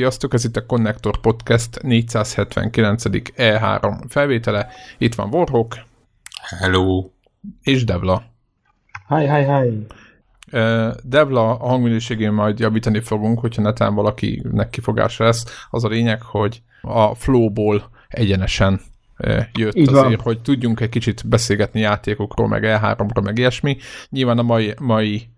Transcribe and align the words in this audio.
Sziasztok, 0.00 0.34
ez 0.34 0.44
itt 0.44 0.56
a 0.56 0.66
Connector 0.66 1.20
Podcast 1.20 1.82
479. 1.82 3.02
E3 3.36 4.04
felvétele. 4.08 4.68
Itt 4.98 5.14
van 5.14 5.34
Warhawk. 5.34 5.74
Hello. 6.58 7.10
És 7.62 7.84
Devla. 7.84 8.22
Hi, 9.08 9.28
hi, 9.28 9.44
hi. 9.44 9.86
Devla 11.02 11.50
a 11.50 11.66
hangminőségén 11.68 12.32
majd 12.32 12.58
javítani 12.58 13.00
fogunk, 13.00 13.40
hogyha 13.40 13.62
netán 13.62 13.94
valakinek 13.94 14.70
kifogása 14.70 15.24
lesz. 15.24 15.66
Az 15.70 15.84
a 15.84 15.88
lényeg, 15.88 16.22
hogy 16.22 16.62
a 16.82 17.14
flowból 17.14 17.90
egyenesen 18.08 18.80
jött 19.52 19.74
Így 19.74 19.88
azért, 19.88 20.02
van. 20.04 20.20
hogy 20.20 20.42
tudjunk 20.42 20.80
egy 20.80 20.88
kicsit 20.88 21.28
beszélgetni 21.28 21.80
játékokról, 21.80 22.48
meg 22.48 22.62
E3-ról, 22.66 23.24
meg 23.24 23.38
ilyesmi. 23.38 23.76
Nyilván 24.08 24.38
a 24.38 24.42
mai, 24.42 24.74
mai 24.78 25.28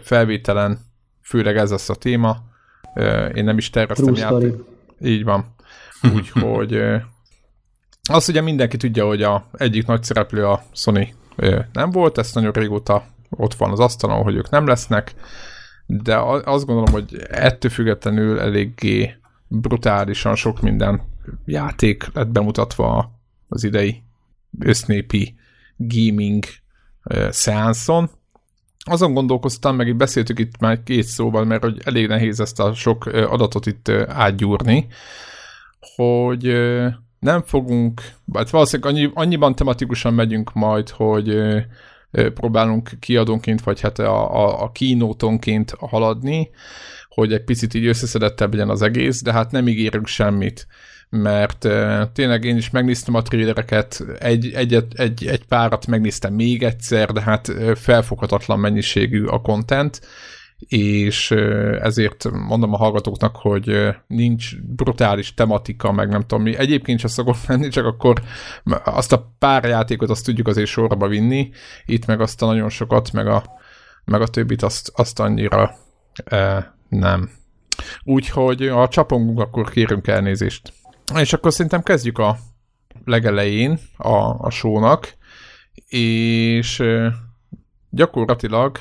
felvételen 0.00 0.78
főleg 1.22 1.56
ez 1.56 1.70
lesz 1.70 1.88
a 1.88 1.94
téma. 1.94 2.50
Én 3.34 3.44
nem 3.44 3.58
is 3.58 3.70
terveztem 3.70 4.14
játék. 4.14 4.54
Így 5.00 5.24
van. 5.24 5.54
Úgyhogy 6.14 6.82
azt 8.02 8.28
ugye 8.28 8.40
mindenki 8.40 8.76
tudja, 8.76 9.06
hogy 9.06 9.22
a 9.22 9.48
egyik 9.52 9.86
nagy 9.86 10.02
szereplő 10.02 10.46
a 10.46 10.62
Sony 10.72 11.14
nem 11.72 11.90
volt, 11.90 12.18
ezt 12.18 12.34
nagyon 12.34 12.52
régóta 12.52 13.04
ott 13.30 13.54
van 13.54 13.70
az 13.70 13.80
asztalon, 13.80 14.22
hogy 14.22 14.34
ők 14.34 14.50
nem 14.50 14.66
lesznek, 14.66 15.14
de 15.86 16.16
azt 16.44 16.66
gondolom, 16.66 16.92
hogy 16.92 17.16
ettől 17.30 17.70
függetlenül 17.70 18.40
eléggé 18.40 19.14
brutálisan 19.48 20.34
sok 20.34 20.60
minden 20.60 21.02
játék 21.44 22.06
lett 22.12 22.28
bemutatva 22.28 23.12
az 23.48 23.64
idei 23.64 24.02
össznépi 24.58 25.34
gaming 25.76 26.44
szeánszon. 27.30 28.10
Azon 28.84 29.12
gondolkoztam, 29.12 29.76
meg 29.76 29.88
itt 29.88 29.96
beszéltük 29.96 30.38
itt 30.38 30.58
már 30.58 30.82
két 30.82 31.04
szóval, 31.04 31.44
mert 31.44 31.62
hogy 31.62 31.80
elég 31.84 32.06
nehéz 32.06 32.40
ezt 32.40 32.60
a 32.60 32.74
sok 32.74 33.06
adatot 33.06 33.66
itt 33.66 33.88
átgyúrni, 34.08 34.86
hogy 35.96 36.52
nem 37.18 37.42
fogunk, 37.42 38.02
hát 38.32 38.50
valószínűleg 38.50 38.94
annyi, 38.94 39.10
annyiban 39.14 39.54
tematikusan 39.54 40.14
megyünk 40.14 40.52
majd, 40.52 40.88
hogy 40.88 41.36
próbálunk 42.34 42.90
kiadónként, 43.00 43.62
vagy 43.62 43.80
hát 43.80 43.98
a, 43.98 44.34
a, 44.34 44.62
a 44.62 44.70
kínótonként 44.70 45.74
haladni, 45.78 46.50
hogy 47.08 47.32
egy 47.32 47.44
picit 47.44 47.74
így 47.74 47.86
összeszedettebb 47.86 48.52
legyen 48.52 48.70
az 48.70 48.82
egész, 48.82 49.22
de 49.22 49.32
hát 49.32 49.50
nem 49.50 49.68
ígérünk 49.68 50.06
semmit 50.06 50.66
mert 51.16 51.68
tényleg 52.12 52.44
én 52.44 52.56
is 52.56 52.70
megnéztem 52.70 53.14
a 53.14 53.22
trailereket, 53.22 54.04
egy, 54.18 54.52
egyet, 54.54 54.92
egy, 54.94 55.26
egy 55.26 55.44
párat 55.44 55.86
megnéztem 55.86 56.34
még 56.34 56.62
egyszer, 56.62 57.10
de 57.10 57.20
hát 57.20 57.52
felfoghatatlan 57.74 58.58
mennyiségű 58.58 59.24
a 59.24 59.40
content, 59.40 60.00
és 60.68 61.30
ezért 61.80 62.30
mondom 62.30 62.72
a 62.72 62.76
hallgatóknak, 62.76 63.36
hogy 63.36 63.88
nincs 64.06 64.56
brutális 64.60 65.34
tematika, 65.34 65.92
meg 65.92 66.08
nem 66.08 66.20
tudom 66.20 66.42
mi. 66.42 66.56
Egyébként 66.56 66.98
sem 66.98 67.10
szokott 67.10 67.46
lenni, 67.48 67.68
csak 67.68 67.86
akkor 67.86 68.22
azt 68.84 69.12
a 69.12 69.34
pár 69.38 69.64
játékot 69.64 70.10
azt 70.10 70.24
tudjuk 70.24 70.48
azért 70.48 70.68
sorba 70.68 71.08
vinni, 71.08 71.50
itt 71.86 72.06
meg 72.06 72.20
azt 72.20 72.42
a 72.42 72.46
nagyon 72.46 72.68
sokat, 72.68 73.12
meg 73.12 73.26
a, 73.26 73.44
meg 74.04 74.20
a 74.20 74.26
többit 74.26 74.62
azt, 74.62 74.92
azt 74.94 75.20
annyira 75.20 75.74
uh, 76.30 76.64
nem. 76.88 77.30
Úgyhogy 78.04 78.62
a 78.62 78.88
csapongunk, 78.88 79.40
akkor 79.40 79.70
kérünk 79.70 80.06
elnézést. 80.06 80.72
És 81.18 81.32
akkor 81.32 81.52
szerintem 81.52 81.82
kezdjük 81.82 82.18
a 82.18 82.36
legelején 83.04 83.78
a, 83.96 84.16
a 84.38 84.50
sónak, 84.50 85.16
és 85.88 86.82
gyakorlatilag 87.90 88.78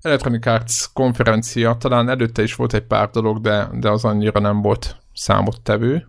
Electronic 0.00 0.46
Arts 0.46 0.84
konferencia, 0.92 1.76
talán 1.78 2.08
előtte 2.08 2.42
is 2.42 2.54
volt 2.54 2.74
egy 2.74 2.86
pár 2.86 3.10
dolog, 3.10 3.40
de, 3.40 3.68
de 3.72 3.90
az 3.90 4.04
annyira 4.04 4.40
nem 4.40 4.62
volt 4.62 4.96
számottevő. 5.12 6.08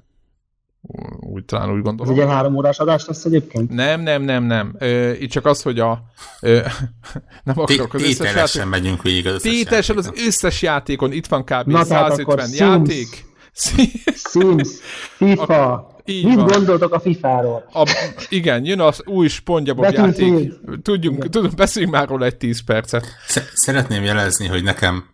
Úgy 1.20 1.46
talán 1.46 1.72
úgy 1.72 1.82
gondolom. 1.82 2.14
Ez 2.14 2.20
egy 2.20 2.32
három 2.32 2.56
órás 2.56 2.78
adás 2.78 3.06
lesz 3.06 3.26
egyébként? 3.26 3.70
Nem, 3.70 4.02
nem, 4.02 4.22
nem, 4.22 4.44
nem. 4.44 4.76
Ö, 4.80 5.12
itt 5.12 5.30
csak 5.30 5.46
az, 5.46 5.62
hogy 5.62 5.80
a... 5.80 6.04
Ö, 6.42 6.56
nem 7.44 7.60
akarok 7.60 7.94
az 7.94 8.02
összes 8.02 8.56
játék... 8.56 8.70
megyünk 8.70 9.02
végig 9.02 9.28
az 9.28 9.34
összes 9.34 9.52
Tételesen 9.52 9.98
az 9.98 10.12
összes 10.26 10.62
játékon, 10.62 11.12
itt 11.12 11.28
van 11.28 11.44
kb. 11.44 11.68
Na, 11.68 11.84
150 11.84 12.50
játék. 12.54 13.08
Sims. 13.08 13.31
Sims, 13.54 14.70
FIFA. 15.16 15.90
Így 16.06 16.26
Mit 16.26 16.36
van. 16.36 16.46
gondoltok 16.46 16.94
a 16.94 17.00
FIFA-ról? 17.00 17.70
A, 17.74 17.90
igen, 18.30 18.66
jön 18.66 18.80
az 18.80 19.02
új 19.06 19.28
Spongyabob 19.28 19.94
játék. 19.94 20.52
Tudjunk, 20.82 21.30
tudunk, 21.30 21.56
beszéljünk 21.56 21.94
már 21.94 22.08
róla 22.08 22.26
egy 22.26 22.38
10 22.38 22.64
percet. 22.64 23.06
Szeretném 23.54 24.04
jelezni, 24.04 24.48
hogy 24.48 24.64
nekem 24.64 25.06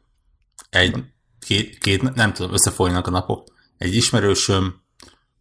egy, 0.70 1.04
két, 1.40 1.78
két 1.78 2.14
nem 2.16 2.34
tudom, 2.34 2.54
összefolynak 2.54 3.08
a 3.08 3.10
napok. 3.10 3.48
Egy 3.78 3.96
ismerősöm 3.96 4.82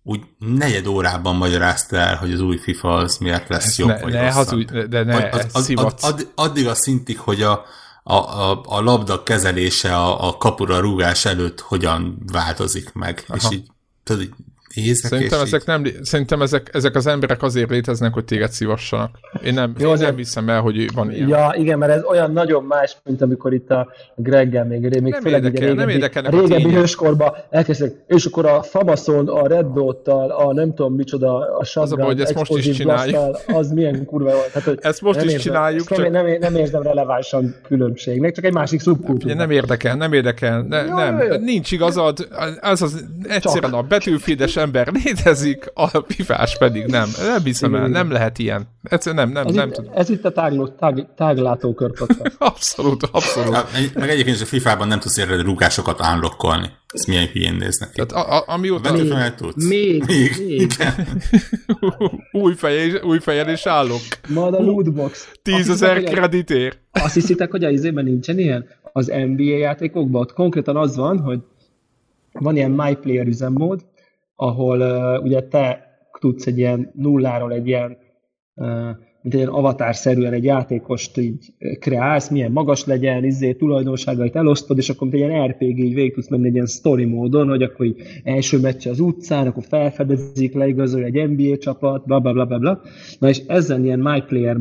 úgy 0.03 0.21
negyed 0.39 0.87
órában 0.87 1.37
magyarázta 1.37 1.97
el, 1.97 2.17
hogy 2.17 2.33
az 2.33 2.41
új 2.41 2.57
FIFA 2.59 2.95
az 2.95 3.17
miért 3.17 3.49
lesz 3.49 3.78
jobb, 3.78 3.89
ne, 3.89 4.01
vagy 4.01 4.13
ne, 4.13 4.33
hazudj, 4.33 4.78
de 4.89 5.03
ne, 5.03 5.28
az, 5.28 5.47
az, 5.53 5.73
az, 5.75 6.05
ad, 6.05 6.31
addig 6.34 6.67
a 6.67 6.75
szintig, 6.75 7.19
hogy 7.19 7.43
a, 7.43 7.65
a, 8.09 8.15
a, 8.15 8.61
a 8.65 8.81
labda 8.81 9.22
kezelése 9.22 9.97
a, 9.97 10.28
a 10.28 10.37
kapura 10.37 10.78
rúgás 10.78 11.25
előtt 11.25 11.61
hogyan 11.61 12.19
változik 12.33 12.93
meg. 12.93 13.25
Aha. 13.28 13.37
És 13.37 13.56
így, 13.56 13.67
tudod, 14.03 14.28
Ézek 14.77 15.11
szerintem, 15.11 15.41
ezek 15.41 15.65
nem, 15.65 15.85
szerintem 16.03 16.43
ezek, 16.43 16.71
ezek 16.73 16.95
az 16.95 17.07
emberek 17.07 17.43
azért 17.43 17.71
léteznek, 17.71 18.13
hogy 18.13 18.25
téged 18.25 18.51
szívassanak. 18.51 19.11
Én 19.45 19.55
nem, 19.55 19.75
Jó, 19.79 19.91
én 19.91 19.97
nem 19.99 20.17
hiszem 20.17 20.49
el, 20.49 20.61
hogy 20.61 20.95
van 20.95 21.13
ilyen. 21.13 21.29
Ja, 21.29 21.53
igen, 21.57 21.79
mert 21.79 21.93
ez 21.93 22.03
olyan 22.05 22.33
nagyon 22.33 22.65
más, 22.65 22.97
mint 23.05 23.23
amikor 23.23 23.53
itt 23.53 23.71
a 23.71 23.89
Greggel 24.17 24.65
még, 24.65 24.81
még 24.81 25.03
nem 25.03 25.21
főleg 25.21 25.45
érdekel, 25.45 25.61
régebbi, 25.61 25.79
nem 25.79 25.89
érdekelnek 25.89 26.33
régebbi 26.33 26.75
hőskorban 26.75 27.33
elkezdtek, 27.51 27.93
és 28.07 28.25
akkor 28.25 28.47
a 28.47 28.63
Famaszon, 28.63 29.29
a 29.29 29.47
Red 29.47 29.67
Dot-tal, 29.67 30.31
a 30.31 30.53
nem 30.53 30.75
tudom 30.75 30.95
micsoda, 30.95 31.59
a 31.59 31.65
Shotgun, 31.65 31.93
az 31.93 31.93
a 31.93 31.97
baj, 31.97 32.07
hogy 32.07 32.21
ezt 32.21 32.35
most 32.35 32.67
is 32.67 32.77
csináljuk. 32.77 33.19
az 33.47 33.71
milyen 33.71 34.05
kurva 34.05 34.31
volt. 34.31 34.51
Hát, 34.53 34.63
hogy 34.63 34.79
ezt 34.83 35.03
most 35.03 35.19
is 35.19 35.25
érzem, 35.25 35.41
csináljuk. 35.41 35.89
Csak... 35.89 36.11
Nem, 36.11 36.27
nem, 36.27 36.37
nem 36.41 36.57
érzem 36.57 36.83
relevánsan 36.83 37.55
különbségnek, 37.63 38.35
csak 38.35 38.45
egy 38.45 38.53
másik 38.53 38.81
szubkultúra. 38.81 39.35
Nem 39.35 39.51
érdekel, 39.51 39.97
nem 39.97 40.13
érdekel, 40.13 40.63
ne, 40.69 40.83
jó, 40.83 40.95
nem, 40.95 41.19
jó, 41.19 41.27
jó. 41.27 41.37
nincs 41.39 41.73
igazad, 41.73 42.29
az 42.61 42.83
az 42.83 43.05
egyszerűen 43.29 43.73
a 43.73 43.83
betűfides 43.83 44.57
ember 44.66 44.93
létezik, 44.93 45.71
a 45.75 46.00
pifás 46.00 46.59
pedig 46.59 46.84
nem. 46.84 47.09
Nem 47.27 47.44
hiszem 47.44 47.75
el, 47.75 47.88
nem 47.88 48.10
lehet 48.10 48.38
ilyen. 48.38 48.69
Egyszerűen 48.82 49.25
nem, 49.25 49.32
nem, 49.32 49.47
ez 49.47 49.54
nem 49.54 49.69
itt, 49.69 49.75
tudom. 49.75 49.93
Ez 49.94 50.10
itt 50.10 50.25
a 50.25 50.32
tágló, 50.32 50.69
tág, 50.69 51.06
táglátókör 51.16 51.93
Abszolút, 52.38 53.03
abszolút. 53.03 53.54
Hát, 53.54 53.94
meg 53.94 54.09
egyébként, 54.09 54.37
hogy 54.37 54.47
a 54.47 54.49
FIFA-ban 54.49 54.88
nem 54.88 55.00
tudsz 55.00 55.16
érni 55.19 55.43
rúgásokat 55.43 56.00
unlockolni. 56.12 56.66
Ez 56.87 57.04
milyen 57.04 57.27
hülyén 57.27 57.54
néznek 57.54 57.91
ki. 57.91 58.04
Tehát 58.06 58.27
a, 58.27 58.37
a, 58.37 58.44
amióta... 58.47 58.93
Még, 58.93 59.34
tudsz. 59.37 59.69
Még, 59.69 60.04
még. 60.06 60.31
még. 60.47 60.72
új, 62.43 62.54
feje, 62.54 63.04
új 63.04 63.19
fejjel 63.19 63.48
is 63.48 63.66
állok. 63.66 64.00
Majd 64.28 64.54
a 64.54 64.60
lootbox. 64.60 65.33
Tízezer 65.43 66.03
kreditér. 66.03 66.77
Azt 66.93 67.15
hiszitek, 67.15 67.50
hogy 67.50 67.65
a 67.65 67.71
izében 67.71 68.04
nincsen 68.04 68.38
ilyen? 68.38 68.66
Az 68.93 69.06
NBA 69.06 69.56
játékokban 69.56 70.21
ott 70.21 70.33
konkrétan 70.33 70.77
az 70.77 70.97
van, 70.97 71.19
hogy 71.19 71.39
van 72.33 72.57
ilyen 72.57 72.71
My 72.71 72.95
Player 72.95 73.27
üzemmód, 73.27 73.84
ahol 74.36 74.80
uh, 74.80 75.24
ugye 75.24 75.41
te 75.41 75.84
tudsz 76.21 76.47
egy 76.47 76.59
ilyen 76.59 76.91
nulláról 76.94 77.53
egy 77.53 77.66
ilyen, 77.66 77.97
uh, 78.54 78.68
mint 79.22 79.34
egy 79.34 79.41
ilyen 79.41 79.48
avatárszerűen 79.48 80.33
egy 80.33 80.44
játékost 80.44 81.18
így 81.18 81.54
kreálsz, 81.78 82.28
milyen 82.28 82.53
magas 82.53 82.84
legyen, 82.84 83.24
izé, 83.24 83.53
tulajdonságait 83.53 84.36
elosztod, 84.36 84.78
és 84.78 84.88
akkor 84.88 85.09
mint 85.09 85.22
egy 85.22 85.28
ilyen 85.28 85.47
RPG 85.47 85.78
így 85.78 85.94
végig 85.94 86.15
tudsz 86.15 86.28
menni 86.28 86.47
egy 86.47 86.54
ilyen 86.54 86.66
story 86.66 87.04
módon, 87.04 87.48
hogy 87.48 87.62
akkor 87.62 87.86
így 87.86 88.03
első 88.24 88.59
meccs 88.59 88.86
az 88.86 89.00
utcán, 89.00 89.47
akkor 89.47 89.62
felfedezik, 89.62 90.54
leigazol 90.54 91.03
egy 91.03 91.28
NBA 91.28 91.56
csapat, 91.59 92.04
bla 92.04 92.21
bla 92.21 92.33
bla 92.33 92.47
bla 92.47 92.59
bla. 92.59 92.80
Na 93.18 93.28
és 93.28 93.42
ezen 93.47 93.84
ilyen 93.84 94.00
My 94.00 94.21
Player 94.21 94.56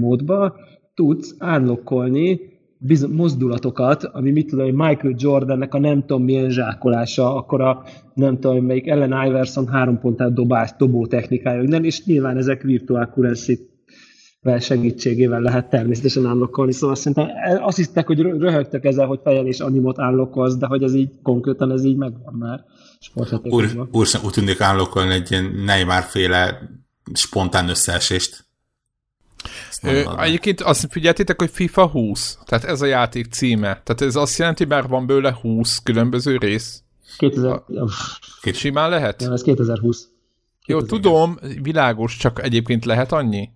tudsz 0.93 1.35
unlockolni 1.39 2.39
biz- 2.77 3.07
mozdulatokat, 3.07 4.03
ami 4.03 4.31
mit 4.31 4.47
tudom, 4.47 4.75
Michael 4.75 5.13
Jordannek 5.17 5.73
a 5.73 5.79
nem 5.79 5.99
tudom 5.99 6.23
milyen 6.23 6.49
zsákolása, 6.49 7.35
akkor 7.35 7.61
a 7.61 7.83
nem 8.13 8.39
tudom 8.39 8.65
melyik 8.65 8.87
Ellen 8.87 9.25
Iverson 9.27 9.67
három 9.67 9.99
pontát 9.99 10.33
dobás, 10.33 10.71
dobó 10.77 11.07
technikája, 11.07 11.61
minden, 11.61 11.85
és 11.85 12.05
nyilván 12.05 12.37
ezek 12.37 12.61
virtuál 12.61 13.11
currency 13.13 13.59
segítségével 14.59 15.41
lehet 15.41 15.69
természetesen 15.69 16.25
állokkolni, 16.25 16.71
szóval 16.71 16.95
szerintem 16.95 17.29
azt 17.61 17.77
hisztek, 17.77 18.07
hogy 18.07 18.19
röhögtek 18.19 18.85
ezzel, 18.85 19.07
hogy 19.07 19.19
fejel 19.23 19.45
és 19.45 19.59
animot 19.59 19.99
állokkolsz, 19.99 20.55
de 20.57 20.65
hogy 20.65 20.83
ez 20.83 20.93
így 20.93 21.09
konkrétan 21.23 21.71
ez 21.71 21.83
így 21.83 21.97
megvan 21.97 22.33
már. 22.33 22.63
Úr, 23.43 23.87
úr, 23.91 24.07
úgy 24.25 24.31
tűnik 24.31 24.61
állokkolni 24.61 25.13
egy 25.13 25.31
ilyen 25.31 25.51
Neymar 25.65 26.03
féle 26.03 26.59
spontán 27.13 27.69
összeesést. 27.69 28.44
Ö, 29.83 30.01
egyébként 30.17 30.61
azt 30.61 30.87
figyeltétek, 30.89 31.39
hogy 31.39 31.49
FIFA 31.49 31.87
20, 31.87 32.37
tehát 32.45 32.63
ez 32.63 32.81
a 32.81 32.85
játék 32.85 33.25
címe. 33.25 33.81
Tehát 33.83 34.01
ez 34.01 34.15
azt 34.15 34.37
jelenti, 34.37 34.65
mert 34.65 34.87
van 34.87 35.05
bőle 35.05 35.37
20 35.41 35.79
különböző 35.83 36.37
rész. 36.37 36.83
2000... 37.17 37.51
A... 37.51 37.89
Simán 38.53 38.89
lehet? 38.89 39.19
Nem, 39.19 39.31
ez 39.31 39.41
2020. 39.41 40.07
2000. 40.65 40.89
Jó, 40.89 40.97
tudom, 40.97 41.37
világos, 41.61 42.17
csak 42.17 42.43
egyébként 42.43 42.85
lehet 42.85 43.11
annyi? 43.11 43.49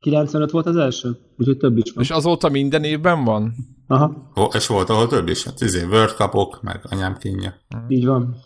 95 0.00 0.50
volt 0.50 0.66
az 0.66 0.76
első, 0.76 1.18
úgyhogy 1.38 1.56
több 1.56 1.76
is 1.76 1.92
van. 1.92 2.04
És 2.04 2.10
azóta 2.10 2.48
minden 2.48 2.84
évben 2.84 3.24
van? 3.24 3.54
Aha. 3.86 4.30
Oh, 4.34 4.54
és 4.54 4.66
volt 4.66 4.90
ahol 4.90 5.06
több 5.06 5.28
is, 5.28 5.44
hát 5.44 5.60
izé 5.60 5.84
World 5.84 6.10
Cupok, 6.10 6.62
meg 6.62 6.80
anyám 6.82 7.16
kínja. 7.16 7.54
Így 7.88 8.06
van. 8.06 8.36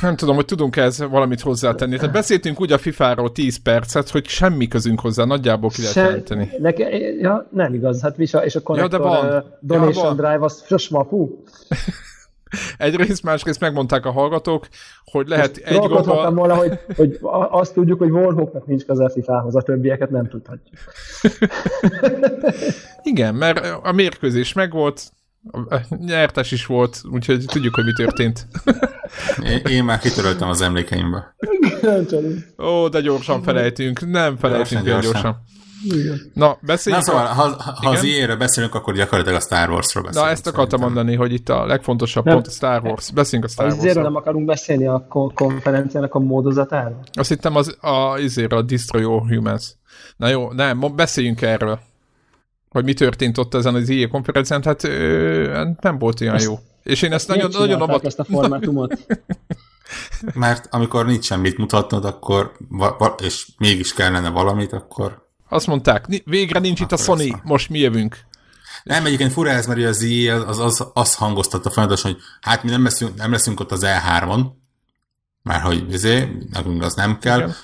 Nem 0.00 0.16
tudom, 0.16 0.34
hogy 0.34 0.44
tudunk 0.44 0.76
ez 0.76 0.98
valamit 0.98 1.40
hozzátenni. 1.40 1.96
Tehát 1.96 2.12
beszéltünk 2.12 2.60
úgy 2.60 2.72
a 2.72 2.78
FIFA-ról 2.78 3.32
10 3.32 3.62
percet, 3.62 4.08
hogy 4.08 4.26
semmi 4.26 4.68
közünk 4.68 5.00
hozzá, 5.00 5.24
nagyjából 5.24 5.70
ki 5.70 5.80
lehet 5.80 5.94
jelenteni. 5.94 6.50
Neke, 6.58 6.96
ja, 6.98 7.48
nem 7.50 7.74
igaz, 7.74 8.00
hát 8.00 8.16
Visa 8.16 8.44
és 8.44 8.54
a 8.54 8.60
connector 8.60 9.00
ja, 9.00 9.06
de 9.06 9.28
van. 9.28 9.36
Uh, 9.36 9.44
donation 9.60 10.04
ja, 10.04 10.14
van. 10.14 10.16
drive 10.16 10.44
az 10.44 10.64
sosmapú. 10.66 11.42
Egyrészt, 12.78 13.22
másrészt 13.22 13.60
megmondták 13.60 14.06
a 14.06 14.10
hallgatók, 14.10 14.68
hogy 15.04 15.28
lehet 15.28 15.56
és 15.56 15.64
egy 15.64 15.78
gombbal... 15.78 16.34
volna, 16.34 16.54
hogy, 16.54 16.80
hogy 16.96 17.18
azt 17.50 17.74
tudjuk, 17.74 17.98
hogy 17.98 18.10
Warhawknak 18.10 18.66
nincs 18.66 18.84
köze 18.84 19.10
FIFA-hoz, 19.10 19.56
a 19.56 19.62
többieket 19.62 20.10
nem 20.10 20.28
tudhatjuk. 20.28 20.78
Igen, 23.02 23.34
mert 23.34 23.66
a 23.82 23.92
mérkőzés 23.92 24.52
megvolt, 24.52 25.02
nyertes 25.88 26.52
is 26.52 26.66
volt, 26.66 27.00
úgyhogy 27.10 27.44
tudjuk, 27.46 27.74
hogy 27.74 27.84
mi 27.84 27.92
történt. 27.92 28.46
én, 29.42 29.60
én 29.68 29.84
már 29.84 29.98
kitöröltem 29.98 30.48
az 30.48 30.60
emlékeimbe. 30.60 31.34
Ó, 32.58 32.88
de 32.88 33.00
gyorsan 33.00 33.42
felejtünk. 33.42 34.06
Nem 34.06 34.36
felejtünk 34.36 34.84
gyorsan. 34.84 35.12
gyorsan. 35.12 35.44
Na, 36.34 36.58
beszéljünk. 36.60 37.06
Na, 37.06 37.12
szóval, 37.12 37.26
a... 37.26 37.34
ha, 37.34 37.74
ha 37.82 37.90
az 37.90 38.02
ilyen 38.02 38.38
beszélünk, 38.38 38.74
akkor 38.74 38.94
gyakorlatilag 38.94 39.38
a 39.38 39.42
Star 39.42 39.70
Wars-ról 39.70 40.04
beszélünk. 40.04 40.26
Na, 40.26 40.32
ezt 40.32 40.46
akartam 40.46 40.78
szerintem. 40.78 40.94
mondani, 40.94 41.16
hogy 41.16 41.32
itt 41.32 41.48
a 41.48 41.66
legfontosabb 41.66 42.24
nem. 42.24 42.34
pont 42.34 42.46
a 42.46 42.50
Star 42.50 42.82
Wars. 42.82 43.10
Beszéljünk 43.10 43.50
a 43.50 43.52
Star 43.52 43.66
wars 43.66 43.78
Azért 43.78 44.02
nem 44.02 44.14
akarunk 44.14 44.46
beszélni 44.46 44.86
a 44.86 45.06
konferenciának 45.34 46.14
a 46.14 46.18
módozatáról? 46.18 47.00
Azt 47.12 47.28
hittem 47.28 47.56
az, 47.56 47.76
a, 47.80 47.88
azért 47.88 48.52
a 48.52 48.62
Destroy 48.62 49.02
All 49.02 49.26
Humans. 49.28 49.74
Na 50.16 50.28
jó, 50.28 50.52
nem, 50.52 50.94
beszéljünk 50.96 51.42
erről. 51.42 51.80
Hogy 52.76 52.84
mi 52.84 52.94
történt 52.94 53.38
ott 53.38 53.54
ezen 53.54 53.74
az 53.74 53.88
IE 53.88 54.06
konferencián, 54.06 54.62
hát 54.62 54.84
ö, 54.84 55.64
nem 55.80 55.98
volt 55.98 56.20
olyan 56.20 56.40
jó. 56.40 56.58
És 56.82 57.02
én 57.02 57.12
ezt 57.12 57.28
nagyon, 57.28 57.50
nagyon 57.52 57.80
amat... 57.80 58.04
ezt 58.04 58.18
a 58.18 58.24
formátumot? 58.24 59.06
Mert 60.34 60.66
amikor 60.70 61.06
nincs 61.06 61.24
semmit 61.24 61.58
mutatnod, 61.58 62.04
akkor, 62.04 62.52
és 63.22 63.48
mégis 63.58 63.94
kellene 63.94 64.28
valamit, 64.28 64.72
akkor 64.72 65.28
azt 65.48 65.66
mondták, 65.66 66.22
végre 66.24 66.58
nincs 66.58 66.80
itt 66.80 66.92
a 66.92 66.96
Sony, 66.96 67.20
aztán. 67.20 67.40
most 67.44 67.68
mi 67.68 67.78
jövünk. 67.78 68.18
Nem, 68.82 69.06
egyébként 69.06 69.32
fura 69.32 69.50
ez, 69.50 69.66
mert 69.66 69.84
az 69.84 70.02
EA 70.02 70.46
az, 70.46 70.58
az, 70.58 70.86
az 70.94 71.14
hangoztatta 71.14 71.70
folyamatosan, 71.70 72.12
hogy 72.12 72.20
hát 72.40 72.62
mi 72.62 72.70
nem 72.70 72.82
leszünk, 72.82 73.16
nem 73.16 73.30
leszünk 73.30 73.60
ott 73.60 73.72
az 73.72 73.84
E3-on, 73.86 74.46
már 75.42 75.60
hogy 75.60 75.92
izé, 75.92 76.46
nekünk 76.50 76.82
az 76.82 76.94
nem 76.94 77.18
kell. 77.18 77.38
Igen. 77.38 77.54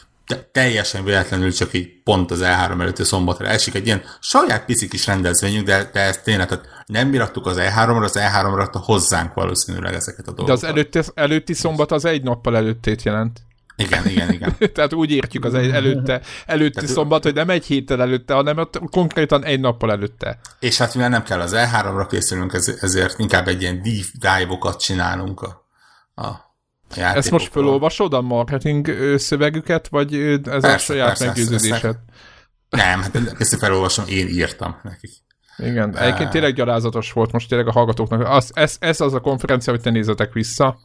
Teljesen 0.53 1.05
véletlenül 1.05 1.53
csak 1.53 1.73
így 1.73 2.03
pont 2.03 2.31
az 2.31 2.41
E3 2.43 2.81
előtti 2.81 3.05
szombatra 3.05 3.47
esik 3.47 3.75
egy 3.75 3.87
ilyen 3.87 4.03
saját 4.21 4.65
pici 4.65 4.89
kis 4.89 5.07
rendezvényünk, 5.07 5.67
de, 5.67 5.91
de 5.93 6.01
ez 6.01 6.19
tényleg, 6.19 6.49
tehát 6.49 6.69
nem 6.87 7.09
mirattuk 7.09 7.47
az 7.47 7.57
E3-ra, 7.61 8.03
az 8.03 8.19
E3 8.19 8.53
rakta 8.55 8.79
hozzánk 8.79 9.35
valószínűleg 9.35 9.95
ezeket 9.95 10.29
a 10.29 10.33
dolgokat. 10.33 10.61
De 10.61 10.67
az 10.67 10.73
előtti, 10.73 11.01
előtti 11.15 11.55
szombat 11.55 11.93
az 11.93 12.05
egy 12.05 12.23
nappal 12.23 12.57
előttét 12.57 13.03
jelent. 13.03 13.41
Igen, 13.77 14.09
igen, 14.09 14.33
igen. 14.33 14.57
Tehát 14.75 14.93
úgy 14.93 15.11
értjük 15.11 15.45
az 15.45 15.55
előtte, 15.55 16.21
előtti 16.47 16.75
Tehát, 16.75 16.91
szombat, 16.91 17.23
hogy 17.23 17.35
nem 17.35 17.51
egy 17.51 17.67
héttel 17.67 18.01
előtte, 18.01 18.35
hanem 18.35 18.59
ott 18.59 18.79
konkrétan 18.91 19.45
egy 19.45 19.61
nappal 19.61 19.91
előtte. 19.91 20.39
És 20.61 20.79
hát 20.79 20.95
mivel 20.95 21.09
nem 21.09 21.23
kell 21.23 21.41
az 21.41 21.53
E3-ra 21.57 22.07
készülünk, 22.11 22.53
ezért 22.81 23.19
inkább 23.19 23.49
egy 23.49 23.63
ilyen 23.63 23.83
deep 23.83 24.07
dive-okat 24.13 24.81
csinálunk 24.81 25.41
a, 25.41 25.67
a 26.15 26.52
játékokról. 26.97 27.19
Ezt 27.19 27.31
most 27.31 27.53
felolvasod 27.53 28.15
a 28.15 28.21
marketing 28.21 28.95
szövegüket, 29.17 29.89
vagy 29.89 30.15
ez 30.15 30.41
persze, 30.43 30.73
a 30.73 30.79
saját 30.79 31.07
persze, 31.07 31.27
meggyőződésed? 31.27 31.85
Ezt, 31.85 32.83
nem, 32.83 33.03
hát 33.03 33.17
ezt 33.39 33.57
felolvasom, 33.59 34.05
én 34.09 34.29
írtam 34.29 34.77
nekik. 34.83 35.11
Igen, 35.57 35.97
egyébként 35.97 36.31
tényleg 36.31 36.55
gyalázatos 36.55 37.13
volt 37.13 37.33
most 37.33 37.49
tényleg 37.49 37.69
a 37.69 37.73
hallgatóknak. 37.73 38.29
Az, 38.29 38.51
ez, 38.55 38.77
ez 38.79 39.01
az 39.01 39.15
a 39.15 39.21
konferencia, 39.21 39.73
hogy 39.73 39.83
te 39.83 39.91
nézzetek 39.91 40.33
vissza, 40.33 40.79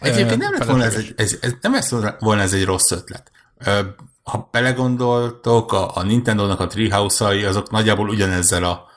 Egyébként 0.00 0.40
nem 0.40 0.52
lett 0.52 0.68
volna 0.68 0.84
ez, 0.84 0.94
egy, 0.94 1.14
ez, 1.16 1.38
ez, 1.40 1.52
nem 1.60 1.72
lett 1.72 2.18
volna 2.18 2.42
ez 2.42 2.52
egy 2.52 2.64
rossz 2.64 2.90
ötlet. 2.90 3.30
Ha 4.22 4.48
belegondoltok, 4.50 5.72
a, 5.72 5.96
a 5.96 6.02
Nintendo-nak 6.02 6.60
a 6.60 6.66
Treehouse-ai, 6.66 7.44
azok 7.44 7.70
nagyjából 7.70 8.08
ugyanezzel 8.08 8.64
a 8.64 8.90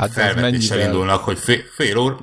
hát 0.00 0.12
felvetéssel 0.12 0.80
indulnak, 0.80 1.24
hogy 1.24 1.38
fél, 1.38 1.62
fél 1.74 1.96
óra, 1.96 2.18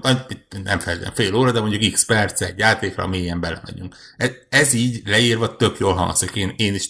nem 0.64 0.80
fel, 0.80 1.12
fél 1.14 1.36
óra, 1.36 1.52
de 1.52 1.60
mondjuk 1.60 1.94
x 1.94 2.06
perc 2.06 2.42
egy 2.42 2.58
játékra 2.58 3.08
mélyen 3.08 3.40
belemegyünk. 3.40 3.96
Ez, 4.18 4.30
ez 4.50 4.74
így 4.74 5.02
leírva 5.06 5.56
tök 5.56 5.80
jól 5.80 5.94
hangzik. 5.94 6.32
Én, 6.32 6.54
én 6.58 6.74
is 6.74 6.90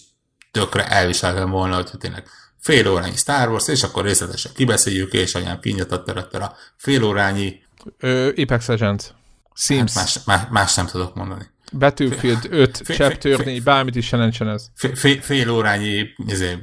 tökre 0.50 0.88
elviseltem 0.88 1.50
volna, 1.50 1.74
hogy 1.74 1.90
tényleg 1.98 2.24
fél 2.60 2.88
órányi 2.88 3.16
Star 3.16 3.48
Wars, 3.48 3.68
és 3.68 3.82
akkor 3.82 4.04
részletesen 4.04 4.52
kibeszéljük, 4.54 5.12
és 5.12 5.34
anyám 5.34 5.60
kinyitott 5.60 6.08
a 6.08 6.56
fél 6.76 7.04
órányi 7.04 7.64
Ö, 7.98 8.30
Apex 8.36 8.66
Legends. 8.66 9.14
Sims. 9.54 9.94
Hát 9.94 10.04
más, 10.04 10.24
más, 10.24 10.46
más 10.50 10.74
nem 10.74 10.86
tudok 10.86 11.14
mondani. 11.14 11.44
Battlefield 11.72 12.46
5, 12.50 12.82
Chapter 12.86 13.44
4, 13.44 13.62
bármit 13.62 13.96
is 13.96 14.12
jelentsen 14.12 14.48
ez. 14.48 14.66
Fél, 14.74 14.94
fél, 14.94 15.20
fél 15.20 15.50
órányi 15.50 16.14
izé, 16.26 16.56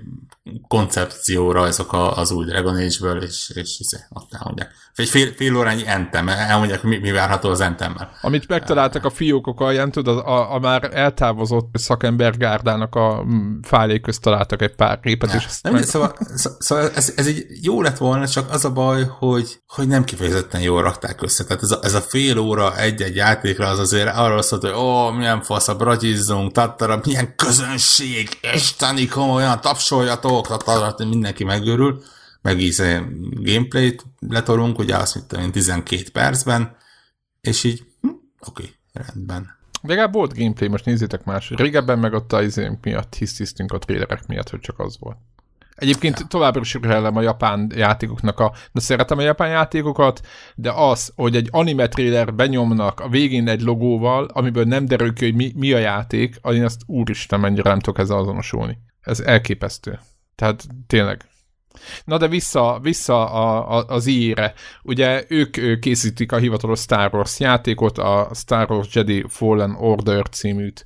koncepcióra 0.68 1.68
ezek 1.68 1.92
a, 1.92 2.18
az 2.18 2.32
új 2.32 2.46
Dragon 2.46 2.76
Age-ből, 2.76 3.22
és, 3.22 3.52
és 3.56 3.80
izé, 3.80 3.98
ott 4.10 4.34
elmondják. 4.34 4.72
Egy 4.96 5.10
fél, 5.10 5.34
fél 5.36 5.56
órányi 5.58 5.88
entem, 5.88 6.28
elmondják, 6.28 6.84
mi, 6.84 6.98
mi 6.98 7.12
várható 7.12 7.50
az 7.50 7.62
entemmel. 7.62 8.12
Amit 8.22 8.48
megtaláltak 8.48 9.06
a 9.06 9.10
fiókok 9.10 9.62
alján, 9.62 9.92
tudod, 9.92 10.18
a, 10.18 10.54
a 10.54 10.60
már 10.60 10.90
eltávozott 10.94 11.70
szakember 11.74 12.38
gárdának 12.38 12.96
a 12.96 13.24
mm, 13.24 13.60
fájlék 13.62 14.02
közt 14.02 14.22
találtak 14.22 14.62
egy 14.62 14.76
pár 14.76 15.00
képet, 15.00 15.30
ne, 15.30 15.36
és 15.36 15.46
nem, 15.62 15.74
meg... 15.74 15.84
szóval, 15.84 16.16
szóval 16.60 16.90
ez, 16.90 17.14
ez 17.16 17.28
így 17.28 17.46
jó 17.62 17.82
lett 17.82 17.98
volna, 17.98 18.28
csak 18.28 18.52
az 18.52 18.66
a 18.66 18.72
baj, 18.72 19.06
hogy, 19.20 19.62
hogy 19.68 19.88
nem 19.88 20.04
kifejezetten 20.04 20.62
jól 20.62 20.82
rakták 20.82 21.22
össze. 21.22 21.44
Tehát 21.44 21.64
ez 21.64 21.72
a, 21.72 21.80
ez 21.82 21.94
a 21.94 22.02
fél 22.02 22.38
óra 22.38 22.78
egy-egy 22.78 23.16
játékra 23.16 23.68
az 23.68 23.80
azért 23.80 24.16
arról 24.16 24.42
szólt, 24.42 24.62
hogy 24.62 24.74
ó, 24.74 25.10
milyen 25.10 25.42
fasz, 25.42 25.68
a 25.68 25.76
bragyizzunk, 25.76 26.52
tattara, 26.52 27.02
milyen 27.06 27.36
közönség, 27.36 28.30
isteni 28.54 29.08
komolyan, 29.08 29.62
tapsoljatok, 29.62 30.33
tattara, 30.42 30.96
mindenki 30.98 31.44
megőrül 31.44 32.04
meg 32.44 32.60
is 32.60 32.82
gameplayt 33.34 34.06
letolunk, 34.20 34.80
ugye 34.80 34.96
azt 34.96 35.16
mondtam 35.16 35.42
én 35.42 35.52
12 35.52 36.04
percben, 36.14 36.76
és 37.42 37.64
így, 37.64 37.86
hm, 38.02 38.08
oké, 38.08 38.22
okay, 38.50 38.74
rendben. 38.94 39.58
Legalább 39.82 40.14
volt 40.14 40.38
gameplay, 40.38 40.70
most 40.70 40.86
nézzétek 40.86 41.24
más. 41.24 41.50
Régebben 41.50 42.00
meg 42.00 42.14
ott 42.14 42.34
a 42.34 42.42
izénk 42.42 42.84
miatt 42.84 43.16
hisztisztünk 43.16 43.72
a 43.72 43.78
trailerek 43.78 44.28
miatt, 44.28 44.50
hogy 44.50 44.60
csak 44.60 44.80
az 44.80 44.98
volt. 45.00 45.18
Egyébként 45.76 46.20
ja. 46.20 46.26
továbbra 46.26 46.62
is 46.62 46.76
a 46.76 47.22
japán 47.22 47.72
játékoknak 47.76 48.40
a... 48.40 48.54
De 48.72 48.80
szeretem 48.80 49.18
a 49.18 49.22
japán 49.22 49.50
játékokat, 49.50 50.22
de 50.56 50.72
az, 50.72 51.14
hogy 51.16 51.36
egy 51.36 51.48
anime 51.52 51.88
trailer 51.88 52.34
benyomnak 52.34 53.00
a 53.00 53.10
végén 53.10 53.48
egy 53.48 53.62
logóval, 53.62 54.26
amiből 54.34 54.64
nem 54.64 54.86
derül 54.86 55.14
ki, 55.14 55.26
hogy 55.26 55.36
mi, 55.36 55.54
mi 55.56 55.74
a 55.74 55.78
játék, 55.78 56.40
én 56.44 56.64
azt 56.64 56.82
úristen 56.86 57.40
mennyire 57.40 57.70
nem 57.70 57.80
tudok 57.80 58.00
ezzel 58.00 58.18
azonosulni. 58.18 58.78
Ez 59.02 59.20
elképesztő. 59.20 60.00
Tehát 60.36 60.68
tényleg 60.88 61.28
Na 62.06 62.18
de 62.18 62.28
vissza, 62.28 62.80
vissza 62.82 63.30
a, 63.32 63.78
a, 63.78 63.86
az 63.88 64.06
íre. 64.06 64.54
Ugye 64.84 65.24
ők 65.28 65.80
készítik 65.80 66.32
a 66.32 66.38
hivatalos 66.38 66.80
Star 66.80 67.14
Wars 67.14 67.40
játékot, 67.40 67.98
a 67.98 68.30
Star 68.34 68.72
Wars 68.72 68.96
Jedi 68.96 69.26
Fallen 69.28 69.76
Order 69.76 70.30
címűt, 70.30 70.86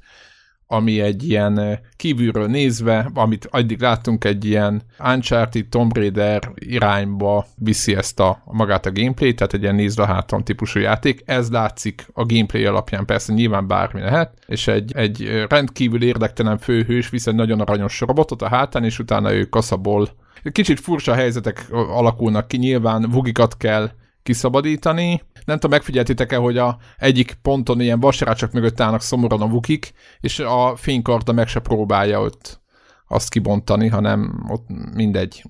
ami 0.67 1.01
egy 1.01 1.29
ilyen 1.29 1.79
kívülről 1.95 2.47
nézve, 2.47 3.09
amit 3.13 3.47
addig 3.51 3.81
láttunk, 3.81 4.23
egy 4.23 4.45
ilyen 4.45 4.81
Uncharted 4.99 5.65
Tomb 5.65 5.95
Raider 5.95 6.51
irányba 6.55 7.45
viszi 7.55 7.95
ezt 7.95 8.19
a 8.19 8.41
magát 8.45 8.85
a 8.85 8.91
gameplay, 8.91 9.33
tehát 9.33 9.53
egy 9.53 9.61
ilyen 9.61 9.75
nézve 9.75 10.05
háton 10.05 10.43
típusú 10.43 10.79
játék. 10.79 11.23
Ez 11.25 11.49
látszik 11.49 12.07
a 12.13 12.25
gameplay 12.25 12.65
alapján, 12.65 13.05
persze 13.05 13.33
nyilván 13.33 13.67
bármi 13.67 13.99
lehet, 14.01 14.33
és 14.47 14.67
egy, 14.67 14.91
egy 14.95 15.45
rendkívül 15.49 16.03
érdektelen 16.03 16.57
főhős 16.57 17.09
visz 17.09 17.27
egy 17.27 17.35
nagyon 17.35 17.59
aranyos 17.59 17.99
robotot 17.99 18.41
a 18.41 18.47
hátán, 18.47 18.83
és 18.83 18.99
utána 18.99 19.33
ő 19.33 19.43
kaszaból 19.43 20.09
Kicsit 20.51 20.79
furcsa 20.79 21.13
helyzetek 21.13 21.65
alakulnak 21.71 22.47
ki, 22.47 22.57
nyilván 22.57 23.09
vugikat 23.11 23.57
kell 23.57 23.91
kiszabadítani. 24.27 25.21
Nem 25.45 25.55
tudom, 25.55 25.71
megfigyeltétek-e, 25.71 26.37
hogy 26.37 26.57
a 26.57 26.77
egyik 26.97 27.33
ponton 27.41 27.81
ilyen 27.81 27.99
vasrácsok 27.99 28.51
mögött 28.51 28.79
állnak 28.79 29.01
szomorúan 29.01 29.41
a 29.41 29.47
vukik, 29.47 29.93
és 30.19 30.39
a 30.39 30.75
fénykarta 30.75 31.31
meg 31.31 31.47
se 31.47 31.59
próbálja 31.59 32.21
ott 32.21 32.61
azt 33.07 33.29
kibontani, 33.29 33.87
hanem 33.87 34.45
ott 34.49 34.65
mindegy. 34.93 35.43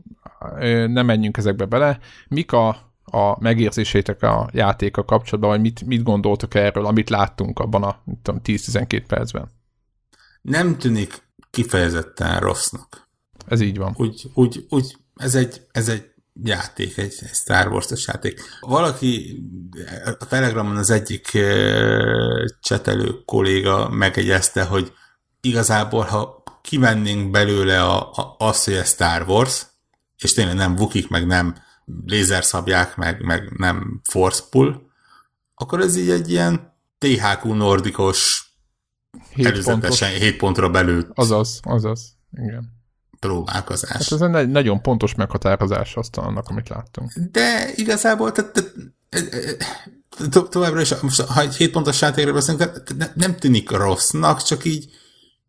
Nem 0.88 1.06
menjünk 1.06 1.38
ezekbe 1.38 1.66
bele. 1.66 2.00
Mik 2.28 2.52
a, 2.52 2.68
a 3.04 3.40
megérzésétek 3.40 4.24
a 4.24 4.50
játéka 4.54 5.04
kapcsolatban, 5.04 5.50
vagy 5.50 5.62
mit, 5.62 5.86
mit 5.86 6.04
gondoltok 6.04 6.56
erről, 6.56 6.86
amit 6.86 7.10
láttunk 7.10 7.60
abban 7.60 7.84
a 7.84 8.04
10-12 8.24 9.04
percben? 9.08 9.52
Nem 10.42 10.78
tűnik 10.78 11.24
kifejezetten 11.50 12.40
rossznak. 12.40 13.10
Ez 13.48 13.62
így 13.62 13.78
van. 13.78 13.94
Úgy, 13.98 14.32
úgy, 14.34 14.66
úgy 14.70 14.98
ez, 15.16 15.36
egy, 15.36 15.62
ez 15.72 15.90
egy 15.90 16.16
játék, 16.44 16.98
egy, 16.98 17.16
egy 17.20 17.34
Star 17.34 17.68
Wars-os 17.68 18.08
játék. 18.08 18.42
Valaki 18.60 19.44
a 20.20 20.26
Telegramon 20.28 20.78
az 20.78 20.90
egyik 20.90 21.26
csetelő 22.60 23.24
kolléga 23.26 23.90
megegyezte, 23.90 24.64
hogy 24.64 24.94
igazából, 25.42 26.04
ha 26.04 26.44
kivennénk 26.62 27.32
belőle 27.32 27.84
a, 27.84 28.12
a, 28.12 28.36
azt, 28.38 28.66
hogy 28.66 28.74
ez 28.74 28.90
Star 28.90 29.22
Wars, 29.28 29.66
és 30.18 30.34
tényleg 30.34 30.56
nem 30.56 30.76
vukik, 30.76 31.08
meg 31.08 31.26
nem 31.26 31.56
lézerszabják, 32.06 32.96
meg, 32.96 33.22
meg 33.22 33.52
nem 33.58 34.02
force 34.10 34.44
pull, 34.50 34.82
akkor 35.56 35.80
ez 35.80 35.96
így 35.96 36.10
egy 36.10 36.32
ilyen 36.32 36.76
THQ 36.98 37.54
nordikos 37.54 38.52
előzetesen 39.36 40.10
7 40.10 40.38
pontra 40.38 40.70
belül. 40.70 41.08
Azaz, 41.14 41.60
azaz, 41.64 42.18
igen. 42.32 42.77
Próbálkozás. 43.20 43.92
Hát 43.92 44.22
ez 44.22 44.22
egy 44.22 44.50
nagyon 44.50 44.82
pontos 44.82 45.16
meghatározás 45.16 45.96
azt 45.96 46.18
annak, 46.18 46.48
amit 46.48 46.70
láttunk. 46.70 47.12
De 47.32 47.72
igazából 47.76 48.32
tehát, 48.32 48.54
tehát, 50.10 50.32
to, 50.32 50.48
továbbra 50.48 50.82
is, 50.82 50.96
most, 50.96 51.22
ha 51.22 51.42
egy 51.42 51.56
7 51.56 51.72
pontos 51.72 52.02
játékról 52.02 52.34
beszélünk, 52.34 52.84
nem 53.14 53.36
tűnik 53.36 53.72
rossznak, 53.72 54.44
csak 54.44 54.66
így, 54.66 54.90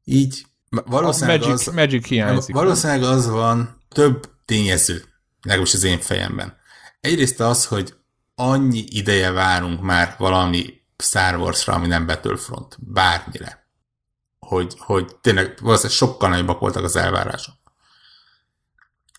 így 0.05 0.47
valószínűleg, 0.69 1.41
magic, 1.41 1.67
az, 1.67 1.75
magic 1.75 2.07
hiányzik. 2.07 2.55
Valószínűleg 2.55 3.03
az 3.03 3.29
van 3.29 3.83
több 3.89 4.31
tényező, 4.45 5.05
legalábbis 5.43 5.75
az 5.75 5.85
én 5.85 5.99
fejemben. 5.99 6.57
Egyrészt 7.01 7.41
az, 7.41 7.67
hogy 7.67 7.95
annyi 8.35 8.85
ideje 8.89 9.31
várunk 9.31 9.81
már 9.81 10.15
valami 10.19 10.79
Star 10.97 11.37
Wars-ra, 11.37 11.75
ami 11.75 11.87
nem 11.87 12.07
Battlefront, 12.07 12.77
bármire. 12.81 13.67
Hogy, 14.39 14.75
hogy 14.79 15.17
tényleg 15.21 15.59
valószínűleg 15.61 15.97
sokkal 15.97 16.29
nagyobbak 16.29 16.61
voltak 16.61 16.85
az 16.85 16.97
elvárások. 16.97 17.55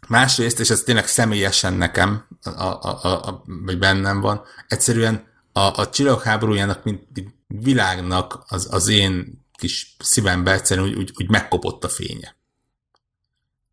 Másrészt, 0.10 0.60
és 0.60 0.70
ez 0.70 0.82
tényleg 0.82 1.08
személyesen 1.08 1.74
nekem, 1.74 2.28
a, 2.44 2.50
a, 2.50 3.00
a, 3.04 3.28
a, 3.28 3.44
vagy 3.46 3.78
bennem 3.78 4.22
van, 4.22 4.42
egyszerűen 4.68 5.28
a, 5.52 5.60
a 5.60 5.90
csillagháborújának, 5.90 6.84
mint, 6.84 7.08
világnak 7.48 8.44
az, 8.48 8.68
az 8.72 8.88
én 8.88 9.46
kis 9.54 9.96
szívembe 10.00 10.52
egyszerűen 10.52 10.88
úgy, 10.88 10.96
úgy, 10.96 11.12
úgy 11.16 11.30
megkopott 11.30 11.84
a 11.84 11.90
fénye. 11.90 12.36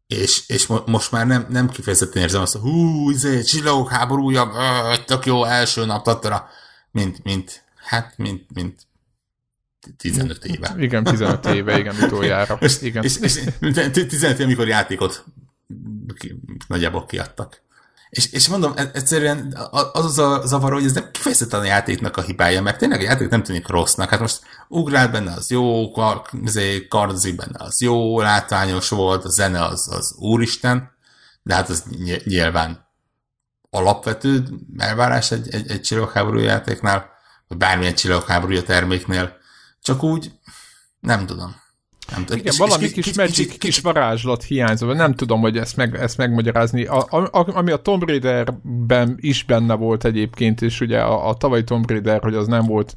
És, 0.06 0.48
és 0.48 0.66
mo, 0.66 0.78
most 0.86 1.10
már 1.10 1.26
nem, 1.26 1.46
nem 1.48 1.68
kifejezetten 1.68 2.22
érzem 2.22 2.40
azt, 2.40 2.52
hogy 2.52 2.60
hú, 2.60 3.10
izé, 3.10 3.42
csillagok 3.42 3.90
háborúja, 3.90 4.50
tök 5.04 5.26
jó 5.26 5.44
első 5.44 5.84
nap, 5.84 6.04
tattara, 6.04 6.48
mint, 6.90 7.24
mint, 7.24 7.64
hát, 7.76 8.16
mint, 8.16 8.52
mint 8.54 8.86
15 9.96 10.44
éve. 10.44 10.74
Igen, 10.78 11.04
15 11.04 11.46
éve, 11.46 11.78
igen, 11.78 11.96
utoljára. 12.02 12.58
És, 12.60 12.82
igen. 12.82 13.02
És, 13.02 13.16
és, 13.16 13.34
15 13.60 14.20
éve, 14.20 14.44
amikor 14.44 14.68
játékot 14.68 15.24
nagyjából 16.66 17.06
kiadtak. 17.06 17.64
És, 18.08 18.32
és 18.32 18.48
mondom, 18.48 18.72
e- 18.76 18.90
egyszerűen 18.92 19.56
az 19.92 20.04
az 20.04 20.18
a 20.18 20.42
zavar, 20.44 20.72
hogy 20.72 20.84
ez 20.84 20.92
nem 20.92 21.10
kifejezetten 21.10 21.60
a 21.60 21.64
játéknak 21.64 22.16
a 22.16 22.22
hibája, 22.22 22.62
mert 22.62 22.78
tényleg 22.78 23.00
a 23.00 23.02
játék 23.02 23.28
nem 23.28 23.42
tűnik 23.42 23.68
rossznak. 23.68 24.10
Hát 24.10 24.20
most 24.20 24.40
ugrál 24.68 25.08
benne 25.08 25.32
az 25.32 25.50
jó, 25.50 25.90
kardozik 26.88 27.36
benne 27.36 27.64
az 27.64 27.80
jó, 27.80 28.20
látványos 28.20 28.88
volt, 28.88 29.24
a 29.24 29.28
zene 29.28 29.64
az, 29.64 29.88
az 29.90 30.14
úristen, 30.18 30.90
de 31.42 31.54
hát 31.54 31.68
az 31.68 31.84
nyilván 32.24 32.88
alapvető 33.70 34.44
elvárás 34.76 35.30
egy, 35.30 35.54
egy, 35.54 35.70
egy 35.70 35.82
csillagháború 35.82 36.38
játéknál, 36.38 37.10
vagy 37.48 37.58
bármilyen 37.58 37.94
csillagháború 37.94 38.62
terméknél. 38.62 39.36
Csak 39.82 40.02
úgy, 40.02 40.32
nem 41.00 41.26
tudom. 41.26 41.64
Nem 42.10 42.24
tudom. 42.24 42.38
Igen, 42.38 42.52
és, 42.52 42.58
valami 42.58 42.84
és 42.84 42.92
kis, 42.92 43.04
kis, 43.04 43.16
magic, 43.16 43.46
kis, 43.46 43.58
kis 43.58 43.78
varázslat 43.78 44.42
hiányzó, 44.42 44.92
nem 44.92 45.14
tudom, 45.14 45.40
hogy 45.40 45.56
ezt, 45.56 45.76
meg, 45.76 45.94
ezt 45.94 46.16
megmagyarázni. 46.16 46.84
A, 46.84 47.06
a, 47.10 47.56
ami 47.56 47.70
a 47.70 47.76
Tomb 47.76 48.02
Raider-ben 48.02 49.16
is 49.20 49.44
benne 49.44 49.74
volt 49.74 50.04
egyébként, 50.04 50.62
és 50.62 50.80
ugye 50.80 51.00
a, 51.00 51.28
a 51.28 51.34
tavalyi 51.34 51.64
Tomb 51.64 51.90
Raider, 51.90 52.22
hogy 52.22 52.34
az 52.34 52.46
nem 52.46 52.66
volt 52.66 52.96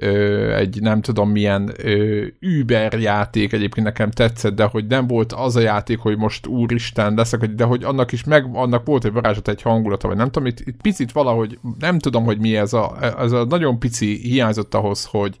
ö, 0.00 0.54
egy 0.54 0.80
nem 0.80 1.00
tudom 1.00 1.30
milyen 1.30 1.72
ö, 1.76 2.26
Uber 2.60 2.92
játék, 2.92 3.52
egyébként 3.52 3.86
nekem 3.86 4.10
tetszett, 4.10 4.54
de 4.54 4.64
hogy 4.64 4.86
nem 4.86 5.06
volt 5.06 5.32
az 5.32 5.56
a 5.56 5.60
játék, 5.60 5.98
hogy 5.98 6.16
most 6.16 6.46
úristen 6.46 7.14
leszek, 7.14 7.40
de 7.40 7.64
hogy 7.64 7.84
annak 7.84 8.12
is 8.12 8.24
meg, 8.24 8.48
annak 8.52 8.86
volt 8.86 9.04
egy 9.04 9.12
varázslat, 9.12 9.48
egy 9.48 9.62
hangulata, 9.62 10.08
vagy 10.08 10.16
nem 10.16 10.30
tudom, 10.30 10.46
itt, 10.48 10.60
itt 10.60 10.80
picit 10.80 11.12
valahogy, 11.12 11.58
nem 11.78 11.98
tudom, 11.98 12.24
hogy 12.24 12.38
mi 12.38 12.56
ez 12.56 12.72
a, 12.72 12.96
ez 13.18 13.32
a 13.32 13.44
nagyon 13.44 13.78
pici 13.78 14.18
hiányzott 14.22 14.74
ahhoz, 14.74 15.04
hogy, 15.04 15.38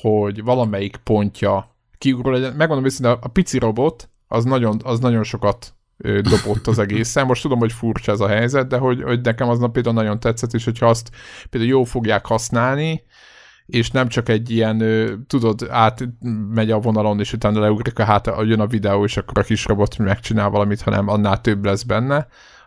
hogy 0.00 0.42
valamelyik 0.42 0.96
pontja 0.96 1.75
kiugró 1.98 2.30
legyen. 2.30 2.52
Megmondom 2.52 2.84
őszintén, 2.84 3.16
a 3.20 3.28
pici 3.28 3.58
robot 3.58 4.10
az 4.26 4.44
nagyon, 4.44 4.80
az 4.84 4.98
nagyon 4.98 5.22
sokat 5.22 5.74
dobott 5.98 6.66
az 6.66 6.78
egészen. 6.78 7.26
Most 7.26 7.42
tudom, 7.42 7.58
hogy 7.58 7.72
furcsa 7.72 8.12
ez 8.12 8.20
a 8.20 8.28
helyzet, 8.28 8.66
de 8.66 8.76
hogy, 8.76 9.02
hogy 9.02 9.20
nekem 9.20 9.48
az 9.48 9.68
például 9.72 9.94
nagyon 9.94 10.20
tetszett, 10.20 10.52
és 10.52 10.64
hogyha 10.64 10.86
azt 10.86 11.10
például 11.50 11.72
jó 11.72 11.84
fogják 11.84 12.26
használni, 12.26 13.02
és 13.66 13.90
nem 13.90 14.08
csak 14.08 14.28
egy 14.28 14.50
ilyen, 14.50 14.78
tudod, 15.26 15.66
átmegy 15.70 16.70
a 16.70 16.78
vonalon, 16.78 17.20
és 17.20 17.32
utána 17.32 17.60
leugrik 17.60 17.98
a 17.98 18.04
hát, 18.04 18.30
jön 18.42 18.60
a 18.60 18.66
videó, 18.66 19.04
és 19.04 19.16
akkor 19.16 19.38
a 19.38 19.42
kis 19.42 19.64
robot 19.64 19.98
megcsinál 19.98 20.50
valamit, 20.50 20.80
hanem 20.80 21.08
annál 21.08 21.40
több 21.40 21.64
lesz 21.64 21.82
benne, 21.82 22.26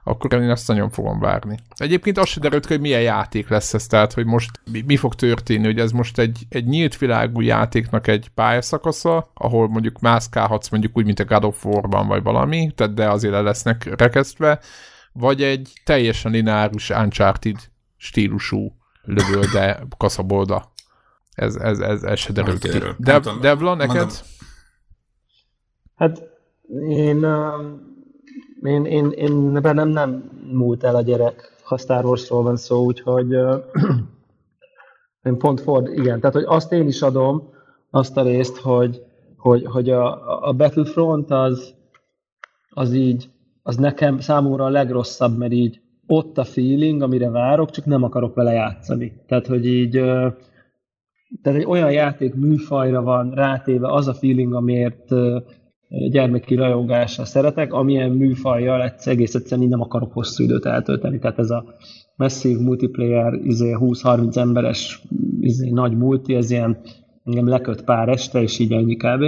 akkor 0.10 0.34
én 0.34 0.50
ezt 0.50 0.68
nagyon 0.68 0.90
fogom 0.90 1.20
várni. 1.20 1.58
Egyébként 1.76 2.18
azt 2.18 2.32
se 2.32 2.40
derült, 2.40 2.66
hogy 2.66 2.80
milyen 2.80 3.02
játék 3.02 3.50
lesz 3.50 3.74
ez, 3.74 3.88
tehát 3.88 4.14
hogy 4.14 4.26
most 4.26 4.62
mi, 4.72 4.82
mi 4.82 4.96
fog 4.98 5.16
történni, 5.16 5.66
hogy 5.66 5.80
ez 5.80 5.92
most 5.92 6.18
egy, 6.18 6.46
egy 6.50 6.66
nyílt 6.66 6.98
világú 6.98 7.42
játéknak 7.42 8.08
egy 8.08 8.30
pályaszakasza, 8.34 9.32
ahol 9.34 9.68
mondjuk 9.68 10.00
mászkálhatsz 10.00 10.70
mondjuk 10.70 10.98
úgy, 10.98 11.06
mint 11.06 11.20
a 11.20 11.26
God 11.26 11.44
of 11.44 11.66
War-ban 11.66 12.08
vagy 12.08 12.24
valami, 12.24 12.72
tehát 12.76 12.94
de 12.94 13.10
azért 13.10 13.34
le 13.34 13.42
lesznek 13.42 13.96
rekesztve, 13.98 14.60
vagy 15.12 15.44
egy 15.44 15.74
teljesen 15.84 16.32
lineáris 16.32 16.90
Uncharted 16.90 17.58
stílusú 17.98 18.76
lövölde 19.02 19.84
kaszabolda. 19.98 20.72
Ez, 21.32 21.56
ez, 21.56 21.80
ez, 21.80 22.04
ez 22.04 22.20
se 22.20 22.32
derült 22.32 22.68
ki. 22.70 22.80
Dev, 22.98 23.24
Devla, 23.42 23.76
neked? 23.76 24.12
Hát 25.96 26.22
én 26.88 27.24
um 27.24 27.89
én, 28.64 28.86
én, 28.86 29.12
én 29.12 29.62
bennem 29.62 29.90
nem 29.90 30.30
múlt 30.52 30.84
el 30.84 30.96
a 30.96 31.02
gyerek, 31.02 31.56
ha 31.64 31.78
Star 31.78 32.06
Warsról 32.06 32.44
van 32.44 32.58
szó, 32.58 32.84
úgyhogy 32.84 33.32
én 35.24 35.38
pont 35.38 35.62
Ford, 35.62 35.88
igen, 35.88 36.20
tehát 36.20 36.36
hogy 36.36 36.46
azt 36.48 36.72
én 36.72 36.88
is 36.88 37.02
adom, 37.02 37.50
azt 37.90 38.18
a 38.18 38.22
részt, 38.22 38.58
hogy, 38.58 39.02
hogy, 39.38 39.66
hogy 39.66 39.90
a, 39.90 40.48
a 40.48 40.54
Battlefront 40.54 41.32
az, 41.32 41.74
az 42.70 42.94
így, 42.94 43.30
az 43.64 43.76
nekem 43.76 44.20
számomra 44.20 44.66
a 44.66 44.70
legrosszabb, 44.70 45.38
mert 45.38 45.52
így 45.52 45.82
ott 46.08 46.38
a 46.38 46.44
feeling, 46.44 47.02
amire 47.02 47.30
várok, 47.30 47.70
csak 47.70 47.86
nem 47.86 48.04
akarok 48.04 48.36
vele 48.36 48.52
játszani. 48.52 49.22
Tehát, 49.28 49.48
hogy 49.48 49.66
így 49.66 49.92
tehát 51.42 51.60
egy 51.60 51.66
olyan 51.66 51.92
játék 51.92 52.34
műfajra 52.34 53.02
van 53.02 53.32
rátéve 53.32 53.92
az 53.92 54.08
a 54.08 54.14
feeling, 54.14 54.54
amiért 54.54 55.10
gyermeki 55.90 56.56
rajongásra 56.56 57.26
szeretek, 57.26 57.74
amilyen 57.74 58.12
műfajjal 58.12 58.94
egész 59.04 59.36
egyszerűen 59.36 59.68
nem 59.68 59.82
akarok 59.82 60.14
hosszú 60.14 60.44
időt 60.44 60.66
eltölteni. 60.66 61.20
Tehát 61.20 61.40
ez 61.40 61.50
a 61.50 61.66
masszív 62.16 62.58
multiplayer, 62.58 63.34
izé 63.34 63.76
20-30 63.80 64.36
emberes 64.36 65.04
izé, 65.40 65.70
nagy 65.70 65.98
multi, 65.98 66.36
ez 66.36 66.52
ilyen 66.52 66.78
engem 67.24 67.48
leköt 67.48 67.84
pár 67.84 68.10
este, 68.10 68.42
és 68.42 68.60
így 68.60 68.72
ennyi 68.72 68.96
kb. 68.96 69.24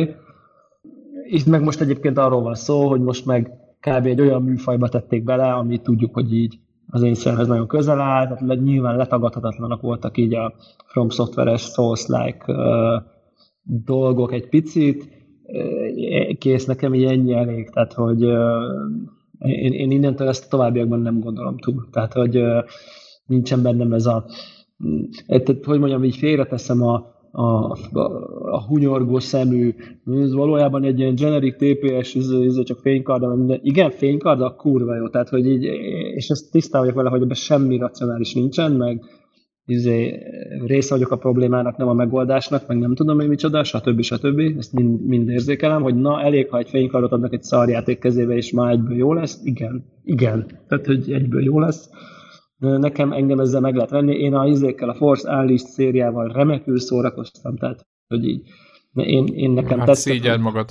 Itt 1.30 1.46
meg 1.46 1.64
most 1.64 1.82
egyébként 1.82 2.18
arról 2.18 2.42
van 2.42 2.56
szó, 2.56 2.88
hogy 2.88 3.02
most 3.02 3.26
meg 3.26 3.52
kb. 3.80 4.06
egy 4.06 4.22
olyan 4.22 4.44
műfajba 4.44 4.88
tették 4.88 5.24
bele, 5.24 5.54
ami 5.54 5.82
tudjuk, 5.82 6.14
hogy 6.14 6.34
így 6.34 6.60
az 6.88 7.02
én 7.02 7.14
szemhez 7.14 7.48
nagyon 7.48 7.68
közel 7.68 8.00
áll, 8.00 8.24
tehát 8.24 8.62
nyilván 8.62 8.96
letagadhatatlanak 8.96 9.82
voltak 9.82 10.18
így 10.18 10.34
a 10.34 10.54
From 10.86 11.10
Software-es 11.10 11.62
Souls-like 11.62 12.44
uh, 12.48 13.02
dolgok 13.64 14.34
egy 14.34 14.50
picit, 14.50 15.21
kész, 16.38 16.66
nekem 16.66 16.94
így 16.94 17.04
ennyi 17.04 17.34
elég, 17.34 17.70
tehát 17.70 17.94
hogy 17.94 18.22
én, 19.40 19.74
én 19.74 19.92
innentől 19.92 20.28
ezt 20.28 20.46
a 20.46 20.48
továbbiakban 20.50 21.02
nem 21.02 21.20
gondolom 21.20 21.58
túl. 21.58 21.88
Tehát, 21.92 22.14
hogy 22.14 22.44
nincsen 23.26 23.62
bennem 23.62 23.94
ez 23.94 24.06
a, 24.06 24.26
tehát, 25.28 25.66
hogy 25.66 25.80
mondjam, 25.80 26.04
így 26.04 26.16
félreteszem 26.16 26.82
a, 26.82 27.20
a, 27.32 27.42
a, 27.42 28.00
a 28.52 28.66
hunyorgó 28.68 29.20
szemű, 29.20 29.76
ez 30.22 30.34
valójában 30.34 30.84
egy 30.84 31.00
ilyen 31.00 31.16
generic 31.16 31.56
TPS, 31.56 32.16
ez, 32.16 32.30
ez 32.30 32.64
csak 32.64 32.80
fénykard, 32.80 33.38
minden. 33.38 33.60
Igen, 33.64 33.90
fénykard, 33.90 34.42
a 34.42 34.56
kurva 34.56 34.96
jó, 34.96 35.08
tehát 35.08 35.30
hogy 35.30 35.46
így, 35.46 35.64
és 36.16 36.30
ezt 36.30 36.52
tisztán 36.52 36.82
vagyok 36.82 36.96
vele, 36.96 37.10
hogy 37.10 37.22
ebben 37.22 37.36
semmi 37.36 37.78
racionális 37.78 38.34
nincsen, 38.34 38.72
meg 38.72 39.04
izé, 39.72 40.24
része 40.66 40.94
vagyok 40.94 41.12
a 41.12 41.18
problémának, 41.18 41.78
nem 41.78 41.88
a 41.88 41.94
megoldásnak, 41.94 42.68
meg 42.68 42.78
nem 42.78 42.96
tudom, 42.96 43.18
hogy 43.18 43.28
micsoda, 43.28 43.64
stb. 43.64 44.02
stb. 44.02 44.40
Ezt 44.58 44.74
mind, 44.74 45.06
mind 45.06 45.30
érzékelem, 45.30 45.82
hogy 45.82 45.96
na, 45.96 46.22
elég, 46.22 46.50
ha 46.50 46.58
egy 46.58 46.70
fénykardot 46.70 47.12
adnak 47.12 47.34
egy 47.34 47.44
szarjáték 47.44 48.00
kezébe, 48.00 48.36
és 48.36 48.52
már 48.52 48.72
egyből 48.72 48.98
jó 48.98 49.14
lesz. 49.14 49.40
Igen, 49.44 49.86
igen. 50.04 50.46
Tehát, 50.68 50.86
hogy 50.86 51.12
egyből 51.12 51.44
jó 51.44 51.60
lesz. 51.60 51.90
Nekem 52.58 53.12
engem 53.12 53.40
ezzel 53.40 53.62
meg 53.62 53.76
lehet 53.76 53.90
venni. 53.90 54.16
Én 54.16 54.34
a 54.34 54.48
izékkel, 54.48 54.90
a 54.90 54.94
Force 54.94 55.30
Unleashed 55.32 55.68
szériával 55.68 56.28
remekül 56.28 56.80
szórakoztam, 56.80 57.58
tehát, 57.58 57.86
hogy 58.08 58.28
így. 58.28 58.42
Én, 58.94 59.26
én 59.26 59.52
nekem 59.52 59.78
hát 59.78 59.88
tetszett. 59.88 60.38
magad. 60.38 60.70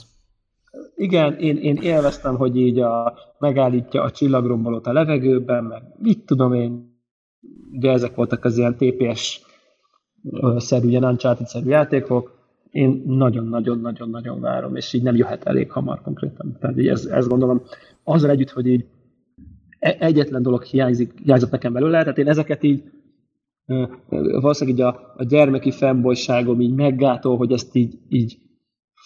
Igen, 0.94 1.38
én, 1.38 1.56
én 1.56 1.76
élveztem, 1.76 2.36
hogy 2.36 2.56
így 2.56 2.78
a, 2.78 3.18
megállítja 3.38 4.02
a 4.02 4.10
csillagrombolót 4.10 4.86
a 4.86 4.92
levegőben, 4.92 5.64
meg 5.64 5.82
mit 5.98 6.26
tudom 6.26 6.52
én, 6.52 6.89
ugye 7.72 7.90
ezek 7.90 8.14
voltak 8.14 8.44
az 8.44 8.58
ilyen 8.58 8.76
TPS-szerű, 8.76 10.88
ilyen 10.88 11.04
Uncharted-szerű 11.04 11.68
játékok, 11.68 12.38
én 12.70 13.02
nagyon-nagyon-nagyon-nagyon 13.06 14.40
várom, 14.40 14.76
és 14.76 14.92
így 14.92 15.02
nem 15.02 15.16
jöhet 15.16 15.44
elég 15.44 15.70
hamar 15.70 16.02
konkrétan. 16.02 16.56
Tehát 16.60 16.78
így 16.78 16.88
ez, 16.88 17.04
ezt 17.04 17.28
gondolom, 17.28 17.62
azzal 18.04 18.30
együtt, 18.30 18.50
hogy 18.50 18.66
így 18.66 18.84
e- 19.78 19.96
egyetlen 19.98 20.42
dolog 20.42 20.62
hiányzik, 20.62 21.12
hiányzott 21.22 21.50
nekem 21.50 21.72
belőle, 21.72 22.00
tehát 22.00 22.18
én 22.18 22.28
ezeket 22.28 22.62
így 22.62 22.82
valószínűleg 24.40 24.78
így 24.78 24.84
a, 24.84 25.14
a 25.16 25.24
gyermeki 25.24 25.70
fennbolyságom 25.70 26.60
így 26.60 26.74
meggátol, 26.74 27.36
hogy 27.36 27.52
ezt 27.52 27.74
így, 27.74 27.98
így 28.08 28.38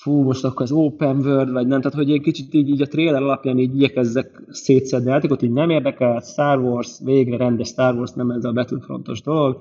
fú, 0.05 0.23
most 0.23 0.45
akkor 0.45 0.63
az 0.63 0.73
open 0.73 1.17
world, 1.17 1.53
vagy 1.53 1.67
nem, 1.67 1.81
tehát 1.81 1.97
hogy 1.97 2.11
egy 2.11 2.21
kicsit 2.21 2.55
így, 2.55 2.69
így 2.69 2.83
a 2.83 2.87
trailer 2.87 3.23
alapján 3.23 3.59
így 3.59 3.75
igyekezzek 3.75 4.43
szétszedni 4.49 5.11
játékot, 5.11 5.43
így 5.43 5.53
nem 5.53 5.71
érdekel, 5.71 6.21
Star 6.21 6.59
Wars, 6.59 7.01
végre 7.05 7.37
rendes 7.37 7.69
Star 7.69 7.95
Wars, 7.95 8.13
nem 8.13 8.31
ez 8.31 8.45
a 8.45 8.53
Battlefrontos 8.53 9.23
dolog. 9.23 9.57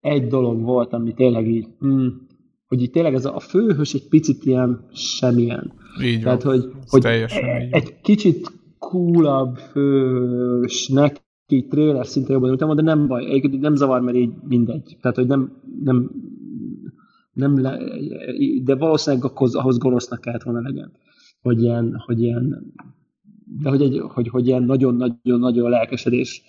Egy 0.00 0.26
dolog 0.26 0.62
volt, 0.62 0.92
ami 0.92 1.12
tényleg 1.14 1.48
így, 1.48 1.66
hmm, 1.78 2.26
hogy 2.66 2.82
így 2.82 2.90
tényleg 2.90 3.14
ez 3.14 3.24
a, 3.24 3.34
a 3.34 3.40
főhős 3.40 3.94
egy 3.94 4.08
picit 4.08 4.44
ilyen 4.44 4.86
semmilyen. 4.92 5.72
Így 6.04 6.20
Tehát, 6.22 6.42
van. 6.42 6.52
hogy, 6.54 6.70
Ez 6.82 6.90
hogy 6.90 7.00
teljesen 7.00 7.44
e- 7.44 7.58
van. 7.58 7.68
egy 7.70 8.00
kicsit 8.00 8.52
coolabb 8.78 9.56
fősnek 9.56 11.24
így 11.48 11.68
trailer 11.68 12.06
szinte 12.06 12.32
jobban 12.32 12.50
ültem, 12.50 12.74
de 12.76 12.82
nem 12.82 13.06
baj, 13.06 13.24
egyébként 13.24 13.60
nem 13.60 13.74
zavar, 13.74 14.00
mert 14.00 14.16
így 14.16 14.30
mindegy. 14.48 14.96
Tehát, 15.00 15.16
hogy 15.16 15.26
nem, 15.26 15.52
nem, 15.84 16.10
nem 17.36 17.60
le, 17.60 17.78
de 18.62 18.74
valószínűleg 18.74 19.30
ahhoz, 19.34 19.54
ahhoz 19.54 19.78
gonosznak 19.78 20.20
kellett 20.20 20.42
volna 20.42 20.60
legyen. 20.60 20.92
Hogy 21.42 21.62
ilyen, 21.62 22.02
hogy 22.06 22.22
ilyen 22.22 22.74
de 23.62 23.68
hogy, 23.68 23.82
egy, 23.82 23.98
hogy, 23.98 24.28
hogy 24.28 24.46
ilyen 24.46 24.62
nagyon-nagyon-nagyon 24.62 25.70
lelkesedés 25.70 26.42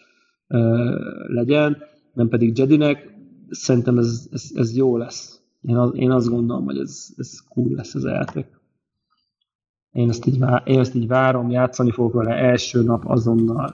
uh, 0.48 1.28
legyen, 1.28 1.78
nem 2.14 2.28
pedig 2.28 2.58
Jedinek, 2.58 3.16
szerintem 3.50 3.98
ez, 3.98 4.28
ez, 4.32 4.52
ez 4.54 4.76
jó 4.76 4.98
lesz. 4.98 5.42
Én, 5.62 5.76
az, 5.76 5.92
én 5.96 6.12
azt 6.12 6.30
gondolom, 6.30 6.66
hogy 6.66 6.78
ez, 6.78 7.08
ez 7.18 7.40
cool 7.40 7.70
lesz 7.76 7.96
az 7.96 8.04
játék. 8.04 8.46
Én 9.92 10.10
ezt, 10.10 10.26
így, 10.26 10.40
vá- 10.40 10.68
én 10.68 10.80
ezt 10.80 10.96
így 10.96 11.08
várom, 11.08 11.50
játszani 11.50 11.92
fogok 11.92 12.14
vele 12.14 12.36
első 12.36 12.84
nap 12.84 13.06
azonnal. 13.06 13.74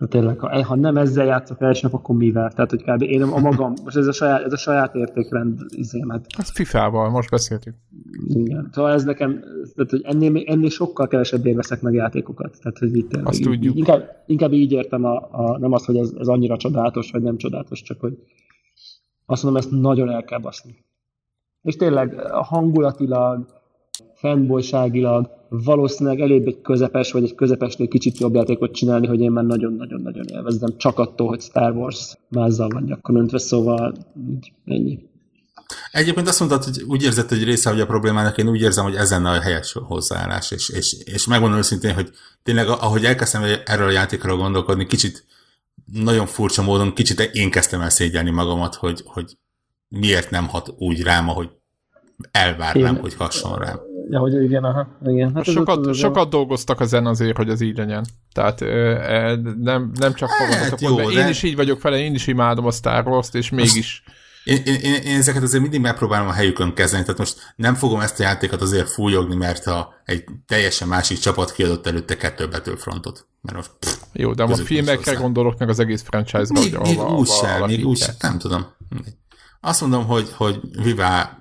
De 0.00 0.06
tényleg, 0.06 0.38
ha, 0.38 0.64
ha 0.64 0.74
nem 0.74 0.96
ezzel 0.96 1.24
játszok 1.26 1.60
első 1.60 1.80
nap, 1.82 1.94
akkor 2.00 2.16
mivel? 2.16 2.50
Tehát, 2.52 2.70
hogy 2.70 2.82
kb. 2.82 3.02
én 3.02 3.22
a 3.22 3.38
magam, 3.38 3.72
most 3.84 3.96
ez 3.96 4.06
a 4.06 4.12
saját, 4.12 4.42
ez 4.42 4.52
a 4.52 4.56
saját 4.56 4.94
értékrend 4.94 5.60
izémet. 5.68 6.26
Ez 6.38 6.50
FIFA-val, 6.50 7.10
most 7.10 7.30
beszéltük. 7.30 7.74
Igen. 8.28 8.68
Szóval 8.72 8.92
ez 8.92 9.04
nekem, 9.04 9.40
tehát, 9.74 9.90
hogy 9.90 10.00
ennél, 10.04 10.42
ennél 10.46 10.68
sokkal 10.68 11.08
kevesebbért 11.08 11.56
veszek 11.56 11.80
meg 11.80 11.94
játékokat. 11.94 12.58
Tehát, 12.62 12.78
hogy 12.78 12.96
itt 12.96 13.08
tényleg 13.08 13.28
Azt 13.28 13.38
így- 13.38 13.44
tudjuk. 13.44 13.76
Inkább, 13.76 14.22
inkább 14.26 14.52
így 14.52 14.72
értem, 14.72 15.04
a, 15.04 15.28
a, 15.30 15.58
nem 15.58 15.72
azt, 15.72 15.84
hogy 15.84 15.96
ez, 15.96 16.12
ez 16.18 16.26
annyira 16.26 16.56
csodálatos, 16.56 17.10
vagy 17.10 17.22
nem 17.22 17.36
csodálatos, 17.36 17.82
csak 17.82 18.00
hogy 18.00 18.18
azt 19.26 19.42
mondom, 19.42 19.62
ezt 19.62 19.70
nagyon 19.70 20.10
el 20.10 20.24
kell 20.24 20.38
baszni. 20.38 20.84
És 21.62 21.76
tényleg 21.76 22.20
hangulatilag, 22.30 23.46
fanboyságilag 24.14 25.30
valószínűleg 25.48 26.20
előbb 26.20 26.46
egy 26.46 26.60
közepes, 26.60 27.12
vagy 27.12 27.24
egy 27.24 27.34
közepesnél 27.34 27.88
kicsit 27.88 28.18
jobb 28.18 28.34
játékot 28.34 28.74
csinálni, 28.74 29.06
hogy 29.06 29.20
én 29.20 29.30
már 29.30 29.44
nagyon-nagyon-nagyon 29.44 30.26
élvezdem, 30.26 30.76
csak 30.76 30.98
attól, 30.98 31.28
hogy 31.28 31.40
Star 31.40 31.76
Wars 31.76 32.16
mázzal 32.28 32.68
van 32.68 33.16
öntve, 33.16 33.38
szóval 33.38 33.94
így, 34.30 34.52
ennyi. 34.64 34.98
Egyébként 35.92 36.28
azt 36.28 36.38
mondtad, 36.38 36.64
hogy 36.64 36.82
úgy 36.82 37.02
érzed, 37.02 37.28
hogy 37.28 37.44
része 37.44 37.70
vagy 37.70 37.80
a 37.80 37.86
problémának, 37.86 38.38
én 38.38 38.48
úgy 38.48 38.60
érzem, 38.60 38.84
hogy 38.84 38.94
ez 38.94 39.10
lenne 39.10 39.30
a 39.30 39.40
helyes 39.40 39.72
hozzáállás, 39.72 40.50
és, 40.50 40.68
és, 40.68 40.96
és 41.04 41.26
megmondom 41.26 41.58
őszintén, 41.58 41.94
hogy 41.94 42.10
tényleg 42.42 42.68
ahogy 42.68 43.04
elkezdtem 43.04 43.42
erről 43.64 43.88
a 43.88 43.92
játékról 43.92 44.36
gondolkodni, 44.36 44.86
kicsit 44.86 45.24
nagyon 45.92 46.26
furcsa 46.26 46.62
módon, 46.62 46.94
kicsit 46.94 47.20
én 47.20 47.50
kezdtem 47.50 47.80
el 47.80 47.90
szégyelni 47.90 48.30
magamat, 48.30 48.74
hogy, 48.74 49.02
hogy 49.04 49.36
miért 49.88 50.30
nem 50.30 50.48
hat 50.48 50.74
úgy 50.78 51.02
rám, 51.02 51.28
ahogy 51.28 51.48
elvárnám, 52.30 52.94
Én- 52.94 53.00
hogy 53.00 53.14
hasson 53.14 53.58
rám. 53.58 53.89
Ja, 54.10 54.18
hogy 54.18 54.42
igen, 54.42 54.64
aha, 54.64 54.86
igen. 55.06 55.34
Hát 55.34 55.44
Sokat, 55.44 55.86
ez- 55.86 55.96
sokat 55.96 56.30
dolgoztak 56.30 56.80
ezen 56.80 57.06
azért, 57.06 57.36
hogy 57.36 57.48
ez 57.48 57.60
így 57.60 57.76
legyen. 57.76 58.06
Tehát 58.32 58.60
ö, 58.60 58.90
e, 58.90 59.36
nem, 59.60 59.90
nem 59.94 60.14
csak 60.14 60.28
Hát 60.30 60.46
fogadhatok 60.46 60.80
jó, 60.80 60.88
mondani. 60.88 61.14
de- 61.14 61.22
Én 61.22 61.28
is 61.28 61.42
így 61.42 61.56
vagyok 61.56 61.82
vele, 61.82 61.98
én 61.98 62.14
is 62.14 62.26
imádom 62.26 62.66
a 62.66 62.70
Star 62.70 63.06
Wars-t, 63.06 63.34
és 63.34 63.50
mégis 63.50 64.02
Én, 64.44 64.56
én, 64.64 64.74
én, 64.74 64.94
én 64.94 65.16
ezeket 65.16 65.42
azért 65.42 65.62
mindig 65.62 65.80
megpróbálom 65.80 66.28
a 66.28 66.32
helyükön 66.32 66.74
kezdeni, 66.74 67.02
tehát 67.02 67.18
most 67.18 67.52
nem 67.56 67.74
fogom 67.74 68.00
ezt 68.00 68.20
a 68.20 68.22
játékot 68.22 68.62
azért 68.62 68.88
fújogni, 68.88 69.36
mert 69.36 69.64
ha 69.64 69.94
egy 70.04 70.24
teljesen 70.46 70.88
másik 70.88 71.18
csapat 71.18 71.52
kiadott 71.52 71.86
előtte 71.86 72.16
kettő 72.16 72.48
Battlefrontot. 72.48 73.26
Mert 73.40 73.56
most 73.56 73.70
pff, 73.78 73.96
jó, 74.12 74.32
de 74.34 74.42
a 74.42 74.54
filmekre 74.54 75.14
gondolok 75.14 75.58
meg 75.58 75.68
az 75.68 75.78
egész 75.78 76.02
franchise-ra, 76.02 76.60
még, 76.60 76.78
még 76.80 77.00
úgy 77.00 77.28
sem, 77.28 77.64
még 77.64 77.86
úgy 77.86 77.96
sem, 77.98 78.14
nem 78.20 78.38
tudom. 78.38 78.66
Azt 79.60 79.80
mondom, 79.80 80.06
hogy, 80.06 80.28
hogy 80.36 80.60
Viva 80.82 81.39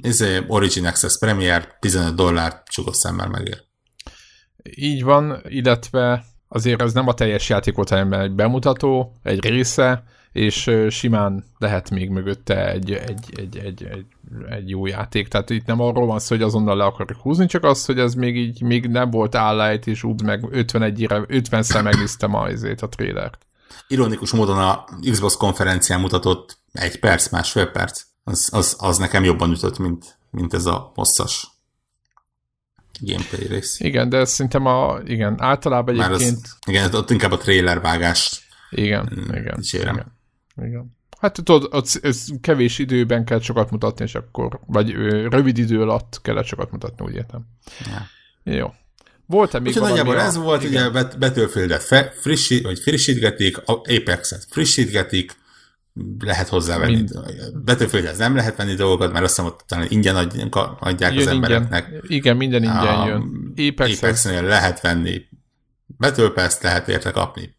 ez 0.00 0.24
Origin 0.46 0.86
Access 0.86 1.18
Premier 1.18 1.76
15 1.80 2.14
dollár 2.14 2.62
csukott 2.66 2.94
szemmel 2.94 3.28
megér. 3.28 3.62
Így 4.74 5.02
van, 5.02 5.40
illetve 5.48 6.24
azért 6.48 6.82
ez 6.82 6.92
nem 6.92 7.08
a 7.08 7.14
teljes 7.14 7.48
játék 7.48 7.74
volt, 7.74 7.88
hanem 7.88 8.12
egy 8.12 8.32
bemutató, 8.32 9.16
egy 9.22 9.48
része, 9.48 10.04
és 10.32 10.70
simán 10.88 11.44
lehet 11.58 11.90
még 11.90 12.10
mögötte 12.10 12.70
egy, 12.70 12.92
egy, 12.92 13.24
egy, 13.36 13.58
egy, 13.58 13.84
egy, 13.84 14.06
egy 14.50 14.70
jó 14.70 14.86
játék. 14.86 15.28
Tehát 15.28 15.50
itt 15.50 15.66
nem 15.66 15.80
arról 15.80 16.06
van 16.06 16.18
szó, 16.18 16.34
hogy 16.34 16.44
azonnal 16.44 16.76
le 16.76 16.84
akarjuk 16.84 17.20
húzni, 17.20 17.46
csak 17.46 17.64
az, 17.64 17.84
hogy 17.84 17.98
ez 17.98 18.14
még 18.14 18.36
így 18.36 18.62
még 18.62 18.86
nem 18.86 19.10
volt 19.10 19.34
állájt, 19.34 19.86
és 19.86 20.02
úgy 20.02 20.22
meg 20.22 20.44
51-re, 20.50 21.24
50-szer 21.28 21.82
megnéztem 21.82 22.34
a, 22.34 22.48
izét, 22.48 22.82
a 22.82 22.88
trailert. 22.88 23.46
Ironikus 23.88 24.32
módon 24.32 24.58
a 24.58 24.84
Xbox 25.10 25.36
konferencián 25.36 26.00
mutatott 26.00 26.58
egy 26.72 26.98
perc, 26.98 27.28
másfél 27.30 27.66
perc, 27.66 28.02
az, 28.28 28.48
az, 28.52 28.76
az 28.78 28.98
nekem 28.98 29.24
jobban 29.24 29.50
ütött, 29.52 29.78
mint, 29.78 30.18
mint 30.30 30.54
ez 30.54 30.66
a 30.66 30.92
hosszas 30.94 31.48
gameplay 33.00 33.46
rész. 33.46 33.80
Igen, 33.80 34.08
de 34.08 34.24
szerintem 34.24 34.66
a, 34.66 34.98
igen, 35.04 35.34
általában 35.42 35.94
Már 35.94 36.10
egyébként, 36.10 36.36
az, 36.42 36.56
igen, 36.66 36.94
ott 36.94 37.10
inkább 37.10 37.32
a 37.32 37.36
trailer 37.36 37.80
vágást 37.80 38.42
igen, 38.70 39.12
Mm, 39.14 39.34
igen, 39.34 39.54
dicsérem. 39.56 39.94
igen, 39.94 40.12
igen. 40.68 40.96
Hát 41.20 41.32
tudod, 41.32 41.68
ott 41.74 41.98
ez 42.02 42.26
kevés 42.40 42.78
időben 42.78 43.24
kell 43.24 43.40
sokat 43.40 43.70
mutatni, 43.70 44.04
és 44.04 44.14
akkor, 44.14 44.60
vagy 44.66 44.94
ö, 44.94 45.28
rövid 45.30 45.58
idő 45.58 45.80
alatt 45.82 46.18
kellett 46.22 46.44
sokat 46.46 46.70
mutatni, 46.70 47.04
úgy 47.06 47.14
értem. 47.14 47.46
Ja. 47.84 48.06
Jó. 48.54 48.72
Volt-e 49.26 49.58
még 49.58 49.68
Úgyhogy 49.68 49.88
nagyjából 49.88 50.16
a- 50.18 50.22
ez 50.22 50.36
volt, 50.36 50.62
igen. 50.64 50.90
ugye 50.90 51.02
Battlefield-et 51.18 51.82
frissít, 52.20 52.62
vagy 52.62 52.78
frissítgetik, 52.78 53.56
Apex-et 53.64 54.46
frissítgetik, 54.50 55.36
lehet 56.18 56.48
hozzávenni. 56.48 56.94
Mind. 56.94 57.10
battlefield 57.64 58.18
nem 58.18 58.36
lehet 58.36 58.56
venni 58.56 58.74
dolgokat, 58.74 59.12
mert 59.12 59.24
azt 59.24 59.36
hiszem, 59.36 59.50
ott 59.50 59.64
talán 59.66 59.86
ingyen 59.88 60.16
adják, 60.16 60.54
adják 60.80 61.10
az 61.10 61.16
Jön 61.24 61.34
ingyen. 61.34 61.52
embereknek. 61.52 62.02
Igen, 62.06 62.36
minden 62.36 62.62
ingyen 62.62 62.76
A 62.78 63.06
jön. 63.06 63.52
Apex, 63.70 64.02
Apex 64.02 64.24
lehet 64.24 64.80
venni 64.80 65.20
Battle 65.98 66.48
lehet 66.62 66.88
érte 66.88 67.10
kapni. 67.10 67.56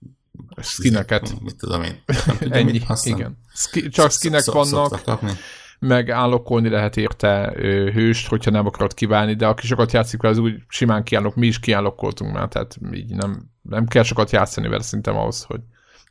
skineket. 0.62 1.40
Mit 1.42 1.56
tudom 1.56 1.82
én. 1.84 2.04
Nem 2.26 2.38
tudom, 2.38 2.54
Ennyi, 2.54 2.72
mit 2.72 2.86
igen. 3.04 3.38
Ski, 3.54 3.90
csak 3.90 4.12
skinek 4.12 4.42
Szok- 4.42 4.70
vannak, 4.70 5.04
kapni. 5.04 5.32
meg 5.80 6.10
állokolni 6.10 6.70
lehet 6.70 6.98
érte 6.98 7.54
ö, 7.56 7.90
hőst, 7.92 8.28
hogyha 8.28 8.52
nem 8.52 8.66
akarod 8.66 8.94
kívánni, 8.94 9.36
de 9.36 9.48
aki 9.48 9.68
sokat 9.68 9.92
játszik 9.92 10.22
vele, 10.22 10.34
az 10.34 10.40
úgy 10.40 10.54
simán 10.68 11.04
kiállok, 11.04 11.36
mi 11.36 11.48
is 11.48 11.60
kiállokkoltunk 11.60 12.34
már, 12.34 12.48
tehát 12.48 12.78
így 12.94 13.16
nem, 13.16 13.50
nem 13.62 13.86
kell 13.86 14.04
sokat 14.04 14.32
játszani 14.32 14.68
vele 14.68 14.84
szerintem 14.84 15.16
ahhoz, 15.18 15.44
hogy 15.44 15.60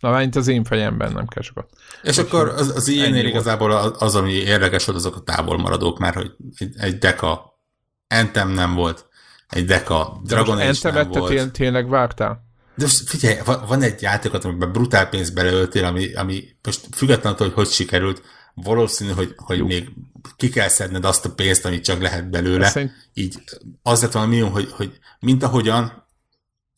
Na, 0.01 0.19
mint 0.19 0.37
az 0.37 0.49
én 0.49 0.65
fejemben 0.65 1.13
nem 1.13 1.27
kell 1.27 1.43
sokat. 1.43 1.71
És 2.03 2.19
akkor 2.19 2.49
az, 2.49 2.73
az 2.77 2.97
volt. 2.97 3.17
igazából 3.17 3.71
az, 3.71 3.93
az, 3.99 4.15
ami 4.15 4.33
érdekes 4.33 4.85
volt, 4.85 4.99
azok 4.99 5.17
a 5.17 5.21
távol 5.23 5.59
maradók, 5.59 5.99
mert 5.99 6.15
hogy 6.15 6.31
egy, 6.57 6.75
egy 6.79 6.99
deka 6.99 7.61
Anthem 8.09 8.51
nem 8.51 8.75
volt, 8.75 9.07
egy 9.49 9.65
deka 9.65 10.21
De 10.23 10.35
Dragon 10.35 10.57
most 10.57 10.85
Age 10.85 11.03
nem 11.03 11.11
volt. 11.11 11.35
tény, 11.35 11.51
tényleg 11.51 11.89
vártál? 11.89 12.45
De 12.75 12.85
most 12.85 13.09
figyelj, 13.09 13.39
van, 13.67 13.83
egy 13.83 14.03
játékot, 14.03 14.45
amiben 14.45 14.73
brutál 14.73 15.09
pénzt 15.09 15.35
beleöltél, 15.35 15.85
ami, 15.85 16.15
ami 16.15 16.45
most 16.63 16.87
függetlenül, 16.93 17.33
attól, 17.33 17.47
hogy 17.47 17.57
hogy 17.57 17.69
sikerült, 17.69 18.23
valószínű, 18.55 19.11
hogy, 19.11 19.35
hogy 19.37 19.63
még 19.65 19.93
ki 20.37 20.49
kell 20.49 20.69
szedned 20.69 21.05
azt 21.05 21.25
a 21.25 21.31
pénzt, 21.35 21.65
amit 21.65 21.85
csak 21.85 22.01
lehet 22.01 22.31
belőle. 22.31 22.69
Szerint- 22.69 23.09
Így 23.15 23.43
az 23.83 24.03
lett 24.03 24.27
minimum, 24.27 24.53
hogy, 24.53 24.71
hogy 24.71 24.99
mint 25.21 25.43
ahogyan 25.43 26.07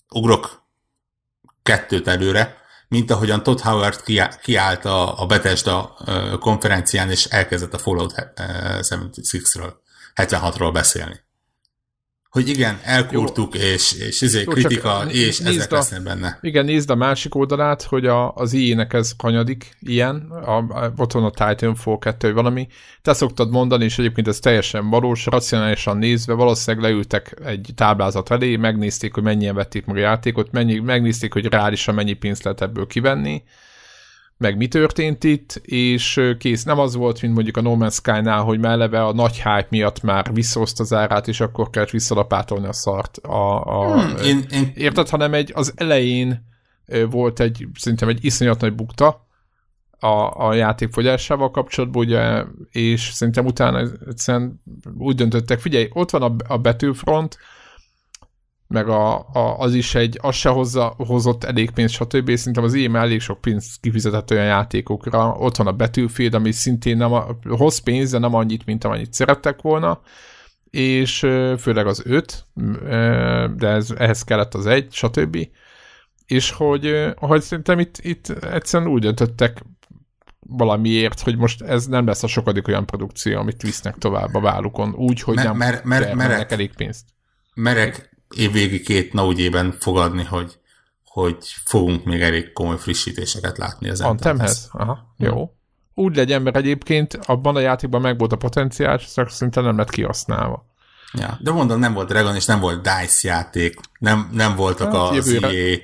ugrok 0.09 0.63
kettőt 1.63 2.09
előre, 2.09 2.57
mint 2.89 3.11
ahogyan 3.11 3.43
Todd 3.43 3.61
Howard 3.61 4.03
kiá- 4.03 4.41
kiállt 4.41 4.85
a, 4.85 5.21
a 5.21 5.27
Bethesda 5.27 5.97
konferencián, 6.41 7.11
és 7.11 7.25
elkezdett 7.25 7.75
a 7.75 7.79
Fallout 7.79 8.33
ö, 8.37 8.43
76-ről, 8.83 9.73
76-ról 10.15 10.71
beszélni. 10.73 11.27
Hogy 12.39 12.49
igen, 12.49 12.79
elkurtuk, 12.83 13.55
és, 13.55 13.93
és 13.93 14.21
izé, 14.21 14.43
Jó, 14.45 14.53
kritika, 14.53 15.05
és 15.09 15.39
ezek 15.39 15.73
a- 15.73 15.75
lesznek 15.75 16.03
benne. 16.03 16.39
Igen, 16.41 16.65
nézd 16.65 16.91
a 16.91 16.95
másik 16.95 17.35
oldalát, 17.35 17.83
hogy 17.83 18.07
a, 18.07 18.33
az 18.35 18.53
IE-nek 18.53 18.93
ez 18.93 19.13
kanyadik 19.17 19.77
ilyen, 19.81 20.17
a, 20.31 20.57
a, 20.57 20.93
ott 20.97 21.13
van 21.13 21.25
a 21.25 21.31
Titanfall 21.31 21.99
2 21.99 22.27
vagy 22.27 22.37
valami. 22.37 22.67
Te 23.03 23.13
szoktad 23.13 23.51
mondani, 23.51 23.85
és 23.85 23.99
egyébként 23.99 24.29
ez 24.29 24.39
teljesen 24.39 24.91
valós, 24.91 25.27
racionálisan 25.27 25.97
nézve, 25.97 26.33
valószínűleg 26.33 26.91
leültek 26.91 27.35
egy 27.45 27.71
táblázat 27.75 28.31
elé, 28.31 28.57
megnézték, 28.57 29.15
hogy 29.15 29.23
mennyien 29.23 29.55
vették 29.55 29.85
meg 29.85 29.97
a 29.97 30.01
játékot, 30.01 30.53
mennyi, 30.53 30.79
megnézték, 30.79 31.33
hogy 31.33 31.47
reálisan 31.47 31.95
mennyi 31.95 32.13
pénzt 32.13 32.43
lehet 32.43 32.61
ebből 32.61 32.87
kivenni, 32.87 33.43
meg 34.39 34.57
mi 34.57 34.69
történt 34.69 35.25
itt, 35.25 35.61
és 35.63 36.21
kész. 36.39 36.65
Nem 36.65 36.79
az 36.79 36.95
volt, 36.95 37.23
mint 37.23 37.35
mondjuk 37.35 37.57
a 37.57 37.61
No 37.61 37.77
Man's 37.79 37.93
Sky-nál, 37.93 38.43
hogy 38.43 38.59
már 38.59 38.73
eleve 38.73 39.05
a 39.05 39.13
nagy 39.13 39.37
hype 39.37 39.67
miatt 39.71 40.03
már 40.03 40.33
visszahozta 40.33 40.83
az 40.83 40.93
árát, 40.93 41.29
és 41.29 41.41
akkor 41.41 41.71
kellett 41.71 41.91
visszalapátolni 41.91 42.67
a 42.67 42.73
szart. 42.73 43.17
A, 43.17 43.65
a, 43.65 44.01
Hmm, 44.01 44.17
én, 44.25 44.45
én, 44.51 44.73
Érted, 44.75 45.09
hanem 45.09 45.35
egy, 45.35 45.53
az 45.55 45.73
elején 45.77 46.47
volt 47.11 47.41
egy, 47.41 47.69
szerintem 47.75 48.09
egy 48.09 48.25
iszonyat 48.25 48.61
nagy 48.61 48.75
bukta, 48.75 49.27
a, 50.01 50.47
a 50.47 50.55
játék 50.55 50.93
fogyásával 50.93 51.51
kapcsolatban, 51.51 52.05
ugye, 52.05 52.45
és 52.71 53.11
szerintem 53.13 53.47
utána 53.47 53.91
egyszerűen 54.09 54.63
úgy 54.99 55.15
döntöttek, 55.15 55.61
figyelj, 55.61 55.89
ott 55.93 56.11
van 56.11 56.23
a, 56.23 56.53
a 56.53 56.59
Battlefront, 56.59 57.39
meg 58.69 58.89
a, 58.89 59.19
a, 59.19 59.59
az 59.59 59.75
is 59.75 59.95
egy, 59.95 60.19
az 60.23 60.35
se 60.35 60.49
hozza, 60.49 60.95
hozott 60.97 61.45
elég 61.45 61.71
pénzt, 61.71 61.95
stb. 61.95 62.35
Szerintem 62.35 62.65
az 62.65 62.75
IEM 62.75 62.97
elég 62.97 63.21
sok 63.21 63.41
pénzt 63.41 63.81
kifizetett 63.81 64.31
olyan 64.31 64.45
játékokra. 64.45 65.37
Ott 65.39 65.57
van 65.57 65.67
a 65.67 65.73
Battlefield, 65.73 66.35
ami 66.35 66.53
szintén 66.53 66.97
nem 66.97 67.13
a, 67.13 67.27
hoz 67.49 67.79
pénz, 67.79 68.11
de 68.11 68.19
nem 68.19 68.35
annyit, 68.35 68.65
mint 68.65 68.85
amennyit 68.85 69.13
szerettek 69.13 69.63
volna. 69.63 70.01
És 70.71 71.19
főleg 71.59 71.87
az 71.87 72.03
öt, 72.05 72.47
de 73.57 73.69
ez, 73.69 73.91
ehhez 73.91 74.23
kellett 74.23 74.55
az 74.55 74.67
egy, 74.67 74.93
stb. 74.93 75.49
És 76.27 76.51
hogy, 76.51 77.13
hogy 77.17 77.43
szerintem 77.43 77.79
itt, 77.79 77.99
itt 77.99 78.29
egyszerűen 78.29 78.91
úgy 78.91 79.01
döntöttek 79.01 79.63
valamiért, 80.41 81.21
hogy 81.21 81.37
most 81.37 81.63
ez 81.63 81.87
nem 81.87 82.07
lesz 82.07 82.23
a 82.23 82.27
sokadik 82.27 82.69
olyan 82.69 82.87
produkció, 82.87 83.39
amit 83.39 83.63
visznek 83.63 83.97
tovább 83.97 84.35
a 84.35 84.41
vállukon, 84.41 84.95
úgy, 84.95 85.21
hogy 85.21 85.35
nem 85.35 85.57
mer, 85.57 85.81
mer, 85.85 86.15
merek, 86.15 86.53
elég 86.53 86.75
pénzt. 86.75 87.05
Merek 87.55 88.18
évvégi 88.39 88.81
két 88.81 89.13
naugyében 89.13 89.73
fogadni, 89.79 90.25
hogy, 90.25 90.59
hogy 91.05 91.37
fogunk 91.65 92.05
még 92.05 92.21
elég 92.21 92.53
komoly 92.53 92.79
frissítéseket 92.79 93.59
látni 93.59 93.89
az 93.89 94.01
Anthemhez? 94.01 94.69
Aha, 94.73 95.15
jó. 95.17 95.53
Úgy 95.95 96.17
legyen, 96.17 96.43
mert 96.43 96.57
egyébként 96.57 97.15
abban 97.15 97.57
a 97.57 97.61
játékban 97.61 98.01
meg 98.01 98.19
volt 98.19 98.33
a 98.33 98.37
potenciál, 98.37 98.99
és 98.99 99.15
szinte 99.27 99.61
nem 99.61 99.77
lett 99.77 99.91
kihasználva. 99.91 100.67
Ja, 101.13 101.39
de 101.41 101.51
mondom, 101.51 101.79
nem 101.79 101.95
volt 101.95 102.09
Dragon, 102.09 102.35
és 102.35 102.45
nem 102.45 102.61
volt 102.61 102.83
DICE 102.83 103.29
játék, 103.29 103.81
nem, 103.99 104.31
nem 104.33 104.57
voltak 104.57 104.93
hát, 104.93 105.11
az 105.11 105.15
jövőre. 105.15 105.49
EA 105.49 105.77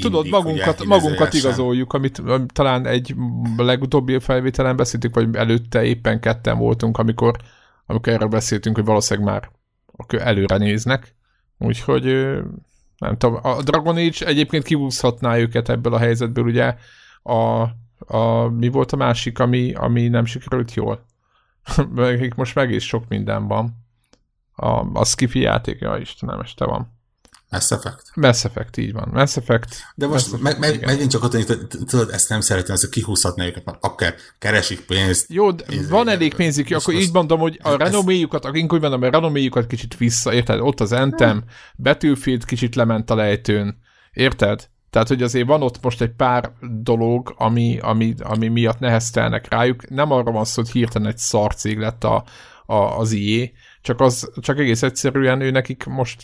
Tudod, 0.00 0.24
indik, 0.24 0.32
magunkat, 0.32 0.84
magunkat 0.84 1.34
igazoljuk, 1.34 1.92
amit 1.92 2.22
talán 2.52 2.86
egy 2.86 3.14
legutóbbi 3.56 4.18
felvételen 4.18 4.76
beszéltük, 4.76 5.14
vagy 5.14 5.34
előtte 5.34 5.84
éppen 5.84 6.20
ketten 6.20 6.58
voltunk, 6.58 6.98
amikor, 6.98 7.36
amikor 7.86 8.12
erről 8.12 8.28
beszéltünk, 8.28 8.76
hogy 8.76 8.84
valószínűleg 8.84 9.30
már 9.30 9.50
előre 10.22 10.56
néznek. 10.56 11.14
Úgyhogy 11.58 12.04
nem 12.98 13.16
tudom, 13.16 13.38
a 13.42 13.62
Dragon 13.62 13.96
Age 13.96 14.26
egyébként 14.26 14.64
kihúzhatná 14.64 15.36
őket 15.36 15.68
ebből 15.68 15.94
a 15.94 15.98
helyzetből, 15.98 16.44
ugye 16.44 16.74
a, 17.22 17.62
a 17.98 18.48
mi 18.48 18.68
volt 18.68 18.92
a 18.92 18.96
másik, 18.96 19.38
ami, 19.38 19.72
ami 19.72 20.08
nem 20.08 20.24
sikerült 20.24 20.74
jól? 20.74 21.04
most 22.36 22.54
meg 22.54 22.70
is 22.70 22.86
sok 22.86 23.08
minden 23.08 23.46
van. 23.46 23.86
A, 24.52 24.98
a 24.98 25.04
Skiffy 25.04 25.40
játék, 25.40 25.80
ja 25.80 25.96
Istenem, 25.96 26.40
este 26.40 26.64
van. 26.64 26.97
Mass 27.50 27.70
Effect. 27.70 28.02
Mass 28.14 28.44
Effect, 28.44 28.76
így 28.76 28.92
van. 28.92 29.08
Mass 29.12 29.36
Effect. 29.36 29.76
De 29.94 30.06
most 30.06 30.30
Mass 30.30 30.40
meg, 30.40 30.58
meg, 30.58 30.84
megint 30.84 31.10
csak 31.10 31.24
ott, 31.24 31.32
hogy 31.32 31.66
tudod, 31.86 32.10
ezt 32.10 32.28
nem 32.28 32.40
szeretem, 32.40 32.74
ezt 32.74 32.88
kihúzhatná 32.88 33.46
őket, 33.46 33.64
mert 33.64 33.78
akár 33.80 34.14
keresik 34.38 34.80
pénzt. 34.80 35.26
Jó, 35.28 35.50
de 35.50 35.64
íz, 35.70 35.88
van 35.88 36.08
elég 36.08 36.34
pénzük, 36.34 36.70
akkor 36.70 36.94
így 36.94 37.12
mondom, 37.12 37.40
hogy 37.40 37.58
a 37.62 37.76
renoméjukat, 37.76 38.44
ez... 38.46 38.54
inkább 38.54 38.80
mondom, 38.80 39.02
a 39.02 39.10
renoméjukat 39.10 39.66
kicsit 39.66 39.96
vissza, 39.96 40.32
érted? 40.32 40.60
Ott 40.60 40.80
az 40.80 40.92
Anthem, 40.92 41.30
hmm. 41.30 41.48
Battlefield 41.76 42.44
kicsit 42.44 42.74
lement 42.74 43.10
a 43.10 43.14
lejtőn, 43.14 43.78
érted? 44.12 44.68
Tehát, 44.90 45.08
hogy 45.08 45.22
azért 45.22 45.46
van 45.46 45.62
ott 45.62 45.82
most 45.82 46.00
egy 46.00 46.12
pár 46.12 46.52
dolog, 46.82 47.34
ami, 47.36 47.78
ami, 47.80 48.14
ami 48.18 48.48
miatt 48.48 48.78
neheztelnek 48.78 49.48
rájuk. 49.48 49.88
Nem 49.88 50.12
arra 50.12 50.30
van 50.30 50.44
szó, 50.44 50.62
hogy 50.62 50.70
hirtelen 50.70 51.08
egy 51.08 51.18
szarcég 51.18 51.78
lett 51.78 52.04
a, 52.04 52.24
a, 52.66 52.74
az 52.74 53.12
IE, 53.12 53.50
csak, 53.80 54.00
az, 54.00 54.30
csak 54.40 54.58
egész 54.58 54.82
egyszerűen 54.82 55.40
ő 55.40 55.50
nekik 55.50 55.84
most 55.84 56.22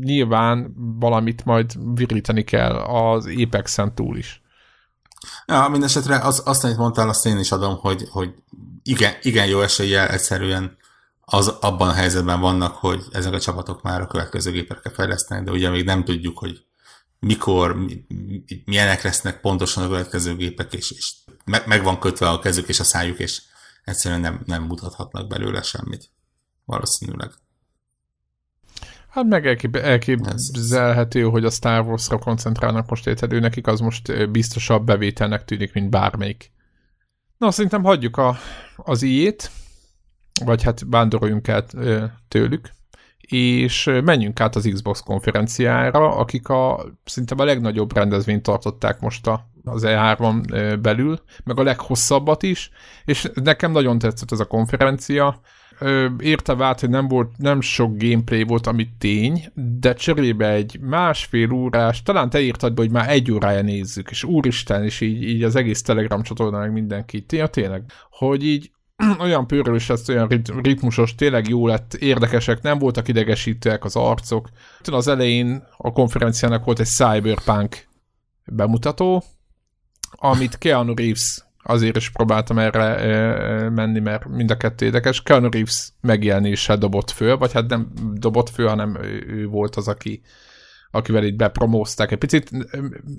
nyilván 0.00 0.74
valamit 0.98 1.44
majd 1.44 1.72
virítani 1.94 2.44
kell 2.44 2.76
az 2.76 3.28
Apex-en 3.44 3.94
túl 3.94 4.16
is. 4.16 4.42
Ja, 5.46 5.68
mindesetre 5.70 6.18
az, 6.18 6.42
azt, 6.44 6.64
amit 6.64 6.76
mondtál, 6.76 7.08
azt 7.08 7.26
én 7.26 7.38
is 7.38 7.52
adom, 7.52 7.76
hogy, 7.76 8.06
hogy 8.10 8.34
igen, 8.82 9.12
igen 9.22 9.46
jó 9.46 9.60
eséllyel 9.60 10.08
egyszerűen 10.08 10.76
az 11.20 11.48
abban 11.48 11.88
a 11.88 11.92
helyzetben 11.92 12.40
vannak, 12.40 12.74
hogy 12.74 13.02
ezek 13.10 13.32
a 13.32 13.40
csapatok 13.40 13.82
már 13.82 14.00
a 14.00 14.06
következő 14.06 14.50
gépekre 14.50 14.90
fejlesztenek, 14.90 15.44
de 15.44 15.50
ugye 15.50 15.70
még 15.70 15.84
nem 15.84 16.04
tudjuk, 16.04 16.38
hogy 16.38 16.64
mikor, 17.18 17.76
milyenek 18.64 19.02
lesznek 19.02 19.40
pontosan 19.40 19.84
a 19.84 19.88
következő 19.88 20.36
gépek, 20.36 20.72
és, 20.72 20.90
és 20.90 21.14
meg 21.44 21.82
van 21.82 21.98
kötve 21.98 22.28
a 22.28 22.38
kezük 22.38 22.68
és 22.68 22.80
a 22.80 22.84
szájuk, 22.84 23.18
és 23.18 23.42
egyszerűen 23.84 24.20
nem, 24.20 24.42
nem 24.44 24.62
mutathatnak 24.62 25.28
belőle 25.28 25.62
semmit 25.62 26.10
valószínűleg. 26.66 27.30
Hát 29.08 29.24
meg 29.24 29.46
elkép- 29.46 29.76
elképzelhető, 29.76 31.22
hogy 31.22 31.44
a 31.44 31.50
Star 31.50 31.86
Wars-ra 31.86 32.18
koncentrálnak 32.18 32.88
most 32.90 33.06
érted, 33.06 33.32
ő 33.32 33.38
nekik 33.38 33.66
az 33.66 33.80
most 33.80 34.30
biztosabb 34.30 34.84
bevételnek 34.84 35.44
tűnik, 35.44 35.72
mint 35.72 35.90
bármelyik. 35.90 36.52
Na, 37.38 37.50
szerintem 37.50 37.82
hagyjuk 37.82 38.16
a, 38.16 38.36
az 38.76 39.02
ijét, 39.02 39.50
vagy 40.44 40.62
hát 40.62 40.82
vándoroljunk 40.86 41.48
el 41.48 41.64
tőlük, 42.28 42.70
és 43.20 43.90
menjünk 44.04 44.40
át 44.40 44.56
az 44.56 44.68
Xbox 44.72 45.00
konferenciára, 45.00 46.16
akik 46.16 46.48
a 46.48 46.86
szerintem 47.04 47.38
a 47.38 47.44
legnagyobb 47.44 47.94
rendezvényt 47.94 48.42
tartották 48.42 49.00
most 49.00 49.26
a, 49.26 49.50
az 49.64 49.82
E3-on 49.86 50.78
belül, 50.82 51.20
meg 51.44 51.58
a 51.58 51.62
leghosszabbat 51.62 52.42
is, 52.42 52.70
és 53.04 53.30
nekem 53.34 53.72
nagyon 53.72 53.98
tetszett 53.98 54.32
ez 54.32 54.40
a 54.40 54.46
konferencia, 54.46 55.40
érte 56.18 56.54
vált, 56.54 56.80
hogy 56.80 56.88
nem 56.88 57.08
volt, 57.08 57.36
nem 57.36 57.60
sok 57.60 57.96
gameplay 57.96 58.42
volt, 58.42 58.66
ami 58.66 58.88
tény, 58.98 59.44
de 59.54 59.94
cserébe 59.94 60.50
egy 60.50 60.78
másfél 60.80 61.52
órás, 61.52 62.02
talán 62.02 62.30
te 62.30 62.40
írtad 62.40 62.74
be, 62.74 62.82
hogy 62.82 62.90
már 62.90 63.10
egy 63.10 63.32
órája 63.32 63.62
nézzük, 63.62 64.10
és 64.10 64.24
úristen, 64.24 64.84
és 64.84 65.00
így, 65.00 65.22
így 65.22 65.42
az 65.42 65.56
egész 65.56 65.82
Telegram 65.82 66.22
csatorna 66.22 66.58
meg 66.58 66.72
mindenki, 66.72 67.24
ja, 67.28 67.46
tényleg, 67.46 67.82
hogy 68.10 68.44
így 68.44 68.70
olyan 69.20 69.46
pörölős 69.46 69.86
lesz, 69.86 70.08
olyan 70.08 70.28
ritmusos, 70.62 71.14
tényleg 71.14 71.48
jó 71.48 71.66
lett, 71.66 71.94
érdekesek, 71.94 72.62
nem 72.62 72.78
voltak 72.78 73.08
idegesítőek 73.08 73.84
az 73.84 73.96
arcok. 73.96 74.48
Az 74.84 75.08
elején 75.08 75.66
a 75.76 75.92
konferenciának 75.92 76.64
volt 76.64 76.78
egy 76.78 76.86
Cyberpunk 76.86 77.88
bemutató, 78.44 79.22
amit 80.10 80.58
Keanu 80.58 80.94
Reeves 80.94 81.45
azért 81.66 81.96
is 81.96 82.10
próbáltam 82.10 82.58
erre 82.58 82.84
e, 82.84 83.70
menni, 83.70 84.00
mert 84.00 84.28
mind 84.28 84.50
a 84.50 84.56
kettő 84.56 84.84
érdekes. 84.84 85.22
Keanu 85.22 85.50
Reeves 85.50 85.88
megjelenése 86.00 86.76
dobott 86.76 87.10
föl, 87.10 87.36
vagy 87.36 87.52
hát 87.52 87.68
nem 87.68 87.88
dobott 88.14 88.50
föl, 88.50 88.68
hanem 88.68 88.96
ő 89.26 89.46
volt 89.46 89.76
az, 89.76 89.88
aki, 89.88 90.22
akivel 90.90 91.24
itt 91.24 91.36
bepromózták 91.36 92.10
egy 92.10 92.18
picit. 92.18 92.50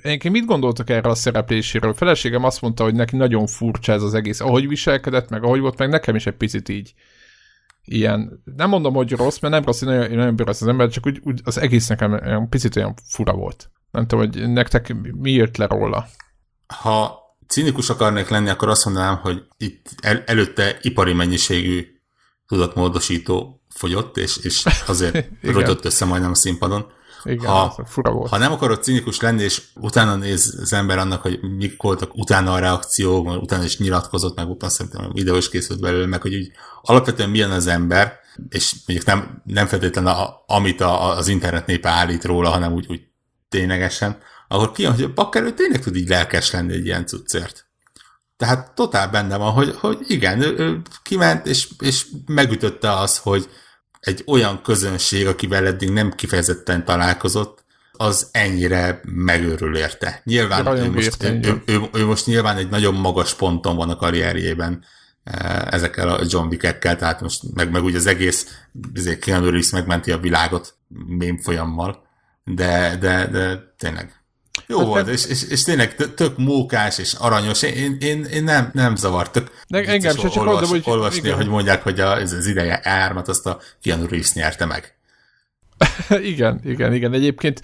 Én 0.01 0.31
mit 0.31 0.45
gondoltak 0.45 0.89
erre 0.89 1.10
a 1.10 1.15
szerepléséről? 1.15 1.91
A 1.91 1.93
feleségem 1.93 2.43
azt 2.43 2.62
mondta, 2.62 2.83
hogy 2.83 2.95
neki 2.95 3.15
nagyon 3.15 3.47
furcsa 3.47 3.93
ez 3.93 4.03
az 4.03 4.13
egész, 4.13 4.39
ahogy 4.39 4.67
viselkedett, 4.67 5.29
meg 5.29 5.43
ahogy 5.43 5.60
volt, 5.60 5.77
meg 5.77 5.89
nekem 5.89 6.15
is 6.15 6.25
egy 6.25 6.38
picit 6.38 6.69
így 6.69 6.93
ilyen, 7.88 8.43
nem 8.55 8.69
mondom, 8.69 8.93
hogy 8.93 9.12
rossz, 9.12 9.39
mert 9.39 9.53
nem 9.53 9.63
rossz, 9.63 9.81
én 9.81 9.88
nagyon, 9.88 10.15
nagyon 10.15 10.36
rossz 10.36 10.62
az 10.62 10.67
ember, 10.67 10.89
csak 10.89 11.05
úgy, 11.05 11.21
úgy, 11.23 11.41
az 11.43 11.57
egész 11.57 11.88
nekem 11.88 12.12
olyan 12.12 12.49
picit 12.49 12.75
olyan 12.75 12.93
fura 13.03 13.33
volt. 13.33 13.71
Nem 13.91 14.07
tudom, 14.07 14.25
hogy 14.25 14.49
nektek 14.49 14.95
mi 15.12 15.31
jött 15.31 15.57
le 15.57 15.65
róla? 15.65 16.07
Ha 16.67 17.27
cinikus 17.47 17.89
akarnék 17.89 18.29
lenni, 18.29 18.49
akkor 18.49 18.69
azt 18.69 18.86
mondanám, 18.86 19.17
hogy 19.17 19.43
itt 19.57 19.89
el, 20.01 20.23
előtte 20.25 20.77
ipari 20.81 21.13
mennyiségű 21.13 21.86
tudatmódosító 22.47 23.62
fogyott, 23.69 24.17
és, 24.17 24.38
és 24.38 24.65
azért 24.86 25.29
rogyott 25.41 25.86
össze 25.86 26.05
majdnem 26.05 26.31
a 26.31 26.36
színpadon. 26.36 26.86
Igen, 27.23 27.49
ha, 27.49 27.83
fura 27.86 28.12
volt. 28.12 28.29
ha 28.29 28.38
nem 28.38 28.51
akarod 28.51 28.83
cinikus 28.83 29.19
lenni, 29.19 29.43
és 29.43 29.62
utána 29.75 30.15
néz 30.15 30.57
az 30.62 30.73
ember 30.73 30.97
annak, 30.97 31.21
hogy 31.21 31.39
mik 31.41 31.81
voltak 31.81 32.15
utána 32.15 32.53
a 32.53 32.60
reakciók, 32.60 33.41
utána 33.41 33.63
is 33.63 33.77
nyilatkozott, 33.77 34.36
meg 34.36 34.49
utána 34.49 34.71
szerintem 34.71 35.12
videó 35.13 35.36
is 35.36 35.49
készült 35.49 35.79
belőle, 35.79 36.05
meg 36.05 36.21
hogy 36.21 36.36
úgy 36.36 36.51
alapvetően 36.81 37.29
milyen 37.29 37.51
az 37.51 37.67
ember, 37.67 38.19
és 38.49 38.75
mondjuk 38.86 39.10
nem, 39.10 39.41
nem 39.45 39.65
feltétlenül 39.65 40.10
a, 40.10 40.43
amit 40.47 40.81
a, 40.81 41.17
az 41.17 41.27
internet 41.27 41.65
népe 41.65 41.89
állít 41.89 42.25
róla, 42.25 42.49
hanem 42.49 42.73
úgy, 42.73 42.86
úgy 42.89 43.01
ténylegesen, 43.49 44.17
akkor 44.47 44.71
ki, 44.71 44.83
hogy 44.83 45.01
a 45.01 45.13
bakker 45.13 45.53
tényleg 45.53 45.81
tud 45.81 45.95
így 45.95 46.10
lelkes 46.10 46.51
lenni 46.51 46.73
egy 46.73 46.86
ilyen 46.86 47.05
cuccért. 47.05 47.65
Tehát 48.38 48.71
totál 48.75 49.10
benne 49.10 49.38
van, 49.38 49.51
hogy, 49.51 49.75
hogy 49.75 49.97
igen, 50.07 50.41
ő, 50.41 50.57
ő 50.57 50.81
kiment, 51.03 51.47
és, 51.47 51.67
és 51.79 52.05
megütötte 52.25 52.91
az, 52.91 53.17
hogy 53.17 53.49
egy 53.99 54.23
olyan 54.27 54.62
közönség, 54.62 55.27
akivel 55.27 55.65
eddig 55.65 55.89
nem 55.89 56.12
kifejezetten 56.12 56.86
találkozott, 56.86 57.65
az 57.91 58.29
ennyire 58.31 59.01
megőrül 59.03 59.77
érte. 59.77 60.21
Nyilván 60.23 60.67
ő 60.77 60.91
most, 60.91 61.23
ő, 61.23 61.39
ő, 61.43 61.62
ő, 61.65 61.81
ő 61.93 62.05
most 62.05 62.25
nyilván 62.25 62.57
egy 62.57 62.69
nagyon 62.69 62.93
magas 62.93 63.33
ponton 63.33 63.75
van 63.75 63.89
a 63.89 63.95
karrierjében 63.95 64.83
eh, 65.23 65.65
ezekkel 65.65 66.10
a 66.10 66.21
John 66.27 66.47
Wick-ekkel, 66.47 66.95
tehát 66.95 67.21
most 67.21 67.41
meg, 67.53 67.71
meg 67.71 67.83
ugye 67.83 67.97
az 67.97 68.05
egész 68.05 68.62
Keanu 69.19 69.45
Reeves 69.45 69.69
megmenti 69.69 70.12
a 70.12 70.17
világot 70.17 70.75
mém 71.07 71.38
folyammal, 71.38 72.05
de, 72.43 72.97
de, 72.99 73.27
de 73.27 73.73
tényleg 73.77 74.16
jó 74.67 74.78
hát 74.78 74.88
volt, 74.88 75.08
és, 75.08 75.26
és, 75.26 75.43
és 75.43 75.63
tényleg 75.63 75.96
tök 76.15 76.38
mókás 76.38 76.98
és 76.98 77.13
aranyos. 77.13 77.62
Én, 77.62 77.98
én, 78.00 78.24
én 78.24 78.43
nem, 78.43 78.70
nem 78.74 78.96
zavart. 78.96 79.32
Tök 79.32 79.52
De 79.67 79.84
engem 79.84 80.15
se 80.15 80.28
csak 80.28 80.48
olvas, 80.48 80.70
hogy 80.70 80.82
olvasni, 80.86 81.17
igen. 81.17 81.36
hogy 81.36 81.48
mondják, 81.48 81.84
hogy 81.84 82.00
a, 82.00 82.17
ez 82.17 82.34
az 82.34 82.46
ideje 82.46 82.80
ármat 82.84 83.28
azt 83.28 83.46
a 83.46 83.60
Keanu 83.82 84.08
Reeves 84.08 84.34
nyerte 84.34 84.65
meg. 84.65 84.98
igen, 86.32 86.60
igen, 86.63 86.93
igen. 86.93 87.13
Egyébként 87.13 87.62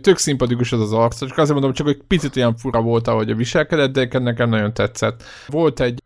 tök 0.00 0.18
szimpatikus 0.18 0.72
az 0.72 0.80
az 0.80 0.92
arc, 0.92 1.18
csak 1.18 1.38
azért 1.38 1.52
mondom, 1.52 1.72
csak 1.72 1.88
egy 1.88 2.02
picit 2.06 2.36
olyan 2.36 2.56
fura 2.56 2.80
volt, 2.80 3.08
ahogy 3.08 3.30
a 3.30 3.34
viselkedett, 3.34 3.92
de 3.92 4.18
nekem 4.18 4.48
nagyon 4.48 4.74
tetszett. 4.74 5.22
Volt 5.46 5.80
egy 5.80 6.02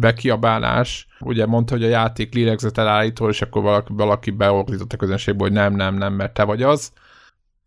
bekiabálás, 0.00 1.06
ugye 1.20 1.46
mondta, 1.46 1.74
hogy 1.74 1.84
a 1.84 1.88
játék 1.88 2.34
lélegzet 2.34 2.78
elállító, 2.78 3.28
és 3.28 3.42
akkor 3.42 3.62
valaki, 3.62 3.92
valaki 3.92 4.30
beordított 4.30 4.92
a 4.92 4.96
közönségből, 4.96 5.48
hogy 5.48 5.56
nem, 5.56 5.74
nem, 5.74 5.94
nem, 5.94 6.12
mert 6.12 6.34
te 6.34 6.42
vagy 6.42 6.62
az 6.62 6.92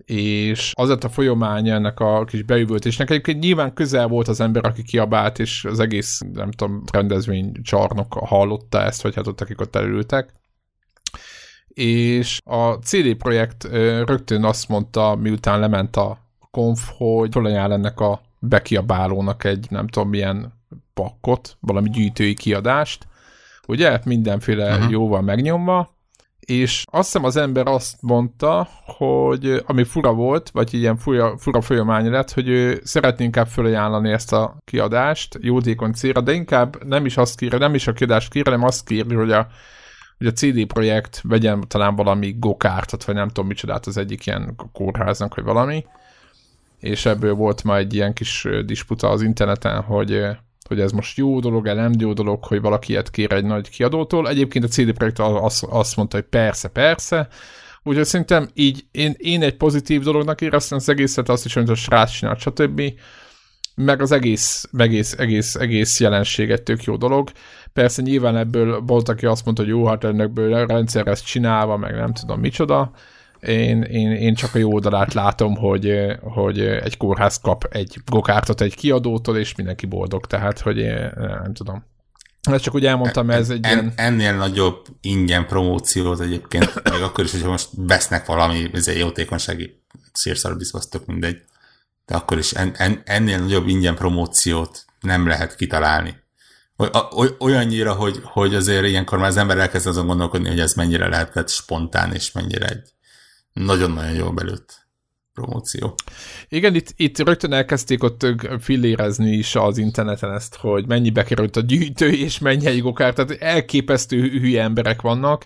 és 0.05 0.71
azért 0.75 1.03
a 1.03 1.09
folyamánya 1.09 1.73
ennek 1.73 1.99
a 1.99 2.23
kis 2.25 2.43
beüvöltésnek 2.43 3.09
egyébként 3.09 3.39
nyilván 3.39 3.73
közel 3.73 4.07
volt 4.07 4.27
az 4.27 4.39
ember, 4.39 4.65
aki 4.65 4.83
kiabált, 4.83 5.39
és 5.39 5.65
az 5.65 5.79
egész, 5.79 6.19
nem 6.33 6.51
tudom, 6.51 6.83
rendezvény 6.91 7.61
csarnok 7.61 8.13
hallotta 8.13 8.81
ezt, 8.81 9.01
vagy 9.01 9.15
hát 9.15 9.27
ott 9.27 9.41
akik 9.41 9.61
ott 9.61 9.75
elültek. 9.75 10.31
És 11.67 12.39
a 12.43 12.73
CD 12.73 13.15
Projekt 13.15 13.63
rögtön 14.05 14.43
azt 14.43 14.69
mondta, 14.69 15.15
miután 15.15 15.59
lement 15.59 15.95
a 15.95 16.17
konf, 16.51 16.89
hogy 16.97 17.31
felajánl 17.31 17.73
ennek 17.73 17.99
a 17.99 18.21
bekiabálónak 18.39 19.43
egy 19.43 19.67
nem 19.69 19.87
tudom 19.87 20.09
milyen 20.09 20.53
pakkot, 20.93 21.57
valami 21.59 21.89
gyűjtői 21.89 22.33
kiadást, 22.33 23.07
ugye, 23.67 23.99
mindenféle 24.05 24.75
uh-huh. 24.75 24.91
jóval 24.91 25.21
megnyomva, 25.21 25.93
és 26.45 26.83
azt 26.91 27.05
hiszem 27.05 27.23
az 27.23 27.35
ember 27.35 27.67
azt 27.67 28.01
mondta, 28.01 28.67
hogy 28.85 29.63
ami 29.65 29.83
fura 29.83 30.13
volt, 30.13 30.49
vagy 30.49 30.73
ilyen 30.73 30.97
fura, 30.97 31.37
fura 31.37 31.61
folyamány 31.61 32.09
lett, 32.09 32.31
hogy 32.31 32.47
ő 32.47 32.81
szeretné 32.83 33.25
inkább 33.25 33.47
felajánlani 33.47 34.11
ezt 34.11 34.33
a 34.33 34.57
kiadást 34.65 35.37
jótékony 35.41 35.91
célra, 35.91 36.21
de 36.21 36.33
inkább 36.33 36.83
nem 36.83 37.05
is 37.05 37.17
azt 37.17 37.37
kérje, 37.37 37.57
nem 37.57 37.73
is 37.73 37.87
a 37.87 37.93
kiadást 37.93 38.29
kérje, 38.29 38.51
hanem 38.51 38.67
azt 38.67 38.85
kérje, 38.85 39.17
hogy 39.17 39.31
a, 39.31 39.47
hogy 40.17 40.27
a 40.27 40.31
CD 40.31 40.65
Projekt 40.65 41.21
vegyen 41.23 41.63
talán 41.67 41.95
valami 41.95 42.35
gokártot, 42.39 43.03
vagy 43.03 43.15
nem 43.15 43.27
tudom 43.27 43.47
micsodát 43.47 43.85
az 43.85 43.97
egyik 43.97 44.25
ilyen 44.25 44.55
kórháznak, 44.71 45.35
vagy 45.35 45.43
valami. 45.43 45.85
És 46.79 47.05
ebből 47.05 47.33
volt 47.33 47.63
már 47.63 47.77
egy 47.77 47.93
ilyen 47.93 48.13
kis 48.13 48.47
disputa 48.65 49.09
az 49.09 49.21
interneten, 49.21 49.81
hogy 49.81 50.25
hogy 50.67 50.79
ez 50.79 50.91
most 50.91 51.17
jó 51.17 51.39
dolog-e, 51.39 51.73
nem 51.73 51.91
jó 51.99 52.13
dolog, 52.13 52.43
hogy 52.43 52.61
valaki 52.61 52.91
ilyet 52.91 53.09
kér 53.09 53.31
egy 53.31 53.45
nagy 53.45 53.69
kiadótól. 53.69 54.29
Egyébként 54.29 54.65
a 54.65 54.67
CD 54.67 54.93
Projekt 54.93 55.19
azt, 55.19 55.63
azt 55.63 55.95
mondta, 55.95 56.17
hogy 56.17 56.25
persze, 56.25 56.67
persze, 56.67 57.27
Úgyhogy 57.83 58.05
szerintem 58.05 58.49
így 58.53 58.85
én, 58.91 59.15
én 59.17 59.43
egy 59.43 59.57
pozitív 59.57 60.01
dolognak 60.01 60.41
éreztem 60.41 60.77
az 60.77 60.89
egészet, 60.89 61.29
azt 61.29 61.45
is, 61.45 61.53
hogy 61.53 61.69
a 61.69 61.75
srác 61.75 62.11
csinált, 62.11 62.39
stb. 62.39 62.81
Meg 63.75 64.01
az 64.01 64.11
egész, 64.11 64.69
egész, 64.77 65.13
egész, 65.13 65.55
egész 65.55 65.99
jelenség 65.99 66.51
egy 66.51 66.63
tök 66.63 66.83
jó 66.83 66.95
dolog. 66.95 67.31
Persze 67.73 68.01
nyilván 68.01 68.37
ebből 68.37 68.79
volt, 68.79 69.09
aki 69.09 69.25
azt 69.25 69.45
mondta, 69.45 69.63
hogy 69.63 69.71
jó, 69.71 69.85
hát 69.85 70.03
ennekből 70.03 70.65
rendszer 70.65 71.07
ezt 71.07 71.25
csinálva, 71.25 71.77
meg 71.77 71.95
nem 71.95 72.13
tudom 72.13 72.39
micsoda. 72.39 72.91
Én, 73.45 73.81
én, 73.81 74.11
én 74.11 74.35
csak 74.35 74.55
a 74.55 74.57
jó 74.57 74.73
oldalát 74.73 75.13
látom, 75.13 75.55
hogy, 75.55 75.93
hogy 76.21 76.59
egy 76.59 76.97
kórház 76.97 77.39
kap 77.39 77.67
egy 77.69 77.97
gokártot 78.05 78.61
egy 78.61 78.75
kiadótól, 78.75 79.37
és 79.37 79.55
mindenki 79.55 79.85
boldog, 79.85 80.25
tehát, 80.25 80.59
hogy 80.59 80.77
én, 80.77 81.11
nem 81.15 81.53
tudom. 81.53 81.85
Ezt 82.51 82.63
csak 82.63 82.75
úgy 82.75 82.85
elmondtam, 82.85 83.29
ez 83.29 83.49
egy 83.49 83.65
en, 83.65 83.71
ilyen... 83.71 83.93
Ennél 83.95 84.35
nagyobb 84.35 84.85
ingyen 85.01 85.47
promóciót 85.47 86.19
egyébként, 86.19 86.91
még 86.91 87.01
akkor 87.01 87.23
is, 87.23 87.31
hogyha 87.31 87.49
most 87.49 87.69
vesznek 87.75 88.25
valami 88.25 88.69
ezért 88.73 88.97
jótékonysági 88.97 89.81
szírszarbizba, 90.13 90.79
tök 90.89 91.05
mindegy, 91.05 91.41
de 92.05 92.15
akkor 92.15 92.37
is 92.37 92.51
en, 92.51 92.71
en, 92.77 93.01
ennél 93.05 93.39
nagyobb 93.39 93.67
ingyen 93.67 93.95
promóciót 93.95 94.85
nem 94.99 95.27
lehet 95.27 95.55
kitalálni. 95.55 96.21
Olyannyira, 97.39 97.93
hogy, 97.93 98.19
hogy 98.23 98.55
azért 98.55 98.85
ilyenkor 98.85 99.17
már 99.17 99.27
az 99.27 99.37
ember 99.37 99.57
elkezd 99.57 99.87
azon 99.87 100.07
gondolkodni, 100.07 100.49
hogy 100.49 100.59
ez 100.59 100.73
mennyire 100.73 101.07
lehetett 101.07 101.49
spontán, 101.49 102.13
és 102.13 102.31
mennyire 102.31 102.67
egy 102.67 102.92
nagyon-nagyon 103.53 104.13
jól 104.13 104.31
belőtt 104.31 104.83
promóció. 105.33 105.95
Igen, 106.47 106.75
itt, 106.75 106.93
itt 106.95 107.19
rögtön 107.19 107.53
elkezdték 107.53 108.03
ott 108.03 108.25
fillérezni 108.59 109.31
is 109.31 109.55
az 109.55 109.77
interneten 109.77 110.33
ezt, 110.33 110.55
hogy 110.55 110.87
mennyibe 110.87 111.23
került 111.23 111.55
a 111.55 111.61
gyűjtő, 111.61 112.11
és 112.11 112.39
mennyi 112.39 112.79
gokár, 112.79 113.13
tehát 113.13 113.41
elképesztő 113.41 114.29
hülye 114.29 114.63
emberek 114.63 115.01
vannak. 115.01 115.45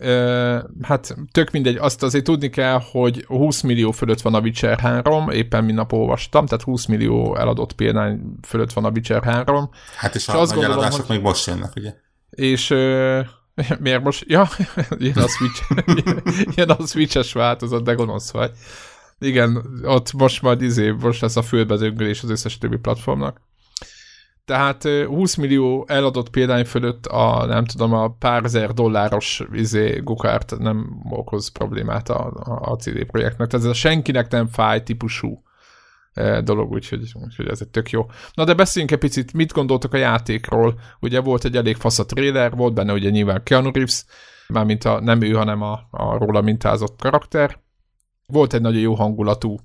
Uh, 0.00 0.58
hát 0.82 1.16
tök 1.32 1.50
mindegy, 1.50 1.76
azt 1.76 2.02
azért 2.02 2.24
tudni 2.24 2.50
kell, 2.50 2.80
hogy 2.90 3.24
20 3.26 3.60
millió 3.60 3.90
fölött 3.90 4.20
van 4.20 4.34
a 4.34 4.40
Witcher 4.40 4.78
3, 4.78 5.30
éppen 5.30 5.64
nap 5.64 5.92
olvastam, 5.92 6.46
tehát 6.46 6.64
20 6.64 6.86
millió 6.86 7.36
eladott 7.36 7.72
példány 7.72 8.20
fölött 8.46 8.72
van 8.72 8.84
a 8.84 8.90
Witcher 8.90 9.22
3. 9.22 9.70
Hát 9.96 10.14
és, 10.14 10.20
és 10.20 10.28
a 10.28 10.40
azt 10.40 10.50
nagy 10.50 10.60
gondolom, 10.60 10.82
eladások 10.82 11.06
hogy... 11.06 11.16
még 11.16 11.24
most 11.24 11.46
jönnek, 11.46 11.72
ugye? 11.76 11.94
És 12.30 12.70
uh, 12.70 13.26
miért 13.80 14.02
most? 14.02 14.24
Ja, 14.26 14.48
jön 14.98 15.16
a 15.16 15.28
Switch, 15.28 15.62
jön 16.56 16.70
a 16.70 16.86
Switch-es 16.86 17.32
változat, 17.32 17.84
de 17.84 17.92
gonosz 17.92 18.30
vagy. 18.30 18.50
Igen, 19.18 19.80
ott 19.82 20.12
most 20.12 20.42
majd 20.42 20.62
izé, 20.62 20.90
most 20.90 21.20
lesz 21.20 21.36
a 21.36 21.42
földbedöngölés 21.42 22.22
az 22.22 22.30
összes 22.30 22.58
többi 22.58 22.76
platformnak. 22.76 23.40
Tehát 24.44 24.88
20 25.06 25.34
millió 25.34 25.84
eladott 25.88 26.30
példány 26.30 26.64
fölött 26.64 27.06
a, 27.06 27.46
nem 27.46 27.64
tudom, 27.64 27.92
a 27.92 28.08
pár 28.08 28.44
ezer 28.44 28.72
dolláros 28.72 29.42
izé, 29.52 30.00
gukárt 30.04 30.58
nem 30.58 31.02
okoz 31.10 31.48
problémát 31.48 32.08
a, 32.08 32.32
a 32.60 32.76
CD 32.76 33.04
projektnek. 33.04 33.48
Tehát 33.48 33.66
ez 33.66 33.70
a 33.70 33.74
senkinek 33.74 34.30
nem 34.30 34.46
fáj 34.46 34.82
típusú 34.82 35.42
dolog, 36.44 36.70
úgyhogy, 36.70 37.12
úgyhogy 37.14 37.48
ez 37.48 37.60
egy 37.60 37.68
tök 37.68 37.90
jó. 37.90 38.06
Na 38.32 38.44
de 38.44 38.54
beszéljünk 38.54 38.92
egy 38.92 38.98
picit, 38.98 39.32
mit 39.32 39.52
gondoltok 39.52 39.92
a 39.92 39.96
játékról? 39.96 40.80
Ugye 41.00 41.20
volt 41.20 41.44
egy 41.44 41.56
elég 41.56 41.76
fasz 41.76 41.98
a 41.98 42.06
trailer, 42.06 42.56
volt 42.56 42.74
benne 42.74 42.92
ugye 42.92 43.10
nyilván 43.10 43.42
Keanu 43.42 43.70
Reeves, 43.72 44.04
mármint 44.48 44.84
a, 44.84 45.00
nem 45.00 45.22
ő, 45.22 45.32
hanem 45.32 45.62
a, 45.62 45.80
a 45.90 46.18
róla 46.18 46.40
mintázott 46.40 47.00
karakter. 47.00 47.60
Volt 48.26 48.54
egy 48.54 48.60
nagyon 48.60 48.80
jó 48.80 48.94
hangulatú, 48.94 49.56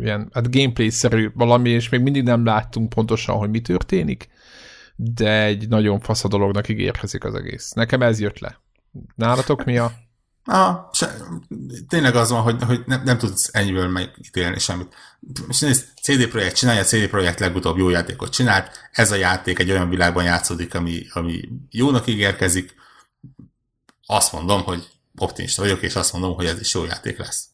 ilyen, 0.00 0.28
hát 0.32 0.50
gameplay-szerű 0.50 1.30
valami, 1.34 1.70
és 1.70 1.88
még 1.88 2.00
mindig 2.00 2.22
nem 2.22 2.44
láttunk 2.44 2.88
pontosan, 2.88 3.36
hogy 3.36 3.50
mi 3.50 3.60
történik, 3.60 4.28
de 4.96 5.42
egy 5.44 5.68
nagyon 5.68 6.00
fasz 6.00 6.24
a 6.24 6.28
dolognak 6.28 6.68
ígérkezik 6.68 7.24
az 7.24 7.34
egész. 7.34 7.72
Nekem 7.72 8.02
ez 8.02 8.20
jött 8.20 8.38
le. 8.38 8.60
Nálatok 9.14 9.64
mi 9.64 9.78
a... 9.78 9.92
Ah, 10.44 10.76
se, 10.92 11.16
tényleg 11.88 12.16
az 12.16 12.30
van, 12.30 12.42
hogy, 12.42 12.62
hogy 12.62 12.82
nem, 12.86 13.02
nem 13.04 13.18
tudsz 13.18 13.48
ennyiből 13.52 13.88
megítélni 13.88 14.58
semmit. 14.58 14.94
És 15.48 15.58
nézd, 15.58 15.86
CD 16.02 16.26
Projekt 16.28 16.56
csinálja, 16.56 16.82
CD 16.82 17.06
Projekt 17.08 17.40
legutóbb 17.40 17.78
jó 17.78 17.88
játékot 17.88 18.32
csinált, 18.32 18.70
ez 18.92 19.10
a 19.10 19.14
játék 19.14 19.58
egy 19.58 19.70
olyan 19.70 19.88
világban 19.88 20.24
játszódik, 20.24 20.74
ami, 20.74 21.06
ami 21.12 21.48
jónak 21.70 22.06
ígérkezik. 22.06 22.74
Azt 24.06 24.32
mondom, 24.32 24.62
hogy 24.62 24.88
optimista 25.16 25.62
vagyok, 25.62 25.82
és 25.82 25.94
azt 25.94 26.12
mondom, 26.12 26.34
hogy 26.34 26.46
ez 26.46 26.60
is 26.60 26.74
jó 26.74 26.84
játék 26.84 27.18
lesz. 27.18 27.46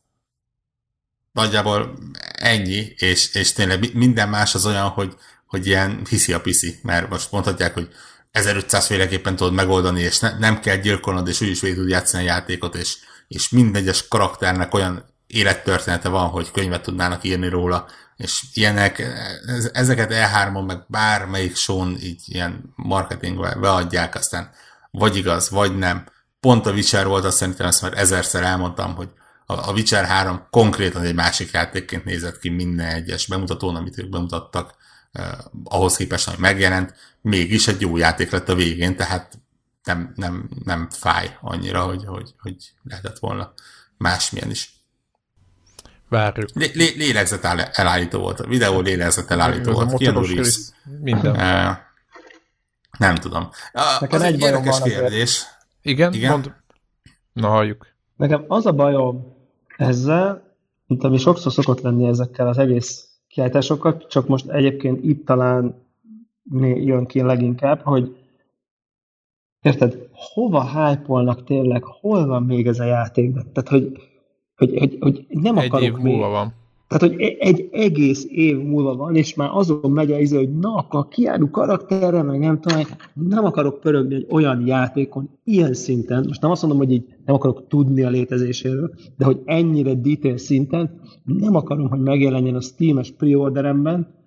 Nagyjából 1.32 1.98
ennyi, 2.32 2.94
és, 2.96 3.34
és 3.34 3.52
tényleg 3.52 3.94
minden 3.94 4.28
más 4.28 4.54
az 4.54 4.66
olyan, 4.66 4.88
hogy, 4.88 5.16
hogy 5.46 5.66
ilyen 5.66 6.06
hiszi 6.08 6.32
a 6.32 6.40
piszi, 6.40 6.78
mert 6.82 7.08
most 7.08 7.30
mondhatják, 7.30 7.74
hogy 7.74 7.88
1500 8.30 8.86
féleképpen 8.86 9.36
tudod 9.36 9.52
megoldani, 9.52 10.00
és 10.00 10.18
ne, 10.18 10.38
nem 10.38 10.60
kell 10.60 10.76
gyilkolnod, 10.76 11.28
és 11.28 11.40
úgyis 11.40 11.60
végig 11.60 11.76
tud 11.76 11.88
játszani 11.88 12.22
a 12.22 12.26
játékot, 12.26 12.74
és, 12.74 12.96
és 13.28 13.48
mindegyes 13.48 14.08
karakternek 14.08 14.74
olyan 14.74 15.04
élettörténete 15.26 16.08
van, 16.08 16.28
hogy 16.28 16.50
könyvet 16.50 16.82
tudnának 16.82 17.24
írni 17.24 17.48
róla, 17.48 17.86
és 18.16 18.42
ilyenek, 18.52 19.02
ezeket 19.72 20.10
E3-on 20.12 20.66
meg 20.66 20.84
bármelyik 20.86 21.56
són 21.56 21.96
így 22.02 22.22
ilyen 22.26 22.72
marketingbe 22.76 23.54
beadják, 23.54 24.14
aztán 24.14 24.50
vagy 24.90 25.16
igaz, 25.16 25.50
vagy 25.50 25.78
nem. 25.78 26.06
Pont 26.40 26.66
a 26.66 26.72
Witcher 26.72 27.06
volt, 27.06 27.24
azt 27.24 27.36
szerintem 27.36 27.66
ezt 27.66 27.82
már 27.82 27.98
ezerszer 27.98 28.42
elmondtam, 28.42 28.94
hogy 28.94 29.08
a 29.46 29.72
Witcher 29.72 30.04
3 30.04 30.46
konkrétan 30.50 31.02
egy 31.02 31.14
másik 31.14 31.50
játékként 31.50 32.04
nézett 32.04 32.38
ki 32.38 32.48
minden 32.48 32.86
egyes 32.86 33.26
bemutatón, 33.26 33.76
amit 33.76 33.98
ők 33.98 34.08
bemutattak, 34.08 34.74
eh, 35.12 35.32
ahhoz 35.64 35.96
képest, 35.96 36.28
hogy 36.28 36.38
megjelent, 36.38 36.94
mégis 37.20 37.68
egy 37.68 37.80
jó 37.80 37.96
játék 37.96 38.30
lett 38.30 38.48
a 38.48 38.54
végén, 38.54 38.96
tehát 38.96 39.38
nem, 39.84 40.12
nem, 40.16 40.48
nem 40.64 40.88
fáj 40.90 41.36
annyira, 41.40 41.82
hogy, 41.82 42.04
hogy, 42.04 42.34
hogy 42.38 42.56
lehetett 42.82 43.18
volna 43.18 43.52
másmilyen 43.96 44.50
is. 44.50 44.78
Várjuk. 46.08 46.48
Lé, 46.54 46.70
lé, 46.74 46.94
lélegzet 46.96 47.44
elállító 47.72 48.18
volt. 48.18 48.40
A 48.40 48.46
videó 48.46 48.80
lélegzet 48.80 49.30
elállító 49.30 49.72
volt. 49.72 49.96
Keanu 49.96 50.22
Minden. 51.00 51.32
Uh, 51.32 51.76
nem 52.98 53.14
tudom. 53.14 53.50
Nekem 54.00 54.18
az 54.18 54.22
egy, 54.22 54.34
egy 54.34 54.40
érdekes 54.40 54.82
kérdés. 54.82 55.44
Igen? 55.82 56.12
Igen? 56.12 56.30
Mond... 56.30 56.54
Na, 57.32 57.48
halljuk. 57.48 57.86
Nekem 58.16 58.44
az 58.48 58.66
a 58.66 58.72
bajom 58.72 59.36
ezzel, 59.76 60.56
mint 60.86 61.04
ami 61.04 61.18
sokszor 61.18 61.52
szokott 61.52 61.80
lenni 61.80 62.06
ezekkel 62.06 62.48
az 62.48 62.58
egész 62.58 63.09
kiállításokkal, 63.30 64.06
csak 64.06 64.28
most 64.28 64.48
egyébként 64.48 65.04
itt 65.04 65.26
talán 65.26 65.74
jön 66.60 67.06
ki 67.06 67.22
leginkább, 67.22 67.80
hogy 67.80 68.16
érted, 69.62 70.08
hova 70.12 70.88
hype 70.88 71.42
tényleg, 71.44 71.84
hol 71.84 72.26
van 72.26 72.42
még 72.42 72.66
ez 72.66 72.78
a 72.78 72.84
játék? 72.84 73.32
Tehát, 73.52 73.68
hogy, 73.68 73.92
hogy, 74.56 74.78
hogy, 74.78 74.96
hogy 75.00 75.26
nem 75.28 75.56
Egy 75.58 75.66
akarok 75.66 75.86
év 75.86 75.94
múlva 75.94 76.28
van. 76.28 76.54
Tehát, 76.90 77.08
hogy 77.08 77.22
e- 77.22 77.36
egy 77.38 77.68
egész 77.72 78.26
év 78.28 78.58
múlva 78.58 78.96
van, 78.96 79.14
és 79.16 79.34
már 79.34 79.48
azon 79.52 79.90
megy 79.90 80.12
az, 80.12 80.34
hogy 80.34 80.58
na, 80.58 80.74
akkor 80.74 81.08
kiálló 81.08 81.50
karakterre, 81.50 82.22
meg 82.22 82.38
nem 82.38 82.60
tudom, 82.60 82.82
nem 83.14 83.44
akarok 83.44 83.80
pörögni 83.80 84.14
egy 84.14 84.26
olyan 84.30 84.66
játékon, 84.66 85.30
ilyen 85.44 85.74
szinten, 85.74 86.24
most 86.26 86.40
nem 86.40 86.50
azt 86.50 86.62
mondom, 86.62 86.78
hogy 86.80 86.92
így 86.92 87.04
nem 87.24 87.34
akarok 87.34 87.66
tudni 87.68 88.02
a 88.02 88.10
létezéséről, 88.10 88.94
de 89.16 89.24
hogy 89.24 89.40
ennyire 89.44 89.94
detail 89.94 90.36
szinten 90.36 91.00
nem 91.24 91.54
akarom, 91.54 91.88
hogy 91.88 92.00
megjelenjen 92.00 92.54
a 92.54 92.60
Steam-es 92.60 93.10
preorderemben, 93.10 94.18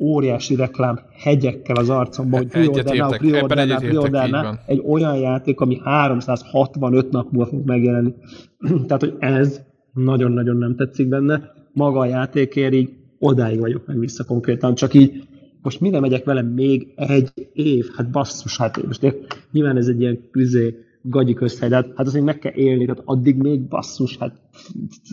óriási 0.00 0.54
reklám 0.54 1.00
hegyekkel 1.16 1.76
az 1.76 1.90
arcomban, 1.90 2.40
hogy 2.40 2.48
preordernál, 2.48 3.18
preordernál, 3.18 3.78
preordernál, 3.78 4.62
egy 4.66 4.82
olyan 4.86 5.16
játék, 5.16 5.60
ami 5.60 5.80
365 5.84 7.10
nap 7.10 7.30
múlva 7.30 7.50
fog 7.50 7.66
megjelenni. 7.66 8.14
Tehát, 8.86 9.00
hogy 9.00 9.16
ez 9.18 9.66
nagyon-nagyon 10.04 10.56
nem 10.56 10.76
tetszik 10.76 11.08
benne. 11.08 11.52
Maga 11.72 11.98
a 11.98 12.06
játékért 12.06 12.74
így 12.74 12.90
odáig 13.18 13.58
vagyok 13.58 13.86
meg 13.86 13.98
vissza 13.98 14.24
konkrétan, 14.24 14.74
csak 14.74 14.94
így 14.94 15.22
most 15.62 15.80
mire 15.80 16.00
megyek 16.00 16.24
vele 16.24 16.42
még 16.42 16.92
egy 16.96 17.48
év? 17.52 17.86
Hát 17.96 18.10
basszus, 18.10 18.56
hát 18.56 18.86
most 18.86 19.14
nyilván 19.52 19.76
ez 19.76 19.86
egy 19.86 20.00
ilyen 20.00 20.28
küzé 20.30 20.74
gagyi 21.02 21.34
közhely, 21.34 21.68
de 21.68 21.74
hát, 21.74 21.92
hát 21.96 22.06
azért 22.06 22.24
meg 22.24 22.38
kell 22.38 22.52
élni, 22.52 22.84
tehát 22.84 23.02
addig 23.04 23.36
még 23.36 23.60
basszus, 23.60 24.16
hát 24.16 24.40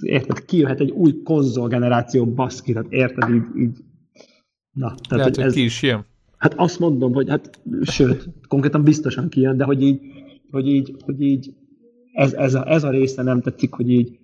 érted, 0.02 0.46
kijöhet 0.46 0.80
egy 0.80 0.92
új 0.92 1.22
konzolgeneráció 1.24 2.26
baszki, 2.26 2.74
tehát 2.74 2.92
érted, 2.92 3.30
így, 3.30 3.62
így 3.62 3.78
na. 4.72 4.88
Tehát, 4.88 5.10
Lehet, 5.10 5.36
hogy 5.36 5.46
ez, 5.46 5.54
ki 5.54 5.64
is 5.64 5.82
ilyen. 5.82 6.06
Hát 6.38 6.54
azt 6.54 6.80
mondom, 6.80 7.14
hogy 7.14 7.30
hát, 7.30 7.60
sőt, 7.82 8.30
konkrétan 8.48 8.84
biztosan 8.84 9.30
kijön, 9.30 9.58
de 9.58 9.64
hogy 9.64 9.82
így, 9.82 10.00
hogy 10.52 10.68
így, 10.68 10.96
hogy 11.06 11.22
így 11.22 11.54
ez, 12.14 12.34
ez, 12.34 12.54
a, 12.54 12.72
ez 12.72 12.84
a 12.84 12.90
része 12.90 13.24
nem 13.24 13.42
tetszik, 13.42 13.74
hogy 13.74 13.90
így 13.90 14.20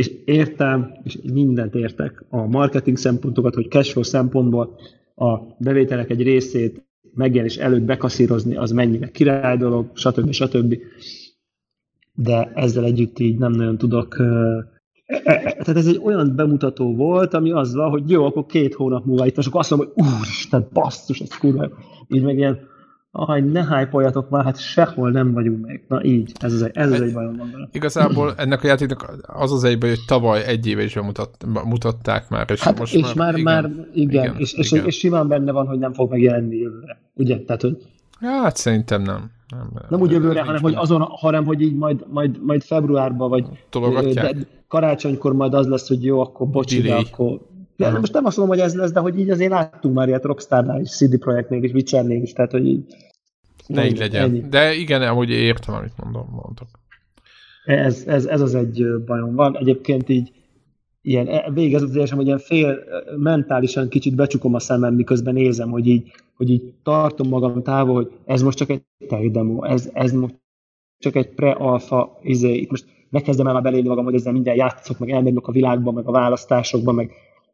és 0.00 0.10
értem, 0.24 0.92
és 1.02 1.18
mindent 1.32 1.74
értek, 1.74 2.24
a 2.28 2.46
marketing 2.46 2.96
szempontokat, 2.96 3.54
hogy 3.54 3.68
cashflow 3.68 4.02
szempontból 4.02 4.78
a 5.14 5.38
bevételek 5.58 6.10
egy 6.10 6.22
részét 6.22 6.84
megjelenés 7.14 7.56
előtt 7.56 7.82
bekaszírozni, 7.82 8.56
az 8.56 8.70
mennyire 8.70 9.10
király 9.10 9.56
dolog, 9.56 9.90
stb. 9.94 10.30
stb. 10.30 10.76
De 12.14 12.52
ezzel 12.54 12.84
együtt 12.84 13.18
így 13.18 13.38
nem 13.38 13.52
nagyon 13.52 13.78
tudok 13.78 14.18
e, 15.06 15.22
e, 15.24 15.40
tehát 15.42 15.76
ez 15.76 15.86
egy 15.86 16.00
olyan 16.04 16.32
bemutató 16.36 16.94
volt, 16.94 17.34
ami 17.34 17.50
azzal, 17.52 17.90
hogy 17.90 18.10
jó, 18.10 18.24
akkor 18.24 18.46
két 18.46 18.74
hónap 18.74 19.04
múlva 19.04 19.26
itt, 19.26 19.38
és 19.38 19.46
akkor 19.46 19.60
azt 19.60 19.70
mondom, 19.70 19.88
hogy 19.94 20.04
úristen, 20.04 20.68
basszus, 20.72 21.20
ez 21.20 21.38
kurva. 21.38 21.70
Így 22.08 22.22
meg 22.22 22.36
ilyen, 22.36 22.58
ahaj, 23.12 23.40
ne 23.40 23.76
hype 23.76 24.24
már, 24.28 24.44
hát 24.44 24.60
sehol 24.60 25.10
nem 25.10 25.32
vagyunk 25.32 25.66
még. 25.66 25.84
Na 25.88 26.04
így, 26.04 26.32
ez 26.40 26.52
az, 26.52 26.70
ez 26.72 26.92
az 26.92 27.00
egy 27.00 27.12
bajom 27.12 27.36
van 27.36 27.68
Igazából 27.72 28.34
ennek 28.36 28.64
a 28.64 28.66
játéknak 28.66 29.16
az 29.22 29.52
az 29.52 29.64
egyben, 29.64 29.88
hogy 29.88 30.04
tavaly 30.06 30.44
egy 30.44 30.66
éve 30.66 30.82
is 30.82 30.94
mutat, 30.94 31.46
mutatták 31.64 32.28
már, 32.28 32.50
és 32.50 32.60
hát 32.60 32.78
most 32.78 32.94
és 32.94 33.14
már, 33.14 33.32
igen, 33.38 33.44
már 33.44 33.64
igen, 33.64 33.88
igen, 33.92 34.36
és, 34.38 34.52
és, 34.52 34.72
igen. 34.72 34.86
és, 34.86 34.96
simán 34.96 35.28
benne 35.28 35.52
van, 35.52 35.66
hogy 35.66 35.78
nem 35.78 35.92
fog 35.92 36.10
megjelenni 36.10 36.56
jövőre. 36.56 37.00
Ugye? 37.14 37.40
Tehát, 37.40 37.62
hogy... 37.62 37.76
Ja, 38.20 38.30
hát 38.30 38.56
szerintem 38.56 39.02
nem. 39.02 39.30
Nem, 39.50 39.70
nem 39.88 40.00
úgy 40.00 40.10
jövőre, 40.10 40.42
hanem 40.42 40.62
hogy, 40.62 40.74
azon, 40.76 41.00
hanem 41.00 41.44
hogy 41.44 41.60
így 41.60 41.74
majd, 41.74 42.04
majd, 42.08 42.44
majd 42.44 42.62
februárban, 42.62 43.28
vagy 43.28 43.44
de 44.14 44.34
karácsonykor 44.68 45.32
majd 45.32 45.54
az 45.54 45.66
lesz, 45.66 45.88
hogy 45.88 46.04
jó, 46.04 46.20
akkor 46.20 46.48
bocsi, 46.48 46.80
de 46.80 46.94
akkor 46.94 47.40
de 47.88 47.98
most 47.98 48.12
nem 48.12 48.24
azt 48.24 48.36
mondom, 48.36 48.56
hogy 48.56 48.64
ez 48.64 48.74
lesz, 48.74 48.92
de 48.92 49.00
hogy 49.00 49.18
így 49.18 49.30
azért 49.30 49.50
láttunk 49.50 49.94
már 49.94 50.08
ilyet 50.08 50.24
Rockstarnál 50.24 50.80
is, 50.80 50.96
CD 50.96 51.18
Projektnél 51.18 51.62
is, 51.62 51.72
Witchernél 51.72 52.22
is, 52.22 52.32
tehát 52.32 52.50
hogy 52.50 52.66
így... 52.66 52.84
Ne 53.66 53.86
így 53.86 53.98
legyen. 53.98 54.22
Ennyi. 54.22 54.40
De 54.40 54.74
igen, 54.74 55.02
amúgy 55.02 55.30
értem, 55.30 55.74
amit 55.74 55.92
mondom, 55.96 56.28
mondok. 56.30 56.68
Ez, 57.64 58.04
ez, 58.06 58.26
ez 58.26 58.40
az 58.40 58.54
egy 58.54 58.84
bajom 59.06 59.34
van. 59.34 59.56
Egyébként 59.56 60.08
így 60.08 60.32
ilyen, 61.02 61.26
e, 61.26 61.50
végig 61.50 61.74
az 61.74 61.96
érzem, 61.96 62.16
hogy 62.16 62.26
ilyen 62.26 62.38
fél 62.38 62.78
mentálisan 63.16 63.88
kicsit 63.88 64.14
becsukom 64.14 64.54
a 64.54 64.58
szemem, 64.58 64.94
miközben 64.94 65.34
nézem, 65.34 65.70
hogy 65.70 65.86
így, 65.86 66.12
hogy 66.36 66.50
így 66.50 66.74
tartom 66.82 67.28
magam 67.28 67.62
távol, 67.62 67.94
hogy 67.94 68.10
ez 68.26 68.42
most 68.42 68.58
csak 68.58 68.70
egy 68.70 68.82
tech 69.08 69.30
demo, 69.30 69.64
ez, 69.64 69.90
ez 69.92 70.12
most 70.12 70.34
csak 70.98 71.14
egy 71.16 71.28
pre-alfa, 71.28 72.18
izé, 72.22 72.54
itt 72.54 72.70
most 72.70 72.86
megkezdem 73.10 73.46
el 73.46 73.52
már 73.52 73.62
belélni 73.62 73.88
magam, 73.88 74.04
hogy 74.04 74.14
ezzel 74.14 74.32
minden 74.32 74.56
játszok, 74.56 74.98
meg 74.98 75.10
elmegyek 75.10 75.46
a 75.46 75.52
világban, 75.52 75.94
meg 75.94 76.06
a 76.06 76.12
választásokban, 76.12 76.94
meg 76.94 77.10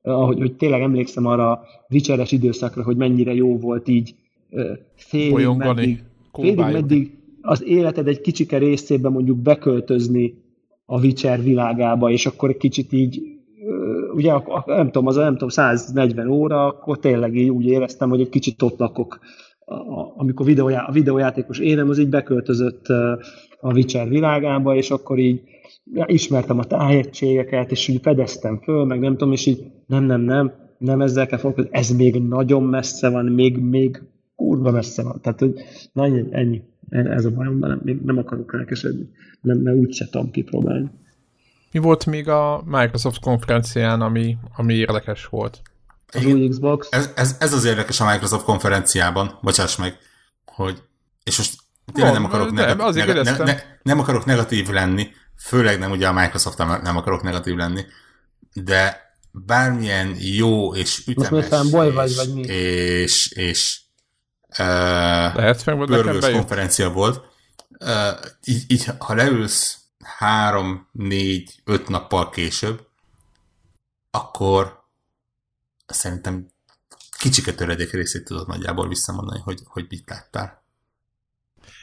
ahogy 0.06 0.38
hogy 0.38 0.56
tényleg 0.56 0.80
emlékszem 0.80 1.26
arra 1.26 1.50
a 1.50 1.64
vicseres 1.88 2.32
időszakra, 2.32 2.82
hogy 2.82 2.96
mennyire 2.96 3.34
jó 3.34 3.58
volt 3.58 3.88
így 3.88 4.14
félig 4.94 5.48
meddig, 5.56 6.02
félig 6.32 6.56
meddig 6.56 7.10
az 7.40 7.64
életed 7.64 8.08
egy 8.08 8.20
kicsike 8.20 8.58
részében 8.58 9.12
mondjuk 9.12 9.36
beköltözni 9.36 10.34
a 10.86 11.00
Witcher 11.00 11.42
világába, 11.42 12.10
és 12.10 12.26
akkor 12.26 12.48
egy 12.48 12.56
kicsit 12.56 12.92
így, 12.92 13.22
ugye 14.14 14.32
nem 14.66 14.86
tudom, 14.90 15.06
az 15.06 15.16
nem 15.16 15.32
tudom, 15.32 15.48
140 15.48 16.28
óra, 16.28 16.66
akkor 16.66 16.98
tényleg 16.98 17.36
így 17.36 17.50
úgy 17.50 17.66
éreztem, 17.66 18.08
hogy 18.08 18.20
egy 18.20 18.28
kicsit 18.28 18.62
ott 18.62 18.78
lakok. 18.78 19.18
Amikor 20.16 20.46
videójá, 20.46 20.84
a 20.88 20.92
videójátékos 20.92 21.58
énem 21.58 21.88
az 21.88 21.98
így 21.98 22.08
beköltözött 22.08 22.86
a 23.60 23.72
Witcher 23.72 24.08
világába, 24.08 24.76
és 24.76 24.90
akkor 24.90 25.18
így 25.18 25.40
ja, 25.92 26.04
ismertem 26.08 26.58
a 26.58 26.64
tájegységeket, 26.64 27.70
és 27.70 27.88
úgy 27.88 28.00
fedeztem 28.02 28.60
föl, 28.62 28.84
meg 28.84 28.98
nem 28.98 29.12
tudom, 29.12 29.32
és 29.32 29.46
így 29.46 29.64
nem, 29.86 30.04
nem, 30.04 30.20
nem, 30.20 30.52
nem 30.78 31.00
ezzel 31.00 31.26
kell 31.26 31.38
foglalkozni, 31.38 31.78
ez 31.78 31.90
még 31.90 32.22
nagyon 32.22 32.62
messze 32.62 33.08
van, 33.08 33.24
még, 33.24 33.56
még 33.56 34.02
kurva 34.36 34.70
messze 34.70 35.02
van. 35.02 35.20
Tehát, 35.20 35.38
hogy 35.38 35.54
na 35.92 36.04
ennyi, 36.04 36.24
ennyi. 36.30 36.62
ez 36.88 37.24
a 37.24 37.30
bajom, 37.30 37.58
nem, 37.58 37.80
még 37.82 38.00
nem 38.00 38.18
akarok 38.18 38.54
elkesedni, 38.54 39.08
nem, 39.40 39.58
mert 39.58 39.76
úgyse 39.76 40.08
tudom 40.10 40.30
kipróbálni. 40.30 40.90
Mi 41.72 41.78
volt 41.78 42.06
még 42.06 42.28
a 42.28 42.62
Microsoft 42.64 43.20
konferencián, 43.20 44.00
ami, 44.00 44.36
ami 44.56 44.74
érdekes 44.74 45.26
volt? 45.26 45.62
Az 46.12 46.24
új 46.24 46.48
Xbox. 46.48 46.88
Ez, 46.90 47.12
ez, 47.16 47.36
ez 47.40 47.52
az 47.52 47.64
érdekes 47.64 48.00
a 48.00 48.10
Microsoft 48.10 48.44
konferenciában, 48.44 49.38
bocsáss 49.42 49.76
meg, 49.76 49.96
hogy 50.44 50.82
és 51.24 51.36
most 51.36 51.54
tényleg 51.92 52.12
nem 52.12 52.24
akarok, 52.24 52.52
nem, 52.52 52.76
neg- 52.76 53.22
ne, 53.22 53.44
ne, 53.44 53.54
nem 53.82 53.98
akarok 53.98 54.24
negatív 54.24 54.68
lenni, 54.68 55.06
főleg 55.38 55.78
nem 55.78 55.90
ugye 55.90 56.08
a 56.08 56.12
Microsoft 56.12 56.58
nem, 56.58 56.80
nem 56.82 56.96
akarok 56.96 57.22
negatív 57.22 57.54
lenni, 57.54 57.84
de 58.52 59.04
bármilyen 59.32 60.16
jó 60.18 60.74
és 60.74 61.06
ütemes 61.06 61.48
Most 61.48 61.70
baj 61.70 61.92
vagy, 61.92 62.14
vagy 62.14 62.34
mi? 62.34 62.42
és, 62.42 63.30
és 63.30 63.80
uh, 64.58 65.86
pörgős 65.86 66.30
konferencia 66.32 66.90
volt. 66.90 67.24
Uh, 67.80 67.88
így, 68.44 68.64
így, 68.66 68.84
ha 68.98 69.14
leülsz 69.14 69.78
három, 70.18 70.88
négy, 70.92 71.60
öt 71.64 71.88
nappal 71.88 72.30
később, 72.30 72.86
akkor 74.10 74.84
szerintem 75.86 76.46
kicsike 77.18 77.54
töredék 77.54 77.92
részét 77.92 78.24
tudod 78.24 78.46
nagyjából 78.46 78.88
visszamondani, 78.88 79.40
hogy, 79.40 79.60
hogy 79.64 79.86
mit 79.88 80.10
láttál. 80.10 80.64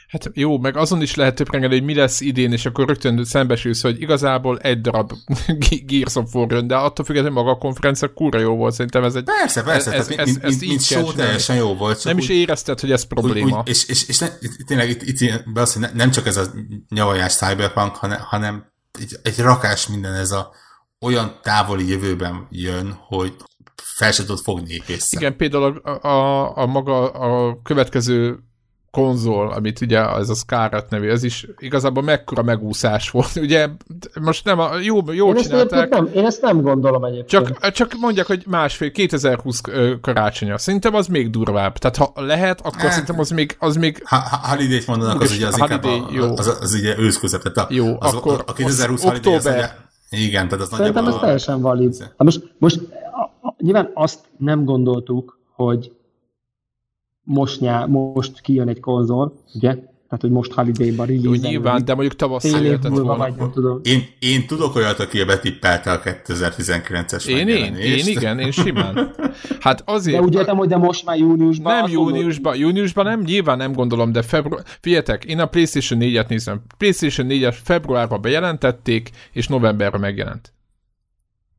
Hát 0.08 0.30
jó, 0.32 0.58
meg 0.58 0.76
azon 0.76 1.02
is 1.02 1.14
lehet 1.14 1.34
töprengeni, 1.34 1.74
hogy 1.74 1.84
mi 1.84 1.94
lesz 1.94 2.20
idén, 2.20 2.52
és 2.52 2.66
akkor 2.66 2.86
rögtön 2.86 3.24
szembesülsz, 3.24 3.82
hogy 3.82 4.00
igazából 4.00 4.58
egy 4.58 4.80
darab 4.80 5.12
Gears 5.86 6.14
of 6.14 6.34
War 6.34 6.52
jön, 6.52 6.66
de 6.66 6.76
attól 6.76 7.04
függetlenül 7.04 7.38
maga 7.38 7.50
a 7.50 7.58
konferencia 7.58 8.12
kúra 8.12 8.38
jó 8.38 8.56
volt, 8.56 8.74
szerintem 8.74 9.04
ez 9.04 9.14
egy... 9.14 9.24
Persze, 9.24 9.62
persze, 9.62 9.92
ez, 9.92 10.08
ez, 10.08 10.18
ez, 10.18 10.36
ez 10.42 10.60
mint 10.60 10.82
show 10.82 11.12
teljesen 11.12 11.56
jó 11.56 11.74
volt. 11.74 11.96
Csak 11.96 12.04
nem 12.04 12.16
úgy, 12.16 12.22
is 12.22 12.28
érezted, 12.28 12.80
hogy 12.80 12.92
ez 12.92 13.02
probléma. 13.02 13.58
Úgy, 13.58 13.68
és, 13.68 13.88
és, 13.88 14.08
és 14.08 14.18
ne, 14.18 14.28
tényleg 14.66 14.88
itt, 14.88 15.02
itt 15.02 15.52
be 15.52 15.66
hogy 15.72 15.88
nem 15.94 16.10
csak 16.10 16.26
ez 16.26 16.36
a 16.36 16.44
nyavajás 16.88 17.34
cyberpunk, 17.34 17.96
hanem, 17.96 18.18
hanem 18.20 18.72
egy, 19.00 19.16
egy 19.22 19.38
rakás 19.38 19.86
minden 19.88 20.14
ez 20.14 20.30
a 20.30 20.52
olyan 21.00 21.38
távoli 21.42 21.88
jövőben 21.88 22.46
jön, 22.50 22.98
hogy 23.06 23.34
fel 23.82 24.12
se 24.12 24.22
tudod 24.22 24.42
fogni 24.42 24.82
észre. 24.86 25.18
Igen, 25.18 25.36
például 25.36 25.80
a, 25.82 26.08
a, 26.08 26.56
a 26.56 26.66
maga 26.66 27.10
a 27.10 27.58
következő 27.62 28.38
konzol, 28.94 29.52
amit 29.52 29.80
ugye 29.80 30.08
ez 30.08 30.28
a 30.28 30.34
Scarlet 30.34 30.90
nevű, 30.90 31.08
ez 31.08 31.22
is 31.22 31.46
igazából 31.58 32.02
mekkora 32.02 32.42
megúszás 32.42 33.10
volt. 33.10 33.36
Ugye 33.36 33.68
most 34.20 34.44
nem, 34.44 34.58
a, 34.58 34.78
jó, 34.82 35.12
jó 35.12 35.28
én 35.28 35.42
csinálták. 35.42 35.80
Ezt 35.80 35.90
nem, 35.90 36.08
én 36.14 36.24
ezt 36.24 36.42
nem 36.42 36.62
gondolom 36.62 37.04
egyébként. 37.04 37.58
Csak, 37.58 37.70
csak 37.70 37.94
mondják, 38.00 38.26
hogy 38.26 38.44
másfél, 38.46 38.90
2020 38.90 39.60
karácsonya. 40.00 40.58
Szerintem 40.58 40.94
az 40.94 41.06
még 41.06 41.30
durvább. 41.30 41.78
Tehát 41.78 41.96
ha 41.96 42.12
lehet, 42.14 42.60
akkor 42.60 42.80
hát, 42.80 42.90
szerintem 42.90 43.18
az 43.18 43.30
még... 43.30 43.56
Az 43.58 43.76
még... 43.76 44.02
Ha, 44.04 44.16
ha 44.16 44.48
holiday 44.48 44.82
mondanak, 44.86 45.20
az 45.20 45.32
ugye 45.32 45.46
az 45.46 45.58
holiday, 45.58 45.94
inkább 45.94 46.10
a, 46.10 46.14
jó. 46.14 46.36
Az, 46.36 46.58
az, 46.60 46.74
ugye 46.74 46.98
őszközep. 46.98 47.42
Tehát 47.42 47.70
a, 47.70 47.74
jó, 47.74 47.96
az, 47.98 48.14
akkor 48.14 48.44
a 48.46 48.52
2020 48.52 49.04
az 49.04 49.10
holiday 49.10 49.34
október. 49.34 49.58
Az 49.58 49.70
ugye, 50.10 50.26
igen, 50.26 50.48
tehát 50.48 50.64
az 50.64 50.76
Szerintem 50.76 51.06
ez 51.06 51.14
teljesen 51.20 51.60
valid. 51.60 52.00
Hát 52.00 52.12
most, 52.16 52.54
most 52.58 52.80
a, 53.12 53.48
a, 53.48 53.54
nyilván 53.58 53.90
azt 53.94 54.18
nem 54.38 54.64
gondoltuk, 54.64 55.38
hogy 55.54 55.92
most, 57.24 57.60
nyár, 57.60 57.86
most 57.86 58.40
kijön 58.40 58.68
egy 58.68 58.80
konzol, 58.80 59.40
ugye? 59.54 59.76
Tehát, 60.08 60.20
hogy 60.20 60.30
most 60.30 60.52
Holiday-ban 60.52 61.06
release 61.06 61.28
Jó, 61.28 61.50
nyilván, 61.50 61.84
de 61.84 61.94
mondjuk 61.94 62.16
tavasszal 62.16 62.60
jöhetett 62.60 62.90
volna. 62.90 63.16
Vagy, 63.16 63.34
nem 63.36 63.50
tudom. 63.50 63.80
Én, 63.82 64.02
én 64.18 64.46
tudok 64.46 64.74
olyat, 64.74 64.98
aki 64.98 65.24
betippelte 65.24 65.90
a 65.90 66.00
2019-es 66.00 67.28
Én, 67.28 67.48
én, 67.48 67.74
én, 67.74 68.06
igen, 68.06 68.38
én 68.38 68.50
simán. 68.50 69.14
Hát 69.60 69.82
azért... 69.86 70.18
De 70.18 70.22
úgy 70.22 70.34
értem, 70.34 70.56
hogy 70.56 70.68
de 70.68 70.76
most 70.76 71.04
már 71.04 71.16
júniusban... 71.16 71.74
Nem 71.74 71.90
júniusban, 71.90 72.56
júniusban 72.56 73.04
nem, 73.04 73.20
nyilván 73.20 73.56
nem 73.56 73.72
gondolom, 73.72 74.12
de 74.12 74.22
február... 74.22 74.64
Figyeljetek, 74.80 75.24
én 75.24 75.38
a 75.38 75.46
PlayStation 75.46 76.00
4-et 76.02 76.28
nézem. 76.28 76.60
PlayStation 76.78 77.26
4-et 77.30 77.56
februárban 77.62 78.20
bejelentették, 78.20 79.10
és 79.32 79.48
novemberben 79.48 80.00
megjelent. 80.00 80.52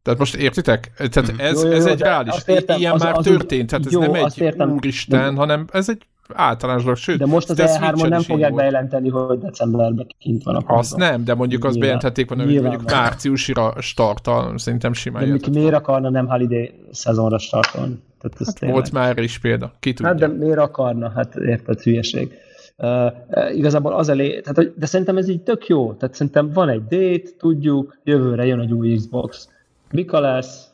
Tehát 0.06 0.20
most 0.20 0.36
értitek? 0.36 0.92
Tehát 0.98 1.32
mhm. 1.32 1.40
ez, 1.40 1.64
jó, 1.64 1.70
jó, 1.70 1.76
ez 1.76 1.86
egy 1.86 2.00
reális. 2.00 2.34
Értem, 2.46 2.80
Ilyen 2.80 2.94
az, 2.94 3.02
már 3.02 3.18
az, 3.18 3.24
történt, 3.24 3.70
tehát 3.70 3.92
jó, 3.92 4.02
ez 4.02 4.08
nem 4.08 4.24
egy 4.26 4.42
értem, 4.42 4.72
úristen, 4.72 5.34
de, 5.34 5.40
hanem 5.40 5.66
ez 5.72 5.90
egy 5.90 6.02
általános 6.34 6.82
dolog. 6.82 6.98
Sőt, 6.98 7.18
de 7.18 7.26
most 7.26 7.50
az 7.50 7.58
E3-on 7.62 8.10
nem 8.10 8.22
fogják 8.22 8.54
bejelenteni, 8.54 9.10
hogy 9.10 9.40
decemberben 9.40 10.08
kint 10.20 10.44
van 10.44 10.56
a 10.56 10.58
konzol. 10.58 10.78
Azt 10.78 10.96
nem, 10.96 11.24
de 11.24 11.34
mondjuk 11.34 11.64
azt 11.64 11.80
bejelentették 11.80 12.30
volna, 12.30 12.44
hogy 12.44 12.62
mondjuk 12.62 12.92
márciusra 12.92 13.74
startal, 13.80 14.58
szerintem 14.58 14.94
simán 14.94 15.38
De 15.38 15.50
miért 15.52 15.74
akarna 15.74 16.10
nem 16.10 16.28
holiday 16.28 16.74
szezonra 16.92 17.38
startolni? 17.38 18.00
Tehát 18.22 18.38
ez 18.40 18.60
hát 18.60 18.72
volt 18.72 18.92
már 18.92 19.18
is 19.18 19.40
példa, 19.40 19.72
ki 19.80 19.94
tudja. 19.94 20.12
Hát 20.12 20.20
de 20.20 20.28
miért 20.28 20.58
akarna? 20.58 21.12
Hát 21.16 21.36
érted, 21.36 21.82
hülyeség. 21.82 22.34
Uh, 22.78 23.12
igazából 23.56 23.94
az 23.94 24.10
elé, 24.10 24.42
tehát, 24.42 24.80
de 24.80 24.86
szerintem 24.86 25.18
ez 25.18 25.30
így 25.30 25.42
tök 25.42 25.68
jó, 25.68 25.94
tehát 25.94 26.16
szerintem 26.16 26.52
van 26.54 26.70
egy 26.70 26.84
date, 26.84 27.30
tudjuk, 27.38 28.00
jövőre 28.04 28.46
jön 28.46 28.60
egy 28.60 28.72
új 28.72 28.96
Xbox. 28.96 29.50
Mika 29.92 30.20
lesz? 30.20 30.70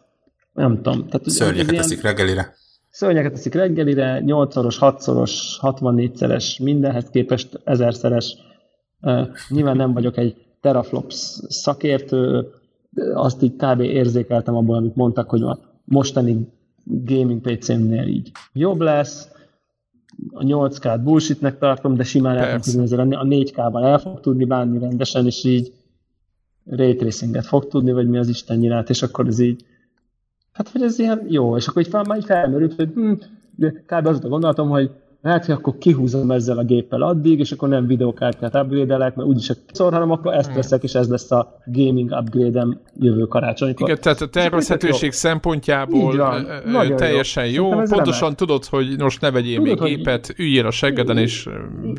Nem 0.54 0.76
tudom. 0.76 1.08
Tehát, 1.08 1.30
Szörnyeket 1.30 1.76
teszik 1.76 2.02
reggelire. 2.02 2.54
Szörnyeket 2.90 3.32
teszik 3.32 3.54
reggelire, 3.54 4.22
8-szoros, 4.26 4.78
6-szoros, 4.80 5.32
64-szeres, 5.62 6.64
mindenhez 6.64 7.10
képest 7.12 7.60
ezerszeres. 7.64 8.36
Uh, 9.02 9.28
nyilván 9.50 9.76
nem 9.76 9.94
vagyok 9.94 10.18
egy 10.18 10.36
teraflops 10.62 11.16
szakértő, 11.48 12.48
azt 13.14 13.44
így 13.44 13.56
kb. 13.56 13.80
érzékeltem 13.80 14.56
abból, 14.56 14.76
amit 14.76 14.96
mondtak, 14.96 15.30
hogy 15.30 15.42
a 15.42 15.60
mostani 15.84 16.48
gaming 16.86 17.42
PC-nél 17.42 18.08
így 18.08 18.32
jobb 18.54 18.80
lesz, 18.80 19.30
a 20.30 20.44
8K-t 20.44 21.00
bullshitnek 21.04 21.58
tartom, 21.58 21.96
de 21.96 22.04
simán 22.04 22.38
el 22.38 22.60
tudni 22.60 22.96
lenni, 22.96 23.16
a 23.16 23.24
4K-ban 23.24 23.84
el 23.84 24.00
fog 24.00 24.20
tudni 24.20 24.46
bánni 24.46 24.80
rendesen, 24.80 25.26
és 25.26 25.44
így 25.44 25.74
ray 26.66 27.12
fog 27.42 27.68
tudni, 27.68 27.92
vagy 27.92 28.10
mi 28.10 28.18
az 28.18 28.30
Isten 28.30 28.58
nyilált, 28.58 28.90
és 28.90 29.02
akkor 29.02 29.28
ez 29.28 29.40
így, 29.40 29.66
hát 30.52 30.70
hogy 30.70 30.82
ez 30.82 31.00
ilyen 31.00 31.26
jó, 31.28 31.58
és 31.58 31.68
akkor 31.68 31.82
így 31.82 31.88
fel, 31.88 32.04
már 32.04 32.18
így 32.18 32.26
felmerült, 32.26 32.74
hogy 32.74 32.90
hm, 32.94 33.14
kb. 33.86 34.08
azóta 34.08 34.28
gondoltam, 34.28 34.70
hogy 34.70 34.92
lehet, 35.22 35.46
hogy 35.46 35.56
akkor 35.56 35.78
kihúzom 35.78 36.32
ezzel 36.32 36.58
a 36.58 36.64
géppel 36.64 37.02
addig, 37.02 37.40
és 37.40 37.52
akkor 37.52 37.70
nem 37.70 37.88
videokártyát 37.88 38.56
upgrade-elek, 38.56 39.16
mert 39.16 39.28
úgyis 39.28 39.50
a 39.50 39.54
szor, 39.72 39.94
hanem 39.94 40.12
akkor 40.12 40.34
ezt 40.34 40.54
veszek, 40.54 40.84
és 40.84 40.94
ez 40.94 41.10
lesz 41.10 41.32
a 41.32 41.58
gaming 41.66 42.12
upgrade-em 42.12 42.80
jövő 43.00 43.24
karácsonykor. 43.24 43.90
Igen, 43.90 44.02
tehát 44.02 44.22
a 44.22 44.28
tervezhetőség 44.28 45.12
szempontjából 45.12 46.18
van, 46.72 46.96
teljesen 46.96 47.48
jó. 47.48 47.70
jó. 47.70 47.78
Pontosan 47.78 48.22
remek. 48.22 48.38
tudod, 48.38 48.66
hogy 48.66 49.00
most 49.00 49.22
ne 49.22 49.32
vegyél 49.32 49.58
tudod, 49.58 49.80
még 49.80 49.96
gépet, 49.96 50.34
üljél 50.38 50.66
a 50.66 50.72
seggeden, 50.72 51.18
és 51.18 51.50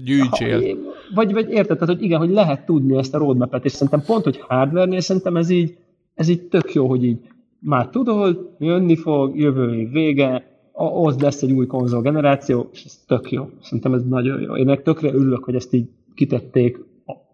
gyűjtsél. 0.04 0.60
Ha, 0.60 0.76
vagy, 1.14 1.32
vagy 1.32 1.50
érted, 1.50 1.78
tehát, 1.78 1.94
hogy 1.94 2.04
igen, 2.04 2.18
hogy 2.18 2.30
lehet 2.30 2.66
tudni 2.66 2.98
ezt 2.98 3.14
a 3.14 3.18
roadmap-et, 3.18 3.64
és 3.64 3.72
szerintem 3.72 4.02
pont, 4.06 4.24
hogy 4.24 4.40
hardware-nél 4.48 5.00
szerintem 5.00 5.36
ez 5.36 5.50
így, 5.50 5.76
ez 6.14 6.28
így 6.28 6.42
tök 6.42 6.74
jó, 6.74 6.88
hogy 6.88 7.04
így 7.04 7.18
már 7.58 7.88
tudod, 7.88 8.50
jönni 8.58 8.96
fog, 8.96 9.38
jövő 9.38 9.74
év 9.74 9.90
vége, 9.90 10.51
ahhoz 10.82 11.20
lesz 11.20 11.42
egy 11.42 11.52
új 11.52 11.66
konzol 11.66 12.02
generáció, 12.02 12.70
és 12.72 12.84
ez 12.84 12.98
tök 13.06 13.30
jó. 13.30 13.50
Szerintem 13.62 13.94
ez 13.94 14.02
nagyon 14.08 14.40
jó. 14.40 14.56
Én 14.56 14.64
meg 14.64 14.82
tökre 14.82 15.08
örülök, 15.08 15.44
hogy 15.44 15.54
ezt 15.54 15.72
így 15.72 15.88
kitették. 16.14 16.78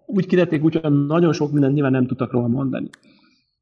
Úgy 0.06 0.26
kitették, 0.26 0.64
úgy, 0.64 0.78
hogy 0.82 1.06
nagyon 1.06 1.32
sok 1.32 1.52
mindent 1.52 1.74
nyilván 1.74 1.92
nem 1.92 2.06
tudtak 2.06 2.32
róla 2.32 2.46
mondani. 2.46 2.88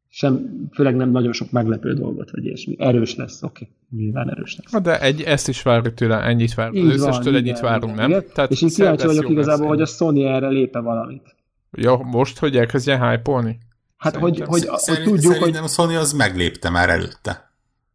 Sem, 0.09 0.67
főleg 0.73 0.97
nem 0.97 1.11
nagyon 1.11 1.33
sok 1.33 1.51
meglepő 1.51 1.93
dolgot, 1.93 2.31
vagy 2.31 2.45
ilyesmi. 2.45 2.77
Erős 2.79 3.17
lesz, 3.17 3.43
oké. 3.43 3.69
Okay. 3.91 4.03
Nyilván 4.05 4.31
erős 4.31 4.57
lesz. 4.57 4.83
de 4.83 5.01
egy, 5.01 5.21
ezt 5.21 5.49
is 5.49 5.63
várjuk 5.63 5.95
tőle, 5.95 6.23
ennyit 6.23 6.55
várunk. 6.55 6.87
Az 6.87 6.95
összestől 6.95 7.37
ennyit 7.37 7.61
várunk, 7.61 7.93
igen, 7.95 8.09
nem? 8.09 8.19
Igen. 8.19 8.25
Tehát 8.35 8.51
és 8.51 8.63
én 8.63 8.69
kíváncsi 8.69 9.07
vagyok 9.07 9.31
igazából, 9.31 9.67
hogy 9.67 9.81
a 9.81 9.87
Sony 9.87 10.21
erre 10.21 10.49
lépe 10.49 10.81
valamit. 10.81 11.35
Ja, 11.73 11.97
most, 11.97 12.39
hogy 12.39 12.57
elkezdjen 12.57 13.09
hype-olni? 13.09 13.59
Hát, 13.97 14.17
hogy, 14.17 14.41
hogy, 14.41 14.67
hogy, 14.67 14.97
hogy 14.97 15.03
tudjuk, 15.03 15.35
hogy... 15.35 15.57
a 15.57 15.67
Sony 15.67 15.97
az 15.97 16.13
meglépte 16.13 16.71
már 16.71 16.89
előtte. 16.89 17.46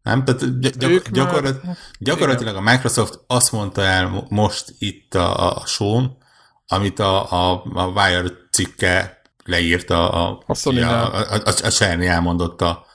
Nem? 0.03 0.25
Tehát 0.25 0.59
gyak, 0.77 1.09
gyakorlat, 1.09 1.63
már... 1.63 1.77
gyakorlatilag 1.99 2.55
a 2.55 2.61
Microsoft 2.61 3.19
azt 3.27 3.51
mondta 3.51 3.81
el 3.81 4.25
most 4.29 4.73
itt 4.79 5.15
a, 5.15 5.57
a 5.57 5.65
show 5.65 6.19
amit 6.67 6.99
a, 6.99 7.31
a, 7.31 7.63
a 7.73 7.87
Wire 7.87 8.31
cikke 8.51 9.21
leírta 9.45 10.11
a, 10.11 10.43
a, 10.45 10.53
a, 10.63 10.79
a, 10.79 11.15
a, 11.15 11.33
a, 11.33 11.53
a 11.63 11.69
Cerny 11.69 12.05
elmondott 12.05 12.61
a, 12.61 12.85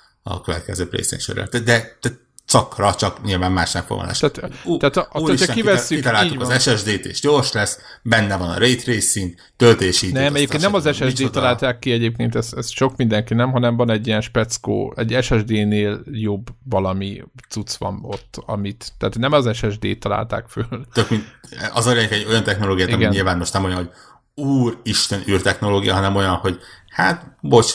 következő 0.40 0.88
PlayStation-ről. 0.88 1.46
De, 1.50 1.58
de, 1.58 1.96
de 2.00 2.10
szakra, 2.46 2.94
csak 2.94 3.22
nyilván 3.24 3.52
más 3.52 3.76
fog 3.86 4.06
Tehát, 4.06 4.40
uh, 4.64 4.78
tehát 4.78 4.96
a, 4.96 5.08
hogyha 5.10 5.52
kivesszük, 5.52 5.96
kitaláltuk 5.96 6.40
az 6.40 6.62
SSD-t, 6.62 7.04
és 7.04 7.20
gyors 7.20 7.52
lesz, 7.52 7.78
benne 8.02 8.36
van 8.36 8.48
a 8.48 8.58
Ray 8.58 8.74
Tracing, 8.74 9.34
töltési 9.56 10.12
Nem, 10.12 10.34
egyébként 10.34 10.62
nem 10.62 10.74
az 10.74 10.94
SSD-t 10.94 11.30
találták 11.30 11.78
ki 11.78 11.90
egyébként, 11.90 12.34
ez, 12.34 12.52
ez 12.56 12.70
sok 12.70 12.96
mindenki 12.96 13.34
nem, 13.34 13.52
hanem 13.52 13.76
van 13.76 13.90
egy 13.90 14.06
ilyen 14.06 14.20
speckó, 14.20 14.94
egy 14.96 15.18
SSD-nél 15.22 16.02
jobb 16.12 16.46
valami 16.64 17.22
cucc 17.48 17.74
van 17.74 17.98
ott, 18.02 18.42
amit, 18.46 18.92
tehát 18.98 19.18
nem 19.18 19.32
az 19.32 19.56
SSD-t 19.56 19.98
találták 19.98 20.46
föl. 20.48 20.86
Tök, 20.92 21.10
mint, 21.10 21.24
az 21.72 21.86
a 21.86 21.96
egy 21.96 22.26
olyan 22.28 22.44
technológiát, 22.44 22.92
ami 22.92 23.04
nyilván 23.04 23.38
most 23.38 23.52
nem 23.52 23.64
olyan, 23.64 23.76
hogy 23.76 23.90
úristen 24.34 25.22
űrtechnológia, 25.28 25.94
hanem 25.94 26.16
olyan, 26.16 26.34
hogy 26.34 26.58
hát, 26.88 27.36
bocs, 27.40 27.74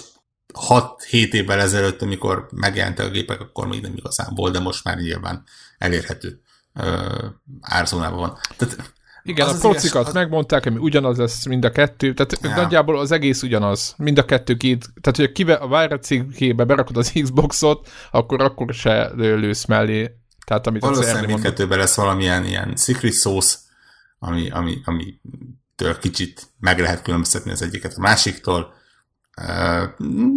6-7 0.53 1.31
évvel 1.31 1.59
ezelőtt, 1.59 2.01
amikor 2.01 2.47
megjelentek 2.51 3.05
a 3.05 3.09
gépek, 3.09 3.41
akkor 3.41 3.67
még 3.67 3.81
nem 3.81 3.93
igazán 3.95 4.35
volt, 4.35 4.53
de 4.53 4.59
most 4.59 4.83
már 4.83 4.97
nyilván 4.97 5.43
elérhető 5.77 6.41
uh, 6.75 7.23
árzónában 7.61 8.19
van. 8.19 8.37
Tehát 8.57 8.93
igen, 9.23 9.47
az 9.47 9.55
a 9.55 9.57
procikat 9.57 10.07
az... 10.07 10.13
megmondták, 10.13 10.65
ami 10.65 10.77
ugyanaz 10.77 11.17
lesz 11.17 11.45
mind 11.45 11.65
a 11.65 11.71
kettő, 11.71 12.13
tehát 12.13 12.37
ja. 12.41 12.61
nagyjából 12.61 12.99
az 12.99 13.11
egész 13.11 13.43
ugyanaz, 13.43 13.93
mind 13.97 14.17
a 14.17 14.25
kettő 14.25 14.55
két, 14.55 14.85
tehát 15.01 15.17
hogy 15.17 15.31
kive, 15.31 15.53
a 15.53 15.65
Wire 15.65 15.99
cikkébe 15.99 16.63
berakod 16.63 16.97
az 16.97 17.11
Xboxot, 17.21 17.89
akkor 18.11 18.41
akkor 18.41 18.73
se 18.73 19.11
lősz 19.15 19.65
mellé. 19.65 20.15
Tehát 20.45 20.67
amit 20.67 20.81
Valószínűleg 20.81 21.27
mindkettőben 21.27 21.77
lesz 21.77 21.95
valamilyen 21.95 22.45
ilyen 22.45 22.75
secret 22.75 23.13
sauce, 23.13 23.57
ami, 24.19 24.49
ami, 24.49 24.81
ami 24.85 25.19
től 25.75 25.97
kicsit 25.97 26.47
meg 26.59 26.79
lehet 26.79 27.01
különböztetni 27.01 27.51
az 27.51 27.61
egyiket 27.61 27.93
a 27.97 28.01
másiktól, 28.01 28.73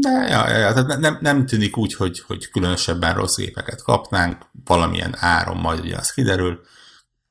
de 0.00 0.10
ja, 0.28 0.48
ja, 0.48 0.72
tehát 0.72 0.98
nem, 0.98 1.18
nem 1.20 1.46
tűnik 1.46 1.76
úgy, 1.76 1.94
hogy, 1.94 2.20
hogy 2.20 2.50
különösebben 2.50 3.14
rossz 3.14 3.36
gépeket 3.36 3.82
kapnánk, 3.82 4.46
valamilyen 4.64 5.16
áron 5.18 5.56
majd 5.56 5.80
ugye 5.80 5.96
az 5.96 6.12
kiderül. 6.12 6.60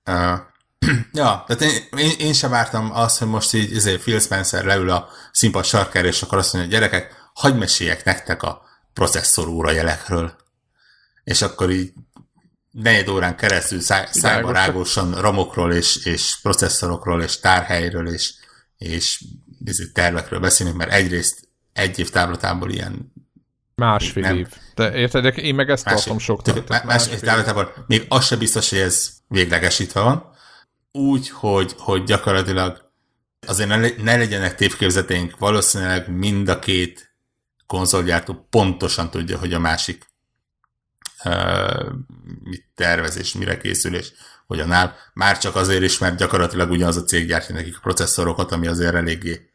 Uh, 0.06 0.40
ja, 1.22 1.44
tehát 1.48 1.62
én, 1.62 2.00
én, 2.00 2.12
én 2.18 2.34
sem 2.34 2.50
vártam 2.50 2.92
azt, 2.94 3.20
hogy 3.20 3.28
most 3.28 3.54
így 3.54 3.76
ezért 3.76 4.02
Phil 4.02 4.20
Spencer 4.20 4.66
leül 4.66 4.90
a 4.90 5.10
színpad 5.32 5.66
sarkára, 5.66 6.08
és 6.08 6.22
akkor 6.22 6.38
azt 6.38 6.54
mondja, 6.54 6.72
hogy 6.72 6.80
gyerekek, 6.80 7.16
hagyd 7.34 7.58
meséljek 7.58 8.04
nektek 8.04 8.44
a 8.44 8.62
processzor 8.94 9.48
óra 9.48 9.72
jelekről. 9.72 10.36
És 11.24 11.42
akkor 11.42 11.70
így 11.72 11.94
negyed 12.72 13.08
órán 13.08 13.38
keresztül 13.38 13.82
szá, 13.82 14.06
szájba 14.12 14.52
rágósan 14.52 15.22
ramokról, 15.22 15.74
és, 15.74 16.06
és 16.06 16.38
processzorokról, 16.42 17.22
és 17.22 17.40
tárhelyről, 17.40 18.08
és, 18.08 18.34
és 18.78 19.24
tervekről 19.94 20.40
beszélünk, 20.40 20.76
mert 20.76 20.92
egyrészt 20.92 21.52
egy 21.74 22.00
év 22.00 22.10
távlatából 22.10 22.72
ilyen 22.72 23.14
Másfél 23.76 24.24
nem. 24.24 24.38
év. 24.38 24.48
De 24.76 24.96
érted, 24.96 25.38
én 25.38 25.56
meg 25.56 25.70
ezt 25.70 25.86
tartom 25.86 26.20
sok. 26.20 26.68
Más, 26.68 26.84
más 26.84 27.08
év 27.08 27.20
távlatából 27.20 27.74
még 27.88 28.06
az 28.10 28.26
se 28.26 28.36
biztos, 28.36 28.70
hogy 28.70 28.80
ez 28.80 29.14
véglegesítve 29.28 30.02
van. 30.02 30.32
Úgy, 30.92 31.30
hogy, 31.30 31.76
hogy 31.78 32.04
gyakorlatilag 32.04 32.92
azért 33.48 33.70
ne, 33.70 34.04
ne 34.04 34.18
legyenek 34.18 34.56
tévképzeteink, 34.56 35.38
valószínűleg 35.38 36.10
mind 36.10 36.50
a 36.50 36.60
két 36.60 37.16
konzolgyártó 37.68 38.48
pontosan 38.50 39.10
tudja, 39.10 39.38
hogy 39.38 39.54
a 39.54 39.60
másik 39.60 40.06
uh, 41.26 41.92
mit 42.44 42.66
tervez 42.76 43.18
és 43.18 43.34
mire 43.34 43.58
készül, 43.58 43.96
és 43.96 44.12
hogyan 44.48 44.72
áll. 44.72 44.96
Már 45.14 45.38
csak 45.38 45.56
azért 45.56 45.84
is, 45.84 45.98
mert 45.98 46.18
gyakorlatilag 46.18 46.72
ugyanaz 46.72 46.98
a 46.98 47.04
cég 47.04 47.28
gyártja 47.28 47.56
nekik 47.56 47.78
a 47.78 47.82
processzorokat, 47.82 48.52
ami 48.52 48.68
azért 48.68 48.96
eléggé, 48.96 49.50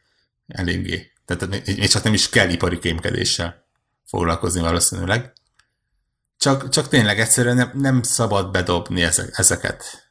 eléggé 0.47 1.13
tehát 1.37 1.67
még 1.67 1.89
csak 1.89 2.03
nem 2.03 2.15
is 2.15 2.29
kell 2.29 2.49
ipari 2.49 2.79
kémkedéssel 2.79 3.65
foglalkozni 4.07 4.61
valószínűleg. 4.61 5.33
Csak, 6.37 6.69
csak 6.69 6.89
tényleg 6.89 7.21
egyszerűen 7.21 7.57
nem, 7.57 7.71
nem 7.75 8.03
szabad 8.03 8.51
bedobni 8.51 9.03
ezek, 9.03 9.39
ezeket 9.39 10.09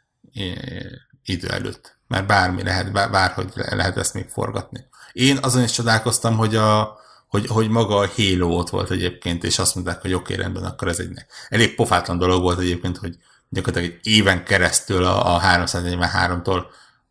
idő 1.24 1.48
előtt. 1.48 1.98
Mert 2.08 2.28
bármi 2.28 2.64
lehet, 2.64 2.92
bárhogy 2.92 3.52
lehet 3.56 3.98
ezt 3.98 4.14
még 4.14 4.28
forgatni. 4.28 4.86
Én 5.12 5.38
azon 5.42 5.64
is 5.64 5.72
csodálkoztam, 5.72 6.38
hogy, 6.38 6.56
a, 6.56 6.98
hogy, 7.28 7.48
hogy 7.48 7.70
maga 7.70 7.98
a 7.98 8.10
Halo 8.16 8.58
ott 8.58 8.70
volt 8.70 8.92
egyébként, 8.92 9.44
és 9.44 9.60
azt 9.60 9.76
mondták, 9.76 10.02
hogy 10.02 10.14
oké, 10.14 10.34
okay, 10.34 10.44
rendben, 10.44 10.64
akkor 10.64 10.88
ez 10.88 11.00
egy 11.00 11.26
elég 11.50 11.76
pofátlan 11.76 12.18
dolog 12.18 12.42
volt 12.42 12.60
egyébként, 12.60 12.98
hogy 12.98 13.18
gyakorlatilag 13.50 13.96
egy 13.96 14.08
éven 14.08 14.44
keresztül 14.44 15.04
a, 15.04 15.36
a 15.36 15.42
343-tól 15.42 16.64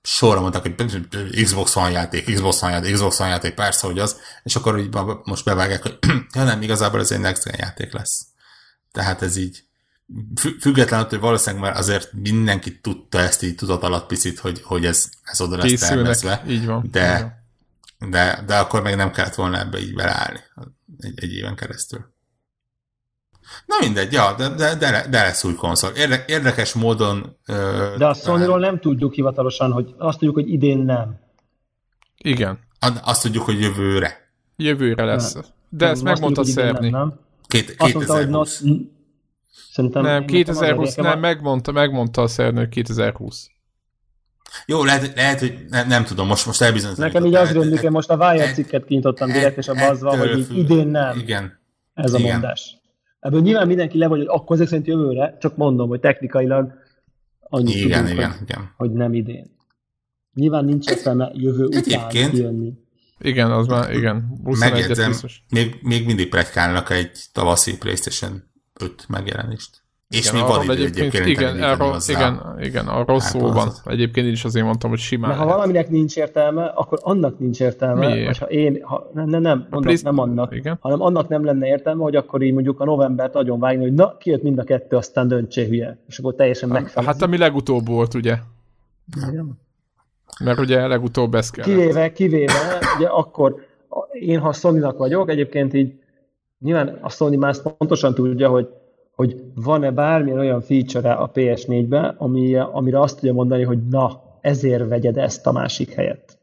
sorra 0.07 0.41
mondtak, 0.41 0.63
hogy 0.63 1.45
Xbox 1.45 1.73
van 1.73 1.91
játék, 1.91 2.35
Xbox 2.35 2.61
van 2.61 2.71
játék, 2.71 2.93
Xbox 2.95 3.19
van 3.19 3.29
játék, 3.29 3.55
persze, 3.55 3.87
hogy 3.87 3.99
az, 3.99 4.21
és 4.43 4.57
akkor 4.57 4.79
így 4.79 4.97
most 5.25 5.45
bevágják, 5.45 5.83
hogy 5.83 5.99
ja 6.35 6.45
nem, 6.45 6.63
igazából 6.63 7.01
ez 7.01 7.11
egy 7.11 7.21
next 7.21 7.45
gen 7.45 7.55
játék 7.59 7.93
lesz. 7.93 8.27
Tehát 8.93 9.23
ez 9.23 9.37
így 9.37 9.65
függetlenül, 10.61 11.07
hogy 11.09 11.19
valószínűleg 11.19 11.65
már 11.65 11.77
azért 11.77 12.13
mindenki 12.13 12.81
tudta 12.81 13.19
ezt 13.19 13.43
így 13.43 13.55
tudat 13.55 13.83
alatt 13.83 14.07
picit, 14.07 14.39
hogy, 14.39 14.63
hogy 14.65 14.87
ez, 14.87 15.09
ez 15.23 15.41
oda 15.41 15.57
lesz 15.57 15.81
tervezve. 15.81 16.43
Így 16.49 16.67
van. 16.67 16.89
De, 16.91 17.15
így 17.15 17.21
van. 17.99 18.11
de, 18.11 18.43
de 18.47 18.57
akkor 18.57 18.83
még 18.83 18.95
nem 18.95 19.11
kellett 19.11 19.35
volna 19.35 19.59
ebbe 19.59 19.79
így 19.79 19.95
beleállni 19.95 20.41
egy, 21.01 21.23
egy 21.23 21.33
éven 21.33 21.55
keresztül. 21.55 22.15
Na 23.67 23.77
mindegy, 23.81 24.13
ja, 24.13 24.35
de, 24.39 24.49
de, 24.49 24.75
de, 24.75 25.07
de 25.11 25.23
lesz 25.23 25.45
új 25.45 25.55
konzol. 25.55 25.91
Érde, 25.91 26.25
érdekes 26.27 26.73
módon... 26.73 27.37
Ö, 27.47 27.95
de 27.99 28.07
a 28.07 28.15
sony 28.15 28.61
nem 28.61 28.81
tudjuk 28.81 29.15
hivatalosan, 29.15 29.73
hogy 29.73 29.95
azt 29.99 30.19
tudjuk, 30.19 30.35
hogy 30.35 30.53
idén 30.53 30.79
nem. 30.79 31.21
Igen. 32.17 32.59
Azt 33.03 33.23
tudjuk, 33.23 33.45
hogy 33.45 33.61
jövőre. 33.61 34.31
Jövőre 34.57 35.05
lesz. 35.05 35.35
De, 35.35 35.43
de 35.69 35.89
ezt 35.89 36.03
megmondta 36.03 36.45
Szerni. 36.45 36.91
Nem, 36.91 37.01
nem. 37.01 37.19
Két, 37.47 37.75
azt 37.79 37.95
mondta, 37.95 38.15
hogy 38.15 38.29
not, 38.29 38.49
Szerintem 39.71 40.03
nem, 40.03 40.25
2020, 40.25 40.95
nem, 40.95 41.21
megmondta, 41.21 41.73
megmondta 41.73 42.23
a 42.23 42.27
Szerni, 42.27 42.59
hogy 42.59 42.69
2020. 42.69 43.51
Jó, 44.67 44.85
lehet, 44.85 45.17
lehet 45.17 45.41
hogy 45.41 45.65
nem, 45.69 45.89
nem 45.89 46.05
tudom, 46.05 46.27
most, 46.27 46.47
most 46.47 46.63
elbizonyítani. 46.63 47.07
Nekem 47.07 47.25
így 47.25 47.35
az 47.35 47.53
rémlik, 47.53 47.81
hogy 47.81 47.91
most 47.91 48.11
a 48.11 48.17
Wire 48.17 48.53
cikket 48.53 48.85
kinyitottam 48.85 49.33
direkt, 49.33 49.57
és 49.57 49.69
a 49.69 49.75
bazva, 49.75 50.17
hogy 50.19 50.39
így 50.39 50.59
idén 50.59 50.89
nem. 50.89 51.19
Igen. 51.19 51.59
Ez 51.95 52.13
a 52.13 52.19
igen. 52.19 52.33
mondás. 52.33 52.77
Ebből 53.27 53.41
nyilván 53.41 53.67
mindenki 53.67 53.99
le 53.99 54.07
vagy, 54.07 54.19
hogy 54.19 54.29
akkor 54.31 54.57
ezek 54.57 54.69
szerint 54.69 54.87
jövőre, 54.87 55.37
csak 55.41 55.57
mondom, 55.57 55.89
hogy 55.89 56.01
technikailag 56.01 56.73
annyit 57.41 57.75
igen, 57.75 58.01
tudunk, 58.01 58.19
igen, 58.19 58.31
hogy, 58.31 58.41
igen. 58.43 58.73
hogy 58.77 58.93
nem 58.93 59.15
idén. 59.15 59.57
Nyilván 60.35 60.65
nincs 60.65 60.91
értelme 60.91 61.31
jövő 61.35 61.65
után 61.65 62.11
jönni. 62.33 62.73
Igen, 63.19 63.51
az 63.51 63.67
már, 63.67 63.93
igen. 63.95 64.41
Megjegyzem, 64.43 65.13
még, 65.49 65.79
még 65.83 66.07
mindig 66.07 66.29
pregykálnak 66.29 66.91
egy 66.91 67.19
tavaszi 67.33 67.79
PlayStation 67.79 68.43
5 68.81 69.05
megjelenést. 69.09 69.83
És 70.09 70.19
igen, 70.19 70.35
még 70.35 70.45
van 70.49 70.63
idő 70.63 70.85
egyébként, 70.85 71.27
igen, 71.27 71.63
arról, 71.63 71.97
igen, 72.07 72.57
igen, 72.61 72.87
arról 72.87 73.21
szó 73.21 73.53
van. 73.53 73.73
Egyébként 73.85 74.27
én 74.27 74.33
is 74.33 74.45
azért 74.45 74.65
mondtam, 74.65 74.91
hogy 74.91 74.99
simán. 74.99 75.31
De 75.31 75.37
ha 75.37 75.45
valaminek 75.45 75.89
nincs 75.89 76.17
értelme, 76.17 76.65
akkor 76.65 76.99
annak 77.03 77.39
nincs 77.39 77.61
értelme. 77.61 78.07
Miért? 78.07 78.39
Ha 78.39 78.47
én, 78.47 78.79
ha, 78.83 79.11
nem, 79.15 79.29
nem, 79.29 79.43
nem, 79.43 79.59
mondom, 79.59 79.83
Please, 79.83 80.03
nem 80.05 80.19
annak, 80.19 80.55
igen? 80.55 80.79
hanem 80.81 81.03
annak 81.03 81.29
nem 81.29 81.45
lenne 81.45 81.67
értelme, 81.67 82.03
hogy 82.03 82.17
akkor 82.17 82.43
így 82.43 82.53
mondjuk 82.53 82.81
a 82.81 82.85
novembert 82.85 83.33
nagyon 83.33 83.61
vágni, 83.61 83.83
hogy 83.83 83.95
na, 83.95 84.17
kijött 84.17 84.43
mind 84.43 84.59
a 84.59 84.65
kettő, 84.65 84.97
aztán 84.97 85.29
döntsé 85.29 85.67
hülye. 85.67 85.99
És 86.09 86.19
akkor 86.19 86.35
teljesen 86.35 86.69
megfelelő. 86.69 87.13
Hát 87.13 87.23
ami 87.23 87.39
legutóbb 87.39 87.87
volt, 87.87 88.15
ugye? 88.15 88.37
Igen. 89.29 89.59
Mert 90.45 90.59
ugye 90.59 90.87
legutóbb 90.87 91.35
ezt 91.35 91.53
kell. 91.53 91.65
Kivéve, 91.65 92.13
kivéve, 92.13 92.79
ugye 92.99 93.07
akkor 93.07 93.67
én, 94.13 94.39
ha 94.39 94.53
sony 94.53 94.81
vagyok, 94.81 95.31
egyébként 95.31 95.75
így 95.75 95.95
nyilván 96.59 96.99
a 97.01 97.11
Sony 97.11 97.39
már 97.39 97.55
pontosan 97.63 98.15
tudja, 98.15 98.49
hogy 98.49 98.69
hogy 99.17 99.37
van-e 99.55 99.91
bármilyen 99.91 100.39
olyan 100.39 100.61
feature 100.61 101.13
a 101.13 101.31
PS4-be, 101.31 102.15
ami, 102.19 102.57
amire 102.57 103.01
azt 103.01 103.15
tudja 103.15 103.33
mondani, 103.33 103.63
hogy 103.63 103.87
na, 103.89 104.23
ezért 104.41 104.89
vegyed 104.89 105.17
ezt 105.17 105.47
a 105.47 105.53
másik 105.53 105.91
helyet. 105.91 106.39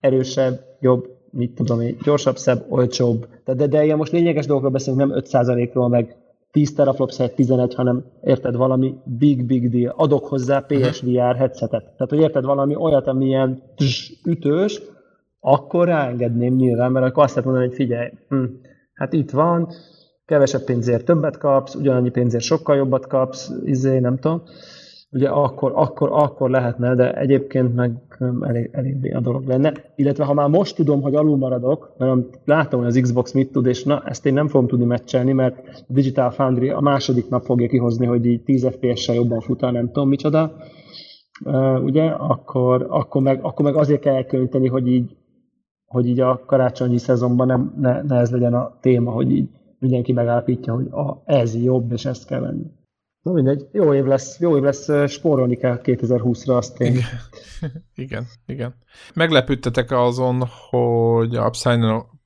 Erősebb, 0.00 0.60
jobb, 0.80 1.06
mit 1.30 1.54
tudom 1.54 1.80
én, 1.80 1.96
gyorsabb, 2.04 2.36
szebb, 2.36 2.66
olcsóbb. 2.68 3.28
De, 3.44 3.54
de, 3.54 3.66
de 3.66 3.84
ilyen 3.84 3.96
most 3.96 4.12
lényeges 4.12 4.46
dolgokról 4.46 4.72
beszélünk, 4.72 5.00
nem 5.00 5.22
5%-ról, 5.24 5.88
meg 5.88 6.16
10 6.50 6.74
teraflops 6.74 7.16
helyett 7.16 7.34
11, 7.34 7.74
hanem 7.74 8.04
érted 8.22 8.56
valami 8.56 8.94
big, 9.04 9.46
big 9.46 9.70
deal. 9.70 9.94
Adok 9.96 10.26
hozzá 10.26 10.60
PSVR 10.60 11.36
headsetet. 11.36 11.82
Tehát, 11.82 12.08
hogy 12.08 12.20
érted 12.20 12.44
valami 12.44 12.74
olyat, 12.74 13.06
ami 13.06 13.26
ilyen 13.26 13.62
tss, 13.76 14.12
ütős, 14.24 14.82
akkor 15.40 15.86
ráengedném 15.86 16.54
nyilván, 16.54 16.92
mert 16.92 17.06
akkor 17.06 17.22
azt 17.22 17.34
lehet 17.34 17.44
mondani, 17.44 17.68
hogy 17.68 17.76
figyelj, 17.76 18.10
hm, 18.28 18.44
hát 18.94 19.12
itt 19.12 19.30
van, 19.30 19.68
kevesebb 20.28 20.64
pénzért 20.64 21.04
többet 21.04 21.38
kapsz, 21.38 21.74
ugyanannyi 21.74 22.10
pénzért 22.10 22.44
sokkal 22.44 22.76
jobbat 22.76 23.06
kapsz, 23.06 23.52
izé, 23.64 23.98
nem 23.98 24.18
tudom. 24.18 24.42
Ugye 25.10 25.28
akkor, 25.28 25.72
akkor, 25.74 26.08
akkor 26.12 26.50
lehetne, 26.50 26.94
de 26.94 27.12
egyébként 27.12 27.74
meg 27.74 27.92
elég, 28.40 28.68
elég 28.72 29.14
a 29.14 29.20
dolog 29.20 29.46
lenne. 29.46 29.72
Illetve 29.96 30.24
ha 30.24 30.34
már 30.34 30.48
most 30.48 30.76
tudom, 30.76 31.02
hogy 31.02 31.14
alul 31.14 31.36
maradok, 31.36 31.94
mert 31.98 32.20
látom, 32.44 32.80
hogy 32.80 32.88
az 32.88 33.00
Xbox 33.02 33.32
mit 33.32 33.52
tud, 33.52 33.66
és 33.66 33.84
na, 33.84 34.02
ezt 34.04 34.26
én 34.26 34.32
nem 34.32 34.48
fogom 34.48 34.66
tudni 34.66 34.84
meccselni, 34.84 35.32
mert 35.32 35.58
a 35.88 35.92
Digital 35.92 36.30
Foundry 36.30 36.68
a 36.70 36.80
második 36.80 37.28
nap 37.28 37.44
fogja 37.44 37.68
kihozni, 37.68 38.06
hogy 38.06 38.26
így 38.26 38.42
10 38.42 38.66
FPS-sel 38.66 39.14
jobban 39.14 39.40
fut, 39.40 39.60
nem 39.60 39.86
tudom 39.86 40.08
micsoda. 40.08 40.56
Uh, 41.44 41.82
ugye, 41.84 42.04
akkor, 42.04 42.86
akkor, 42.88 43.22
meg, 43.22 43.38
akkor 43.42 43.64
meg 43.64 43.76
azért 43.76 44.00
kell 44.00 44.14
elkönteni, 44.14 44.68
hogy 44.68 44.88
így, 44.88 45.16
hogy 45.86 46.06
így 46.06 46.20
a 46.20 46.42
karácsonyi 46.46 46.98
szezonban 46.98 47.46
nem, 47.46 47.74
ne, 47.80 48.02
ne 48.02 48.16
ez 48.16 48.30
legyen 48.30 48.54
a 48.54 48.78
téma, 48.80 49.10
hogy 49.10 49.30
így 49.30 49.48
mindenki 49.78 50.12
megállapítja, 50.12 50.74
hogy 50.74 50.86
a, 50.86 51.22
ez 51.24 51.54
jobb, 51.54 51.92
és 51.92 52.04
ezt 52.04 52.26
kell 52.26 52.40
venni. 52.40 52.66
Na 53.22 53.32
mindegy, 53.32 53.66
jó 53.72 53.94
év 53.94 54.04
lesz, 54.04 54.38
jó 54.38 54.56
év 54.56 54.62
lesz, 54.62 55.10
spórolni 55.10 55.56
kell 55.56 55.80
2020-ra, 55.82 56.56
azt 56.56 56.80
én. 56.80 56.92
Igen, 56.92 57.08
igen. 57.94 58.26
igen. 58.46 58.74
Meglepődtetek 59.14 59.90
azon, 59.90 60.44
hogy 60.70 61.36
a 61.36 61.50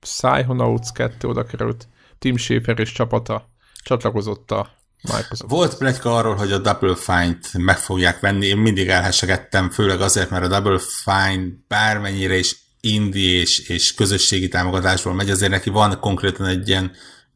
Psychonauts 0.00 0.90
2 0.92 1.28
oda 1.28 1.44
került, 1.44 1.88
Tim 2.18 2.36
Schafer 2.36 2.78
és 2.78 2.92
csapata 2.92 3.48
csatlakozott 3.82 4.50
a 4.50 4.68
Microsoft. 5.02 5.50
Volt 5.50 5.76
pletyka 5.76 6.16
arról, 6.16 6.34
hogy 6.34 6.52
a 6.52 6.58
Double 6.58 6.94
Fine-t 6.94 7.58
meg 7.58 7.76
fogják 7.76 8.20
venni, 8.20 8.46
én 8.46 8.56
mindig 8.56 8.88
elhessegettem, 8.88 9.70
főleg 9.70 10.00
azért, 10.00 10.30
mert 10.30 10.44
a 10.44 10.48
Double 10.48 10.78
Fine 10.78 11.44
bármennyire 11.68 12.36
is 12.36 12.56
indie 12.80 13.40
és, 13.40 13.68
és 13.68 13.94
közösségi 13.94 14.48
támogatásból 14.48 15.14
megy, 15.14 15.30
azért 15.30 15.50
neki 15.50 15.70
van 15.70 16.00
konkrétan 16.00 16.46
egy 16.46 16.68
ilyen 16.68 16.92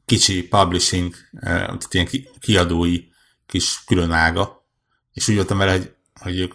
kicsi 0.07 0.49
publishing, 0.49 1.15
tehát 1.41 1.87
ilyen 1.91 2.09
kiadói 2.39 3.05
kis 3.47 3.85
különága, 3.87 4.67
és 5.13 5.29
úgy 5.29 5.35
voltam 5.35 5.59
vele, 5.59 5.73
hogy, 5.73 5.95
hogy 6.21 6.39
ők 6.39 6.53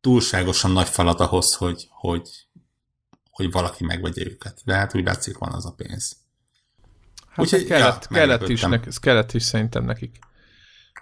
túlságosan 0.00 0.70
nagy 0.70 0.88
falat 0.88 1.20
ahhoz, 1.20 1.54
hogy, 1.54 1.86
hogy, 1.90 2.28
hogy 3.30 3.50
valaki 3.50 3.84
megvegye 3.84 4.24
őket. 4.24 4.60
De 4.64 4.74
hát 4.74 4.94
úgy 4.94 5.04
látszik, 5.04 5.38
van 5.38 5.52
az 5.52 5.66
a 5.66 5.72
pénz. 5.72 6.16
Hát 7.28 7.38
Úgyhogy, 7.38 7.64
kellett, 7.64 8.06
ja, 8.10 8.16
kellett, 8.16 8.48
is, 8.48 8.60
nek, 8.60 8.88
kellett 9.00 9.32
is 9.32 9.42
szerintem 9.42 9.84
nekik. 9.84 10.18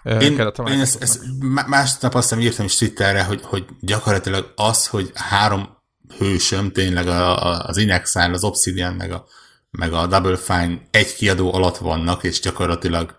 Én, 0.03 0.39
én 0.67 0.79
ezt, 0.79 1.01
ezt 1.01 1.21
másnap 1.67 2.13
azt 2.13 2.29
hiszem 2.29 2.43
írtam 2.43 2.65
is 2.65 2.75
Twitterre, 2.75 3.23
hogy, 3.23 3.41
hogy 3.43 3.65
gyakorlatilag 3.79 4.53
az, 4.55 4.87
hogy 4.87 5.11
három 5.13 5.77
hősöm, 6.17 6.71
tényleg 6.71 7.07
a, 7.07 7.45
a, 7.45 7.65
az 7.67 7.77
Inexile, 7.77 8.31
az 8.31 8.43
Obsidian, 8.43 8.93
meg 8.93 9.11
a, 9.11 9.25
meg 9.77 9.93
a 9.93 10.07
Double 10.07 10.37
Fine 10.37 10.81
egy 10.91 11.15
kiadó 11.15 11.53
alatt 11.53 11.77
vannak, 11.77 12.23
és 12.23 12.39
gyakorlatilag 12.39 13.17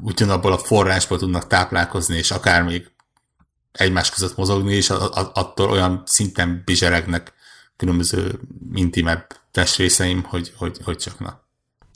ugyanabból 0.00 0.52
a 0.52 0.58
forrásból 0.58 1.18
tudnak 1.18 1.46
táplálkozni, 1.46 2.16
és 2.16 2.30
akár 2.30 2.62
még 2.62 2.90
egymás 3.72 4.10
között 4.10 4.36
mozogni, 4.36 4.74
és 4.74 4.90
attól 5.32 5.70
olyan 5.70 6.02
szinten 6.06 6.62
bizseregnek 6.64 7.32
különböző 7.76 8.40
intimebb 8.74 9.26
testrészeim, 9.50 10.22
hogy, 10.22 10.52
hogy, 10.56 10.78
hogy 10.84 10.96
csak 10.96 11.18
na. 11.18 11.46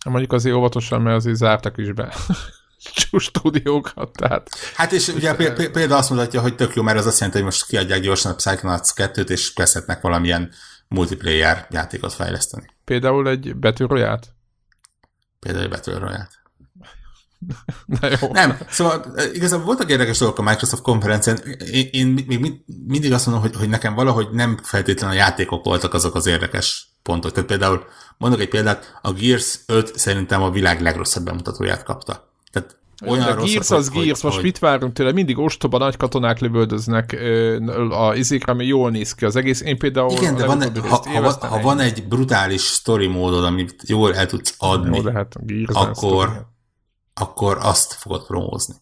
Mondjuk 0.05 0.33
azért 0.33 0.57
óvatosan, 0.57 1.03
mert 1.03 1.17
azért 1.17 1.37
zártak 1.37 1.79
is 1.79 1.93
be 1.93 2.15
stúdiókat, 3.19 4.13
tehát... 4.13 4.49
Hát 4.75 4.93
és 4.93 5.09
ugye 5.09 5.35
például 5.55 5.93
azt 5.93 6.11
mutatja, 6.11 6.41
hogy 6.41 6.55
tök 6.55 6.75
jó, 6.75 6.83
mert 6.83 6.99
az 6.99 7.07
azt 7.07 7.19
jelenti, 7.19 7.39
hogy 7.39 7.49
most 7.49 7.67
kiadják 7.67 8.01
gyorsan 8.01 8.33
a 8.33 8.35
Psychonauts 8.35 8.91
2-t, 8.95 9.29
és 9.29 9.53
kezdhetnek 9.53 10.01
valamilyen 10.01 10.53
multiplayer 10.89 11.67
játékot 11.71 12.13
fejleszteni. 12.13 12.67
Például 12.85 13.29
egy 13.29 13.57
betűroját? 13.57 14.35
Például 15.39 15.65
egy 15.65 15.71
betűroját. 15.71 16.43
Na 18.01 18.09
jó. 18.21 18.33
Nem, 18.33 18.59
szóval 18.71 19.05
igazából 19.33 19.67
voltak 19.67 19.91
érdekes 19.91 20.19
dolgok 20.19 20.39
a 20.39 20.43
Microsoft 20.43 20.83
konferencián. 20.83 21.37
Én, 21.73 21.89
én 21.93 22.07
még 22.07 22.63
mindig 22.87 23.13
azt 23.13 23.27
mondom, 23.27 23.45
hogy, 23.45 23.57
hogy 23.57 23.69
nekem 23.69 23.95
valahogy 23.95 24.29
nem 24.31 24.59
feltétlenül 24.63 25.17
a 25.17 25.19
játékok 25.19 25.65
voltak 25.65 25.95
azok 25.95 26.15
az 26.15 26.27
érdekes 26.27 26.89
pontok. 27.03 27.33
Tehát 27.33 27.49
például, 27.49 27.85
mondok 28.19 28.41
egy 28.41 28.49
példát, 28.49 28.99
a 29.03 29.13
Gears 29.13 29.59
5 29.67 29.99
szerintem 29.99 30.43
a 30.43 30.51
világ 30.51 30.81
legrosszabb 30.81 31.25
bemutatóját 31.25 31.83
kapta. 31.83 32.31
Tehát 32.53 32.77
olyan 33.07 33.37
de 33.37 33.43
Gears 33.45 33.71
az 33.71 33.89
hogy, 33.89 34.05
Gears, 34.05 34.23
most 34.23 34.35
hogy... 34.35 34.45
mit 34.45 34.59
várunk 34.59 34.93
tőle? 34.93 35.13
Mindig 35.13 35.39
ostoba 35.39 35.79
nagy 35.79 35.97
katonák 35.97 36.39
lövöldöznek 36.39 37.17
a 37.91 38.15
izékre, 38.15 38.53
ami 38.53 38.67
jól 38.67 38.91
néz 38.91 39.15
ki 39.15 39.25
az 39.25 39.37
egész. 39.37 39.61
Én 39.61 39.79
például... 39.79 40.11
Igen, 40.11 40.37
de 40.37 40.47
van, 40.47 40.63
ha, 40.89 41.03
ha, 41.21 41.47
ha 41.47 41.61
van 41.61 41.79
egy 41.79 42.07
brutális 42.09 42.63
story 42.63 43.07
módod, 43.07 43.45
amit 43.45 43.83
jól 43.87 44.15
el 44.15 44.27
tudsz 44.27 44.55
adni, 44.59 44.97
Jó, 44.97 45.03
de 45.03 45.13
hát 45.13 45.37
akkor, 45.67 46.47
akkor 47.15 47.59
azt 47.61 47.93
fogod 47.93 48.27
promózni. 48.27 48.75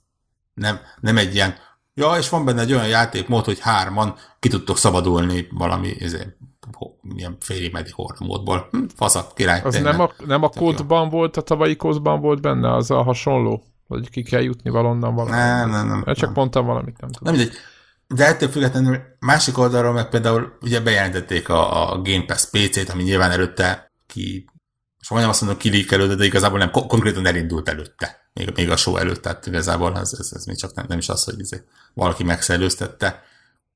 Nem, 0.55 0.81
nem 1.01 1.17
egy 1.17 1.35
ilyen, 1.35 1.55
ja, 1.95 2.15
és 2.19 2.29
van 2.29 2.45
benne 2.45 2.61
egy 2.61 2.73
olyan 2.73 2.89
játékmód, 2.89 3.45
hogy 3.45 3.61
hárman 3.61 4.15
ki 4.39 4.49
tudtok 4.49 4.77
szabadulni 4.77 5.47
valami 5.51 6.01
ezért, 6.01 6.37
milyen 7.03 7.37
félimedi 7.41 7.91
módból. 8.19 8.69
Hm, 8.71 8.85
faszak, 8.95 9.35
király. 9.35 9.61
Az 9.65 9.81
nem 9.81 10.01
a, 10.01 10.11
nem 10.27 10.43
a 10.43 10.49
kódban 10.49 11.09
volt, 11.09 11.37
a 11.37 11.41
tavalyi 11.41 11.77
kódban 11.77 12.21
volt 12.21 12.41
benne, 12.41 12.75
az 12.75 12.91
a 12.91 13.03
hasonló? 13.03 13.63
Vagy 13.91 14.11
ki 14.11 14.23
kell 14.23 14.43
jutni 14.43 14.71
valonnan 14.71 15.15
valami. 15.15 15.37
Nem, 15.37 15.71
nem, 15.71 15.87
nem. 15.87 16.05
Csak 16.05 16.21
nem. 16.21 16.33
mondtam 16.33 16.67
valamit, 16.67 17.01
nem 17.01 17.11
tudom. 17.11 17.33
Nem 17.33 17.35
mindegy. 17.35 17.59
De 18.07 18.27
ettől 18.27 18.49
függetlenül 18.49 19.01
másik 19.19 19.59
oldalról 19.59 19.93
meg 19.93 20.09
például 20.09 20.57
ugye 20.61 20.81
bejelentették 20.81 21.49
a, 21.49 21.91
a 21.93 22.01
Game 22.03 22.25
Pass 22.27 22.45
PC-t, 22.51 22.91
ami 22.91 23.03
nyilván 23.03 23.31
előtte 23.31 23.93
ki, 24.07 24.45
és 25.01 25.09
majdnem 25.09 25.31
azt 25.31 25.41
mondom 25.41 25.59
kilíkelődött, 25.59 26.19
de 26.19 26.25
igazából 26.25 26.59
nem, 26.59 26.71
konkrétan 26.71 27.27
elindult 27.27 27.69
előtte. 27.69 28.31
Még, 28.33 28.53
még 28.55 28.71
a 28.71 28.77
show 28.77 28.97
előtt, 28.97 29.23
tehát 29.23 29.47
igazából 29.47 29.99
ez, 29.99 30.13
ez, 30.19 30.31
ez 30.35 30.45
még 30.45 30.57
csak 30.57 30.75
nem, 30.75 30.85
nem 30.89 30.99
is 30.99 31.09
az, 31.09 31.25
hogy 31.25 31.39
izé 31.39 31.63
valaki 31.95 32.25
megszellőztette, 32.25 33.23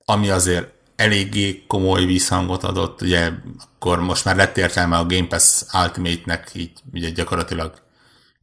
ami 0.05 0.31
azért 0.31 0.73
eléggé 0.97 1.65
komoly 1.67 2.05
visszhangot 2.05 2.63
adott, 2.63 3.03
ugye 3.03 3.31
akkor 3.75 4.01
most 4.01 4.25
már 4.25 4.37
lett 4.37 4.57
értelme 4.57 4.97
a 4.97 5.07
Game 5.07 5.27
Pass 5.27 5.63
Ultimate-nek, 5.73 6.51
így 6.55 6.73
ugye 6.93 7.11
gyakorlatilag 7.11 7.84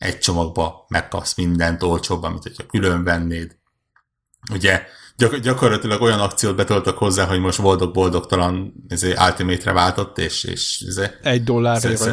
egy 0.01 0.19
csomagba 0.19 0.85
megkapsz 0.87 1.35
mindent 1.35 1.83
olcsóbban, 1.83 2.31
mint 2.31 2.43
hogyha 2.43 2.65
külön 2.65 3.03
vennéd. 3.03 3.57
Ugye 4.51 4.85
gyak- 5.17 5.39
gyakorlatilag 5.39 6.01
olyan 6.01 6.19
akciót 6.19 6.55
betoltak 6.55 6.97
hozzá, 6.97 7.25
hogy 7.25 7.39
most 7.39 7.61
boldog-boldogtalan 7.61 8.73
Ultimate-re 8.89 9.71
váltott, 9.71 10.17
és, 10.17 10.43
és 10.43 10.83
egy 11.23 11.43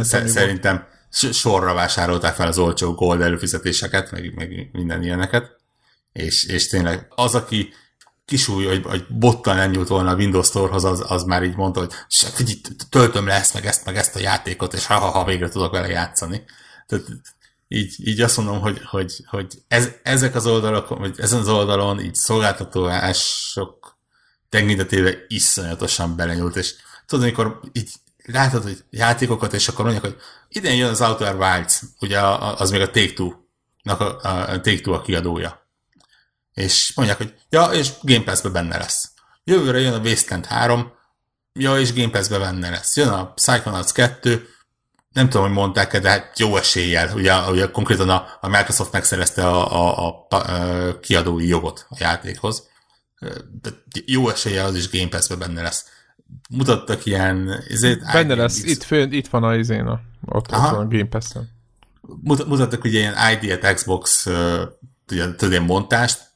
sz- 0.05 0.28
szerintem 0.28 0.86
sorra 1.11 1.74
vásárolták 1.74 2.34
fel 2.34 2.47
az 2.47 2.59
olcsó 2.59 2.93
gold 2.93 3.20
előfizetéseket, 3.20 4.11
meg, 4.11 4.34
meg 4.34 4.68
minden 4.72 5.03
ilyeneket, 5.03 5.57
és, 6.12 6.45
és 6.45 6.68
tényleg 6.68 7.07
az, 7.14 7.34
aki 7.34 7.72
kisúly, 8.24 8.64
hogy, 8.64 8.84
hogy 8.84 9.07
bottal 9.09 9.55
nem 9.55 9.70
nyújt 9.70 9.89
volna 9.89 10.11
a 10.11 10.16
Windows 10.16 10.47
Store-hoz, 10.47 10.84
az, 10.84 11.05
az 11.07 11.22
már 11.22 11.43
így 11.43 11.57
mondta, 11.57 11.80
hogy 11.80 11.93
figyelj, 12.09 12.61
töltöm 12.91 13.26
le 13.26 13.34
ezt, 13.34 13.55
meg 13.55 13.66
ezt, 13.66 13.84
meg 13.84 13.97
ezt 13.97 14.16
a 14.16 14.20
játékot, 14.20 14.74
és 14.74 14.86
ha-ha-ha, 14.86 15.24
végre 15.24 15.49
tudok 15.49 15.72
vele 15.72 15.89
játszani. 15.89 16.45
Tehát 16.86 17.05
így, 17.69 18.09
így 18.09 18.21
azt 18.21 18.37
mondom, 18.37 18.61
hogy, 18.61 18.81
hogy, 18.85 19.25
hogy 19.27 19.62
ez, 19.69 19.91
ezek 20.03 20.35
az 20.35 20.47
oldalak, 20.47 20.89
vagy 20.89 21.21
ezen 21.21 21.41
az 21.41 21.49
oldalon 21.49 22.01
így 22.01 22.14
szolgáltatóások 22.14 23.99
tekintetében 24.49 25.14
iszonyatosan 25.29 26.16
belenyúlt, 26.16 26.57
és 26.57 26.75
tudod, 27.07 27.25
amikor 27.25 27.61
így 27.73 27.91
látod, 28.25 28.62
hogy 28.62 28.85
játékokat, 28.91 29.53
és 29.53 29.69
akkor 29.69 29.85
mondják, 29.85 30.05
hogy 30.05 30.16
idén 30.49 30.77
jön 30.77 30.91
az 30.91 31.01
Outer 31.01 31.35
Wilds, 31.35 31.83
ugye 32.01 32.21
az 32.21 32.71
még 32.71 32.81
a 32.81 32.91
Take-Two-nak 32.91 34.01
a, 34.01 34.19
a, 34.23 34.49
a 34.51 34.61
Take-Two 34.61 34.95
a 34.95 35.03
kiadója. 35.03 35.66
És 36.55 36.93
mondják, 36.95 37.19
hogy 37.19 37.35
ja, 37.49 37.64
és 37.64 37.91
Game 38.03 38.25
Pass-be 38.25 38.49
benne 38.49 38.79
lesz. 38.79 39.11
Jövőre 39.45 39.79
jön 39.79 39.95
a 39.95 39.99
Wasteland 39.99 40.47
3, 40.47 40.93
ja, 41.53 41.79
és 41.79 41.93
Game 41.93 42.11
Pass-be 42.11 42.39
benne 42.39 42.71
lesz. 42.71 42.97
Jön 42.97 43.09
a 43.09 43.33
Psychonauts 43.33 43.93
2, 43.93 44.49
nem 45.13 45.29
tudom, 45.29 45.47
hogy 45.47 45.57
mondták-e, 45.57 45.99
de 45.99 46.11
hát 46.11 46.39
jó 46.39 46.57
eséllyel. 46.57 47.15
Ugye, 47.15 47.51
ugye 47.51 47.71
konkrétan 47.71 48.09
a, 48.09 48.27
a 48.41 48.49
Microsoft 48.49 48.93
megszerezte 48.93 49.47
a, 49.47 49.73
a, 49.73 50.27
a, 50.29 50.37
a 50.37 51.01
kiadói 51.01 51.47
jogot 51.47 51.87
a 51.89 51.97
játékhoz. 51.99 52.69
De 53.61 53.71
jó 54.07 54.29
eséllyel 54.29 54.67
az 54.67 54.75
is 54.75 54.91
Game 54.91 55.09
Pass-be 55.09 55.37
benne 55.37 55.63
lesz. 55.63 55.87
Mutattak 56.51 57.07
ilyen... 57.07 57.63
Ezért, 57.69 58.13
benne 58.13 58.35
lesz, 58.35 58.63
itt, 58.63 58.83
fő, 58.83 59.09
itt 59.11 59.29
van 59.29 59.45
a 59.45 59.57
izén, 59.57 59.87
a, 59.87 60.01
ott, 60.27 60.53
ott 60.53 60.71
van 60.71 60.75
a 60.75 60.89
Game 60.89 61.09
Pass-en. 61.09 61.51
Mutattak 62.23 62.85
ugye 62.85 62.99
ilyen 62.99 63.15
ID 63.41 63.75
Xbox 63.75 64.27
ugye, 65.13 65.35
tudod, 65.35 65.63
montást, 65.63 66.31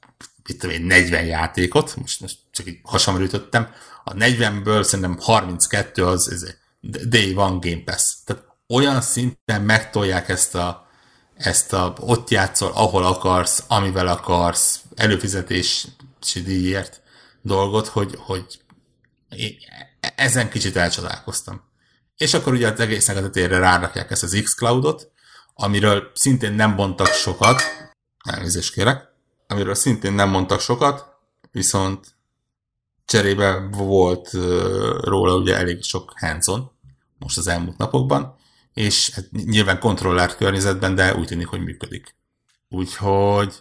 itt 0.46 0.60
tudom 0.60 0.76
én, 0.76 0.82
40 0.82 1.24
játékot, 1.24 1.96
most, 1.96 2.20
most 2.20 2.38
csak 2.50 2.66
így 2.66 2.78
hasamra 2.82 3.22
ütöttem, 3.22 3.68
a 4.04 4.12
40-ből 4.12 4.82
szerintem 4.82 5.16
32 5.20 6.04
az, 6.04 6.28
az 6.32 6.56
Day 7.08 7.34
One 7.36 7.58
Game 7.60 7.82
Pass. 7.84 8.14
Tehát 8.24 8.44
olyan 8.72 9.00
szinten 9.00 9.62
megtolják 9.62 10.28
ezt 10.28 10.54
a, 10.54 10.86
ezt 11.34 11.72
a 11.72 11.94
ott 12.00 12.30
játszol, 12.30 12.72
ahol 12.74 13.04
akarsz, 13.04 13.64
amivel 13.68 14.06
akarsz, 14.06 14.80
előfizetési 14.94 15.88
díjért 16.44 17.02
dolgot, 17.42 17.86
hogy, 17.86 18.14
hogy 18.18 18.60
ezen 20.16 20.50
kicsit 20.50 20.76
elcsodálkoztam. 20.76 21.62
És 22.16 22.34
akkor 22.34 22.52
ugye 22.52 22.70
az 22.70 22.80
egész 22.80 23.10
térre 23.32 23.58
rárakják 23.58 24.10
ezt 24.10 24.22
az 24.22 24.40
X-Cloudot, 24.42 25.10
amiről 25.54 26.10
szintén 26.14 26.52
nem 26.52 26.74
mondtak 26.74 27.06
sokat, 27.06 27.62
elnézést 28.24 28.72
kérek, 28.72 29.08
amiről 29.46 29.74
szintén 29.74 30.12
nem 30.12 30.28
mondtak 30.28 30.60
sokat, 30.60 31.06
viszont 31.50 32.06
cserébe 33.04 33.68
volt 33.70 34.32
róla 35.00 35.34
ugye 35.34 35.56
elég 35.56 35.82
sok 35.82 36.12
hands 36.16 36.46
most 37.18 37.38
az 37.38 37.46
elmúlt 37.46 37.76
napokban, 37.76 38.40
és 38.74 39.10
hát 39.14 39.30
nyilván 39.30 39.78
kontrollált 39.78 40.36
környezetben, 40.36 40.94
de 40.94 41.14
úgy 41.14 41.26
tűnik, 41.26 41.46
hogy 41.46 41.60
működik. 41.60 42.14
Úgyhogy, 42.68 43.54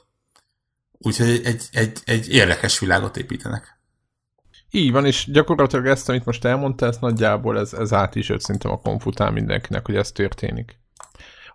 úgyhogy 0.91 1.41
egy, 1.43 1.63
egy, 1.71 1.97
egy, 2.05 2.29
érdekes 2.29 2.79
világot 2.79 3.17
építenek. 3.17 3.79
Így 4.71 4.91
van, 4.91 5.05
és 5.05 5.27
gyakorlatilag 5.31 5.85
ezt, 5.85 6.09
amit 6.09 6.25
most 6.25 6.45
elmondta, 6.45 6.85
ez 6.85 6.97
nagyjából 6.97 7.59
ez, 7.59 7.73
ez 7.73 7.93
át 7.93 8.15
is 8.15 8.29
jött 8.29 8.41
szerintem 8.41 8.71
a 8.71 8.81
konfutál 8.81 9.31
mindenkinek, 9.31 9.85
hogy 9.85 9.95
ez 9.95 10.11
történik. 10.11 10.79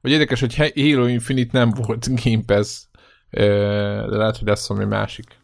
Hogy 0.00 0.10
érdekes, 0.10 0.40
hogy 0.40 0.56
Halo 0.56 1.06
Infinite 1.06 1.58
nem 1.58 1.70
volt 1.70 2.22
Game 2.24 2.42
Pass, 2.46 2.82
de 3.30 4.16
lehet, 4.16 4.36
hogy 4.36 4.48
lesz 4.48 4.68
valami 4.68 4.86
másik. 4.86 5.40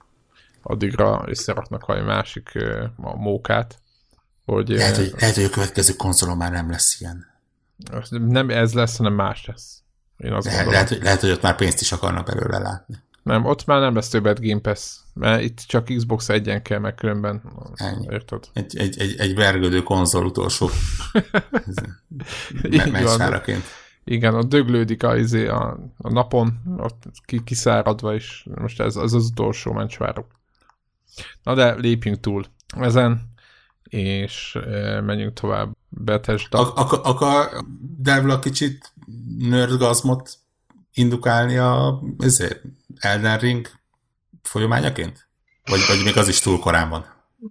Addigra 0.63 1.25
összeraknak 1.27 1.87
valami 1.87 2.07
másik 2.07 2.51
a 2.97 3.17
mókát. 3.17 3.81
Hogy, 4.45 4.69
lehet, 4.69 4.97
hogy, 4.97 5.15
lehet, 5.19 5.35
hogy 5.35 5.45
a 5.45 5.51
következő 5.51 5.93
konzolon 5.93 6.37
már 6.37 6.53
nem 6.53 6.71
lesz 6.71 7.01
ilyen. 7.01 7.32
Nem 8.11 8.51
ez 8.51 8.73
lesz, 8.73 8.97
hanem 8.97 9.15
más 9.15 9.47
lesz. 9.47 9.83
Én 10.17 10.33
azt 10.33 10.47
lehet, 10.47 10.67
lehet, 10.67 10.89
hogy, 10.89 11.03
lehet, 11.03 11.21
hogy 11.21 11.31
ott 11.31 11.43
már 11.43 11.57
pénzt 11.57 11.81
is 11.81 11.93
akarnak 11.93 12.27
belőle 12.27 12.59
látni. 12.59 12.95
Nem, 13.23 13.45
ott 13.45 13.65
már 13.65 13.81
nem 13.81 13.95
lesz 13.95 14.09
többet 14.09 14.41
Game 14.41 14.61
Pass, 14.61 14.97
mert 15.15 15.43
itt 15.43 15.59
csak 15.59 15.85
Xbox 15.85 16.29
egyen 16.29 16.63
kell, 16.63 16.79
meg 16.79 16.95
különben, 16.95 17.43
érted? 18.11 18.45
Egy, 18.53 18.77
egy, 18.77 18.99
egy, 18.99 19.15
egy 19.19 19.35
vergődő 19.35 19.83
konzol 19.83 20.25
utolsó 20.25 20.71
meccsáraként. 22.93 23.65
Igen, 24.05 24.35
ott 24.35 24.49
döglődik 24.49 25.03
a, 25.03 25.17
izé, 25.17 25.47
a, 25.47 25.79
a 25.99 26.13
napon, 26.13 26.61
ott 26.77 27.03
kiszáradva, 27.45 28.15
és 28.15 28.47
most 28.55 28.81
ez 28.81 28.97
az 28.97 29.15
az 29.15 29.27
utolsó 29.27 29.73
mencsvárok. 29.73 30.27
Na 31.43 31.55
de 31.55 31.75
lépjünk 31.75 32.21
túl 32.21 32.45
ezen, 32.77 33.33
és 33.83 34.59
e, 34.67 35.01
menjünk 35.01 35.33
tovább. 35.33 35.77
Bethesda. 36.01 36.59
Ak- 36.59 36.79
ak- 36.79 37.07
akar 37.07 37.49
Devla 37.99 38.39
kicsit 38.39 38.93
nerdgazmot 39.39 40.31
indukálni 40.95 41.57
a 41.57 42.03
ezért, 42.19 42.63
Elden 42.99 43.39
Ring 43.39 43.67
folyamányaként? 44.43 45.29
Vagy, 45.65 45.81
vagy 45.89 46.05
még 46.05 46.17
az 46.17 46.29
is 46.29 46.41
túl 46.41 46.59
korán 46.59 46.89
van? 46.89 47.05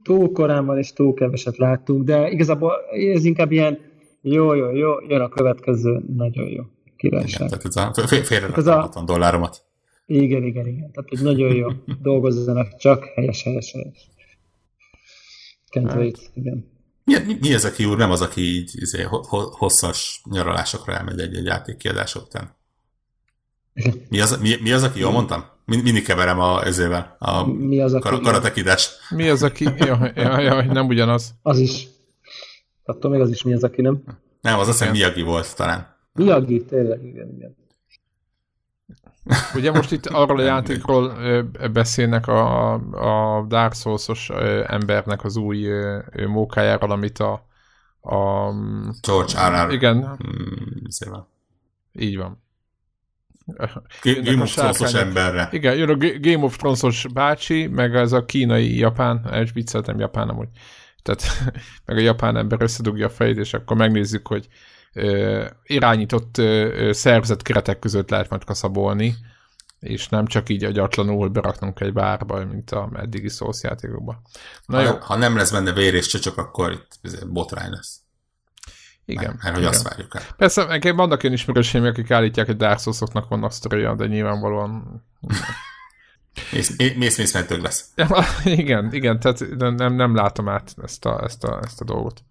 Túl 0.03 0.31
korán 0.31 0.65
van, 0.65 0.77
és 0.77 0.93
túl 0.93 1.13
keveset 1.13 1.57
láttunk, 1.57 2.03
de 2.03 2.29
igazából 2.29 2.73
ez 3.13 3.25
inkább 3.25 3.51
ilyen 3.51 3.79
jó, 4.21 4.53
jó, 4.53 4.71
jó, 4.71 5.01
jön 5.07 5.21
a 5.21 5.29
következő, 5.29 6.03
nagyon 6.15 6.47
jó. 6.47 6.63
Királyság. 6.97 7.47
Igen, 7.47 7.71
tehát 7.71 7.97
ez 7.97 8.11
a 8.11 8.23
félre 8.23 8.47
ez 8.55 8.67
a... 8.67 9.03
dolláromat. 9.05 9.63
Igen, 10.05 10.43
igen, 10.43 10.67
igen. 10.67 10.91
Tehát, 10.91 11.09
hogy 11.09 11.21
nagyon 11.21 11.55
jó. 11.55 11.67
Dolgozzanak 12.01 12.75
csak, 12.75 13.05
helyes, 13.05 13.43
helyes, 13.43 13.71
helyes. 13.71 14.09
Can't 15.71 15.87
hát. 15.87 15.95
wait, 15.95 16.31
igen. 16.33 16.70
Mi, 17.03 17.17
mi, 17.25 17.37
mi 17.41 17.53
ez, 17.53 17.65
aki 17.65 17.85
úr 17.85 17.97
nem 17.97 18.11
az, 18.11 18.21
aki 18.21 18.41
így 18.41 18.71
izé, 18.73 19.07
hosszas 19.51 20.21
nyaralásokra 20.29 20.93
elmegy 20.93 21.19
egy-egy 21.19 21.45
játék 21.45 21.77
kiadása 21.77 22.19
után? 22.19 22.55
Mi 24.09 24.19
az, 24.19 24.37
mi, 24.41 24.55
mi 24.61 24.71
az, 24.71 24.83
aki 24.83 24.99
jól 24.99 25.11
mondtam? 25.11 25.45
Mindig 25.65 26.03
keverem 26.03 26.39
a, 26.39 26.65
ezével, 26.65 27.15
a 27.19 27.45
mi 27.45 27.81
az, 27.81 27.93
aki, 27.93 28.09
kar- 28.09 28.23
karatekidás. 28.23 28.89
Mi 29.09 29.29
az, 29.29 29.43
aki... 29.43 29.63
Jaj, 29.77 30.11
jaj, 30.15 30.43
jaj, 30.43 30.65
nem 30.65 30.87
ugyanaz. 30.87 31.33
Az 31.41 31.59
is. 31.59 31.87
Attól 32.83 33.11
még 33.11 33.21
az 33.21 33.29
is 33.29 33.43
mi 33.43 33.53
az, 33.53 33.63
aki 33.63 33.81
nem. 33.81 34.03
Nem, 34.41 34.59
az 34.59 34.67
azt 34.67 34.79
hiszem 34.79 34.93
Miyagi 34.93 35.21
volt 35.21 35.55
talán. 35.55 35.95
Miyagi, 36.13 36.65
tényleg, 36.65 37.05
igen, 37.05 37.33
igen. 37.35 37.55
Ugye 39.55 39.71
most 39.71 39.91
itt 39.91 40.05
arról 40.05 40.39
a 40.39 40.43
játékról 40.43 41.13
beszélnek 41.73 42.27
a, 42.27 42.73
a 42.73 43.45
Dark 43.47 43.73
Souls-os 43.73 44.29
embernek 44.65 45.23
az 45.23 45.35
új 45.35 45.67
mókájáról, 46.27 46.91
amit 46.91 47.19
a, 47.19 47.47
a 48.01 48.51
George 49.01 49.47
R.R. 49.47 49.71
Igen. 49.71 50.15
Hmm, 50.15 51.25
Így 51.93 52.17
van. 52.17 52.43
Game 54.23 54.41
of 54.41 54.53
Thrones-os 54.53 54.93
emberre. 54.93 55.49
Igen, 55.51 55.75
jön 55.75 55.89
a 55.89 55.97
Game 56.19 56.43
of 56.45 56.57
Thrones-os 56.57 57.07
bácsi, 57.13 57.67
meg 57.67 57.95
ez 57.95 58.11
a 58.11 58.25
kínai 58.25 58.77
japán, 58.77 59.29
és 59.33 59.51
vicceltem 59.51 59.99
japán 59.99 60.29
amúgy. 60.29 60.49
Tehát 61.01 61.23
meg 61.85 61.97
a 61.97 62.01
japán 62.01 62.37
ember 62.37 62.61
összedugja 62.61 63.05
a 63.05 63.09
fejét, 63.09 63.37
és 63.37 63.53
akkor 63.53 63.77
megnézzük, 63.77 64.27
hogy 64.27 64.47
irányított 65.63 66.37
ö, 66.37 66.89
szervezet 66.93 67.41
keretek 67.41 67.79
között 67.79 68.09
lehet 68.09 68.29
majd 68.29 68.43
kaszabolni, 68.43 69.15
és 69.79 70.09
nem 70.09 70.25
csak 70.25 70.49
így 70.49 70.63
agyatlanul 70.63 71.29
beraknunk 71.29 71.79
egy 71.79 71.93
bárba, 71.93 72.45
mint 72.45 72.71
a 72.71 72.89
eddigi 72.95 73.29
szószjátékokban. 73.29 74.21
Na 74.65 74.77
ha, 74.77 74.83
jó. 74.83 74.97
ha 74.99 75.15
nem 75.15 75.35
lesz 75.35 75.51
benne 75.51 75.73
vér 75.73 75.93
és 75.93 76.07
csöcsök, 76.07 76.37
akkor 76.37 76.71
itt 76.71 77.27
botrány 77.27 77.69
lesz. 77.69 77.99
Igen. 79.05 79.23
Mert, 79.23 79.43
mert 79.43 79.55
hogy 79.55 79.63
igen. 79.63 79.73
azt 79.73 79.89
várjuk 79.89 80.15
el. 80.15 80.21
Persze, 80.37 80.65
nekem 80.65 80.95
vannak 80.95 81.23
olyan 81.23 81.35
ismerőseim, 81.35 81.83
akik 81.83 82.11
állítják, 82.11 82.45
hogy 82.45 82.57
Dark 82.57 82.79
Souls-oknak 82.79 83.27
vannak 83.27 83.51
sztoria, 83.51 83.95
de 83.95 84.05
nyilvánvalóan... 84.05 85.03
mész, 86.51 87.17
mész, 87.17 87.31
több 87.31 87.61
lesz. 87.61 87.85
igen, 88.43 88.93
igen, 88.93 89.19
tehát 89.19 89.39
nem, 89.57 89.93
nem 89.93 90.15
látom 90.15 90.49
át 90.49 90.75
ezt 90.83 91.05
a, 91.05 91.23
ezt 91.23 91.43
a, 91.43 91.59
ezt 91.63 91.81
a 91.81 91.83
dolgot. 91.83 92.23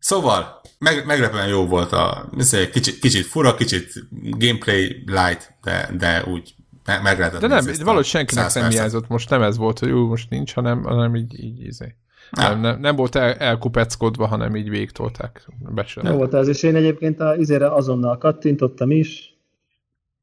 Szóval, 0.00 0.60
meg, 0.78 1.06
meglepően 1.06 1.48
jó 1.48 1.66
volt 1.66 1.92
a 1.92 2.30
kicsit, 2.72 2.98
kicsit 2.98 3.26
fura, 3.26 3.54
kicsit 3.54 3.92
gameplay 4.20 5.04
light, 5.06 5.54
de, 5.62 5.90
de 5.98 6.24
úgy 6.24 6.54
meg, 6.84 7.02
meg 7.02 7.18
lehetett 7.18 7.40
De 7.40 7.46
nem, 7.46 7.64
valahogy 7.78 8.04
senkinek 8.04 8.54
nem 8.54 8.70
hiányzott, 8.70 9.08
most 9.08 9.30
nem 9.30 9.42
ez 9.42 9.56
volt, 9.56 9.78
hogy 9.78 9.88
jó, 9.88 10.06
most 10.06 10.30
nincs, 10.30 10.54
hanem, 10.54 10.82
hanem 10.82 11.16
így, 11.16 11.44
így 11.44 11.64
izé. 11.64 11.94
Nem, 12.30 12.60
nem, 12.60 12.80
nem 12.80 12.96
volt 12.96 13.14
el, 13.14 13.32
elkupeckodva, 13.32 14.26
hanem 14.26 14.56
így 14.56 14.68
végtolták. 14.68 15.46
Nem 16.02 16.16
volt 16.16 16.34
ez, 16.34 16.48
és 16.48 16.62
én 16.62 16.76
egyébként 16.76 17.20
az 17.20 17.38
izére 17.38 17.72
azonnal 17.72 18.18
kattintottam 18.18 18.90
is, 18.90 19.34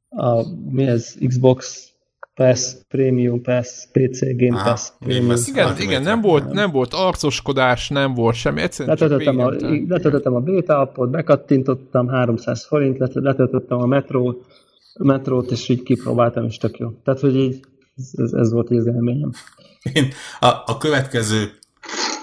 a, 0.10 0.44
mi 0.70 0.88
ez, 0.88 1.16
Xbox 1.28 1.90
Pass, 2.38 2.76
Premium 2.88 3.42
Pass, 3.42 3.88
PC 3.92 4.20
Game 4.36 4.64
Pass. 4.64 4.90
Ah, 4.90 5.08
Premium. 5.08 5.38
Igen, 5.46 5.78
igen 5.80 6.02
nem, 6.02 6.22
volt, 6.22 6.52
nem 6.52 6.72
volt 6.72 6.94
arcoskodás, 6.94 7.90
nem 7.90 8.14
volt 8.14 8.36
semmi, 8.36 8.62
egyszerűen 8.62 8.98
letöltöttem 9.00 9.40
a, 9.40 9.50
letöltöttem 9.88 10.36
a 10.36 10.40
beta 10.40 10.80
appot, 10.80 11.10
bekattintottam, 11.10 12.08
300 12.08 12.66
forint, 12.66 12.98
letöltöttem 13.14 13.78
a 13.78 13.86
metro, 13.86 14.36
metrót, 15.00 15.52
és 15.52 15.70
így 15.70 15.84
kipróbáltam, 15.84 16.46
és 16.46 16.58
tök 16.58 16.78
jó. 16.78 16.90
Tehát, 17.04 17.20
hogy 17.20 17.36
így 17.36 17.60
ez, 18.16 18.32
ez 18.32 18.52
volt 18.52 18.70
az 18.70 18.86
élményem. 18.86 19.32
Én 19.94 20.08
a, 20.40 20.48
a 20.66 20.78
következő 20.78 21.52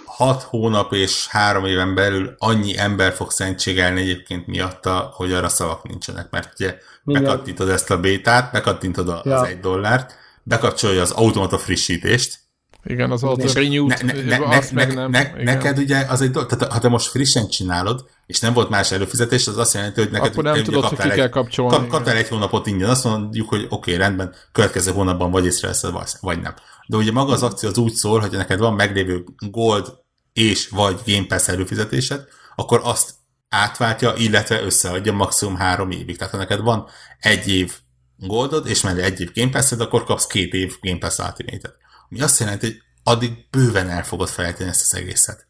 hat 0.05 0.43
hónap 0.43 0.93
és 0.93 1.27
három 1.29 1.65
éven 1.65 1.95
belül 1.95 2.35
annyi 2.39 2.79
ember 2.79 3.13
fog 3.13 3.31
szentségelni 3.31 4.01
egyébként 4.01 4.47
miatta, 4.47 5.11
hogy 5.15 5.33
arra 5.33 5.49
szavak 5.49 5.89
nincsenek, 5.89 6.31
mert 6.31 6.53
ugye 6.61 6.75
bekattintod 7.05 7.69
ezt 7.69 7.91
a 7.91 8.01
bétát, 8.01 8.53
bekattintod 8.53 9.09
az 9.09 9.21
ja. 9.25 9.47
egy 9.47 9.61
dollárt, 9.61 10.15
bekapcsolja 10.43 11.03
az 11.03 11.11
automata 11.11 11.59
frissítést, 11.59 12.43
igen, 12.87 13.11
az 13.11 13.23
auto 13.23 13.53
renew 13.53 13.87
ne, 13.87 13.97
ne, 14.03 14.13
ne, 14.13 14.39
ne, 14.39 14.61
meg 14.73 14.95
nem. 14.95 15.11
Ne, 15.11 15.43
neked 15.43 15.79
ugye 15.79 16.05
az 16.09 16.21
egy 16.21 16.31
dolog, 16.31 16.49
tehát 16.49 16.73
ha 16.73 16.79
te 16.79 16.89
most 16.89 17.09
frissen 17.09 17.49
csinálod, 17.49 18.05
és 18.27 18.41
nem 18.41 18.53
volt 18.53 18.69
más 18.69 18.93
előfizetés, 18.93 19.47
az 19.47 19.59
azt 19.59 19.75
jelenti, 19.75 20.01
hogy 20.01 20.11
neked 20.11 20.31
Akkor 20.31 20.45
nem 20.45 20.63
tudod, 20.63 20.85
hogy 20.85 20.99
ki 20.99 21.09
kell 21.09 21.29
kapcsolni. 21.29 21.77
Kap, 21.77 21.89
kaptál 21.89 22.17
egy 22.17 22.29
hónapot 22.29 22.67
ingyen, 22.67 22.91
azt 22.91 23.05
mondjuk, 23.05 23.49
hogy 23.49 23.65
oké, 23.65 23.75
okay, 23.75 23.97
rendben, 23.97 24.35
következő 24.53 24.93
hónapban 24.93 25.31
vagy 25.31 25.45
észreveszed, 25.45 25.93
vagy 26.21 26.41
nem. 26.41 26.55
De 26.87 26.97
ugye 26.97 27.13
maga 27.13 27.33
az 27.33 27.43
akció 27.43 27.69
az 27.69 27.79
úgy 27.79 27.93
szól, 27.93 28.21
hogy 28.21 28.31
neked 28.31 28.59
van 28.59 28.75
meglévő 28.75 29.25
Gold 29.51 29.87
és 30.33 30.69
vagy 30.69 31.01
Game 31.07 31.27
Pass 31.27 31.49
előfizetésed, 31.49 32.25
akkor 32.57 32.81
azt 32.83 33.11
átváltja, 33.55 34.13
illetve 34.17 34.63
összeadja 34.63 35.13
maximum 35.13 35.57
három 35.57 35.91
évig. 35.91 36.17
Tehát 36.17 36.33
ha 36.33 36.39
neked 36.39 36.61
van 36.61 36.87
egy 37.21 37.49
év 37.49 37.73
Goldod, 38.17 38.67
és 38.67 38.83
mellé 38.83 39.03
egy 39.03 39.21
év 39.21 39.33
Game 39.35 39.51
pass 39.51 39.73
akkor 39.73 40.05
kapsz 40.05 40.27
két 40.27 40.53
év 40.53 40.77
Game 40.81 40.99
Pass 40.99 41.19
Ultimate-et. 41.19 41.75
Ami 42.11 42.21
azt 42.21 42.41
jelenti, 42.41 42.67
hogy 42.67 42.77
addig 43.03 43.31
bőven 43.51 43.89
el 43.89 44.05
fogod 44.05 44.29
felejteni 44.29 44.69
ezt 44.69 44.93
az 44.93 44.99
egészet. 44.99 45.47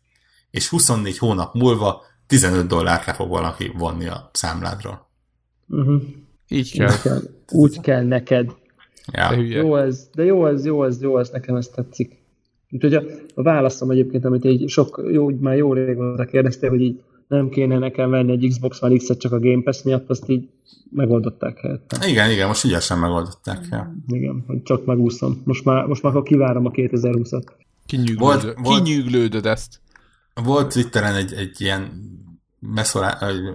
És 0.51 0.69
24 0.69 1.19
hónap 1.19 1.55
múlva 1.55 2.03
15 2.27 2.67
dollárt 2.67 3.07
le 3.07 3.13
fog 3.13 3.29
valaki 3.29 3.73
vonni 3.77 4.07
a 4.07 4.31
számládról. 4.33 5.11
Uh-huh. 5.69 6.03
Így 6.49 6.73
kell. 6.73 6.91
Úgy 6.91 7.01
kell, 7.01 7.21
úgy 7.53 7.81
kell 7.81 8.03
neked. 8.03 8.51
Ja. 9.13 9.29
De 9.29 9.37
jó 9.37 9.77
ez, 9.77 10.09
de 10.15 10.25
jó 10.25 10.47
ez, 10.47 10.65
jó 10.65 10.85
ez, 10.85 11.03
jó 11.03 11.19
ez, 11.19 11.29
nekem 11.29 11.57
ez 11.57 11.67
tetszik. 11.67 12.23
Úgyhogy 12.71 12.95
a, 12.95 13.03
a 13.35 13.43
válaszom 13.43 13.91
egyébként, 13.91 14.25
amit 14.25 14.45
így 14.45 14.69
sok, 14.69 15.03
jó, 15.11 15.31
már 15.31 15.57
jó 15.57 15.73
régóta 15.73 16.25
kérdeztél, 16.25 16.71
hogy 16.71 16.81
így 16.81 17.03
nem 17.29 17.49
kéne 17.49 17.79
nekem 17.79 18.11
venni 18.11 18.33
egy 18.33 18.47
Xbox 18.49 18.83
One 18.83 18.97
X-et 18.97 19.19
csak 19.19 19.33
a 19.33 19.39
Game 19.39 19.63
Pass 19.63 19.83
miatt, 19.83 20.11
azt 20.11 20.29
így 20.29 20.49
megoldották 20.91 21.59
helyette. 21.59 22.09
Igen, 22.09 22.31
igen, 22.31 22.47
most 22.47 22.65
ügyesen 22.65 22.99
megoldották. 22.99 23.67
Ja. 23.71 23.95
Igen, 24.07 24.45
hogy 24.47 24.63
csak 24.63 24.85
megúszom. 24.85 25.43
Most 25.45 25.65
már, 25.65 25.87
most 25.87 26.03
már 26.03 26.13
akkor 26.13 26.29
kivárom 26.29 26.67
a 26.67 26.71
2020-at. 26.71 27.45
Kinyűglődöd, 27.87 28.55
volt, 28.63 28.83
kinyűglődöd 28.83 29.47
ezt. 29.47 29.81
Volt 30.35 30.73
Twitteren 30.73 31.15
egy, 31.15 31.33
egy 31.33 31.61
ilyen 31.61 32.13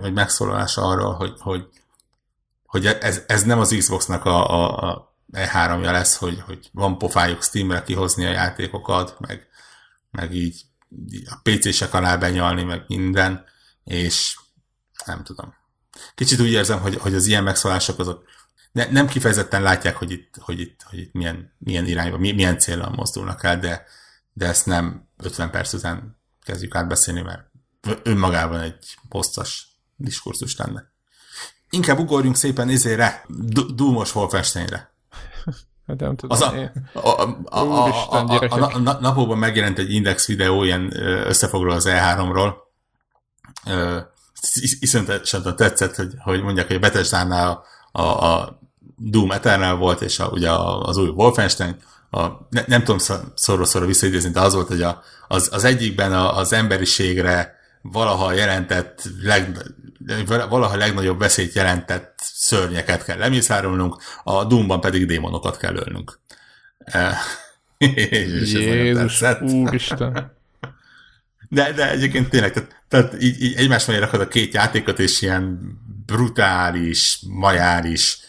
egy 0.04 0.14
megszólalás 0.14 0.78
arról, 0.78 1.14
hogy, 1.14 1.34
hogy, 1.40 1.68
hogy 2.66 2.86
ez, 2.86 3.24
ez 3.28 3.44
nem 3.44 3.60
az 3.60 3.76
Xboxnak 3.78 4.26
a, 4.26 4.50
a, 4.50 4.90
a 4.90 5.14
E3-ja 5.34 5.92
lesz, 5.92 6.18
hogy, 6.18 6.42
hogy 6.46 6.70
van 6.74 6.98
pofájuk 6.98 7.44
Steamre 7.44 7.82
kihozni 7.82 8.26
a 8.26 8.32
játékokat, 8.32 9.16
meg, 9.20 9.48
meg 10.12 10.34
így 10.34 10.62
a 11.26 11.40
PC-sek 11.44 11.94
alá 11.94 12.18
benyalni, 12.18 12.64
meg 12.64 12.84
minden, 12.88 13.44
és 13.90 14.40
nem 15.06 15.24
tudom. 15.24 15.54
Kicsit 16.16 16.40
úgy 16.40 16.52
érzem, 16.52 16.80
hogy, 16.80 16.96
hogy 16.96 17.14
az 17.14 17.26
ilyen 17.26 17.44
megszólások 17.44 18.00
azok 18.00 18.24
ne, 18.72 18.86
nem 18.92 19.08
kifejezetten 19.08 19.62
látják, 19.62 19.96
hogy 19.96 20.12
itt, 20.12 20.36
hogy 20.40 20.60
itt, 20.60 20.82
hogy 20.90 21.00
itt 21.00 21.14
milyen, 21.14 21.54
milyen 21.58 21.86
irányba, 21.86 22.18
milyen 22.18 22.60
célra 22.60 22.90
mozdulnak 22.96 23.44
el, 23.44 23.60
de, 23.60 23.86
de 24.34 24.46
ezt 24.46 24.66
nem 24.66 25.08
50 25.18 25.50
perc 25.50 25.74
után 25.74 26.18
kezdjük 26.44 26.76
átbeszélni, 26.76 27.22
mert 27.22 27.48
önmagában 28.04 28.60
egy 28.60 28.98
hosszas 29.10 29.80
diskurzus 29.96 30.56
lenne. 30.56 30.92
Inkább 31.70 32.00
ugorjunk 32.00 32.36
szépen 32.36 32.70
izére, 32.70 33.26
Dúmos 33.76 34.16
Wolfensteinre. 34.16 34.94
Hát 35.88 36.00
nem 36.00 36.16
tudom. 36.16 36.38
Az 36.38 36.42
a, 36.42 36.72
a, 36.94 37.00
a, 37.00 37.22
a, 37.46 37.60
a, 38.10 38.16
a, 38.16 38.46
a, 38.50 38.72
a 38.74 39.00
napokban 39.00 39.38
megjelent 39.38 39.80
egy 39.80 39.94
Index 39.94 40.28
videó, 40.28 40.64
ilyen 40.64 40.94
összefoglaló 41.02 41.74
az 41.74 41.88
E3-ról. 41.90 42.54
Iszonyatosan 44.80 45.56
tetszett, 45.56 45.96
hogy, 45.96 46.14
hogy 46.20 46.42
mondják, 46.42 46.68
hogy 46.68 46.76
a 46.76 46.80
Bethesda-nál 46.80 47.64
a, 47.92 48.02
a, 48.02 48.60
Doom 48.96 49.32
Eternal 49.32 49.76
volt, 49.76 50.02
és 50.02 50.20
a, 50.20 50.28
ugye 50.28 50.52
az 50.82 50.98
új 50.98 51.08
Wolfenstein, 51.08 51.76
a, 52.10 52.28
ne, 52.50 52.64
nem 52.68 52.84
tudom 52.84 52.98
szorra-szorra 53.36 53.86
visszaidézni, 53.86 54.32
de 54.32 54.40
az 54.40 54.54
volt, 54.54 54.68
hogy 54.68 54.82
a, 54.82 55.02
az, 55.28 55.50
az 55.52 55.64
egyikben 55.64 56.14
a, 56.14 56.38
az 56.38 56.54
emberiségre 56.54 57.58
valaha 57.82 58.34
jelentett, 58.34 59.04
leg, 59.22 59.58
valaha 60.50 60.76
legnagyobb 60.76 61.20
veszélyt 61.20 61.54
jelentett 61.54 62.20
szörnyeket 62.24 63.04
kell 63.04 63.18
lemészárolnunk, 63.18 63.98
a 64.24 64.44
Doomban 64.44 64.82
pedig 64.82 65.06
démonokat 65.06 65.58
kell 65.58 65.76
ölnünk. 65.76 66.20
Jézus, 67.78 69.22
úristen. 69.42 70.38
De, 71.50 71.72
de 71.74 71.90
egyébként 71.90 72.30
tényleg, 72.30 72.52
tehát, 72.52 72.84
tehát 72.88 73.22
így, 73.22 73.42
így 73.42 73.56
egymás 73.56 73.86
mellé 73.86 74.00
rakod 74.00 74.22
a 74.22 74.28
két 74.28 74.54
játékot, 74.54 75.00
és 75.00 75.22
ilyen 75.22 75.60
brutális, 76.06 77.20
majális, 77.28 78.20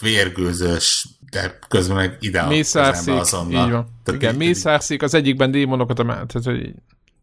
vérgőzös, 0.00 1.08
de 1.30 1.58
közben 1.68 1.96
meg 1.96 2.16
ide 2.20 2.40
a 2.40 2.48
Mészárszik, 2.48 3.14
azonnal. 3.14 3.66
Így 3.66 3.72
van. 3.72 4.00
Tehát 4.04 4.22
Igen, 4.22 4.34
mészárszik, 4.34 5.02
az 5.02 5.14
egyikben 5.14 5.50
démonokat, 5.50 5.96
tehát, 5.96 6.32
hogy 6.42 6.74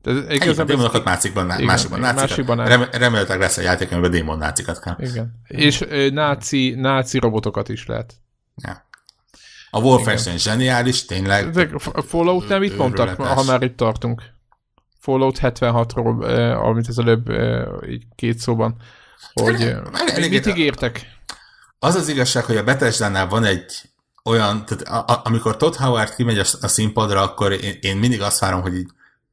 Egyébként 0.03 0.63
démonokat 0.63 1.03
nácikban, 1.03 1.45
igen, 1.45 1.63
másikban 1.63 1.99
nácikat. 1.99 2.29
Másikban 2.29 2.65
Rem, 2.65 2.87
remélhetőleg 2.91 3.39
lesz 3.39 3.57
a 3.57 3.61
játék, 3.61 3.91
amiben 3.91 4.11
démon 4.11 4.37
nácikat 4.37 4.79
kell. 4.79 4.95
Igen. 4.99 5.41
És 5.47 5.85
náci, 6.11 6.73
náci 6.77 7.19
robotokat 7.19 7.69
is 7.69 7.85
lehet. 7.85 8.13
Ja. 8.55 8.87
A 9.71 9.79
Wolfenstein 9.79 10.37
zseniális, 10.37 11.05
tényleg. 11.05 11.55
A 11.93 12.01
Fallout 12.01 12.47
nem 12.47 12.59
mit 12.59 12.77
mondtak, 12.77 13.21
ha 13.21 13.43
már 13.43 13.61
itt 13.63 13.77
tartunk. 13.77 14.23
Fallout 14.99 15.39
76-ról, 15.41 16.27
eh, 16.27 16.65
amit 16.65 16.87
az 16.87 16.99
előbb 16.99 17.29
eh, 17.29 17.67
így 17.89 18.03
két 18.15 18.39
szóban, 18.39 18.75
hogy 19.33 19.61
eh, 19.61 20.29
mit 20.29 20.45
ígértek? 20.45 21.17
Az 21.79 21.95
az 21.95 22.07
igazság, 22.07 22.43
hogy 22.43 22.57
a 22.57 22.63
bethesda 22.63 23.27
van 23.27 23.43
egy 23.43 23.89
olyan, 24.23 24.65
tehát 24.65 24.83
a, 24.83 25.13
a, 25.13 25.21
amikor 25.23 25.57
Todd 25.57 25.77
Howard 25.77 26.15
kimegy 26.15 26.39
a, 26.39 26.45
a 26.61 26.67
színpadra, 26.67 27.21
akkor 27.21 27.51
én, 27.51 27.77
én 27.81 27.97
mindig 27.97 28.21
azt 28.21 28.39
várom, 28.39 28.61
hogy 28.61 28.75
így 28.75 28.89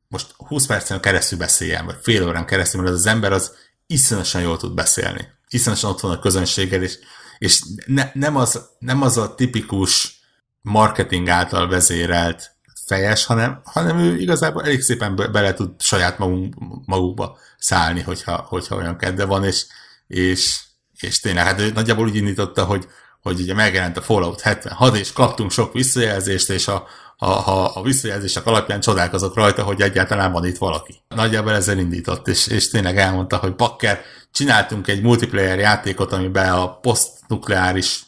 most 0.09 0.35
20 0.37 0.67
percen 0.67 1.01
keresztül 1.01 1.39
beszéljen, 1.39 1.85
vagy 1.85 1.97
fél 2.03 2.27
órán 2.27 2.47
keresztül, 2.47 2.81
mert 2.81 2.93
az, 2.93 2.99
az 2.99 3.07
ember 3.07 3.33
az 3.33 3.53
iszonyatosan 3.87 4.41
jól 4.41 4.57
tud 4.57 4.75
beszélni. 4.75 5.29
Iszonyatosan 5.49 5.91
ott 5.91 6.01
van 6.01 6.11
a 6.11 6.19
közönséggel, 6.19 6.83
és, 6.83 6.99
és 7.39 7.63
ne, 7.87 8.11
nem, 8.13 8.37
az, 8.37 8.69
nem 8.79 9.03
az 9.03 9.17
a 9.19 9.35
tipikus 9.35 10.21
marketing 10.63 11.29
által 11.29 11.69
vezérelt 11.69 12.56
fejes, 12.87 13.25
hanem, 13.25 13.61
hanem 13.65 13.99
ő 13.99 14.17
igazából 14.19 14.65
elég 14.65 14.81
szépen 14.81 15.17
be, 15.17 15.27
bele 15.27 15.53
tud 15.53 15.71
saját 15.79 16.19
magunk, 16.19 16.55
magukba 16.85 17.39
szállni, 17.59 18.01
hogyha, 18.01 18.47
hogyha 18.49 18.77
olyan 18.77 18.97
kedve 18.97 19.25
van, 19.25 19.45
és, 19.45 19.67
és, 20.07 20.61
és 21.01 21.21
tényleg, 21.21 21.45
hát 21.45 21.61
ő 21.61 21.71
nagyjából 21.71 22.07
úgy 22.07 22.17
indította, 22.17 22.65
hogy, 22.65 22.87
hogy 23.23 23.41
ugye 23.41 23.55
megjelent 23.55 23.97
a 23.97 24.03
Fallout 24.03 24.41
76, 24.41 24.97
és 24.97 25.13
kaptunk 25.13 25.51
sok 25.51 25.73
visszajelzést, 25.73 26.51
és 26.51 26.69
a, 26.69 26.87
ha, 27.17 27.27
ha 27.27 27.65
a 27.65 27.83
visszajelzések 27.83 28.47
alapján 28.47 28.81
csodálkozok 28.81 29.35
rajta, 29.35 29.63
hogy 29.63 29.81
egyáltalán 29.81 30.33
van 30.33 30.47
itt 30.47 30.59
valaki. 30.59 31.03
Nagyjából 31.09 31.53
ezzel 31.53 31.79
indított, 31.79 32.29
és, 32.29 32.47
és 32.47 32.71
tényleg 32.71 32.99
elmondta, 32.99 33.37
hogy 33.37 33.55
Bakker, 33.55 34.01
csináltunk 34.33 34.89
egy 34.89 35.03
multiplayer 35.03 35.59
játékot, 35.59 36.13
amiben 36.13 36.53
a 36.53 36.79
posztnukleáris 36.79 38.03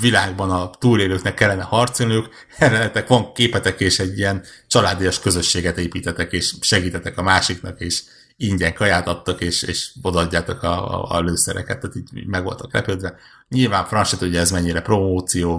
világban 0.00 0.50
a 0.50 0.70
túlélőknek 0.70 1.34
kellene 1.34 1.62
harcolniuk, 1.62 2.28
erre 2.58 3.04
van 3.08 3.32
képetek, 3.32 3.80
és 3.80 3.98
egy 3.98 4.18
ilyen 4.18 4.44
családias 4.66 5.20
közösséget 5.20 5.78
építetek, 5.78 6.32
és 6.32 6.54
segítetek 6.60 7.18
a 7.18 7.22
másiknak, 7.22 7.80
és 7.80 8.02
ingyen 8.36 8.74
kaját 8.74 9.06
adtak, 9.06 9.40
és, 9.40 9.62
és 9.62 9.92
odaadjátok 10.02 10.62
a, 10.62 10.94
a, 10.94 11.16
a 11.16 11.20
lőszereket, 11.20 11.80
tehát 11.80 11.96
így 11.96 12.26
meg 12.26 12.42
voltak 12.42 12.72
lepődve. 12.72 13.16
Nyilván 13.48 13.84
franc 13.84 14.08
se 14.08 14.38
ez 14.38 14.50
mennyire 14.50 14.80
promóció, 14.80 15.56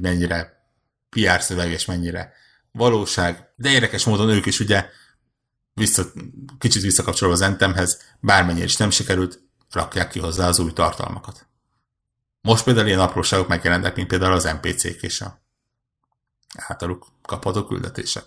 mennyire 0.00 0.62
PR 1.10 1.40
szöveg, 1.40 1.70
és 1.70 1.84
mennyire 1.84 2.32
valóság, 2.72 3.48
de 3.56 3.70
érdekes 3.70 4.04
módon 4.04 4.28
ők 4.28 4.46
is 4.46 4.60
ugye 4.60 4.86
vissza, 5.74 6.04
kicsit 6.58 6.82
visszakapcsolva 6.82 7.34
az 7.34 7.40
Entemhez, 7.40 8.00
bármennyire 8.20 8.64
is 8.64 8.76
nem 8.76 8.90
sikerült, 8.90 9.40
rakják 9.70 10.08
ki 10.08 10.18
hozzá 10.18 10.48
az 10.48 10.58
új 10.58 10.72
tartalmakat. 10.72 11.47
Most 12.48 12.64
például 12.64 12.86
ilyen 12.86 13.00
apróságok 13.00 13.48
megjelentek, 13.48 13.96
mint 13.96 14.08
például 14.08 14.32
az 14.32 14.44
NPC-k 14.44 15.02
és 15.02 15.20
a 15.20 15.40
általuk 16.56 17.06
kapható 17.22 17.64
küldetések. 17.64 18.24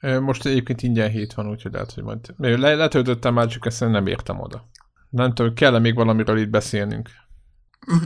Most 0.00 0.46
egyébként 0.46 0.82
ingyen 0.82 1.10
hét 1.10 1.34
van, 1.34 1.48
úgyhogy 1.48 1.72
lehet, 1.72 1.92
hogy 1.92 2.02
majd... 2.02 2.34
Le, 2.36 2.74
letöltöttem 2.74 3.34
már, 3.34 3.46
csak 3.46 3.66
ezt 3.66 3.80
nem 3.80 4.06
értem 4.06 4.40
oda. 4.40 4.68
Nem 5.10 5.34
tudom, 5.34 5.54
kell-e 5.54 5.78
még 5.78 5.94
valamiről 5.94 6.38
itt 6.38 6.48
beszélnünk? 6.48 7.10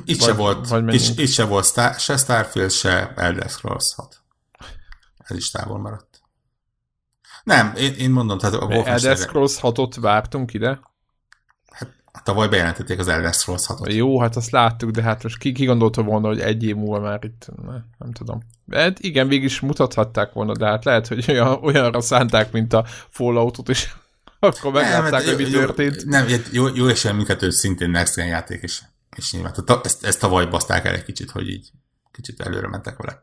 Itt 0.05 0.19
vagy, 0.19 0.29
se 0.29 0.35
volt, 0.35 0.69
vagy 0.69 0.95
itt, 0.95 1.19
itt 1.19 1.29
se 1.29 1.45
volt 1.45 1.65
Star, 1.65 1.95
se 1.95 2.17
Starfield, 2.17 2.71
se 2.71 3.13
Elder 3.17 3.51
Scrolls 3.51 3.95
6. 3.95 4.23
Ez 5.19 5.37
is 5.37 5.51
távol 5.51 5.79
maradt. 5.79 6.21
Nem, 7.45 7.75
én, 7.77 7.93
én 7.93 8.11
mondom, 8.11 8.39
tehát 8.39 8.55
a 8.55 8.59
Wolfenstein... 8.67 9.13
Elder 9.13 9.17
Scrolls 9.17 9.59
6-ot 9.61 9.97
vártunk 10.01 10.55
ide? 10.55 10.81
Hát 12.17 12.25
tavaly 12.25 12.49
bejelentették 12.49 12.99
az 12.99 13.09
Elder 13.09 13.35
Scrolls 13.35 13.67
6-ot. 13.69 13.95
Jó, 13.95 14.21
hát 14.21 14.37
azt 14.37 14.51
láttuk, 14.51 14.91
de 14.91 15.03
hát 15.03 15.23
most 15.23 15.39
ki, 15.39 15.53
ki 15.53 15.65
gondolta 15.65 16.03
volna, 16.03 16.27
hogy 16.27 16.41
egy 16.41 16.65
év 16.65 16.77
múlva 16.77 17.01
már 17.01 17.25
itt, 17.25 17.47
ne, 17.67 17.73
nem 17.99 18.13
tudom. 18.13 18.41
Hát 18.71 18.99
igen, 18.99 19.29
végig 19.29 19.45
is 19.45 19.61
mutathatták 19.61 20.33
volna, 20.33 20.57
de 20.57 20.67
hát 20.67 20.85
lehet, 20.85 21.07
hogy 21.07 21.25
olyan, 21.29 21.59
olyanra 21.63 22.01
szánták, 22.01 22.53
mint 22.53 22.73
a 22.73 22.85
Falloutot, 23.11 23.69
és 23.69 23.93
akkor 24.39 24.73
meglátták, 24.73 25.13
hát 25.13 25.25
hogy 25.25 25.37
mi 25.37 25.51
történt. 25.51 26.05
Nem, 26.05 26.27
jó, 26.53 26.67
jó 26.75 26.89
és 26.89 27.03
mindkettő 27.03 27.51
szintén 27.51 27.91
Next 27.91 28.15
Gen 28.15 28.27
játék 28.27 28.63
is. 28.63 28.83
És 29.17 29.33
nyilván, 29.33 29.53
tehát 29.65 29.87
ezt, 29.87 30.05
ezt 30.05 30.21
tavaly 30.21 30.47
baszták 30.47 30.85
el 30.85 30.95
egy 30.95 31.05
kicsit, 31.05 31.31
hogy 31.31 31.49
így 31.49 31.71
kicsit 32.13 32.41
előre 32.41 32.69
mentek 32.69 32.97
vele. 32.97 33.23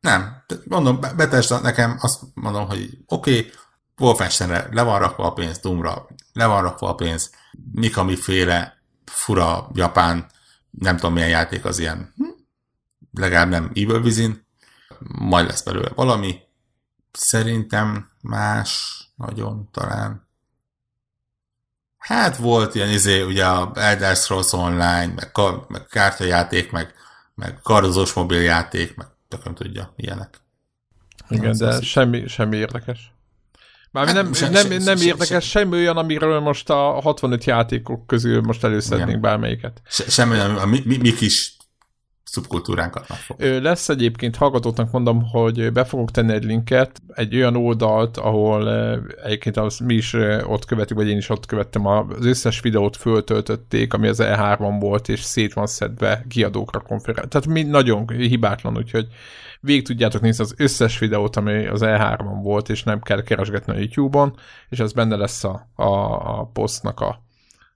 Nem, 0.00 0.44
mondom, 0.64 1.00
Bethesda 1.16 1.60
nekem 1.60 1.96
azt 2.00 2.20
mondom, 2.34 2.68
hogy 2.68 2.98
oké, 3.06 3.38
okay, 3.38 3.50
Wolfensteinre 3.98 4.68
le 4.70 4.82
van 4.82 4.98
rakva 4.98 5.26
a 5.26 5.32
pénz, 5.32 5.58
Doomra 5.58 6.06
le 6.32 6.46
van 6.46 6.62
rakva 6.62 6.88
a 6.88 6.94
pénz, 6.94 7.30
Mikami 7.72 8.16
féle 8.16 8.82
fura 9.04 9.70
japán, 9.74 10.26
nem 10.70 10.96
tudom 10.96 11.12
milyen 11.12 11.28
játék 11.28 11.64
az 11.64 11.78
ilyen, 11.78 12.12
hm? 12.16 12.24
legalább 13.12 13.48
nem 13.48 13.70
Evil 13.74 14.00
Within, 14.00 14.46
majd 15.08 15.46
lesz 15.46 15.62
belőle 15.62 15.88
valami. 15.94 16.38
Szerintem 17.12 18.10
más 18.20 18.98
nagyon 19.16 19.68
talán. 19.70 20.28
Hát 21.98 22.36
volt 22.36 22.74
ilyen 22.74 22.88
izé, 22.88 23.22
ugye 23.22 23.46
a 23.46 23.72
Elder 23.74 24.16
Scrolls 24.16 24.52
Online, 24.52 25.06
meg, 25.06 25.30
meg 25.68 25.86
kártyajáték, 25.86 26.70
meg, 26.70 26.94
meg 27.34 27.58
kardozós 27.62 28.12
mobiljáték, 28.12 28.96
meg 28.96 29.06
tököm 29.28 29.54
tudja, 29.54 29.92
ilyenek. 29.96 30.40
Igen, 31.28 31.56
de 31.56 31.80
semmi, 31.80 32.26
semmi 32.26 32.56
érdekes. 32.56 33.13
Hát, 33.94 34.12
nem, 34.12 34.30
nem, 34.52 34.82
nem 34.82 34.96
se, 34.96 35.04
érdekes, 35.04 35.28
se, 35.28 35.40
semmi 35.40 35.76
olyan, 35.76 35.96
amiről 35.96 36.40
most 36.40 36.70
a 36.70 37.00
65 37.00 37.44
játékok 37.44 38.06
közül 38.06 38.40
most 38.40 38.64
előszednénk 38.64 39.20
bármelyiket. 39.20 39.80
Se, 39.88 40.04
semmi 40.08 40.32
olyan, 40.32 40.56
a 40.56 40.66
mi, 40.66 40.82
mi, 40.84 40.96
mi 40.96 41.14
kis 41.14 41.56
szubkultúránkat 42.34 43.08
megfog. 43.08 43.40
Lesz 43.40 43.88
egyébként, 43.88 44.36
hallgatóknak 44.36 44.90
mondom, 44.90 45.22
hogy 45.22 45.72
be 45.72 45.84
fogok 45.84 46.10
tenni 46.10 46.32
egy 46.32 46.44
linket, 46.44 47.02
egy 47.14 47.36
olyan 47.36 47.56
oldalt, 47.56 48.16
ahol 48.16 48.68
egyébként 49.24 49.56
az, 49.56 49.78
mi 49.78 49.94
is 49.94 50.12
ott 50.46 50.64
követjük, 50.64 50.98
vagy 50.98 51.08
én 51.08 51.16
is 51.16 51.28
ott 51.28 51.46
követtem, 51.46 51.86
az 51.86 52.26
összes 52.26 52.60
videót 52.60 52.96
föltöltötték, 52.96 53.92
ami 53.92 54.08
az 54.08 54.18
E3-on 54.22 54.76
volt, 54.80 55.08
és 55.08 55.20
szét 55.20 55.52
van 55.52 55.66
szedve 55.66 56.24
kiadókra 56.28 56.80
konferencia. 56.80 57.28
Tehát 57.28 57.46
mi 57.46 57.62
nagyon 57.62 58.08
hibátlan, 58.08 58.76
úgyhogy 58.76 59.06
végig 59.64 59.84
tudjátok 59.86 60.20
nézni 60.20 60.44
az 60.44 60.54
összes 60.56 60.98
videót, 60.98 61.36
ami 61.36 61.66
az 61.66 61.80
E3-on 61.84 62.38
volt, 62.42 62.68
és 62.68 62.82
nem 62.82 63.00
kell 63.00 63.22
keresgetni 63.22 63.72
a 63.72 63.78
YouTube-on, 63.78 64.36
és 64.68 64.78
ez 64.78 64.92
benne 64.92 65.16
lesz 65.16 65.44
a, 65.44 65.70
a, 65.74 65.84
a 66.38 66.50
posztnak 66.52 67.00
a, 67.00 67.22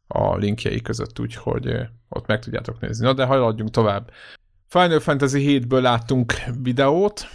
a 0.07 0.37
linkjei 0.37 0.81
között, 0.81 1.19
úgyhogy 1.19 1.77
ott 2.09 2.27
meg 2.27 2.39
tudjátok 2.41 2.81
nézni. 2.81 3.07
Na 3.07 3.13
de 3.13 3.25
haladjunk 3.25 3.71
tovább. 3.71 4.11
Final 4.69 5.01
Fantasy 5.01 5.61
7-ből 5.63 5.81
láttunk 5.81 6.33
videót, 6.63 7.27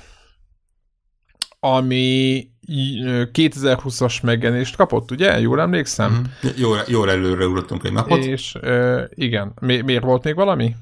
ami 1.59 2.47
2020-as 2.67 4.23
megjelenést 4.23 4.75
kapott, 4.75 5.11
ugye? 5.11 5.39
Jól 5.39 5.61
emlékszem? 5.61 6.11
Mm. 6.11 6.49
Jól, 6.55 6.79
jól 6.87 7.09
előre 7.09 7.45
ugrottunk 7.45 7.83
egy 7.83 7.91
napot. 7.91 8.23
És 8.23 8.55
uh, 8.61 9.03
igen, 9.09 9.53
Mi, 9.59 9.81
miért 9.81 10.03
volt 10.03 10.23
még 10.23 10.35
valami? 10.35 10.75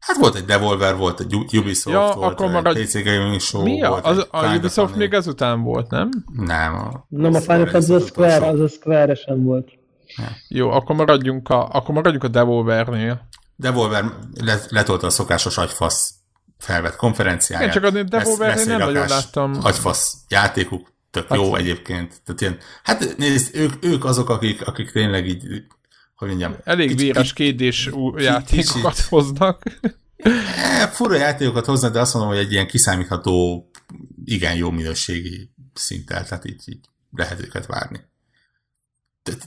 Hát 0.00 0.16
volt 0.16 0.34
egy 0.34 0.44
Devolver, 0.44 0.96
volt 0.96 1.20
egy 1.20 1.34
Ubisoft, 1.34 1.96
ja, 1.96 2.12
volt 2.16 2.40
akkor 2.40 2.76
egy 2.76 2.84
PC 2.84 3.04
Gaming 3.04 3.40
Show, 3.40 3.62
Mi 3.62 3.82
a? 3.82 4.00
Az, 4.02 4.26
a 4.30 4.54
Ubisoft 4.56 4.96
még 4.96 5.12
ezután 5.12 5.62
volt, 5.62 5.90
nem? 5.90 6.08
Nem. 6.32 6.74
A 6.74 7.06
nem, 7.08 7.34
a 7.34 7.40
Final 7.40 7.66
Fantasy 7.66 7.92
a 7.92 8.00
Square, 8.00 8.46
az 8.46 8.60
a 8.60 8.68
Square-esen 8.68 9.42
volt. 9.42 9.68
Ja. 10.16 10.28
Jó, 10.48 10.70
akkor 10.70 10.96
maradjunk 10.96 11.48
a, 11.48 11.68
akkor 11.68 11.94
maradjunk 11.94 12.24
a 12.24 12.28
Devolvernél. 12.28 13.28
Devolver 13.56 14.04
letolta 14.68 15.06
a 15.06 15.10
szokásos 15.10 15.58
agyfasz 15.58 16.14
felvett 16.58 16.96
konferenciáját. 16.96 17.66
Én 17.66 17.72
csak 17.72 17.84
a 17.84 18.02
Devolver 18.02 18.66
nem 18.66 18.78
nagyon 18.78 19.08
láttam. 19.08 19.58
Agyfasz 19.62 20.16
játékuk, 20.28 20.92
tök 21.10 21.26
jó 21.30 21.54
egyébként. 21.54 22.22
Tehát 22.24 22.40
ilyen, 22.40 22.58
hát 22.82 23.14
nézd, 23.16 23.56
ők, 23.56 23.72
ők 23.80 24.04
azok, 24.04 24.28
akik, 24.30 24.66
akik 24.66 24.90
tényleg 24.90 25.26
így, 25.26 25.44
hogy 26.18 26.28
mondjam. 26.28 26.56
Elég 26.64 26.96
véres 26.96 27.32
kédés 27.32 27.90
játékokat 28.16 28.98
hoznak. 29.00 29.62
E, 30.56 30.88
fura 30.88 31.16
játékokat 31.16 31.64
hoznak, 31.64 31.92
de 31.92 32.00
azt 32.00 32.14
mondom, 32.14 32.32
hogy 32.32 32.40
egy 32.40 32.52
ilyen 32.52 32.66
kiszámítható, 32.66 33.70
igen 34.24 34.56
jó 34.56 34.70
minőségi 34.70 35.50
szinttel, 35.74 36.24
tehát 36.24 36.44
így, 36.44 36.62
így 36.66 36.84
lehet 37.10 37.40
őket 37.40 37.66
várni. 37.66 38.00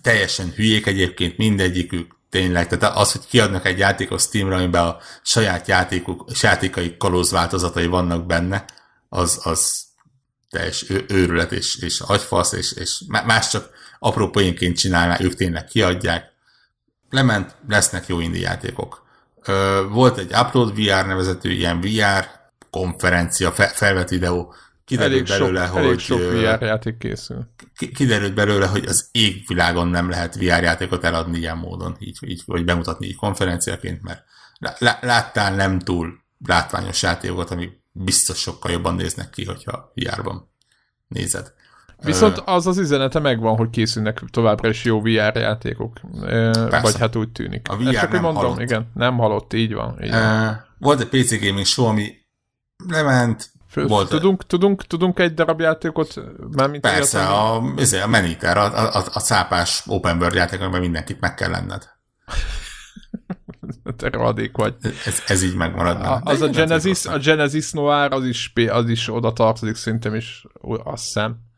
Teljesen 0.01 0.51
hülyék 0.55 0.86
egyébként 0.86 1.38
mindegyikük, 1.38 2.15
tényleg, 2.30 2.67
tehát 2.67 2.97
az, 2.97 3.11
hogy 3.11 3.22
kiadnak 3.28 3.65
egy 3.65 3.78
játékot 3.78 4.19
Steamra, 4.19 4.55
amiben 4.55 4.86
a 4.86 4.97
saját 5.22 5.67
játékuk, 5.67 6.32
játékai 6.41 6.97
kalóz 6.97 7.32
változatai 7.32 7.86
vannak 7.86 8.26
benne, 8.26 8.65
az, 9.09 9.39
az 9.43 9.86
teljes 10.49 10.86
őrület 11.07 11.51
és, 11.51 11.76
és 11.76 11.99
agyfasz, 11.99 12.51
és, 12.51 12.72
és 12.72 13.03
más 13.07 13.49
csak 13.49 13.69
apró 13.99 14.30
poénként 14.30 14.78
csinálná, 14.78 15.17
ők 15.22 15.36
tényleg 15.36 15.65
kiadják. 15.65 16.30
Lement, 17.12 17.55
lesznek 17.68 18.07
jó 18.07 18.20
indie 18.20 18.41
játékok. 18.41 19.05
Volt 19.89 20.18
egy 20.18 20.34
Upload 20.34 20.76
VR 20.76 21.05
nevezetű 21.05 21.51
ilyen 21.51 21.82
VR 21.82 22.26
konferencia, 22.70 23.51
fe, 23.51 23.68
felvett 23.68 24.09
videó, 24.09 24.53
kiderült 24.86 25.30
elég 25.30 25.39
belőle, 25.39 25.66
sok, 25.66 25.74
hogy... 25.74 25.84
Elég 25.84 25.99
sok 25.99 26.20
VR 26.20 26.62
játék 26.62 26.97
készül. 26.97 27.47
Kiderült 27.95 28.34
belőle, 28.34 28.66
hogy 28.66 28.86
az 28.86 29.09
égvilágon 29.12 29.88
nem 29.88 30.09
lehet 30.09 30.36
VR 30.36 30.41
játékot 30.64 31.03
eladni 31.03 31.38
ilyen 31.38 31.57
módon, 31.57 31.95
így, 31.99 32.18
így 32.22 32.41
vagy 32.45 32.66
bemutatni 32.66 33.07
így 33.07 33.16
konferenciaként, 33.16 34.01
mert 34.01 34.24
láttál 35.01 35.55
nem 35.55 35.80
túl 35.80 36.20
látványos 36.45 37.01
játékokat, 37.01 37.51
ami 37.51 37.70
biztos 37.91 38.39
sokkal 38.39 38.72
jobban 38.72 38.95
néznek 38.95 39.30
ki, 39.30 39.45
hogyha 39.45 39.91
VR-ban 39.95 40.51
nézed. 41.07 41.53
Viszont 42.04 42.41
az 42.45 42.68
az 42.68 42.78
üzenete 42.78 43.20
megvan, 43.20 43.56
hogy 43.56 43.70
készülnek 43.70 44.22
továbbra 44.32 44.70
is 44.70 44.84
jó 44.84 45.02
VR 45.02 45.36
játékok. 45.36 45.99
Persze. 46.22 46.80
Vagy 46.82 46.97
hát 46.99 47.16
úgy 47.16 47.32
tűnik. 47.32 47.68
A 47.70 47.78
VR 47.78 47.88
Ezt 47.88 47.99
csak 47.99 48.12
nem 48.12 48.22
mondom, 48.22 48.43
halott. 48.43 48.60
igen, 48.60 48.91
nem 48.93 49.18
halott, 49.18 49.54
így 49.54 49.74
van. 49.74 50.04
Így 50.04 50.12
van. 50.12 50.66
Volt 50.78 50.99
egy 50.99 51.22
PC 51.22 51.39
Gaming 51.39 51.66
Show, 51.66 51.86
ami 51.86 52.14
lement, 52.88 53.52
volt 53.74 54.10
tudunk, 54.10 54.45
tudunk, 54.45 54.86
tudunk 54.86 55.20
egy 55.20 55.34
darab 55.34 55.60
játékot? 55.60 56.22
Mármint 56.52 56.82
Persze, 56.82 57.28
a, 57.28 57.56
a, 57.56 57.64
a 58.04 58.08
Maniter, 58.08 58.58
a, 58.58 58.95
a, 58.95 59.04
a 59.14 59.20
cápás 59.20 59.84
open 59.88 60.18
world 60.18 60.36
játék, 60.36 60.62
amiben 60.62 60.82
mindenkit 60.82 61.20
meg 61.20 61.34
kell 61.34 61.49
lenned. 61.49 61.89
Te 63.97 64.10
radék 64.10 64.58
vagy. 64.58 64.76
Ez, 65.06 65.24
ez 65.28 65.43
így 65.43 65.56
megmarad. 65.56 66.02
A, 66.02 66.22
az 66.24 66.41
a 66.41 66.47
Genesis, 66.47 67.06
a 67.06 67.18
Genesis 67.18 67.72
Noir, 67.72 68.12
az 68.12 68.26
is, 68.26 68.54
az 68.70 68.89
is 68.89 69.14
oda 69.14 69.34
tartozik, 69.34 69.76
szerintem 69.76 70.16
is, 70.16 70.45
azt 70.84 71.04
hiszem. 71.04 71.49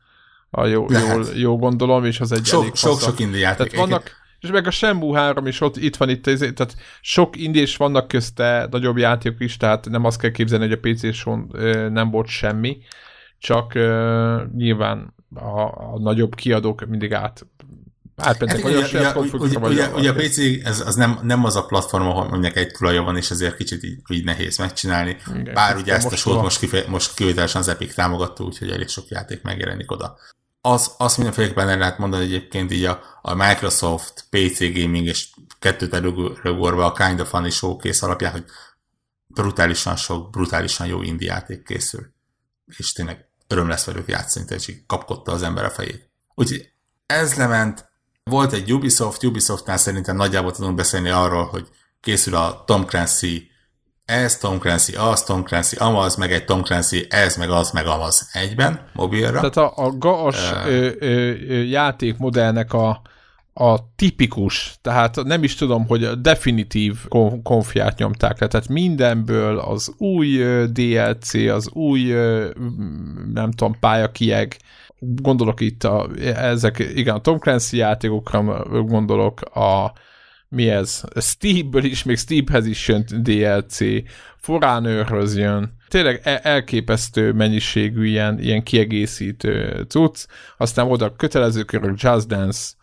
A 0.56 0.66
jó, 0.66 0.86
jól, 0.90 1.26
jó 1.36 1.58
gondolom, 1.58 2.06
és 2.06 2.20
az 2.20 2.32
egy 2.32 2.46
sok, 2.46 2.62
elég 2.62 2.76
sok, 2.76 3.00
sok 3.00 3.20
indie 3.20 3.40
játék. 3.40 3.72
Tehát 3.72 3.88
vannak, 3.88 4.12
és 4.40 4.50
meg 4.50 4.68
a 4.68 4.72
Shenmue 4.72 5.20
3 5.20 5.48
is 5.48 5.62
ott, 5.62 5.78
itt 5.78 5.96
van 5.96 6.10
itt, 6.10 6.24
tehát 6.24 6.76
sok 7.02 7.38
indés 7.38 7.78
vannak 7.78 8.08
közte 8.08 8.68
nagyobb 8.72 8.98
játékok 8.98 9.40
is, 9.40 9.58
tehát 9.58 9.90
nem 9.90 10.06
azt 10.06 10.20
kell 10.20 10.32
képzelni, 10.32 10.68
hogy 10.68 10.80
a 10.82 10.90
PC-son 10.90 11.52
nem 11.92 12.10
volt 12.10 12.28
semmi, 12.28 12.78
csak 13.40 13.72
uh, 13.76 14.54
nyilván 14.56 15.14
a, 15.36 15.62
a 15.94 16.00
nagyobb 16.00 16.36
kiadók 16.36 16.86
mindig 16.86 17.14
át 17.14 17.46
átmentek 18.16 18.62
hát, 18.62 18.72
ugye, 18.72 18.78
ugye, 18.78 19.38
ugye, 19.38 19.60
ugye, 19.60 19.90
ugye 19.90 20.10
a 20.10 20.14
PC 20.14 20.38
ez, 20.64 20.80
az 20.80 20.96
nem, 20.96 21.20
nem 21.22 21.46
az 21.46 21.56
a 21.56 21.66
platform, 21.66 22.06
ahol 22.06 22.30
mondjuk 22.30 22.56
egy 22.56 22.72
tulaja 22.72 23.02
van, 23.02 23.18
és 23.18 23.32
ezért 23.32 23.56
kicsit 23.56 23.84
így, 23.84 24.00
így 24.10 24.24
nehéz 24.24 24.58
megcsinálni. 24.58 25.18
Igen, 25.36 25.54
Bár 25.54 25.78
ugye 25.78 25.94
ezt 25.94 26.12
a 26.12 26.16
sót 26.16 26.42
most, 26.42 26.60
kifej, 26.60 26.86
most 26.88 27.14
kivételesen 27.14 27.62
az 27.62 27.68
Epic 27.68 27.94
támogatta, 27.94 28.44
úgyhogy 28.44 28.70
elég 28.70 28.88
sok 28.88 29.08
játék 29.08 29.42
megjelenik 29.42 29.92
oda 29.92 30.18
az, 30.66 30.92
azt 30.98 31.18
mindenféleképpen 31.18 31.70
el 31.70 31.78
lehet 31.78 31.98
mondani 31.98 32.24
egyébként 32.24 32.72
így 32.72 32.84
a, 32.84 33.04
a 33.22 33.34
Microsoft, 33.34 34.26
PC 34.30 34.60
Gaming 34.60 35.06
és 35.06 35.30
kettőt 35.60 35.94
előgorva 35.94 36.86
a 36.86 36.92
Kind 36.92 37.20
of 37.20 37.30
Funny 37.30 37.50
Showcase 37.50 38.06
alapján, 38.06 38.32
hogy 38.32 38.46
brutálisan 39.28 39.96
sok, 39.96 40.30
brutálisan 40.30 40.88
jó 40.88 41.02
indie 41.02 41.34
játék 41.34 41.64
készül. 41.64 42.14
És 42.78 42.92
tényleg 42.92 43.26
öröm 43.48 43.68
lesz 43.68 43.86
velük 43.86 44.08
játszani, 44.08 44.46
tehát 44.46 44.68
így 44.68 44.86
kapkodta 44.86 45.32
az 45.32 45.44
ember 45.44 45.66
a 45.66 45.70
fejét. 45.70 46.10
Úgyhogy 46.36 46.72
ez 47.06 47.34
lement, 47.36 47.90
volt 48.24 48.54
egy 48.54 48.74
Ubisoft, 48.74 49.24
Ubisoftnál 49.24 49.78
szerintem 49.78 50.16
nagyjából 50.16 50.52
tudunk 50.52 50.76
beszélni 50.76 51.10
arról, 51.10 51.46
hogy 51.46 51.68
készül 52.02 52.36
a 52.36 52.64
Tom 52.66 52.86
Clancy 52.86 53.52
ez 54.06 54.38
Tom 54.38 54.60
Clancy, 54.60 54.96
az 54.96 55.24
Tom 55.24 55.44
Clancy, 55.44 55.76
amaz, 55.76 56.16
meg 56.16 56.32
egy 56.32 56.46
Tom 56.46 56.62
Clancy, 56.62 57.06
ez, 57.10 57.36
meg 57.36 57.50
az, 57.50 57.72
meg 57.72 57.86
amaz. 57.86 58.30
Egyben, 58.34 58.80
mobilra. 58.94 59.50
Tehát 59.50 59.58
a, 59.58 59.74
a 59.76 59.98
GAS 59.98 60.52
uh, 60.52 60.68
ö, 60.68 60.90
ö, 61.00 61.12
játékmodellnek 61.62 62.74
a, 62.74 63.02
a 63.54 63.94
tipikus, 63.96 64.76
tehát 64.82 65.24
nem 65.24 65.44
is 65.44 65.56
tudom, 65.56 65.88
hogy 65.88 66.04
a 66.04 66.16
definitív 66.16 66.98
konfiát 67.44 67.98
nyomták 67.98 68.40
le, 68.40 68.48
tehát 68.48 68.68
mindenből 68.68 69.60
az 69.60 69.94
új 69.98 70.44
DLC, 70.72 71.34
az 71.34 71.70
új, 71.70 72.02
nem 73.34 73.52
tudom, 73.52 73.80
pályakieg, 73.80 74.58
gondolok 75.00 75.62
itt 75.62 75.84
a, 75.84 76.10
ezek, 76.36 76.80
igen, 76.80 77.16
a 77.16 77.22
Tom 77.22 77.40
Clancy 77.40 77.78
játékokra 77.78 78.64
gondolok, 78.84 79.42
a 79.42 79.94
mi 80.54 80.70
ez? 80.70 81.04
Steve-ből 81.20 81.84
is, 81.84 82.04
még 82.04 82.18
Steve-hez 82.18 82.66
is 82.66 82.88
jön 82.88 83.06
DLC, 83.22 83.78
Foránőrhöz 84.38 85.38
jön, 85.38 85.78
tényleg 85.88 86.22
e- 86.24 86.40
elképesztő 86.44 87.32
mennyiségű 87.32 88.06
ilyen, 88.06 88.40
ilyen 88.40 88.64
kiegészítő 88.64 89.86
cucc, 89.88 90.26
aztán 90.58 90.88
oda 90.88 91.16
kötelező 91.16 91.64
körök, 91.64 92.02
Just 92.02 92.28
Dance, 92.28 92.74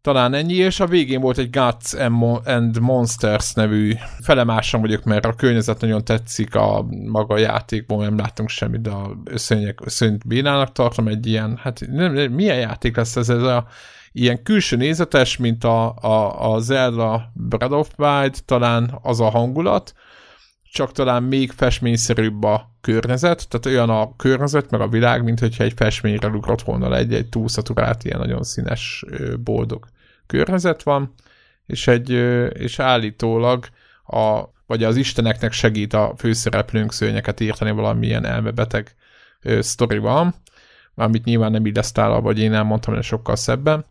talán 0.00 0.34
ennyi, 0.34 0.54
és 0.54 0.80
a 0.80 0.86
végén 0.86 1.20
volt 1.20 1.38
egy 1.38 1.50
Guts 1.50 1.92
and 2.46 2.80
Monsters 2.80 3.52
nevű 3.52 3.92
felemásom 4.20 4.80
vagyok, 4.80 5.04
mert 5.04 5.24
a 5.24 5.34
környezet 5.34 5.80
nagyon 5.80 6.04
tetszik, 6.04 6.54
a 6.54 6.86
maga 7.06 7.34
a 7.34 7.38
játékból 7.38 8.04
nem 8.04 8.16
láttunk 8.16 8.48
semmit, 8.48 8.80
de 8.80 8.90
a 8.90 9.16
összönyek, 9.24 9.80
összönyt 9.84 10.26
bénának 10.26 10.72
tartom 10.72 11.08
egy 11.08 11.26
ilyen, 11.26 11.56
hát 11.62 11.80
nem, 11.90 12.12
nem, 12.12 12.32
milyen 12.32 12.58
játék 12.58 12.96
lesz 12.96 13.16
ez, 13.16 13.28
ez 13.28 13.42
a 13.42 13.66
ilyen 14.20 14.42
külső 14.42 14.76
nézetes, 14.76 15.36
mint 15.36 15.64
a, 15.64 15.94
a, 15.94 16.52
a 16.52 16.58
Zelda 16.60 17.32
Breath 17.34 17.74
of 17.74 17.90
Wild, 17.96 18.36
talán 18.44 18.98
az 19.02 19.20
a 19.20 19.30
hangulat, 19.30 19.94
csak 20.72 20.92
talán 20.92 21.22
még 21.22 21.50
festményszerűbb 21.50 22.42
a 22.42 22.70
környezet, 22.80 23.48
tehát 23.48 23.66
olyan 23.66 23.90
a 23.90 24.16
környezet, 24.16 24.70
meg 24.70 24.80
a 24.80 24.88
világ, 24.88 25.24
mint 25.24 25.40
hogyha 25.40 25.64
egy 25.64 25.72
festményre 25.76 26.28
ugrott 26.28 26.62
volna 26.62 26.96
egy, 26.96 27.14
egy 27.14 27.28
túlszaturált, 27.28 28.04
ilyen 28.04 28.18
nagyon 28.18 28.42
színes, 28.42 29.04
boldog 29.38 29.86
környezet 30.26 30.82
van, 30.82 31.14
és, 31.66 31.86
egy, 31.86 32.10
és 32.58 32.78
állítólag 32.78 33.66
a, 34.06 34.42
vagy 34.66 34.84
az 34.84 34.96
isteneknek 34.96 35.52
segít 35.52 35.92
a 35.92 36.14
főszereplőnk 36.16 36.92
szőnyeket 36.92 37.40
írtani 37.40 37.70
valamilyen 37.70 38.24
elmebeteg 38.24 38.94
sztori 39.60 39.98
van, 39.98 40.34
amit 40.94 41.24
nyilván 41.24 41.50
nem 41.50 41.66
illesztál, 41.66 42.20
vagy 42.20 42.38
én 42.38 42.52
elmondtam, 42.52 42.94
hogy 42.94 43.02
sokkal 43.02 43.36
szebben, 43.36 43.84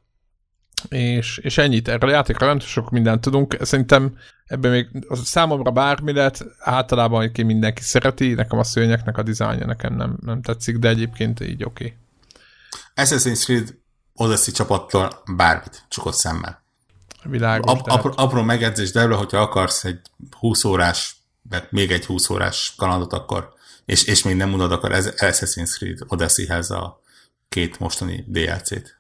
és, 0.90 1.38
és 1.38 1.58
ennyit. 1.58 1.88
Erről 1.88 2.10
a 2.10 2.14
játékra 2.14 2.46
nem 2.46 2.60
sok 2.60 2.90
mindent 2.90 3.22
tudunk. 3.22 3.58
Szerintem 3.62 4.18
ebben 4.46 4.72
még 4.72 4.88
számomra 5.24 5.72
bármi 5.72 6.14
lett, 6.14 6.46
általában 6.60 7.32
ki 7.32 7.44
mindenki 7.44 7.82
szereti, 7.82 8.34
nekem 8.34 8.60
a 8.60 8.64
szőnyeknek 8.64 9.18
a 9.18 9.24
dizájnja 9.24 9.66
nekem 9.66 9.96
nem, 9.96 10.18
nem 10.22 10.42
tetszik, 10.42 10.78
de 10.78 10.90
egyébként 10.90 11.40
így 11.40 11.64
oké. 11.64 11.84
Okay. 11.84 11.98
Assassin's 13.06 13.44
Creed 13.44 13.76
Odyssey 14.14 14.54
csapattól 14.54 15.24
bármit, 15.36 15.86
csukott 15.88 16.14
szemmel. 16.14 16.64
Világos, 17.24 17.72
Ap- 17.72 17.88
apró, 17.88 18.14
apró 18.16 18.42
megedzés, 18.42 18.92
de 18.92 19.06
hogyha 19.06 19.38
akarsz 19.38 19.84
egy 19.84 20.00
20 20.40 20.64
órás, 20.64 21.16
vagy 21.50 21.68
még 21.70 21.92
egy 21.92 22.06
20 22.06 22.30
órás 22.30 22.74
kalandot, 22.78 23.14
akkor, 23.14 23.54
és, 23.86 24.04
és 24.04 24.24
még 24.24 24.36
nem 24.36 24.54
unod, 24.54 24.72
akkor 24.72 24.92
ez 24.92 25.14
Assassin's 25.18 25.76
Creed 25.78 26.00
Odyssey-hez 26.08 26.70
a 26.70 27.02
két 27.50 27.80
mostani 27.80 28.26
DLC-t. 28.28 28.98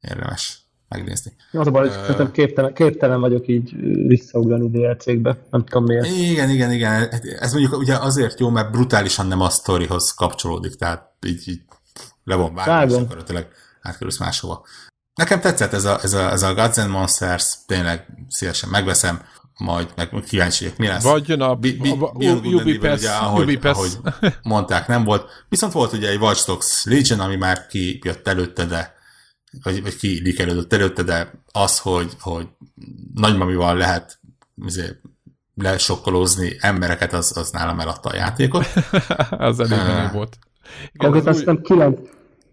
Érdemes 0.00 0.65
megnézni. 0.88 1.32
Az 1.52 1.66
a 1.66 1.70
baj, 1.70 1.88
hogy 1.88 2.20
uh, 2.20 2.30
képtelen, 2.30 2.74
képtelen 2.74 3.20
vagyok 3.20 3.48
így 3.48 3.76
visszaugrani 4.06 4.70
DLC-kbe, 4.70 5.36
nem 5.50 5.64
tudom 5.64 5.84
miért. 5.84 6.06
Igen, 6.06 6.50
igen, 6.50 6.72
igen. 6.72 7.08
Ez 7.38 7.52
mondjuk 7.52 7.78
ugye 7.78 7.96
azért 7.96 8.40
jó, 8.40 8.48
mert 8.48 8.70
brutálisan 8.70 9.26
nem 9.26 9.40
a 9.40 9.50
sztorihoz 9.50 10.14
kapcsolódik, 10.14 10.74
tehát 10.74 11.12
így, 11.26 11.48
így 11.48 11.60
le 12.24 12.34
van 12.34 12.52
és 12.88 12.94
akkor 12.94 13.22
tényleg 13.22 13.48
átkerülsz 13.82 14.18
máshova. 14.18 14.66
Nekem 15.14 15.40
tetszett 15.40 15.72
ez 15.72 15.84
a, 15.84 15.98
ez 16.02 16.12
a, 16.12 16.30
ez 16.30 16.42
a 16.42 16.54
Gods 16.54 16.78
and 16.78 16.90
Monsters, 16.90 17.54
tényleg 17.66 18.06
szívesen 18.28 18.68
megveszem, 18.68 19.20
majd 19.58 19.92
meg 19.96 20.10
kíváncsi 20.26 20.64
vagyok, 20.64 20.78
mi 20.78 20.86
lesz. 20.86 21.02
Vagy 21.02 21.28
jön 21.28 21.40
a, 21.40 21.54
bi, 21.54 21.72
bi, 21.72 21.90
a, 21.90 22.04
a 22.04 22.10
Ubipass, 22.14 22.98
ugye, 22.98 23.10
ahogy, 23.10 23.58
ahogy 23.62 23.98
mondták, 24.42 24.86
nem 24.86 25.04
volt. 25.04 25.44
Viszont 25.48 25.72
volt 25.72 25.92
ugye 25.92 26.08
egy 26.08 26.18
Watch 26.18 26.46
Dogs 26.46 26.84
Legion, 26.84 27.20
ami 27.20 27.36
már 27.36 27.66
kijött 27.66 28.28
előtte, 28.28 28.64
de 28.64 28.95
vagy, 29.62 29.82
vagy 29.82 29.96
likelődött 30.00 30.72
előtte, 30.72 31.02
de 31.02 31.32
az, 31.52 31.78
hogy, 31.78 32.12
hogy 32.20 32.48
nagymamival 33.14 33.76
lehet 33.76 34.18
azért, 34.64 35.00
lesokkolózni 35.54 36.56
embereket, 36.60 37.12
az, 37.12 37.36
az 37.36 37.50
nálam 37.50 37.80
eladta 37.80 38.08
a 38.08 38.16
játékot. 38.16 38.66
az 39.30 39.60
elég 39.60 40.06
uh, 40.06 40.12
volt. 40.12 40.38
Igen, 40.92 41.10
Konkrétan 41.10 41.34
úgy... 41.34 41.44
nem 41.44 41.60
9, 41.62 41.98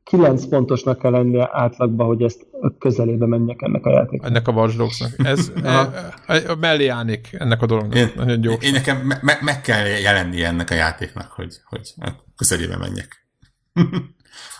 9 0.03 0.45
pontosnak 0.45 0.99
kell 0.99 1.11
lennie 1.11 1.49
átlagban, 1.51 2.07
hogy 2.07 2.21
ezt 2.21 2.45
közelébe 2.79 3.25
menjek 3.25 3.61
ennek 3.61 3.85
a 3.85 3.89
játéknak. 3.89 4.29
Ennek 4.29 4.47
a 4.47 4.51
Watch 4.51 4.77
Dogs-nak. 4.77 5.11
Ez 5.17 5.51
e, 5.63 5.89
e, 6.25 6.55
mellé 6.59 6.87
állnék 6.87 7.29
ennek 7.37 7.61
a 7.61 7.65
dolognak. 7.65 7.95
Én, 7.95 8.11
Nagyon 8.15 8.41
gyors. 8.41 8.65
Én 8.65 8.71
nekem 8.71 8.97
me, 8.97 9.19
me, 9.21 9.37
meg 9.41 9.61
kell 9.61 9.85
jelenni 9.85 10.43
ennek 10.43 10.69
a 10.69 10.73
játéknak, 10.73 11.31
hogy, 11.31 11.55
hogy 11.65 11.93
közelébe 12.35 12.77
menjek. 12.77 13.25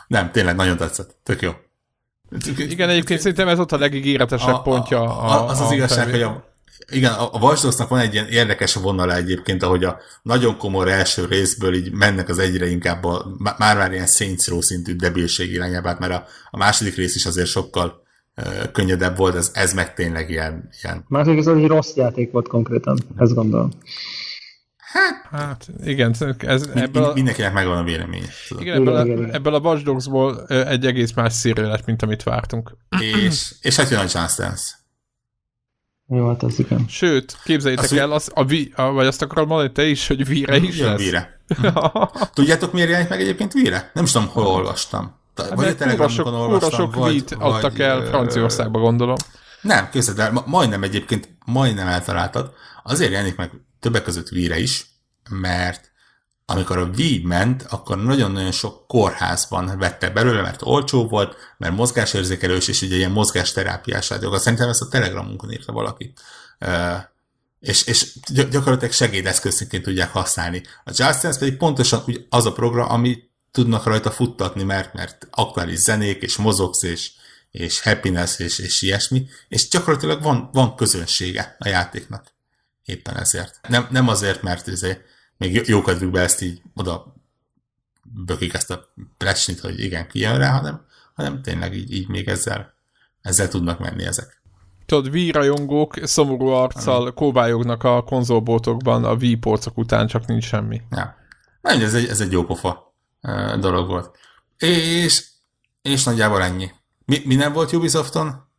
nem, 0.07 0.31
tényleg 0.31 0.55
nagyon 0.55 0.77
tetszett. 0.77 1.15
Tök 1.23 1.41
jó. 1.41 1.51
Igen, 2.57 2.89
egyébként 2.89 3.19
szerintem 3.19 3.47
ez 3.47 3.59
ott 3.59 3.71
a 3.71 3.77
legígéretesebb 3.77 4.53
a, 4.53 4.61
pontja. 4.61 5.01
A, 5.01 5.41
a, 5.41 5.49
az 5.49 5.59
az 5.59 5.69
a 5.69 5.73
igazság, 5.73 6.09
hogy 6.09 6.21
a, 6.21 6.53
igen, 6.91 7.13
a, 7.13 7.29
a 7.33 7.39
Watch 7.39 7.87
van 7.87 7.99
egy 7.99 8.13
ilyen 8.13 8.27
érdekes 8.27 8.73
vonala 8.73 9.15
egyébként, 9.15 9.63
ahogy 9.63 9.83
a 9.83 9.97
nagyon 10.21 10.57
komoly 10.57 10.91
első 10.91 11.25
részből 11.25 11.73
így 11.73 11.91
mennek 11.91 12.29
az 12.29 12.39
egyre 12.39 12.69
inkább 12.69 13.03
a, 13.03 13.25
már-már 13.57 13.91
ilyen 13.91 14.07
Saints 14.07 14.47
Row 14.47 14.61
szintű 14.61 14.95
debilség 14.95 15.51
irányába, 15.51 15.87
hát 15.87 15.99
mert 15.99 16.13
a, 16.13 16.25
a 16.51 16.57
második 16.57 16.95
rész 16.95 17.15
is 17.15 17.25
azért 17.25 17.47
sokkal 17.47 18.03
uh, 18.37 18.71
könnyedebb 18.71 19.17
volt, 19.17 19.35
ez, 19.35 19.51
ez 19.53 19.73
meg 19.73 19.93
tényleg 19.93 20.29
ilyen... 20.29 20.69
ilyen... 20.81 21.05
Második 21.07 21.39
ez 21.39 21.47
egy 21.47 21.67
rossz 21.67 21.95
játék 21.95 22.31
volt 22.31 22.47
konkrétan, 22.47 22.97
ezt 23.17 23.33
gondolom. 23.33 23.71
Hát, 24.93 25.27
hát 25.31 25.67
igen, 25.83 26.15
ez 26.37 26.69
ebből 26.73 27.03
a... 27.03 27.13
mindenkinek 27.13 27.53
megvan 27.53 27.77
a 27.77 27.83
véleménye. 27.83 28.27
Igen, 28.59 28.75
ebből, 28.75 28.95
a, 28.95 29.33
ebből 29.33 29.53
a 29.53 29.59
Watch 29.59 29.83
Dogs-ból 29.83 30.45
egy 30.47 30.85
egész 30.85 31.13
más 31.13 31.33
szírő 31.33 31.67
lett, 31.67 31.85
mint 31.85 32.01
amit 32.01 32.23
vártunk. 32.23 32.77
És, 32.99 33.53
és 33.61 33.75
hát 33.75 33.89
jön 33.89 33.99
a 33.99 34.03
Just 34.03 34.37
Dance. 34.37 34.81
Jó, 36.07 36.27
hát 36.27 36.43
az 36.43 36.59
igen. 36.59 36.85
Sőt, 36.87 37.37
képzeljétek 37.43 37.85
az, 37.85 37.93
el, 37.93 38.11
az, 38.11 38.31
a, 38.33 38.45
vi, 38.45 38.71
a, 38.75 38.91
vagy 38.91 39.05
azt 39.05 39.21
akarod 39.21 39.47
mondani 39.47 39.71
te 39.71 39.85
is, 39.85 40.07
hogy 40.07 40.27
víre 40.27 40.57
is 40.57 40.79
lesz? 40.79 40.99
Víre. 40.99 41.39
Tudjátok, 42.33 42.73
miért 42.73 42.89
jelent 42.89 43.09
meg 43.09 43.21
egyébként 43.21 43.53
víre? 43.53 43.91
Nem 43.93 44.03
is 44.03 44.11
tudom, 44.11 44.27
hol 44.27 44.45
olvastam. 44.45 45.15
Hát, 45.35 45.53
vagy 45.53 45.67
a 45.67 45.75
Telegramokon 45.75 46.33
olvastam. 46.33 46.71
Sok 46.71 46.95
vagy, 46.95 47.23
adtak 47.39 47.79
el 47.79 48.05
Franciaországba, 48.05 48.79
gondolom. 48.79 49.15
Nem, 49.61 49.89
képzeld 49.89 50.19
el, 50.19 50.43
majdnem 50.45 50.83
egyébként, 50.83 51.29
majdnem 51.45 51.87
eltaláltad. 51.87 52.53
Azért 52.83 53.11
jelenik 53.11 53.35
meg 53.35 53.51
többek 53.83 54.03
között 54.03 54.29
víre 54.29 54.59
is, 54.59 54.85
mert 55.29 55.91
amikor 56.45 56.77
a 56.77 56.89
Wii 56.97 57.21
ment, 57.25 57.65
akkor 57.69 58.03
nagyon-nagyon 58.03 58.51
sok 58.51 58.87
kórházban 58.87 59.77
vette 59.77 60.09
belőle, 60.09 60.41
mert 60.41 60.61
olcsó 60.61 61.07
volt, 61.07 61.35
mert 61.57 61.75
mozgásérzékelős, 61.75 62.67
és 62.67 62.81
ugye 62.81 62.95
ilyen 62.95 63.11
mozgásterápiás 63.11 64.09
játékok. 64.09 64.39
Szerintem 64.39 64.69
ezt 64.69 64.81
a 64.81 64.87
Telegramunkon 64.87 65.51
írta 65.51 65.71
valaki. 65.71 66.13
És, 67.59 67.83
és 67.83 68.17
gyakorlatilag 68.49 68.93
segédeszközként 68.93 69.83
tudják 69.83 70.11
használni. 70.11 70.63
A 70.83 70.91
Just 70.95 71.21
Dance 71.21 71.39
pedig 71.39 71.57
pontosan 71.57 72.03
az 72.29 72.45
a 72.45 72.53
program, 72.53 72.91
ami 72.91 73.17
tudnak 73.51 73.85
rajta 73.85 74.11
futtatni, 74.11 74.63
mert, 74.63 74.93
mert 74.93 75.27
aktuális 75.31 75.77
zenék, 75.77 76.21
és 76.21 76.37
mozogsz, 76.37 76.83
és, 76.83 77.11
és 77.51 77.81
happiness, 77.81 78.39
és, 78.39 78.59
és 78.59 78.81
ilyesmi, 78.81 79.27
és 79.47 79.67
gyakorlatilag 79.67 80.21
van, 80.21 80.49
van 80.53 80.75
közönsége 80.75 81.55
a 81.59 81.67
játéknak. 81.67 82.33
Éppen 82.85 83.17
ezért. 83.17 83.59
Nem, 83.67 83.87
nem 83.89 84.07
azért, 84.07 84.41
mert 84.41 84.67
ezért 84.67 85.01
még 85.37 85.67
jókedvükbe 85.67 86.21
ezt 86.21 86.41
így 86.41 86.61
oda 86.75 87.15
bökik 88.03 88.53
ezt 88.53 88.71
a 88.71 88.85
plecsnit, 89.17 89.59
hogy 89.59 89.79
igen, 89.79 90.07
kijön 90.07 90.37
rá, 90.37 90.51
hanem, 90.51 90.85
hanem 91.13 91.41
tényleg 91.41 91.73
így, 91.73 91.93
így 91.93 92.07
még 92.07 92.27
ezzel, 92.27 92.73
ezzel 93.21 93.47
tudnak 93.47 93.79
menni 93.79 94.03
ezek. 94.03 94.41
Tudod, 94.85 95.13
Wii-rajongók 95.13 95.99
szomorú 96.03 96.47
arccal 96.47 97.13
kóbályognak 97.13 97.83
a 97.83 98.03
konzolboltokban 98.03 99.03
a 99.03 99.13
Wii 99.13 99.35
porcok 99.35 99.77
után, 99.77 100.07
csak 100.07 100.25
nincs 100.25 100.43
semmi. 100.43 100.81
Ja. 100.89 101.15
Nem, 101.61 101.81
ez 101.81 101.93
egy, 101.93 102.07
ez 102.07 102.21
egy 102.21 102.31
jó 102.31 102.43
pofa 102.43 102.95
dolog 103.59 103.87
volt. 103.87 104.17
És, 104.57 105.25
és 105.81 106.03
nagyjából 106.03 106.41
ennyi. 106.41 106.71
Mi, 107.05 107.21
mi 107.25 107.35
nem 107.35 107.53
volt 107.53 107.71
Ubisofton? 107.71 108.51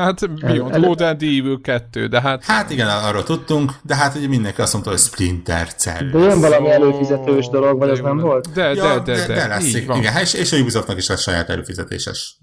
Hát 0.00 0.40
Beyond 0.40 1.00
and 1.00 1.22
Evil 1.22 1.60
2, 1.60 2.06
de 2.06 2.20
hát... 2.20 2.44
Hát 2.44 2.70
igen, 2.70 2.88
arról 2.88 3.22
tudtunk, 3.22 3.72
de 3.82 3.94
hát 3.94 4.14
ugye 4.14 4.28
mindenki 4.28 4.60
azt 4.60 4.72
mondta, 4.72 4.90
hogy 4.90 4.98
Splinter 4.98 5.74
Cell. 5.74 6.04
De 6.04 6.18
ilyen 6.18 6.40
valami 6.40 6.70
előfizetős 6.70 7.48
dolog, 7.48 7.78
vagy 7.78 7.88
az 7.88 8.00
nem 8.00 8.18
volt? 8.18 8.52
De, 8.52 8.74
de, 8.74 8.80
de, 8.80 9.00
de, 9.00 9.26
de, 9.26 9.46
lesz, 9.46 9.74
igen, 9.74 10.16
és, 10.16 10.34
és 10.34 10.52
a 10.52 10.56
Ubisoftnak 10.56 10.96
is 10.96 11.08
lesz 11.08 11.22
saját 11.22 11.48
előfizetéses. 11.48 12.38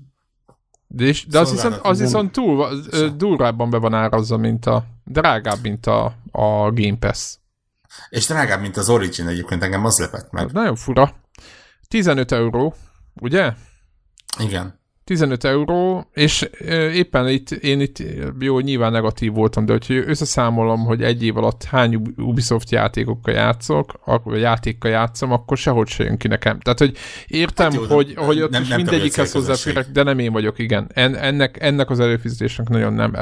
De, 0.88 1.04
és, 1.04 1.26
de 1.26 1.40
az, 1.40 1.52
viszont, 1.52 1.80
az 1.82 2.00
viszont 2.00 2.32
túl, 2.32 2.70
durvábban 3.16 3.70
be 3.70 3.78
van 3.78 3.94
árazza, 3.94 4.38
mint 4.38 4.66
a 4.66 4.84
drágább, 5.04 5.58
mint 5.62 5.86
a, 5.86 6.06
a 6.32 6.72
Game 6.72 6.98
Pass. 7.00 7.36
És 8.10 8.26
drágább, 8.26 8.62
mint 8.62 8.78
az 8.78 8.90
Origin 8.90 9.28
egyébként, 9.28 9.64
engem 9.64 9.86
az 9.86 10.00
lepett 10.00 10.32
meg. 10.32 10.46
Ez 10.46 10.52
nagyon 10.52 10.76
fura. 10.76 11.16
15 11.88 12.32
euró, 12.32 12.76
ugye? 13.22 13.54
Igen. 14.40 14.77
15 15.08 15.44
euró, 15.44 16.10
és 16.14 16.50
éppen 16.94 17.28
itt, 17.28 17.52
én 17.52 17.80
itt, 17.80 18.04
jó, 18.40 18.60
nyilván 18.60 18.92
negatív 18.92 19.34
voltam, 19.34 19.66
de 19.66 19.72
hogyha 19.72 19.94
összeszámolom, 19.94 20.86
hogy 20.86 21.04
egy 21.04 21.24
év 21.24 21.38
alatt 21.38 21.64
hány 21.64 22.02
Ubisoft 22.18 22.72
játékokkal 22.72 23.34
játszok, 23.34 24.00
vagy 24.24 24.40
játékkal 24.40 24.92
játszom, 24.92 25.32
akkor 25.32 25.58
sehogy 25.58 25.88
se 25.88 26.04
jön 26.04 26.18
ki 26.18 26.28
nekem. 26.28 26.60
Tehát, 26.60 26.80
hogy 26.80 26.98
értem, 27.28 27.72
hát 27.72 27.90
jó, 27.90 27.96
hogy, 27.96 28.14
nem, 28.16 28.26
hogy 28.26 28.42
ott 28.42 28.50
nem, 28.50 28.62
is 28.62 28.68
nem 28.68 28.78
mindegyikhez 28.78 29.32
hozzáférek, 29.32 29.88
de 29.92 30.04
nem 30.04 30.20
én 30.20 30.32
vagyok, 30.32 30.60
igen. 30.60 30.88
En, 30.94 31.16
ennek, 31.16 31.62
ennek 31.62 31.90
az 31.90 32.00
előfizetésnek 32.00 32.70
nagyon 32.70 32.94
nem. 32.94 33.16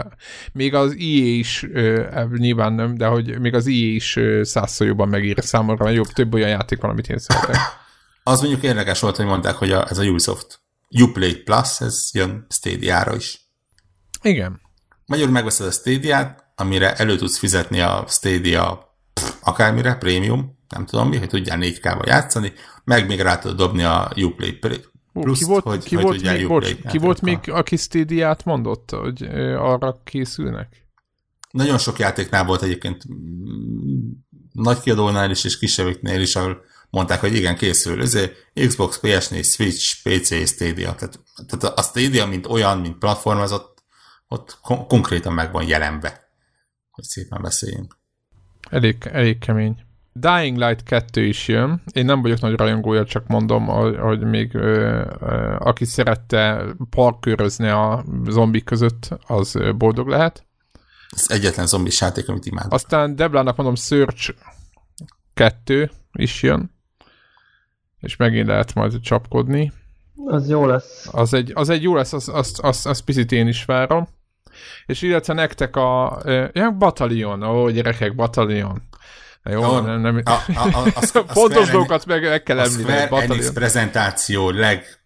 Még 0.54 0.74
az 0.74 0.96
IE 0.98 1.38
is, 1.38 1.68
nyilván 2.38 2.74
nem, 2.74 2.98
de 2.98 3.06
hogy 3.06 3.40
még 3.40 3.54
az 3.54 3.68
IE 3.68 3.94
is 3.94 4.20
százszor 4.42 4.88
jobban 4.88 5.08
megír 5.08 5.38
számomra, 5.42 5.84
mert 5.84 5.96
jobb, 5.96 6.08
több 6.08 6.34
olyan 6.34 6.50
játék 6.50 6.82
van, 6.82 6.92
amit 6.92 7.10
én 7.10 7.18
szeretek. 7.18 7.56
Az 8.24 8.40
mondjuk 8.40 8.64
érdekes 8.64 9.00
volt, 9.00 9.16
hogy 9.16 9.26
mondták, 9.26 9.56
hogy 9.56 9.72
a, 9.72 9.86
ez 9.90 9.98
a 9.98 10.04
Ubisoft 10.04 10.64
Uplay 11.02 11.36
Plus, 11.36 11.82
ez 11.82 12.10
jön 12.14 12.46
Stadia-ra 12.50 13.16
is. 13.16 13.50
Igen. 14.22 14.62
Magyarul 15.06 15.32
megveszed 15.32 15.68
a 15.68 15.72
stadia 15.72 16.46
amire 16.56 16.96
elő 16.96 17.16
tudsz 17.16 17.38
fizetni 17.38 17.80
a 17.80 18.06
Stadia 18.08 18.96
pff, 19.14 19.34
akármire, 19.44 19.96
prémium, 19.96 20.58
nem 20.70 20.86
tudom 20.86 21.10
mi, 21.10 21.18
hogy 21.18 21.30
tudjál 21.30 21.58
4 21.58 21.80
k 21.80 21.98
játszani, 22.06 22.54
meg 22.84 23.08
még 23.08 23.20
rá 23.22 23.38
tudod 23.38 23.58
dobni 23.58 23.84
a 23.84 24.12
Uplay 24.16 24.52
Plus, 24.52 25.40
ki 25.40 25.46
volt, 25.46 25.64
hogy, 25.64 25.84
ki 25.84 25.96
hogy 25.96 26.04
volt, 26.04 26.22
még, 26.22 26.48
bocs, 26.48 26.72
ki 26.88 26.98
volt 26.98 27.22
még, 27.22 27.40
aki 27.46 27.76
stadia 27.76 28.38
mondott, 28.46 28.92
hogy 28.92 29.24
arra 29.58 30.02
készülnek? 30.04 30.88
Nagyon 31.52 31.78
sok 31.78 32.00
játéknál 32.00 32.46
volt 32.46 32.62
egyébként 32.62 33.04
mm, 33.14 34.12
nagy 34.52 34.80
kiadónál 34.80 35.30
is, 35.30 35.44
és 35.44 35.58
kisebbeknél 35.58 36.22
is, 36.22 36.36
ahol 36.36 36.64
mondták, 36.96 37.20
hogy 37.20 37.36
igen, 37.36 37.56
készül. 37.56 38.02
Ez 38.02 38.18
Xbox, 38.68 39.00
PS4, 39.04 39.44
Switch, 39.44 40.02
PC, 40.04 40.48
Stadia. 40.48 40.96
Tehát, 40.96 41.20
tehát 41.48 41.80
a 41.80 41.82
Stadia, 41.82 42.26
mint 42.26 42.48
olyan, 42.48 42.80
mint 42.80 42.98
platform, 42.98 43.40
az 43.40 43.52
ott, 43.52 43.84
ott 44.28 44.58
kon- 44.62 44.88
konkrétan 44.88 45.34
meg 45.34 45.52
van 45.52 45.68
jelenve, 45.68 46.30
hogy 46.92 47.04
szépen 47.04 47.42
beszéljünk. 47.42 47.98
Elég, 48.70 48.98
elég 49.12 49.38
kemény. 49.38 49.86
Dying 50.14 50.58
Light 50.58 50.84
2 50.84 51.26
is 51.26 51.48
jön. 51.48 51.82
Én 51.92 52.06
nem 52.06 52.22
vagyok 52.22 52.40
nagy 52.40 52.56
rajongója, 52.56 53.06
csak 53.06 53.28
mondom, 53.28 53.66
hogy 53.98 54.20
még 54.20 54.56
ö, 54.56 55.02
ö, 55.20 55.56
aki 55.60 55.86
szerette 55.86 56.66
parkőrözni 56.90 57.68
a 57.68 58.06
zombik 58.28 58.64
között, 58.64 59.10
az 59.28 59.58
boldog 59.78 60.08
lehet. 60.08 60.46
Ez 61.10 61.26
egyetlen 61.28 61.68
zombis 61.68 62.02
játék, 62.02 62.30
amit 62.30 62.46
imádok. 62.46 62.74
Aztán 62.74 63.16
Deblának 63.16 63.56
mondom, 63.56 63.76
Search 63.76 64.34
2 65.34 65.92
is 66.12 66.44
jön 66.44 66.75
és 68.06 68.16
megint 68.16 68.48
lehet 68.48 68.74
majd 68.74 69.00
csapkodni. 69.00 69.72
Az 70.26 70.50
jó 70.50 70.66
lesz. 70.66 71.08
Az 71.12 71.34
egy, 71.34 71.52
az 71.56 71.70
egy 71.70 71.84
jó 71.84 71.96
lesz, 71.96 72.14
azt 72.14 72.30
az, 72.30 72.60
az, 72.62 72.86
az 72.86 73.00
picit 73.00 73.32
én 73.32 73.48
is 73.48 73.66
várom. 73.66 74.08
És 74.86 75.02
illetve 75.02 75.34
nektek 75.34 75.76
a, 75.76 76.22
ja, 76.54 76.72
Batalion, 76.72 77.44
ó, 77.44 77.70
gyerekek, 77.70 78.16
Batalion. 78.16 78.82
Jó, 79.44 79.62
jó 79.62 79.80
nem, 79.80 80.02
nem, 80.02 80.22
a, 80.24 80.32
a, 80.32 80.44
a, 80.56 80.78
a, 80.78 80.92
a 81.20 81.24
fontos 81.28 81.70
dolgokat 81.70 82.06
meg, 82.06 82.24
meg 82.24 82.44
kell 82.44 82.60
említeni. 82.60 82.98
A 82.98 83.06
Square 83.06 83.24
Enix 83.24 83.52
prezentáció 83.52 84.50
leg 84.50 85.00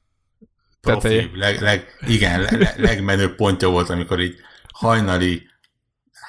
profi, 0.81 1.31
leg, 1.33 1.61
leg, 1.61 1.97
igen, 2.07 2.41
leg, 2.41 2.73
legmenőbb 2.77 3.35
pontja 3.35 3.69
volt, 3.69 3.89
amikor 3.89 4.19
így 4.19 4.35
hajnali 4.73 5.47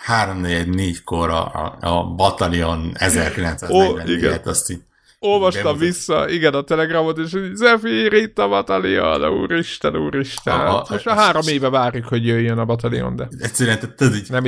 3-4-kor 0.06 1.30
a, 1.30 1.54
a, 1.54 1.76
a 1.80 2.04
Batalion 2.04 2.92
1944-et, 2.94 4.42
azt 4.44 4.70
így 4.70 4.82
olvastam 5.20 5.78
vissza, 5.78 6.28
igen, 6.28 6.54
a 6.54 6.62
telegramot, 6.62 7.18
és 7.18 7.32
hogy 7.32 7.54
Zephyr 7.54 8.12
itt 8.12 8.38
a 8.38 8.48
batalion, 8.48 9.28
úristen, 9.28 9.96
úristen. 9.96 10.60
A, 10.60 10.80
a, 10.80 10.86
Most 10.90 11.04
már 11.04 11.16
három 11.16 11.46
éve 11.46 11.68
várjuk, 11.68 12.06
hogy 12.06 12.26
jöjjön 12.26 12.58
a 12.58 12.64
batalion, 12.64 13.16
de 13.16 13.28
egyszerűen, 13.38 13.78
tudod, 13.96 14.14
így 14.14 14.30
nem 14.30 14.44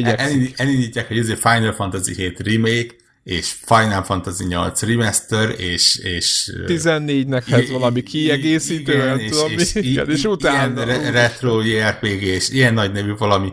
elindítják, 0.56 1.08
hogy 1.08 1.18
ez 1.18 1.32
Final 1.38 1.72
Fantasy 1.72 2.14
7 2.14 2.40
remake, 2.40 2.94
és 3.24 3.52
Final 3.64 4.02
Fantasy 4.02 4.44
8 4.44 4.82
Remaster, 4.82 5.54
és... 5.60 5.96
és 5.96 6.52
14-nek 6.66 7.52
ez 7.52 7.70
valami 7.70 8.02
kiegészítő, 8.02 8.92
igen, 8.92 9.06
nem 9.06 9.26
tudom 9.28 9.50
és, 9.50 9.72
mi, 9.72 9.80
igen, 9.80 10.10
és 10.10 10.24
utána... 10.24 10.84
Ilyen 10.84 11.12
retro 11.12 11.60
JRPG, 11.60 12.22
és 12.22 12.48
ilyen 12.48 12.74
nagy 12.74 12.92
nevű 12.92 13.14
valami, 13.14 13.52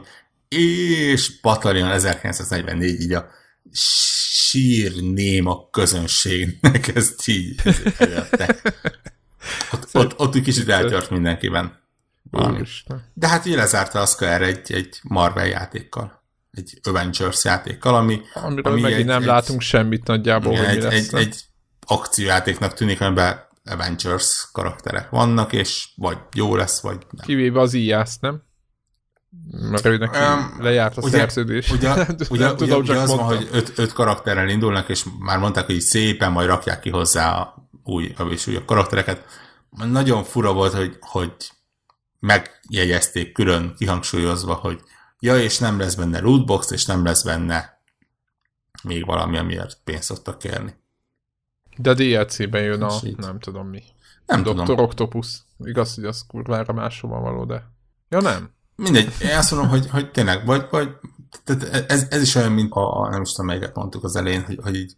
és 0.49 1.39
Battalion 1.41 1.89
1944, 1.89 3.01
így 3.01 3.13
a 3.13 3.30
sírném 3.72 5.47
a 5.47 5.70
közönségnek 5.70 6.88
ezt 6.95 7.28
így 7.28 7.61
előtte. 7.97 8.55
Ott, 9.72 9.88
ott, 9.93 10.20
ott 10.20 10.36
egy 10.36 10.41
kicsit 10.41 10.70
eltört 10.70 11.09
mindenkiben. 11.09 11.78
De 13.13 13.28
hát 13.28 13.45
így 13.45 13.55
lezárta 13.55 14.01
a 14.01 14.05
Square 14.05 14.45
egy, 14.45 14.74
egy 14.74 14.99
Marvel 15.03 15.47
játékkal. 15.47 16.24
Egy 16.51 16.80
Avengers 16.84 17.43
játékkal, 17.43 17.95
ami... 17.95 18.22
Amiről 18.34 18.72
ami 18.72 18.82
megint 18.82 18.99
egy, 18.99 19.05
nem 19.05 19.22
egy, 19.22 19.28
látunk 19.28 19.61
semmit 19.61 20.07
nagyjából, 20.07 20.51
igen, 20.51 20.65
hogy 20.65 20.78
egy, 20.78 20.93
egy, 20.93 21.13
egy 21.13 21.41
akciójátéknak 21.86 22.74
tűnik, 22.74 23.01
amiben 23.01 23.47
Avengers 23.65 24.49
karakterek 24.51 25.09
vannak, 25.09 25.53
és 25.53 25.89
vagy 25.95 26.17
jó 26.34 26.55
lesz, 26.55 26.82
vagy 26.82 26.97
nem. 27.11 27.26
Kivéve 27.26 27.59
az 27.59 27.74
ijász, 27.74 28.20
nem? 28.20 28.43
Mert 29.51 29.86
ő 29.86 29.97
neki 29.97 30.17
um, 30.17 30.63
lejárt 30.63 30.97
a 30.97 31.01
ugye, 31.01 31.17
szerződés. 31.17 31.71
Ugye, 31.71 31.93
ugye, 32.30 32.45
nem 32.45 32.55
tudom, 32.55 32.80
ugye, 32.80 32.93
csak 32.93 33.03
az 33.03 33.15
van, 33.15 33.25
hogy 33.25 33.49
öt, 33.51 33.73
öt 33.75 33.93
karakterrel 33.93 34.49
indulnak, 34.49 34.89
és 34.89 35.05
már 35.19 35.39
mondták, 35.39 35.65
hogy 35.65 35.80
szépen 35.80 36.32
majd 36.32 36.47
rakják 36.47 36.80
ki 36.80 36.89
hozzá 36.89 37.38
a 37.38 37.69
új, 37.84 38.15
és 38.30 38.47
újabb 38.47 38.65
karaktereket. 38.65 39.25
Nagyon 39.69 40.23
fura 40.23 40.53
volt, 40.53 40.73
hogy, 40.73 40.97
hogy 40.99 41.34
megjegyezték 42.19 43.32
külön 43.32 43.73
kihangsúlyozva, 43.77 44.53
hogy 44.53 44.82
ja, 45.19 45.38
és 45.38 45.57
nem 45.57 45.80
lesz 45.80 45.95
benne 45.95 46.19
lootbox, 46.19 46.71
és 46.71 46.86
nem 46.86 47.03
lesz 47.03 47.23
benne 47.23 47.82
még 48.84 49.05
valami, 49.05 49.38
amiért 49.38 49.80
pénzt 49.84 50.03
szoktak 50.03 50.39
kérni. 50.39 50.75
De 51.77 51.93
DLC-ben 51.93 52.64
jön 52.64 52.81
a, 52.81 52.93
nem 53.18 53.39
tudom 53.39 53.68
mi. 53.68 53.84
Nem 54.26 54.43
Dr. 54.43 54.53
tudom. 54.56 54.80
Octopus. 54.80 55.41
Igaz, 55.60 55.95
hogy 55.95 56.06
az 56.06 56.26
kurvára 56.27 56.73
máshova 56.73 57.19
való, 57.19 57.45
de... 57.45 57.64
Ja 58.10 58.22
nem. 58.22 58.57
Mindegy, 58.80 59.14
én 59.22 59.38
azt 59.38 59.51
mondom, 59.51 59.69
hogy, 59.69 59.89
hogy 59.89 60.11
tényleg, 60.11 60.45
vagy, 60.45 60.65
vagy 60.69 60.89
tehát 61.43 61.91
ez, 61.91 62.07
ez 62.10 62.22
is 62.22 62.35
olyan, 62.35 62.51
mint 62.51 62.73
a, 62.73 63.01
a 63.01 63.10
nem 63.10 63.22
is 63.22 63.31
tudom, 63.31 63.45
melyiket 63.45 63.76
mondtuk 63.76 64.03
az 64.03 64.15
elején, 64.15 64.43
hogy, 64.43 64.60
hogy 64.64 64.76
így, 64.76 64.95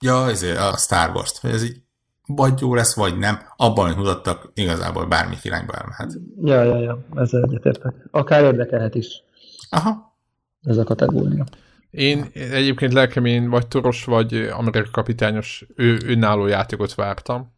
ja, 0.00 0.28
ezért 0.28 0.58
a 0.58 0.76
Star 0.76 1.10
Wars-t, 1.10 1.38
hogy 1.38 1.50
ez 1.50 1.64
így 1.64 1.84
vagy 2.26 2.60
jó 2.60 2.74
lesz, 2.74 2.94
vagy 2.94 3.18
nem, 3.18 3.38
abban, 3.56 3.84
amit 3.84 3.96
mutattak, 3.96 4.50
igazából 4.54 5.06
bármi 5.06 5.36
irányba 5.42 5.72
elmehet. 5.72 6.12
Ja, 6.44 6.62
ja, 6.62 6.78
ja, 6.78 6.98
ezzel 7.14 7.42
egyetértek. 7.42 7.94
Akár 8.10 8.42
érdekelhet 8.44 8.94
is. 8.94 9.22
Aha. 9.70 10.18
Ez 10.62 10.76
a 10.76 10.84
kategória. 10.84 11.44
Én 11.90 12.30
egyébként 12.32 12.92
lelkemén 12.92 13.50
vagy 13.50 13.66
Toros, 13.66 14.04
vagy 14.04 14.34
Amerika 14.34 14.90
kapitányos 14.90 15.66
ő, 15.74 15.98
önálló 16.06 16.46
játékot 16.46 16.94
vártam. 16.94 17.54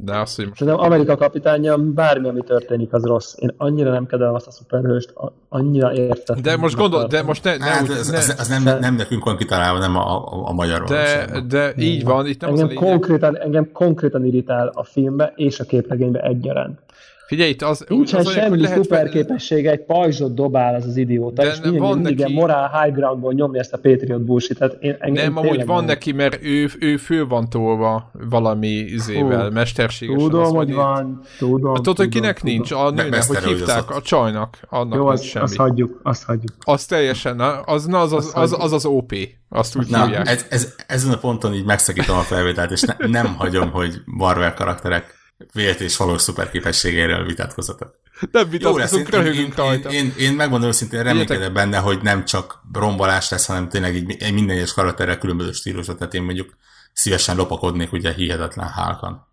De 0.00 0.18
azt, 0.18 0.36
hogy 0.36 0.46
most... 0.46 0.58
Szerintem 0.58 0.84
Amerika 0.84 1.16
kapitánya 1.16 1.76
bármi, 1.76 2.28
ami 2.28 2.40
történik, 2.40 2.92
az 2.92 3.04
rossz. 3.04 3.34
Én 3.38 3.54
annyira 3.56 3.90
nem 3.90 4.06
kedvelem 4.06 4.34
azt 4.34 4.46
a 4.46 4.50
szuperhőst, 4.50 5.14
annyira 5.48 5.92
értem. 5.92 6.42
De 6.42 6.56
most 6.56 6.76
gondol, 6.76 7.06
de 7.06 7.22
most 7.22 7.44
ne... 7.44 7.56
ne, 7.56 7.64
hát, 7.64 7.88
ez, 7.88 8.10
ne 8.10 8.16
ez, 8.16 8.34
ez 8.38 8.48
nem, 8.48 8.64
de, 8.64 8.78
nem 8.78 8.94
nekünk 8.94 9.24
van 9.24 9.36
kitalálva, 9.36 9.78
nem 9.78 9.96
a, 9.96 10.16
a, 10.16 10.48
a 10.48 10.52
magyarul. 10.52 10.86
De, 10.86 11.26
de 11.48 11.72
így 11.76 12.04
van, 12.04 12.26
itt 12.26 12.40
nem 12.40 12.50
engem 12.50 12.66
az 12.66 12.72
a 12.72 12.78
konkrétan, 12.78 13.38
engem 13.38 13.72
konkrétan 13.72 14.24
irritál 14.26 14.70
a 14.74 14.84
filmbe 14.84 15.32
és 15.36 15.60
a 15.60 15.64
képregénybe 15.64 16.20
egyaránt. 16.20 16.80
Figyelj, 17.32 17.50
itt 17.50 17.62
az... 17.62 17.84
Nincsen 17.88 18.20
az 18.20 18.30
semmi 18.30 18.60
lehet 18.60 18.82
szuper 18.82 19.08
képessége, 19.08 19.70
egy 19.70 19.84
pajzsot 19.84 20.34
dobál 20.34 20.74
az 20.74 20.86
az 20.86 20.96
idióta, 20.96 21.42
de 21.42 21.48
és 21.48 21.60
mindig, 21.60 21.80
van 21.80 21.98
mindig 21.98 22.18
neki... 22.18 22.32
morál 22.32 22.80
high 22.80 22.96
groundból 22.96 23.32
nyomja 23.32 23.60
ezt 23.60 23.72
a 23.72 23.78
Patriot 23.78 24.24
bullshit 24.24 24.58
Tehát 24.58 24.76
én, 24.80 24.96
engem 24.98 25.32
nem, 25.32 25.36
amúgy 25.36 25.66
van 25.66 25.76
nem. 25.76 25.84
neki, 25.84 26.12
mert 26.12 26.38
ő, 26.42 26.70
ő 26.80 26.96
fő 26.96 27.26
van 27.26 27.48
tolva 27.48 28.10
valami 28.30 28.68
izével, 28.68 29.46
Hú, 29.46 29.52
mesterségesen. 29.52 30.28
Tudom, 30.28 30.54
hogy 30.54 30.72
van, 30.72 31.20
tudom. 31.38 31.74
Tudod, 31.74 31.96
hogy 31.96 32.08
kinek 32.08 32.38
tudom, 32.40 32.54
nincs? 32.54 32.72
A 32.72 32.90
nőnek, 32.90 33.24
hogy 33.24 33.38
hívták, 33.38 33.90
a 33.90 34.02
csajnak, 34.02 34.58
annak 34.68 34.98
Jó, 34.98 35.06
az, 35.06 35.22
semmi. 35.22 35.44
azt 35.44 35.56
hagyjuk, 35.56 36.00
azt 36.02 36.24
hagyjuk. 36.24 36.52
Az 36.60 36.84
teljesen, 36.84 37.40
az, 37.64 37.86
na, 37.86 38.00
az, 38.00 38.12
az, 38.12 38.30
az, 38.34 38.56
az, 38.58 38.72
az 38.72 38.86
OP, 38.86 39.12
azt 39.48 39.76
úgy 39.76 39.90
na, 39.90 40.04
hívják. 40.04 40.28
Ez, 40.28 40.46
ez, 40.50 40.74
ezen 40.86 41.12
a 41.12 41.16
ponton 41.16 41.54
így 41.54 41.64
megszakítom 41.64 42.16
a 42.16 42.20
felvételt, 42.20 42.70
és 42.70 42.80
ne, 42.80 43.06
nem 43.06 43.34
hagyom, 43.36 43.70
hogy 43.70 43.94
Marvel 44.04 44.54
karakterek 44.54 45.20
vélt 45.52 45.80
és 45.80 45.96
valós 45.96 46.22
szuperképességéről 46.22 47.24
vitatkozatok. 47.24 48.00
Nem 48.30 48.48
vitatkozunk, 48.48 49.08
röhögünk 49.08 49.54
rajta. 49.54 49.90
Én, 49.90 50.04
én, 50.04 50.12
én 50.18 50.32
megmondom 50.32 50.68
őszintén, 50.68 51.02
reménykedem 51.02 51.52
benne, 51.52 51.78
hogy 51.78 51.98
nem 52.02 52.24
csak 52.24 52.62
rombolás 52.72 53.30
lesz, 53.30 53.46
hanem 53.46 53.68
tényleg 53.68 54.16
egy 54.18 54.32
minden 54.32 54.56
egyes 54.56 54.72
karakterrel 54.72 55.18
különböző 55.18 55.52
stílusot, 55.52 55.98
tehát 55.98 56.14
én 56.14 56.22
mondjuk 56.22 56.56
szívesen 56.92 57.36
lopakodnék 57.36 57.92
ugye 57.92 58.12
hihetetlen 58.12 58.68
hálkan. 58.68 59.30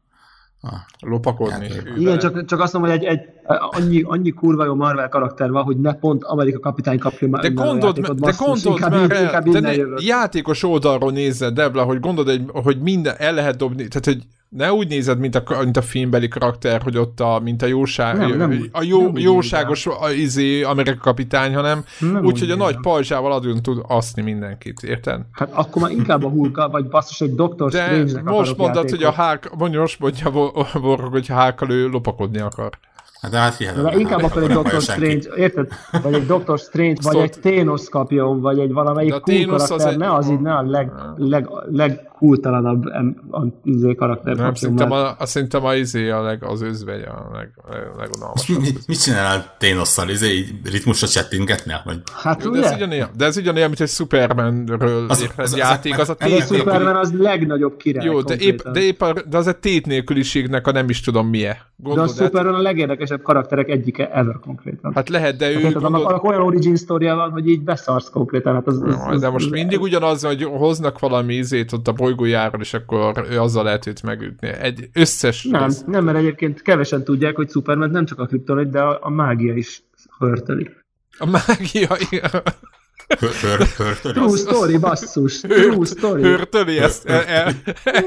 Ah, 0.61 0.80
lopakodni. 0.99 1.69
Igen, 1.98 2.19
csak, 2.19 2.45
csak 2.45 2.60
azt 2.60 2.73
mondom, 2.73 2.91
hogy 2.91 3.06
egy, 3.06 3.18
egy 3.18 3.19
annyi, 3.45 4.02
annyi 4.02 4.30
kurva 4.30 4.65
jó 4.65 4.76
Marvel 4.76 5.10
karakter 5.10 5.52
van, 5.52 5.64
hogy 5.64 5.77
ne 5.77 5.94
pont 5.94 6.23
Amerika 6.23 6.60
kapitány 6.60 6.99
kapja 6.99 7.27
már. 7.27 7.41
De 7.41 7.49
gondold, 7.49 7.99
de 7.99 8.34
gondold 8.38 8.80
már 8.80 9.11
el, 9.11 9.44
te 9.44 9.60
ne, 9.60 9.73
játékos 9.98 10.64
oldalról 10.64 11.11
nézze, 11.11 11.49
Debla, 11.49 11.84
hogy 11.84 11.99
gondolod, 11.99 12.52
hogy 12.53 12.81
minden 12.81 13.15
el 13.18 13.34
lehet 13.34 13.57
dobni, 13.57 13.88
tehát 13.88 14.06
hogy 14.06 14.23
ne 14.50 14.74
úgy 14.74 14.88
nézed, 14.88 15.20
mint 15.20 15.36
a, 15.36 15.44
mint 15.64 15.78
a 15.78 15.82
filmbeli 15.82 16.28
karakter, 16.28 16.82
hogy 16.82 16.98
ott 16.98 17.20
a, 17.20 17.40
mint 17.44 17.62
a 17.62 17.66
jóság, 17.66 18.18
Nem, 18.18 18.38
nem, 18.38 18.70
a 18.72 18.84
jó, 18.84 19.02
nem 19.02 19.18
jóságos 19.18 19.86
a, 19.88 20.12
izé, 20.12 20.64
amerikai 20.64 20.98
kapitány, 21.02 21.56
hanem 21.56 21.84
úgy 22.22 22.52
a 22.52 22.56
nagy 22.56 22.78
pajzsával 22.82 23.32
adjon 23.32 23.62
tud 23.62 23.82
aszni 23.88 24.22
mindenkit, 24.22 24.84
érted? 24.84 25.22
Hát 25.32 25.50
akkor 25.54 25.82
már 25.82 25.92
inkább 25.92 26.24
a 26.24 26.30
Hulk, 26.30 26.68
vagy 26.72 26.88
basszus, 26.88 27.22
egy 27.22 27.36
Doctor 27.36 27.72
De 27.72 28.06
most 28.24 28.58
mondod, 28.58 28.90
hogy 28.90 29.04
a 29.04 29.06
játékot. 29.06 29.14
hák, 29.26 29.50
mondja, 29.58 29.80
most 29.80 30.00
mondja 30.00 30.30
Vorog, 30.74 31.12
hogy 31.12 31.28
hákkal 31.28 31.70
ő 31.72 31.88
lopakodni 31.88 32.40
akar. 32.40 32.70
Hát, 33.22 33.32
de 33.32 33.38
hát. 33.38 33.58
De 33.58 33.98
inkább 33.98 34.24
akkor 34.24 34.42
egy 34.42 34.48
Doctor 34.48 34.66
akarja 34.66 34.80
senki. 34.80 35.20
Strange, 35.20 35.42
érted? 35.44 35.68
Vagy 36.04 36.14
egy 36.14 36.26
Doctor 36.26 36.60
Strange, 36.60 36.94
vagy 37.02 37.14
Szóval- 37.14 37.22
egy 37.22 37.40
Thanos 37.40 37.90
kapjon, 37.90 38.42
vagy 38.42 38.60
egy 38.60 38.72
valamelyik 38.72 39.12
cool 39.12 39.38
Thanos 39.40 39.62
az 39.62 39.68
karakter, 39.68 39.92
egy- 39.92 39.98
ne 39.98 40.14
az 40.14 40.30
így, 40.30 40.40
ne 40.40 40.54
a 40.54 40.62
leg, 40.62 40.92
leg, 41.16 41.50
legkultalanabb 42.20 42.86
em- 42.88 43.18
a, 43.32 43.46
izé 43.64 43.96
karakter 43.96 44.36
Nem, 44.36 44.54
szerintem 44.54 44.88
mert 44.88 45.02
a, 45.02 45.16
a, 45.20 45.26
szerintem 45.26 45.66
a 45.66 45.76
izé 45.76 46.10
a, 46.10 46.22
leg, 46.22 46.44
az 46.44 46.62
özvegy 46.62 47.02
a 47.02 47.30
leg, 47.34 47.50
leg, 47.70 47.82
legunalmasabb. 47.98 48.60
Mi, 48.62 48.68
mit 48.88 49.02
csinál 49.04 49.38
a 49.38 49.56
Thanos-szal? 49.58 50.10
Izé, 50.10 50.46
ritmusra 50.64 51.08
csettingetne? 51.08 51.82
Vagy... 51.86 52.02
hát 52.24 52.44
Jó, 52.44 52.52
de 52.52 52.64
ez 52.64 52.76
ugyanilyen, 52.76 53.10
de 53.18 53.26
ez 53.26 53.38
ugyanilyen, 53.38 53.68
mint 53.68 53.82
egy 53.82 53.90
Supermanről 53.90 55.06
Az- 55.10 55.22
érted, 55.22 55.40
az- 55.46 55.52
az- 55.52 55.58
játék, 55.58 56.00
az 56.00 56.10
a 56.10 56.12
a 56.12 56.16
tét 56.16 56.30
nélküli... 56.30 56.58
Superman 56.60 56.96
az 56.96 57.14
legnagyobb 57.18 57.78
király 57.78 58.06
Jó, 58.06 58.22
de 58.22 58.36
épp, 58.36 58.60
de, 58.62 58.80
épp 58.80 59.02
a, 59.02 59.14
de 59.30 59.38
az 59.38 59.48
egy 59.48 59.58
tét 59.58 59.86
nélküliségnek 59.86 60.68
a 60.68 60.72
nem 60.72 60.90
is 60.90 61.02
tudom 61.02 61.28
milyen. 61.28 61.54
de 61.54 61.60
a 61.60 61.88
Gondolod, 61.88 62.10
hát, 62.18 62.26
Superman 62.26 62.54
a 62.54 62.62
legérdekesebb 62.62 63.22
karakterek 63.22 63.70
egyike 63.70 64.12
ever 64.12 64.36
konkrétan. 64.40 64.91
hát 64.96 65.10
lehet, 65.10 65.36
de 65.38 65.48
ő 65.50 65.52
Érted, 65.52 65.66
annak, 65.66 65.82
gondolod, 65.82 66.08
annak 66.08 66.24
olyan 66.24 66.41
origin 66.41 66.76
sztoria 66.76 67.16
van, 67.16 67.32
hogy 67.32 67.48
így 67.48 67.62
beszarsz 67.62 68.10
konkrétan. 68.10 68.54
Hát 68.54 68.68
az, 68.68 68.82
az, 68.82 68.96
az, 69.08 69.22
de 69.22 69.30
most 69.30 69.50
mindig 69.52 69.82
ugyanaz, 69.82 70.24
hogy 70.26 70.44
hoznak 70.44 71.00
valami 71.00 71.34
izét 71.34 71.72
ott 71.74 71.88
a 71.88 71.94
bolygójáról, 72.10 72.61
és 72.61 72.73
akkor 72.73 73.27
ő 73.30 73.40
azzal 73.40 73.64
lehet 73.64 73.88
őt 73.88 74.03
megütni. 74.03 74.48
Egy 74.48 74.90
összes... 74.94 75.44
Nem, 75.44 75.65
rész- 75.65 75.86
nem, 75.86 76.03
mert 76.03 76.18
egyébként 76.18 76.61
kevesen 76.61 77.03
tudják, 77.03 77.36
hogy 77.36 77.49
Superman 77.49 77.90
nem 77.90 78.06
csak 78.06 78.19
a 78.19 78.26
kriptonit, 78.26 78.69
de 78.69 78.80
a, 78.80 78.99
a 79.02 79.10
mágia 79.10 79.53
is 79.53 79.84
hörtöli. 80.19 80.69
A 81.18 81.26
mágia... 81.26 81.98
True 84.02 84.38
story, 84.38 84.77
basszus. 84.77 85.40
True 85.40 85.86
story. 85.86 86.22
Hörtöli 86.22 86.77
ezt? 86.80 87.06
El, 87.06 87.23
el, 87.23 87.53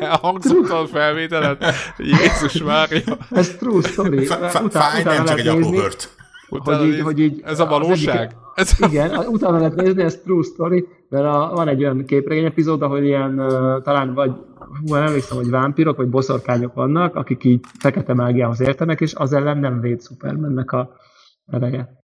elhangzott 0.01 0.71
a 0.71 0.87
felvételet? 0.93 1.65
Jézus 1.99 2.63
Mária. 2.63 3.19
Ez 3.31 3.49
true 3.59 3.83
story. 3.83 4.27
Fáj, 4.71 5.03
nem 5.03 5.25
csak 5.25 5.39
egy 5.39 5.47
apró 5.47 5.73
hört. 5.73 6.15
Utána 6.61 6.79
Hogy 6.79 6.87
így- 6.87 6.93
néz- 6.93 7.03
hogy 7.03 7.19
így 7.19 7.41
ez 7.45 7.61
a 7.61 7.67
valóság? 7.67 8.17
egyik- 8.21 8.37
Ez, 8.55 8.73
Igen, 8.91 9.27
utána 9.27 9.57
lehet 9.57 9.75
nézni, 9.75 10.03
ez 10.03 10.17
true 10.25 10.43
story, 10.43 10.87
mert 11.09 11.25
a, 11.25 11.51
van 11.55 11.69
egy 11.69 11.83
olyan 11.83 12.05
képregény 12.05 12.45
epizód, 12.45 12.83
ahol 12.83 13.03
ilyen 13.03 13.37
talán 13.83 14.15
vagy, 14.15 14.33
hú, 14.87 14.95
emlékszem, 14.95 15.37
hogy 15.37 15.51
vámpirok 15.51 15.97
vagy 15.97 16.09
boszorkányok 16.09 16.75
vannak, 16.75 17.15
akik 17.17 17.45
így 17.45 17.61
fekete 17.79 18.15
mágiához 18.15 18.61
értenek, 18.61 19.01
és 19.01 19.15
az 19.15 19.33
ellen 19.33 19.59
nem 19.59 19.81
véd 19.81 20.03
Supermannek 20.03 20.73
a 20.73 20.97
ereje. 21.47 22.01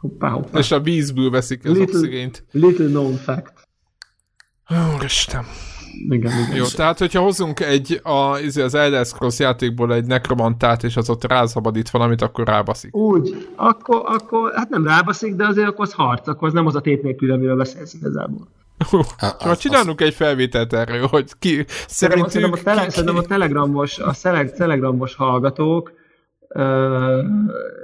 Hoppá, 0.00 0.28
hoppá. 0.28 0.58
és 0.58 0.72
a 0.72 0.80
vízből 0.80 1.30
veszik 1.30 1.64
az 1.64 1.70
Little- 1.76 1.96
oxigént. 1.96 2.44
Little 2.50 2.86
known 2.86 3.14
fact. 3.14 3.52
Úristen. 4.96 5.44
Igen, 6.08 6.32
igen. 6.46 6.56
Jó, 6.56 6.64
tehát 6.64 6.98
hogyha 6.98 7.20
hozunk 7.20 7.60
egy 7.60 8.00
a, 8.02 8.38
izé, 8.38 8.62
az 8.62 8.74
Elder 8.74 9.04
Scrolls 9.06 9.38
játékból 9.38 9.94
egy 9.94 10.04
nekromantát, 10.06 10.84
és 10.84 10.96
az 10.96 11.10
ott 11.10 11.24
rázabadít 11.24 11.90
valamit, 11.90 12.22
akkor 12.22 12.46
rábaszik. 12.46 12.96
Úgy, 12.96 13.48
akkor, 13.56 14.02
akkor, 14.04 14.52
hát 14.54 14.68
nem 14.68 14.86
rábaszik, 14.86 15.34
de 15.34 15.46
azért 15.46 15.68
akkor 15.68 15.84
az 15.84 15.92
harc, 15.92 16.28
akkor 16.28 16.48
az 16.48 16.54
nem 16.54 16.66
az 16.66 16.74
a 16.74 16.80
tét 16.80 17.02
nélkül, 17.02 17.32
amiről 17.32 17.56
beszélsz 17.56 17.94
igazából. 17.94 18.48
A- 19.18 19.36
Csak 19.40 19.56
csinálunk 19.56 20.00
egy 20.00 20.14
felvételt 20.14 20.72
erről, 20.72 21.06
hogy 21.06 21.30
ki 21.38 21.64
szerintünk... 21.86 22.30
szerintem, 22.30 22.58
a, 22.60 22.62
tele, 22.62 22.84
ki- 22.84 22.90
szerintem 22.90 23.16
a 23.16 23.22
telegramos, 23.22 23.98
a 23.98 24.12
szeleg, 24.12 24.52
telegramos 24.52 25.14
hallgatók 25.14 25.92
ö, 26.48 27.22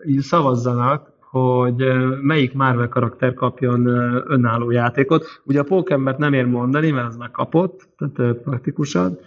így 0.06 0.20
szavazzanak, 0.20 1.12
hogy 1.30 1.86
melyik 2.20 2.54
Marvel 2.54 2.88
karakter 2.88 3.34
kapjon 3.34 3.86
önálló 4.26 4.70
játékot. 4.70 5.40
Ugye 5.44 5.60
a 5.60 5.64
Pókembert 5.64 6.18
nem 6.18 6.32
ér 6.32 6.46
mondani, 6.46 6.90
mert 6.90 7.06
az 7.06 7.16
már 7.16 7.30
kapott, 7.30 7.88
tehát 7.98 8.36
praktikusan, 8.36 9.18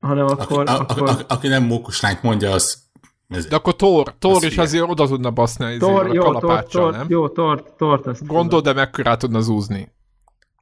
hanem 0.00 0.24
Aki, 0.26 0.42
akkor, 0.42 0.68
a, 0.68 0.72
a, 0.72 0.80
akkor 0.80 1.08
a, 1.08 1.14
aki 1.28 1.48
nem 1.48 1.64
mókuslányt 1.64 2.22
mondja, 2.22 2.50
az... 2.50 2.82
Ez, 3.28 3.46
De 3.46 3.56
akkor 3.56 3.76
Thor, 3.76 4.14
Thor 4.18 4.34
Az 4.34 4.42
is 4.42 4.48
hülye. 4.54 4.62
azért 4.62 4.88
oda 4.90 5.06
tudna 5.06 5.30
baszni 5.30 5.64
az 5.64 5.78
Tor, 5.78 6.06
a 6.06 6.12
jó, 6.12 6.22
tor, 6.22 6.32
kalapáccsal, 6.32 6.82
tor, 6.82 6.92
nem? 6.92 7.06
jó, 7.08 7.28
tor, 7.28 7.74
tort, 7.76 8.06
azt 8.06 8.26
Gondold, 8.26 8.64
de 8.64 8.72
mekkorát 8.72 9.18
tudna 9.18 9.40
zúzni. 9.40 9.92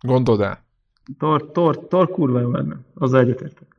Gondold 0.00 0.40
el. 0.40 0.64
Tor, 1.18 1.50
tor, 1.52 1.86
tor 1.88 2.10
kurva 2.10 2.40
jó 2.40 2.50
lenne, 2.50 2.76
azzal 2.94 3.20
egyetértek. 3.20 3.71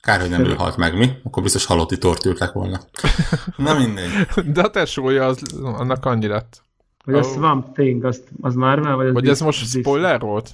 Kár, 0.00 0.20
hogy 0.20 0.30
nem 0.30 0.44
ő 0.44 0.54
halt 0.54 0.76
meg, 0.76 0.98
mi? 0.98 1.10
Akkor 1.24 1.42
biztos 1.42 1.64
halotti 1.64 1.98
tort 1.98 2.24
ültek 2.24 2.52
volna. 2.52 2.80
Na 3.56 3.74
mindegy. 3.78 4.10
De 4.52 4.62
a 4.62 4.70
tesója, 4.70 5.26
az, 5.26 5.42
annak 5.62 6.04
annyi 6.04 6.26
lett. 6.26 6.62
Vagy 7.04 7.14
a 7.14 7.18
Ó. 7.18 7.22
Swamp 7.22 7.74
Thing, 7.74 8.04
azt, 8.04 8.28
az 8.40 8.54
Marvel, 8.54 8.96
vagy 8.96 9.06
az 9.06 9.12
Vagy 9.12 9.28
ez 9.28 9.40
most 9.40 9.60
Disney? 9.60 9.82
spoiler 9.82 10.20
volt? 10.20 10.50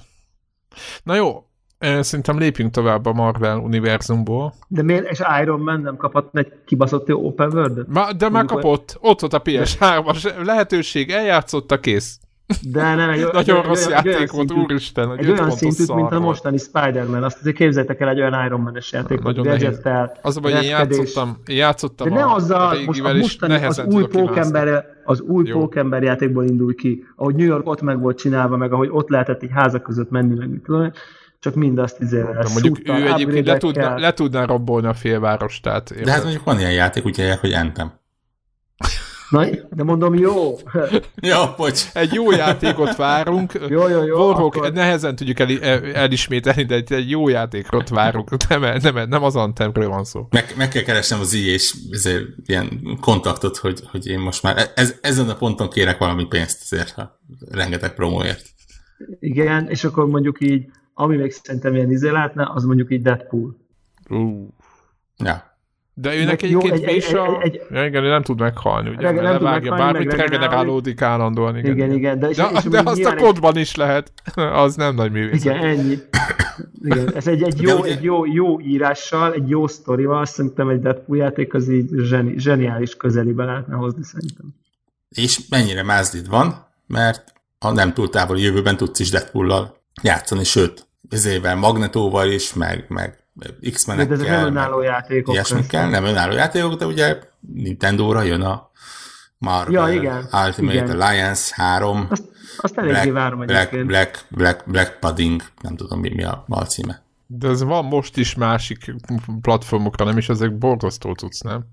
Na 1.03 1.15
jó, 1.15 1.43
szerintem 1.79 2.37
lépjünk 2.37 2.71
tovább 2.71 3.05
a 3.05 3.13
Marvel 3.13 3.57
univerzumból. 3.57 4.53
De 4.67 4.83
miért, 4.83 5.09
és 5.09 5.21
Iron 5.41 5.59
Man 5.59 5.81
nem 5.81 5.97
kapott 5.97 6.37
egy 6.37 6.53
kibaszott 6.65 7.07
jó 7.07 7.25
open 7.25 7.53
world 7.53 7.87
Ma, 7.87 8.13
de 8.13 8.29
már 8.29 8.45
kapott, 8.45 8.97
ott 8.99 9.19
volt 9.19 9.33
a 9.33 9.41
PS3-as 9.41 10.45
lehetőség, 10.45 11.11
eljátszotta, 11.11 11.79
kész. 11.79 12.19
De 12.61 12.95
nem, 12.95 13.09
egy, 13.09 13.27
Nagyon 13.31 13.57
egy, 13.57 13.65
rossz 13.65 13.85
egy, 13.85 13.91
egy 13.91 14.07
olyan 14.07 14.19
játék 14.19 14.31
volt, 14.31 14.47
szintű- 14.47 14.63
úristen, 14.63 15.17
Egy 15.17 15.29
öt 15.29 15.39
olyan 15.39 15.51
szar 15.51 15.95
mint 15.95 16.11
a 16.11 16.19
mostani 16.19 16.57
Spider-Man. 16.57 17.23
Azt 17.23 17.39
azért 17.39 17.55
képzeljétek 17.55 17.99
el 17.99 18.09
egy 18.09 18.19
olyan 18.19 18.45
Iron 18.45 18.61
Man-es 18.61 18.91
játékot. 18.91 19.23
Nagyon 19.23 19.45
gadgettel, 19.45 20.17
Az 20.21 20.37
a 20.37 20.39
baj, 20.39 20.51
én 20.51 20.61
játszottam, 20.61 21.37
én 21.45 21.55
játszottam 21.55 22.09
De 22.09 22.15
ne 22.15 22.33
azzal, 22.33 22.61
a 22.61 22.83
most 22.85 23.03
a 23.03 23.13
mostani, 23.13 23.65
az 23.65 23.79
új 23.79 24.07
pókember, 24.07 24.85
az 25.03 25.21
új 25.21 25.49
pókember 25.49 26.03
játékból 26.03 26.45
indul 26.45 26.75
ki, 26.75 27.05
ahogy 27.15 27.35
New 27.35 27.45
York 27.45 27.67
ott 27.67 27.81
meg 27.81 27.99
volt 27.99 28.17
csinálva, 28.17 28.57
meg 28.57 28.73
ahogy 28.73 28.89
ott 28.91 29.09
lehetett 29.09 29.43
így 29.43 29.51
házak 29.53 29.81
között 29.83 30.09
menni, 30.09 30.35
meg 30.35 30.49
mit 30.49 30.63
tudom, 30.63 30.91
csak 31.39 31.55
mindazt 31.55 31.99
izé, 31.99 32.23
mondjuk 32.53 32.77
ő 32.83 33.07
egyébként 33.07 33.45
le 33.47 33.57
tudná, 33.57 33.97
le 33.97 34.13
tudná 34.13 34.45
rabbolni 34.45 34.87
a 34.87 34.93
félvárost, 34.93 35.63
tehát 35.63 36.03
De 36.03 36.11
hát 36.11 36.23
mondjuk 36.23 36.43
van 36.43 36.59
ilyen 36.59 36.71
játék, 36.71 37.05
úgy 37.05 37.15
hívják, 37.15 37.39
hogy 37.39 37.53
Anthem. 37.53 37.91
Na, 39.29 39.45
de 39.69 39.83
mondom, 39.83 40.13
jó. 40.13 40.55
Ja, 41.15 41.53
bocs. 41.57 41.85
Egy 41.93 42.13
jó 42.13 42.31
játékot 42.31 42.95
várunk. 42.95 43.53
Jó, 43.69 43.87
jó, 43.87 44.03
jó, 44.03 44.17
Warhawk, 44.25 44.55
akkor- 44.55 44.73
nehezen 44.73 45.15
tudjuk 45.15 45.39
el, 45.39 45.47
el, 45.61 45.93
elismételni, 45.93 46.63
de 46.63 46.75
egy, 46.75 46.93
egy 46.93 47.09
jó 47.09 47.27
játékot 47.27 47.89
várunk. 47.89 48.29
Nem, 48.49 48.61
nem, 48.81 49.09
nem 49.09 49.23
az 49.23 49.35
Antemről 49.35 49.89
van 49.89 50.03
szó. 50.03 50.27
Meg, 50.29 50.53
meg 50.57 50.67
kell 50.69 50.81
keresnem 50.83 51.19
az 51.19 51.33
és 51.33 51.75
ilyen 52.45 52.97
kontaktot, 53.01 53.57
hogy, 53.57 53.79
hogy 53.91 54.07
én 54.07 54.19
most 54.19 54.43
már 54.43 54.71
ez, 54.75 54.95
ezen 55.01 55.29
a 55.29 55.35
ponton 55.35 55.69
kérek 55.69 55.97
valami 55.97 56.25
pénzt 56.25 56.61
azért, 56.61 56.91
ha 56.91 57.19
rengeteg 57.51 57.93
promóért. 57.93 58.45
Igen, 59.19 59.67
és 59.69 59.83
akkor 59.83 60.07
mondjuk 60.07 60.41
így, 60.41 60.69
ami 60.93 61.15
még 61.17 61.31
szerintem 61.31 61.75
ilyen 61.75 61.91
izé 61.91 62.09
lehetne, 62.09 62.51
az 62.53 62.63
mondjuk 62.63 62.91
így 62.91 63.01
Deadpool. 63.01 63.55
Uh. 64.09 64.47
Ja. 65.17 65.48
De 66.01 66.15
őnek 66.15 66.41
egyébként 66.41 66.73
egy- 66.73 66.83
egy- 66.83 67.15
a... 67.15 67.41
egy- 67.41 67.61
Ja, 67.71 67.85
igen, 67.85 68.03
ő 68.03 68.09
nem 68.09 68.21
tud 68.21 68.39
meghalni, 68.39 68.89
ugye? 68.89 69.01
Reg- 69.01 69.21
nem 69.21 69.31
tud 69.33 69.41
levágja, 69.41 69.69
meghalni, 69.71 69.93
bármit 69.93 70.13
regenerálódik. 70.13 71.01
állandóan, 71.01 71.57
igen. 71.57 71.71
Igen, 71.71 71.91
igen. 71.91 72.19
De, 72.19 72.29
és, 72.29 72.35
De, 72.35 72.49
és 72.53 72.63
de 72.63 72.81
azt 72.85 73.03
a 73.05 73.11
egy- 73.11 73.21
kodban 73.21 73.57
is 73.57 73.75
lehet. 73.75 74.11
Az 74.63 74.75
nem 74.75 74.95
nagy 74.95 75.11
művészet. 75.11 75.55
Igen, 75.55 75.65
ennyi. 75.67 75.97
Igen, 76.83 77.15
ez 77.15 77.27
egy, 77.27 77.43
egy, 77.43 77.61
jó, 77.61 77.83
egy 77.83 78.03
jó, 78.03 78.25
jó 78.25 78.59
írással, 78.61 79.33
egy 79.33 79.49
jó 79.49 79.67
sztorival, 79.67 80.25
szerintem 80.25 80.69
egy 80.69 80.79
Deadpool 80.79 81.17
játék 81.17 81.53
az 81.53 81.69
így 81.69 81.89
zseni, 81.97 82.33
zseniális 82.39 82.95
közelibe 82.95 83.43
lehetne 83.45 83.75
hozni 83.75 84.03
szerintem. 84.03 84.45
És 85.09 85.39
mennyire 85.49 85.83
mázlid 85.83 86.29
van, 86.29 86.67
mert 86.87 87.33
a 87.59 87.71
nem 87.71 87.93
túl 87.93 88.09
távoli 88.09 88.41
jövőben 88.41 88.77
tudsz 88.77 88.99
is 88.99 89.09
Deadpool-lal 89.09 89.77
játszani, 90.01 90.43
sőt, 90.43 90.87
ezével 91.09 91.55
Magnetóval 91.55 92.27
is, 92.31 92.53
meg, 92.53 92.85
meg 92.87 93.17
De 93.33 93.69
X-menekkel, 93.71 94.13
ezek 94.13 94.27
nem 94.27 94.45
önálló 94.45 94.81
játékok. 94.81 95.33
ilyesmikkel, 95.33 95.89
nem 95.89 96.03
önálló 96.03 96.33
játékok, 96.33 96.73
de 96.79 96.85
ugye 96.85 97.19
Nintendo-ra 97.53 98.21
jön 98.21 98.41
a 98.41 98.69
Marvel 99.37 99.89
Ja, 99.91 99.99
igen, 99.99 100.27
Ultimate 100.45 100.73
igen. 100.73 101.01
Alliance 101.01 101.53
3, 101.55 102.07
Azt, 102.09 102.23
azt 102.57 102.77
eléggé 102.77 103.09
várom 103.09 103.39
Black. 103.39 103.85
Black, 103.85 104.25
Black, 104.29 104.63
Black 104.67 104.99
Pudding, 104.99 105.41
nem 105.61 105.75
tudom 105.75 105.99
mi, 105.99 106.09
mi 106.15 106.23
a 106.23 106.45
alcíme. 106.47 107.03
De 107.27 107.47
ez 107.47 107.63
van 107.63 107.85
most 107.85 108.17
is 108.17 108.35
másik 108.35 108.93
platformokra, 109.41 110.05
nem 110.05 110.17
is 110.17 110.29
ezek 110.29 110.57
borzasztó 110.57 111.15
tudsz, 111.15 111.41
nem? 111.41 111.65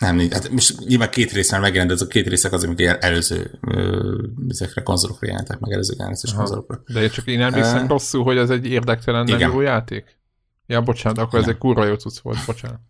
Nem. 0.00 0.18
Hát 0.30 0.50
most 0.50 0.78
nyilván 0.86 1.10
két 1.10 1.32
rész 1.32 1.50
már 1.52 1.60
megjelent, 1.60 1.90
ez 1.90 2.00
a 2.00 2.06
két 2.06 2.28
részek 2.28 2.52
az, 2.52 2.64
amik 2.64 2.78
ilyen 2.78 2.96
előző 3.00 3.58
ö, 3.60 4.14
ezekre 4.48 4.82
konzolokra 4.82 5.26
jelentek 5.26 5.58
meg, 5.58 5.72
előző 5.72 5.94
generációs 5.96 6.34
konzolokra. 6.34 6.82
De 6.86 7.02
én 7.02 7.10
csak 7.10 7.26
én 7.26 7.40
emlékszem 7.42 7.82
Eh. 7.82 7.88
rosszul, 7.88 8.22
hogy 8.24 8.36
ez 8.36 8.50
egy 8.50 8.66
érdektelen 8.66 9.26
Igen. 9.26 9.50
jó 9.50 9.60
játék. 9.60 10.16
Ja, 10.66 10.80
bocsánat, 10.80 11.18
akkor 11.18 11.38
ez 11.38 11.44
Igen. 11.44 11.54
egy 11.54 11.60
kurva 11.60 11.84
jó 11.84 11.94
cucc 11.94 12.18
volt, 12.18 12.38
bocsánat. 12.46 12.80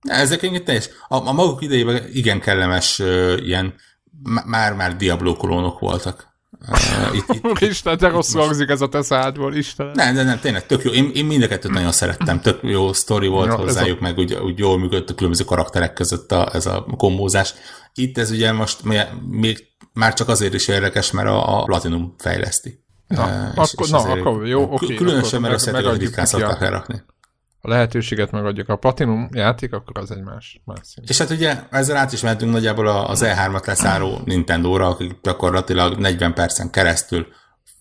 Ezek 0.00 0.42
egy 0.42 0.62
teljes, 0.62 0.88
a, 1.08 1.28
a 1.28 1.32
maguk 1.32 1.62
idejében 1.62 2.08
igen 2.12 2.40
kellemes 2.40 2.98
ö, 2.98 3.36
ilyen, 3.36 3.74
má- 4.22 4.44
már-már 4.44 4.96
Diablo 4.96 5.36
kolónok 5.36 5.78
voltak 5.78 6.34
Uh, 6.68 7.16
itt, 7.16 7.24
itt, 7.32 7.60
Isten, 7.70 7.98
te 7.98 8.08
rosszul 8.08 8.40
hangzik 8.40 8.68
ez 8.68 8.80
a 8.80 8.88
te 8.88 9.02
szádból, 9.02 9.54
Isten. 9.54 9.90
Nem, 9.94 10.14
nem, 10.14 10.26
nem, 10.26 10.40
tényleg 10.40 10.66
tök 10.66 10.82
jó. 10.84 10.90
Én, 10.90 11.10
én 11.14 11.24
mind 11.24 11.42
a 11.42 11.48
kettőt 11.48 11.72
nagyon 11.72 11.92
szerettem. 11.92 12.40
Tök 12.40 12.58
jó 12.62 12.92
sztori 12.92 13.26
volt 13.26 13.46
ja, 13.46 13.56
hozzájuk, 13.56 13.98
a... 13.98 14.02
meg 14.02 14.18
úgy, 14.18 14.34
úgy 14.34 14.58
jól 14.58 14.78
működött 14.78 15.10
a 15.10 15.14
különböző 15.14 15.44
karakterek 15.44 15.92
között 15.92 16.32
a, 16.32 16.54
ez 16.54 16.66
a 16.66 16.86
kombózás. 16.96 17.54
Itt 17.94 18.18
ez 18.18 18.30
ugye 18.30 18.52
most 18.52 18.80
még 19.28 19.66
már 19.92 20.14
csak 20.14 20.28
azért 20.28 20.54
is 20.54 20.68
érdekes, 20.68 21.10
mert 21.10 21.28
a, 21.28 21.60
a 21.60 21.64
Platinum 21.64 22.14
fejleszti. 22.18 22.84
Na, 23.06 23.24
uh, 23.24 23.64
és, 23.64 23.72
akkor, 23.72 23.86
és 23.86 23.90
na 23.90 23.98
akkor 23.98 24.46
jó, 24.46 24.72
oké. 24.72 24.94
Különösen, 24.94 25.40
mert 25.40 25.54
azt 25.54 25.98
ritkán 25.98 26.26
szokták 26.26 26.60
elrakni 26.60 27.02
a 27.60 27.68
lehetőséget 27.68 28.30
megadjuk 28.30 28.68
a 28.68 28.76
Platinum 28.76 29.28
játék, 29.32 29.72
akkor 29.72 29.98
az 29.98 30.10
egy 30.10 30.22
más, 30.22 30.60
más 30.64 30.78
szín. 30.82 31.04
És 31.08 31.18
hát 31.18 31.30
ugye 31.30 31.56
ezzel 31.70 31.96
át 31.96 32.12
is 32.12 32.20
mehetünk 32.20 32.52
nagyjából 32.52 32.88
az 32.88 33.24
E3-at 33.24 33.66
leszáró 33.66 34.20
Nintendo-ra, 34.24 34.86
akik 34.86 35.18
gyakorlatilag 35.22 35.98
40 35.98 36.34
percen 36.34 36.70
keresztül 36.70 37.26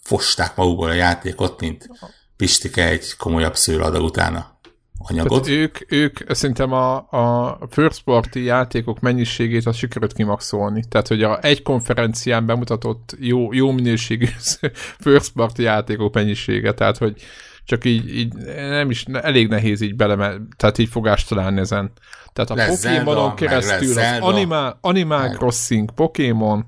fosták 0.02 0.56
magukból 0.56 0.90
a 0.90 0.94
játékot, 0.94 1.62
mint 1.62 1.90
Pistike 2.36 2.88
egy 2.88 3.16
komolyabb 3.18 3.56
szőladag 3.56 4.04
utána 4.04 4.56
anyagot. 4.98 5.44
Tehát 5.44 5.60
ők, 5.60 5.92
ők 5.92 6.18
szerintem 6.28 6.72
a, 6.72 6.96
a 6.96 7.58
first 7.70 8.04
party 8.04 8.36
játékok 8.36 9.00
mennyiségét 9.00 9.66
az 9.66 9.76
sikerült 9.76 10.14
kimaxolni. 10.14 10.84
Tehát, 10.90 11.08
hogy 11.08 11.24
a 11.24 11.44
egy 11.44 11.62
konferencián 11.62 12.46
bemutatott 12.46 13.16
jó, 13.20 13.54
jó 13.54 13.72
minőségű 13.72 14.26
first 15.06 15.32
party 15.32 15.62
játékok 15.62 16.14
mennyisége, 16.14 16.74
tehát, 16.74 16.98
hogy 16.98 17.22
csak 17.66 17.86
így, 17.86 18.16
így 18.16 18.34
nem 18.56 18.90
is, 18.90 19.04
elég 19.04 19.48
nehéz 19.48 19.82
így 19.82 19.96
bele, 19.96 20.38
tehát 20.58 20.78
így 20.78 20.90
fogást 20.90 21.30
találni 21.30 21.60
ezen. 21.60 21.92
Tehát 22.34 22.50
a 22.50 22.74
Pokémonon 22.76 23.36
keresztül 23.36 23.98
az 24.00 24.18
Animal, 24.20 24.78
Animal 24.82 25.30
Crossing, 25.30 25.92
Pokémon, 25.92 26.66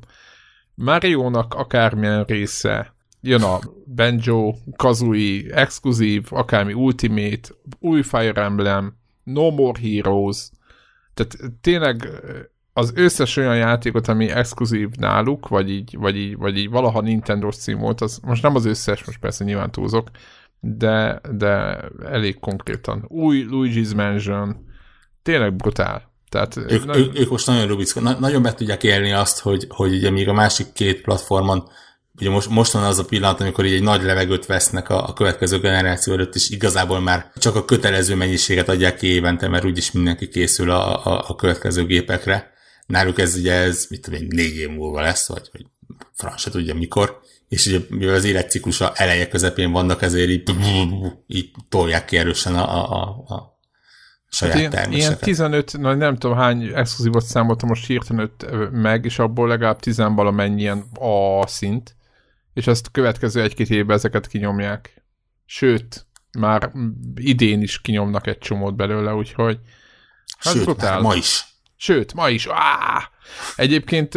Mario-nak 0.75 1.53
akármilyen 1.53 2.23
része, 2.23 2.93
jön 3.21 3.41
a 3.41 3.59
Banjo, 3.95 4.53
Kazooie, 4.75 5.53
exkluzív, 5.53 6.25
akármi 6.29 6.73
Ultimate, 6.73 7.49
új 7.79 8.01
Fire 8.01 8.41
Emblem, 8.41 8.97
No 9.23 9.51
More 9.51 9.79
Heroes, 9.79 10.49
tehát 11.13 11.37
tényleg 11.61 12.09
az 12.73 12.91
összes 12.95 13.37
olyan 13.37 13.57
játékot, 13.57 14.07
ami 14.07 14.29
exkluzív 14.29 14.89
náluk, 14.89 15.47
vagy 15.47 15.69
így, 15.69 15.97
vagy 15.97 16.17
így, 16.17 16.37
vagy 16.37 16.57
így 16.57 16.69
valaha 16.69 17.01
Nintendo 17.01 17.51
cím 17.51 17.77
volt, 17.77 18.01
az 18.01 18.19
most 18.23 18.41
nem 18.41 18.55
az 18.55 18.65
összes, 18.65 19.05
most 19.05 19.19
persze 19.19 19.43
nyilván 19.43 19.71
túlzok, 19.71 20.09
de, 20.59 21.21
de 21.31 21.81
elég 22.05 22.39
konkrétan. 22.39 23.05
Új 23.07 23.47
Luigi's 23.51 23.95
Mansion, 23.95 24.65
tényleg 25.23 25.55
brutál. 25.55 26.15
Tehát, 26.29 26.57
ők, 26.57 26.85
nagy... 26.85 26.97
ők, 26.97 27.19
ők 27.19 27.29
most 27.29 27.47
nagyon 27.47 27.67
rubicka, 27.67 27.99
na, 27.99 28.19
nagyon 28.19 28.41
be 28.41 28.53
tudják 28.53 28.83
élni 28.83 29.11
azt, 29.11 29.39
hogy, 29.39 29.65
hogy 29.69 29.93
ugye 29.93 30.09
még 30.09 30.27
a 30.27 30.33
másik 30.33 30.71
két 30.73 31.01
platformon, 31.01 31.69
ugye 32.19 32.29
most, 32.29 32.49
most 32.49 32.71
van 32.71 32.83
az 32.83 32.99
a 32.99 33.05
pillanat, 33.05 33.41
amikor 33.41 33.65
így 33.65 33.73
egy 33.73 33.83
nagy 33.83 34.03
levegőt 34.03 34.45
vesznek 34.45 34.89
a, 34.89 35.07
a 35.07 35.13
következő 35.13 35.59
generáció 35.59 36.13
előtt, 36.13 36.35
és 36.35 36.49
igazából 36.49 36.99
már 36.99 37.31
csak 37.35 37.55
a 37.55 37.65
kötelező 37.65 38.15
mennyiséget 38.15 38.69
adják 38.69 38.95
ki 38.95 39.07
évente, 39.07 39.47
mert 39.47 39.65
úgyis 39.65 39.91
mindenki 39.91 40.27
készül 40.27 40.69
a, 40.69 41.05
a, 41.05 41.25
a 41.27 41.35
következő 41.35 41.85
gépekre. 41.85 42.51
Náluk 42.85 43.19
ez 43.19 43.35
ugye 43.35 43.53
ez, 43.53 43.87
mit 43.89 44.01
tudom 44.01 44.21
én, 44.21 44.27
négy 44.29 44.55
év 44.55 44.69
múlva 44.69 45.01
lesz, 45.01 45.27
vagy, 45.27 45.49
vagy 45.51 45.65
franc 46.13 46.39
se 46.39 46.49
tudja 46.49 46.75
mikor 46.75 47.19
és 47.47 47.65
ugye 47.65 47.79
mivel 47.89 48.15
az 48.15 48.23
életciklusa 48.23 48.91
eleje 48.95 49.27
közepén 49.27 49.71
vannak, 49.71 50.01
ezért 50.01 50.29
így, 50.29 50.43
így 51.27 51.51
tolják 51.69 52.05
ki 52.05 52.17
erősen 52.17 52.55
a, 52.55 52.93
a, 52.93 53.07
a 53.07 53.59
saját 54.29 54.53
hát 54.53 54.61
ilyen, 54.61 54.71
terméseket. 54.71 55.25
Ilyen 55.25 55.49
15, 55.49 55.77
na 55.77 55.93
nem 55.93 56.17
tudom 56.17 56.37
hány 56.37 56.63
exkluzívot 56.63 57.25
számoltam 57.25 57.69
most 57.69 57.87
hirtelen 57.87 58.31
meg, 58.71 59.05
és 59.05 59.19
abból 59.19 59.47
legalább 59.47 59.79
10 59.79 59.97
valamennyien 59.97 60.85
a 60.93 61.47
szint, 61.47 61.95
és 62.53 62.67
ezt 62.67 62.91
következő 62.91 63.41
egy-két 63.41 63.69
évben 63.69 63.95
ezeket 63.95 64.27
kinyomják. 64.27 65.03
Sőt, 65.45 66.05
már 66.39 66.71
idén 67.15 67.61
is 67.61 67.81
kinyomnak 67.81 68.27
egy 68.27 68.37
csomót 68.37 68.75
belőle, 68.75 69.13
úgyhogy 69.13 69.59
hát 70.37 70.53
Sőt, 70.53 70.81
már 70.81 71.01
ma 71.01 71.15
is. 71.15 71.45
Sőt, 71.75 72.13
ma 72.13 72.29
is. 72.29 72.47
Áh! 72.49 73.03
Egyébként, 73.55 74.13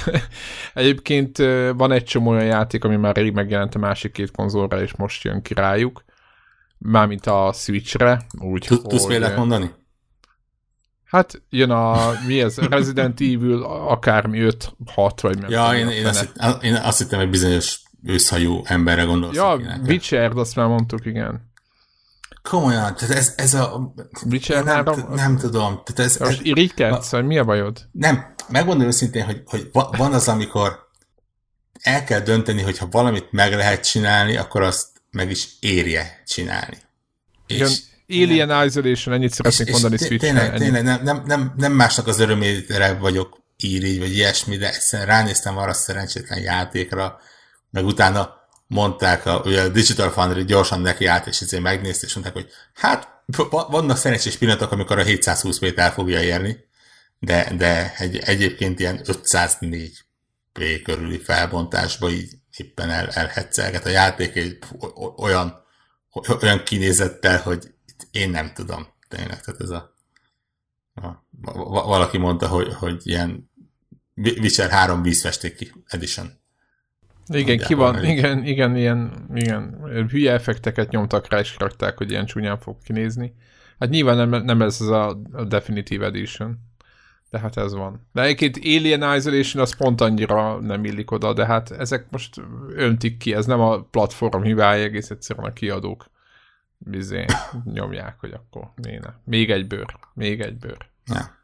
egyébként 0.74 1.38
van 1.76 1.92
egy 1.92 2.04
csomó 2.04 2.30
olyan 2.30 2.44
játék, 2.44 2.84
ami 2.84 2.96
már 2.96 3.16
rég 3.16 3.32
megjelent 3.32 3.74
a 3.74 3.78
másik 3.78 4.12
két 4.12 4.30
konzolra, 4.30 4.82
és 4.82 4.94
most 4.96 5.24
jön 5.24 5.42
ki 5.42 5.54
rájuk. 5.54 6.04
Mármint 6.78 7.26
a 7.26 7.52
Switchre. 7.54 8.26
Úgy, 8.38 8.66
Tudsz 8.66 9.06
példát 9.06 9.36
mondani? 9.36 9.70
Hát 11.04 11.42
jön 11.50 11.70
a, 11.70 12.12
mi 12.26 12.40
ez, 12.40 12.58
Resident 12.58 13.20
Evil, 13.20 13.62
akármi 13.62 14.38
5-6, 14.94 15.10
vagy 15.20 15.40
meg. 15.40 15.50
Ja, 15.50 15.74
én, 15.76 15.88
én, 15.88 16.06
azt 16.06 16.20
hittem, 16.20 16.58
én 16.62 16.74
azt 16.74 16.98
hittem, 16.98 17.18
hogy 17.18 17.30
bizonyos 17.30 17.82
őszhajú 18.04 18.60
emberre 18.64 19.02
gondolsz. 19.02 19.36
Ja, 19.36 19.60
Witcher, 19.86 20.36
azt 20.36 20.56
már 20.56 20.66
mondtuk, 20.66 21.06
igen. 21.06 21.50
Komolyan, 22.48 22.94
tehát 22.96 23.16
ez, 23.16 23.32
ez 23.36 23.54
a... 23.54 23.92
Witcher 24.30 24.64
nem, 24.64 24.74
3? 24.74 25.14
Nem 25.14 25.36
tudom. 25.36 25.82
Tehát 25.84 26.10
ez, 26.10 26.16
Most 26.16 26.42
irigykedsz, 26.42 27.10
vagy 27.10 27.24
mi 27.24 27.38
a 27.38 27.44
bajod? 27.44 27.88
Nem, 27.92 28.34
megmondom 28.48 28.86
őszintén, 28.86 29.24
hogy, 29.24 29.42
hogy 29.44 29.70
van 29.72 30.12
az, 30.12 30.28
amikor 30.28 30.88
el 31.80 32.04
kell 32.04 32.20
dönteni, 32.20 32.62
hogy 32.62 32.78
ha 32.78 32.88
valamit 32.90 33.32
meg 33.32 33.52
lehet 33.52 33.90
csinálni, 33.90 34.36
akkor 34.36 34.62
azt 34.62 34.86
meg 35.10 35.30
is 35.30 35.48
érje 35.60 36.22
csinálni. 36.26 36.76
Igen, 37.46 37.68
és 37.68 38.22
Alien 38.22 38.46
nem, 38.46 38.66
Isolation, 38.66 39.14
ennyit 39.14 39.32
szeretnék 39.32 39.70
mondani 39.70 39.96
switch 39.96 40.24
Tényleg, 40.24 40.58
tényleg 40.58 40.82
nem, 40.82 41.02
nem, 41.02 41.22
nem, 41.26 41.54
nem 41.56 41.72
másnak 41.72 42.06
az 42.06 42.20
örömére 42.20 42.94
vagyok 42.94 43.42
ír 43.56 43.98
vagy 43.98 44.12
ilyesmi, 44.12 44.56
de 44.56 44.68
egyszerűen 44.68 45.08
ránéztem 45.08 45.56
arra 45.56 45.70
a 45.70 45.74
szerencsétlen 45.74 46.40
játékra, 46.40 47.18
meg 47.70 47.84
utána 47.84 48.37
mondták, 48.68 49.26
a, 49.26 49.40
ugye 49.44 49.62
a 49.62 49.68
Digital 49.68 50.10
Foundry 50.10 50.44
gyorsan 50.44 50.80
neki 50.80 51.06
állt, 51.06 51.26
és 51.26 51.40
ezért 51.40 51.62
megnézte, 51.62 52.06
és 52.06 52.14
mondták, 52.14 52.34
hogy 52.34 52.50
hát 52.74 53.22
vannak 53.68 53.96
szerencsés 53.96 54.36
pillanatok, 54.36 54.72
amikor 54.72 54.98
a 54.98 55.02
720 55.02 55.58
p 55.58 55.78
el 55.78 55.92
fogja 55.92 56.22
érni, 56.22 56.66
de, 57.18 57.52
de 57.56 57.94
egy, 57.98 58.16
egyébként 58.16 58.80
ilyen 58.80 59.00
504 59.06 60.04
p 60.52 60.82
körüli 60.82 61.18
felbontásba 61.18 62.10
így 62.10 62.38
éppen 62.56 62.90
el, 62.90 63.08
elhetszelget 63.08 63.86
a 63.86 63.88
játék 63.88 64.36
egy 64.36 64.58
olyan, 65.16 65.62
olyan 66.42 66.64
kinézettel, 66.64 67.40
hogy 67.40 67.74
én 68.10 68.30
nem 68.30 68.52
tudom 68.54 68.86
tényleg, 69.08 69.40
tehát 69.40 69.60
ez 69.60 69.70
a, 69.70 69.94
a 70.94 71.24
valaki 71.86 72.18
mondta, 72.18 72.48
hogy, 72.48 72.74
hogy 72.74 73.06
ilyen 73.06 73.50
Witcher 74.14 74.70
3 74.70 75.02
vízfesték 75.02 75.72
edition. 75.86 76.40
Igen, 77.28 77.58
ki 77.58 77.74
van, 77.74 78.04
igen, 78.04 78.44
igen, 78.44 78.76
ilyen, 78.76 79.28
igen, 79.34 79.80
hülye 80.10 80.32
effekteket 80.32 80.90
nyomtak 80.90 81.28
rá, 81.28 81.38
és 81.38 81.56
rakták, 81.58 81.96
hogy 81.96 82.10
ilyen 82.10 82.26
csúnyán 82.26 82.58
fog 82.58 82.76
kinézni. 82.84 83.34
Hát 83.78 83.88
nyilván 83.88 84.28
nem, 84.28 84.44
nem 84.44 84.62
ez 84.62 84.80
az 84.80 84.88
a, 84.88 85.20
a 85.32 85.44
Definitive 85.44 86.06
Edition. 86.06 86.58
De 87.30 87.38
hát 87.38 87.56
ez 87.56 87.74
van. 87.74 88.08
De 88.12 88.22
egyébként 88.22 88.56
Alien 88.56 89.16
Isolation 89.16 89.62
az 89.62 89.76
pont 89.76 90.00
annyira 90.00 90.60
nem 90.60 90.84
illik 90.84 91.10
oda, 91.10 91.32
de 91.32 91.46
hát 91.46 91.70
ezek 91.70 92.06
most 92.10 92.40
öntik 92.74 93.16
ki, 93.16 93.34
ez 93.34 93.46
nem 93.46 93.60
a 93.60 93.82
platform 93.82 94.42
hibája, 94.42 94.82
egész 94.82 95.10
egyszerűen 95.10 95.46
a 95.46 95.52
kiadók 95.52 96.10
bizé 96.78 97.24
nyomják, 97.64 98.16
hogy 98.20 98.32
akkor 98.32 98.70
néne. 98.74 99.20
Még 99.24 99.50
egy 99.50 99.66
bőr, 99.66 99.96
még 100.14 100.40
egy 100.40 100.58
bőr. 100.58 100.88
Ja. 101.06 101.37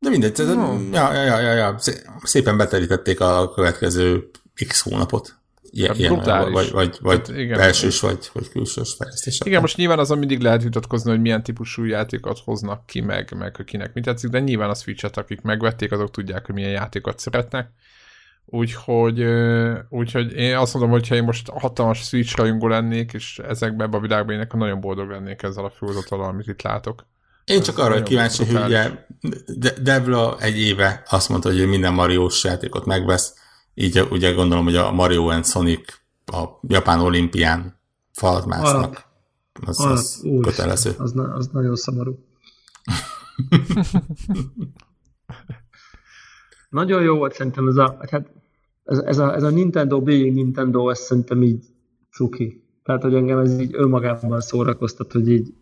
De 0.00 0.10
mindegy, 0.10 0.46
no. 0.46 0.78
ja, 0.92 1.12
ja, 1.12 1.40
ja, 1.40 1.52
ja, 1.52 1.76
szépen 2.22 2.56
beterítették 2.56 3.20
a 3.20 3.52
következő 3.54 4.30
x 4.68 4.80
hónapot. 4.80 5.38
Ilyen, 5.72 5.94
ilyen 5.94 6.14
vagy, 6.52 6.70
vagy, 6.70 6.98
vagy 7.00 7.16
hát 7.16 7.28
igen, 7.28 7.58
belsős, 7.58 8.00
vagy, 8.00 8.30
vagy 8.32 8.48
külsős 8.48 8.94
fejlesztés. 8.94 9.40
Igen, 9.44 9.60
most 9.60 9.76
nyilván 9.76 9.98
azon 9.98 10.18
mindig 10.18 10.40
lehet 10.40 10.62
vitatkozni, 10.62 11.10
hogy 11.10 11.20
milyen 11.20 11.42
típusú 11.42 11.84
játékot 11.84 12.38
hoznak 12.44 12.86
ki, 12.86 13.00
meg, 13.00 13.34
meg 13.38 13.56
hogy 13.56 13.64
kinek 13.64 13.94
mit 13.94 14.04
tetszik, 14.04 14.30
de 14.30 14.40
nyilván 14.40 14.70
a 14.70 14.74
Switch-et, 14.74 15.16
akik 15.16 15.40
megvették, 15.40 15.92
azok 15.92 16.10
tudják, 16.10 16.46
hogy 16.46 16.54
milyen 16.54 16.70
játékot 16.70 17.18
szeretnek. 17.18 17.70
Úgyhogy, 18.44 19.24
úgyhogy 19.88 20.32
én 20.32 20.56
azt 20.56 20.72
mondom, 20.72 20.92
hogy 20.92 21.08
ha 21.08 21.14
én 21.14 21.24
most 21.24 21.48
hatalmas 21.48 21.98
Switch 21.98 22.36
rajongó 22.36 22.68
lennék, 22.68 23.12
és 23.12 23.38
ezekben 23.38 23.90
a 23.90 24.00
világban 24.00 24.34
én 24.34 24.46
nagyon 24.48 24.80
boldog 24.80 25.10
lennék 25.10 25.42
ezzel 25.42 25.64
a 25.64 25.70
főzattal, 25.70 26.22
amit 26.22 26.46
itt 26.46 26.62
látok. 26.62 27.06
Én 27.50 27.62
csak 27.62 27.78
arra 27.78 28.02
kíváncsi, 28.02 28.44
hogy 28.44 28.62
ugye 28.64 29.06
Devla 29.82 30.40
egy 30.40 30.58
éve 30.58 31.02
azt 31.10 31.28
mondta, 31.28 31.48
hogy 31.48 31.68
minden 31.68 31.92
Mario-s 31.92 32.44
játékot 32.44 32.84
megvesz, 32.84 33.34
így 33.74 34.06
ugye 34.10 34.32
gondolom, 34.32 34.64
hogy 34.64 34.76
a 34.76 34.92
Mario 34.92 35.28
and 35.28 35.46
Sonic 35.46 35.92
a 36.26 36.44
Japán 36.62 37.00
olimpián 37.00 37.80
falat 38.12 38.46
másznak. 38.46 39.04
Az, 39.66 39.80
az, 39.80 39.90
az 39.90 40.20
úr, 40.22 40.44
kötelező. 40.44 40.94
Az, 40.98 41.14
az 41.34 41.46
nagyon 41.46 41.76
szomorú. 41.76 42.18
nagyon 46.80 47.02
jó 47.02 47.16
volt 47.16 47.34
szerintem 47.34 47.68
ez 47.68 47.76
a, 47.76 47.96
hát 48.10 48.30
ez, 48.84 48.98
ez, 48.98 49.18
a, 49.18 49.34
ez 49.34 49.42
a 49.42 49.50
Nintendo 49.50 50.02
Being 50.02 50.34
Nintendo, 50.34 50.90
ez 50.90 50.98
szerintem 50.98 51.42
így 51.42 51.64
cuki. 52.10 52.64
Tehát, 52.82 53.02
hogy 53.02 53.14
engem 53.14 53.38
ez 53.38 53.60
így 53.60 53.74
önmagában 53.74 54.40
szórakoztat, 54.40 55.12
hogy 55.12 55.28
így 55.28 55.54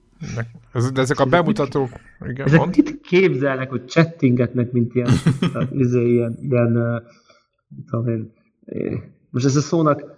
de 0.92 1.00
ezek 1.00 1.20
a 1.20 1.24
bemutatók... 1.24 1.88
Igen, 2.28 2.46
ezek 2.46 2.58
mond? 2.58 2.76
mit 2.76 3.00
képzelnek, 3.00 3.70
hogy 3.70 3.84
chattingetnek, 3.84 4.72
mint 4.72 4.94
ilyen, 4.94 5.10
tehát, 5.52 5.72
izé, 5.72 6.10
ilyen, 6.10 6.38
ilyen 6.40 7.02
tudom 7.86 8.08
én, 8.08 8.32
most 9.30 9.44
ez 9.44 9.56
a 9.56 9.60
szónak 9.60 10.16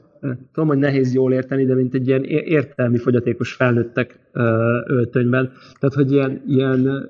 tudom, 0.52 0.68
hogy 0.68 0.78
nehéz 0.78 1.14
jól 1.14 1.32
érteni, 1.32 1.64
de 1.64 1.74
mint 1.74 1.94
egy 1.94 2.06
ilyen 2.06 2.24
értelmi 2.24 2.98
fogyatékos 2.98 3.52
felnőttek 3.52 4.30
öltönyben. 4.86 5.52
Tehát, 5.78 5.94
hogy 5.94 6.12
ilyen, 6.12 6.42
ilyen 6.46 7.08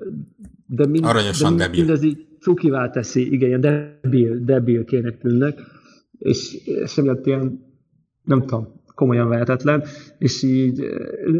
de, 0.65 0.85
mind, 0.85 1.05
Aranyosan 1.05 1.55
de 1.55 1.63
mind, 1.67 1.77
mindez 1.77 2.03
így 2.03 2.27
cukivá 2.39 2.89
teszi, 2.89 3.33
igen, 3.33 3.47
ilyen 3.47 3.61
debil, 3.61 4.39
debil 4.43 4.85
kének 4.85 5.17
tűnnek, 5.17 5.59
és, 6.17 6.53
és 6.65 6.97
emiatt 6.97 7.25
ilyen, 7.25 7.59
nem 8.23 8.39
tudom, 8.39 8.80
komolyan 9.01 9.27
vehetetlen, 9.27 9.83
és 10.17 10.43
így 10.43 10.83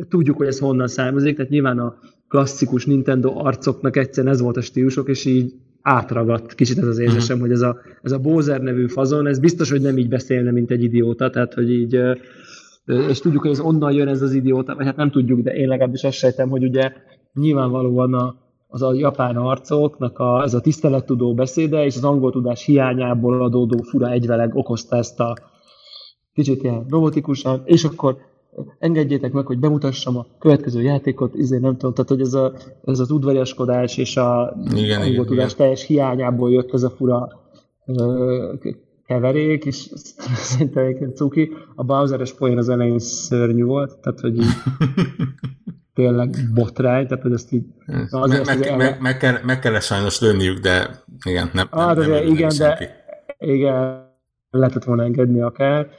tudjuk, 0.10 0.38
hogy 0.38 0.48
ez 0.48 0.60
honnan 0.60 0.88
származik, 0.88 1.36
tehát 1.36 1.52
nyilván 1.52 1.80
a 1.80 1.96
klasszikus 2.28 2.86
Nintendo 2.86 3.32
arcoknak 3.36 3.98
egyszerűen 3.98 4.34
ez 4.34 4.42
volt 4.42 4.58
a 4.58 4.62
stílusok, 4.62 5.10
és 5.10 5.26
így 5.26 5.54
átragadt 5.82 6.56
kicsit 6.56 6.78
ez 6.78 6.88
az 6.88 7.00
érzésem, 7.00 7.36
uh-huh. 7.36 7.42
hogy 7.42 7.52
ez 7.52 7.62
a, 7.62 7.78
ez 8.02 8.12
a 8.12 8.20
Bowser 8.20 8.62
nevű 8.62 8.88
fazon, 8.88 9.28
ez 9.28 9.40
biztos, 9.40 9.72
hogy 9.72 9.82
nem 9.82 9.98
így 9.98 10.10
beszélne, 10.10 10.52
mint 10.52 10.72
egy 10.72 10.84
idióta, 10.84 11.30
tehát 11.30 11.54
hogy 11.54 11.72
így, 11.72 12.00
és 12.86 13.20
tudjuk, 13.20 13.42
hogy 13.42 13.52
ez 13.52 13.60
onnan 13.60 13.92
jön 13.92 14.08
ez 14.08 14.22
az 14.22 14.34
idióta, 14.34 14.76
vagy 14.76 14.86
hát 14.86 14.96
nem 14.96 15.12
tudjuk, 15.12 15.40
de 15.40 15.54
én 15.56 15.68
legalábbis 15.68 16.04
azt 16.04 16.18
sejtem, 16.18 16.50
hogy 16.50 16.64
ugye 16.64 16.92
nyilvánvalóan 17.34 18.14
a, 18.14 18.36
az 18.68 18.82
a 18.82 18.94
japán 18.94 19.36
arcoknak 19.36 20.20
a, 20.20 20.42
ez 20.44 20.54
a 20.54 20.62
tisztelettudó 20.62 21.34
beszéde, 21.34 21.86
és 21.86 21.96
az 21.96 22.04
angol 22.04 22.32
tudás 22.32 22.66
hiányából 22.66 23.44
adódó 23.44 23.78
fura 23.82 24.12
egyveleg 24.12 24.56
okozta 24.56 24.98
ezt 24.98 25.20
a 25.20 25.51
kicsit 26.34 26.64
ilyen 26.64 26.86
robotikusan, 26.90 27.62
és 27.66 27.84
akkor 27.84 28.18
engedjétek 28.80 29.32
meg, 29.32 29.46
hogy 29.46 29.60
bemutassam 29.60 30.18
a 30.18 30.26
következő 30.40 30.82
játékot, 30.82 31.36
izé 31.36 31.58
nem 31.58 31.78
tudom, 31.78 31.94
tehát 31.94 32.10
hogy 32.10 32.22
ez, 32.22 32.34
a, 32.34 32.54
ez 32.86 33.00
az 33.00 33.12
udvariaskodás 33.12 33.98
és 33.98 34.18
a 34.18 34.58
igen, 34.76 35.02
angol 35.02 35.26
tudás 35.26 35.54
igen. 35.54 35.58
teljes 35.58 35.86
hiányából 35.86 36.52
jött 36.52 36.74
ez 36.74 36.84
a 36.84 36.90
fura 36.90 37.30
ö, 37.86 38.54
keverék, 39.06 39.66
és 39.66 39.90
szerintem 40.52 40.84
egyébként 40.84 41.16
cuki. 41.16 41.52
A 41.76 41.84
Bowser-es 41.84 42.34
poén 42.34 42.58
az 42.58 42.70
elején 42.70 43.00
szörnyű 43.00 43.64
volt, 43.64 44.00
tehát 44.00 44.20
hogy 44.20 44.38
így 44.38 44.54
tényleg 45.94 46.36
botrány, 46.54 47.08
tehát 47.08 47.24
hogy 47.24 47.34
ezt 47.34 47.52
így... 47.52 47.66
Azért 48.10 48.46
meg, 48.46 48.60
meg, 48.60 48.78
meg, 48.78 49.02
meg, 49.02 49.18
kell, 49.18 49.38
meg 49.44 49.60
kell 49.60 49.80
sajnos 49.80 50.22
lőniük, 50.22 50.60
de 50.60 51.04
igen, 51.26 51.50
nem, 51.54 51.68
nem, 51.72 51.88
ah, 51.88 51.98
nem, 51.98 52.10
nem 52.10 52.28
igen, 52.28 52.52
de 52.58 52.90
igen, 53.38 54.10
lehetett 54.50 54.84
volna 54.84 55.04
engedni 55.04 55.42
akár. 55.42 55.90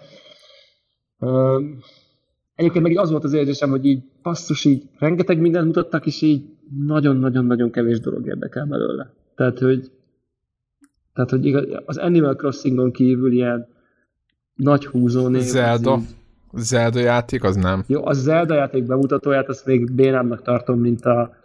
Egyébként 2.55 2.85
meg 2.85 2.97
az 2.97 3.11
volt 3.11 3.25
az 3.25 3.33
érzésem, 3.33 3.71
hogy 3.71 3.85
így 3.85 4.03
passzus, 4.23 4.65
így 4.65 4.89
rengeteg 4.99 5.41
mindent 5.41 5.67
mutattak, 5.67 6.07
és 6.07 6.23
így 6.23 6.45
nagyon-nagyon-nagyon 6.87 7.71
kevés 7.71 8.01
dolog 8.01 8.27
érdekel 8.27 8.67
belőle. 8.67 9.13
Tehát, 9.35 9.59
hogy, 9.59 9.91
tehát, 11.15 11.31
hogy 11.31 11.47
igaz, 11.47 11.65
az 11.85 11.97
Animal 11.97 12.35
Crossingon 12.35 12.93
kívül 12.93 13.33
ilyen 13.33 13.69
nagy 14.55 14.87
húzónév. 14.87 15.43
Zelda. 15.43 15.97
Így... 15.97 16.05
Zelda 16.55 17.01
játék, 17.01 17.45
az 17.45 17.57
nem. 17.57 17.85
Jó, 17.87 18.07
a 18.07 18.13
Zelda 18.13 18.55
játék 18.55 18.85
bemutatóját, 18.85 19.49
azt 19.49 19.67
még 19.67 19.93
bénámnak 19.93 20.43
tartom, 20.43 20.81
mint 20.81 21.05
a, 21.05 21.37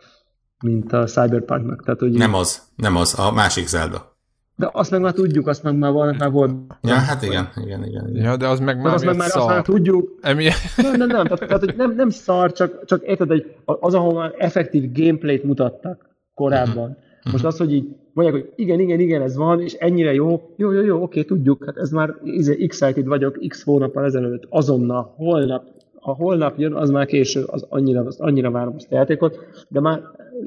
mint 0.63 0.93
a 0.93 1.05
Cyberpunknak. 1.05 1.83
Tehát, 1.83 1.99
hogy 1.99 2.11
nem 2.11 2.33
az, 2.33 2.61
nem 2.75 2.95
az, 2.95 3.19
a 3.19 3.31
másik 3.31 3.67
Zelda. 3.67 4.16
De 4.57 4.69
azt 4.71 4.91
meg 4.91 5.01
már 5.01 5.13
tudjuk, 5.13 5.47
azt 5.47 5.63
meg 5.63 5.77
már, 5.77 5.91
van, 5.91 6.15
már 6.19 6.31
volt. 6.31 6.51
Ja, 6.81 6.93
hát 6.93 7.23
igen, 7.23 7.49
igen, 7.55 7.83
igen. 7.85 8.09
igen. 8.09 8.23
Ja, 8.23 8.37
de 8.37 8.47
az 8.47 8.59
meg 8.59 8.81
már, 8.81 8.93
azt 8.93 9.05
meg 9.05 9.15
már, 9.15 9.29
szar. 9.29 9.41
azt 9.41 9.49
már 9.49 9.61
tudjuk. 9.61 10.17
Emi... 10.21 10.47
Nem, 10.77 10.95
nem, 10.95 11.07
nem, 11.07 11.23
tehát, 11.25 11.39
tehát 11.39 11.59
hogy 11.59 11.73
nem, 11.77 11.95
nem 11.95 12.09
szar, 12.09 12.51
csak, 12.51 12.85
csak 12.85 13.03
érted, 13.03 13.27
hogy 13.27 13.55
az, 13.65 13.93
ahol 13.93 14.13
már 14.13 14.33
effektív 14.37 14.91
gameplayt 14.93 15.43
mutattak 15.43 16.09
korábban. 16.33 16.89
Uh-huh. 16.89 17.31
Most 17.31 17.45
az, 17.45 17.57
hogy 17.57 17.73
így 17.73 17.95
mondják, 18.13 18.41
hogy 18.41 18.53
igen, 18.55 18.79
igen, 18.79 18.99
igen, 18.99 19.21
ez 19.21 19.35
van, 19.35 19.61
és 19.61 19.73
ennyire 19.73 20.13
jó, 20.13 20.53
jó, 20.55 20.71
jó, 20.71 20.81
jó, 20.81 21.01
oké, 21.01 21.23
tudjuk, 21.23 21.65
hát 21.65 21.77
ez 21.77 21.89
már 21.89 22.15
izé, 22.23 22.63
excited 22.63 23.05
vagyok 23.05 23.39
x 23.47 23.63
hónappal 23.63 24.05
ezelőtt, 24.05 24.43
azonnal, 24.49 25.13
holnap, 25.17 25.63
ha 25.99 26.13
holnap 26.13 26.57
jön, 26.57 26.73
az 26.73 26.89
már 26.89 27.05
késő, 27.05 27.43
az 27.43 27.65
annyira, 27.69 28.05
az 28.05 28.19
annyira 28.19 28.51
várom 28.51 28.73
azt 28.75 28.91
a 28.91 28.95
játékot, 28.95 29.39
de 29.67 29.79
már 29.79 30.01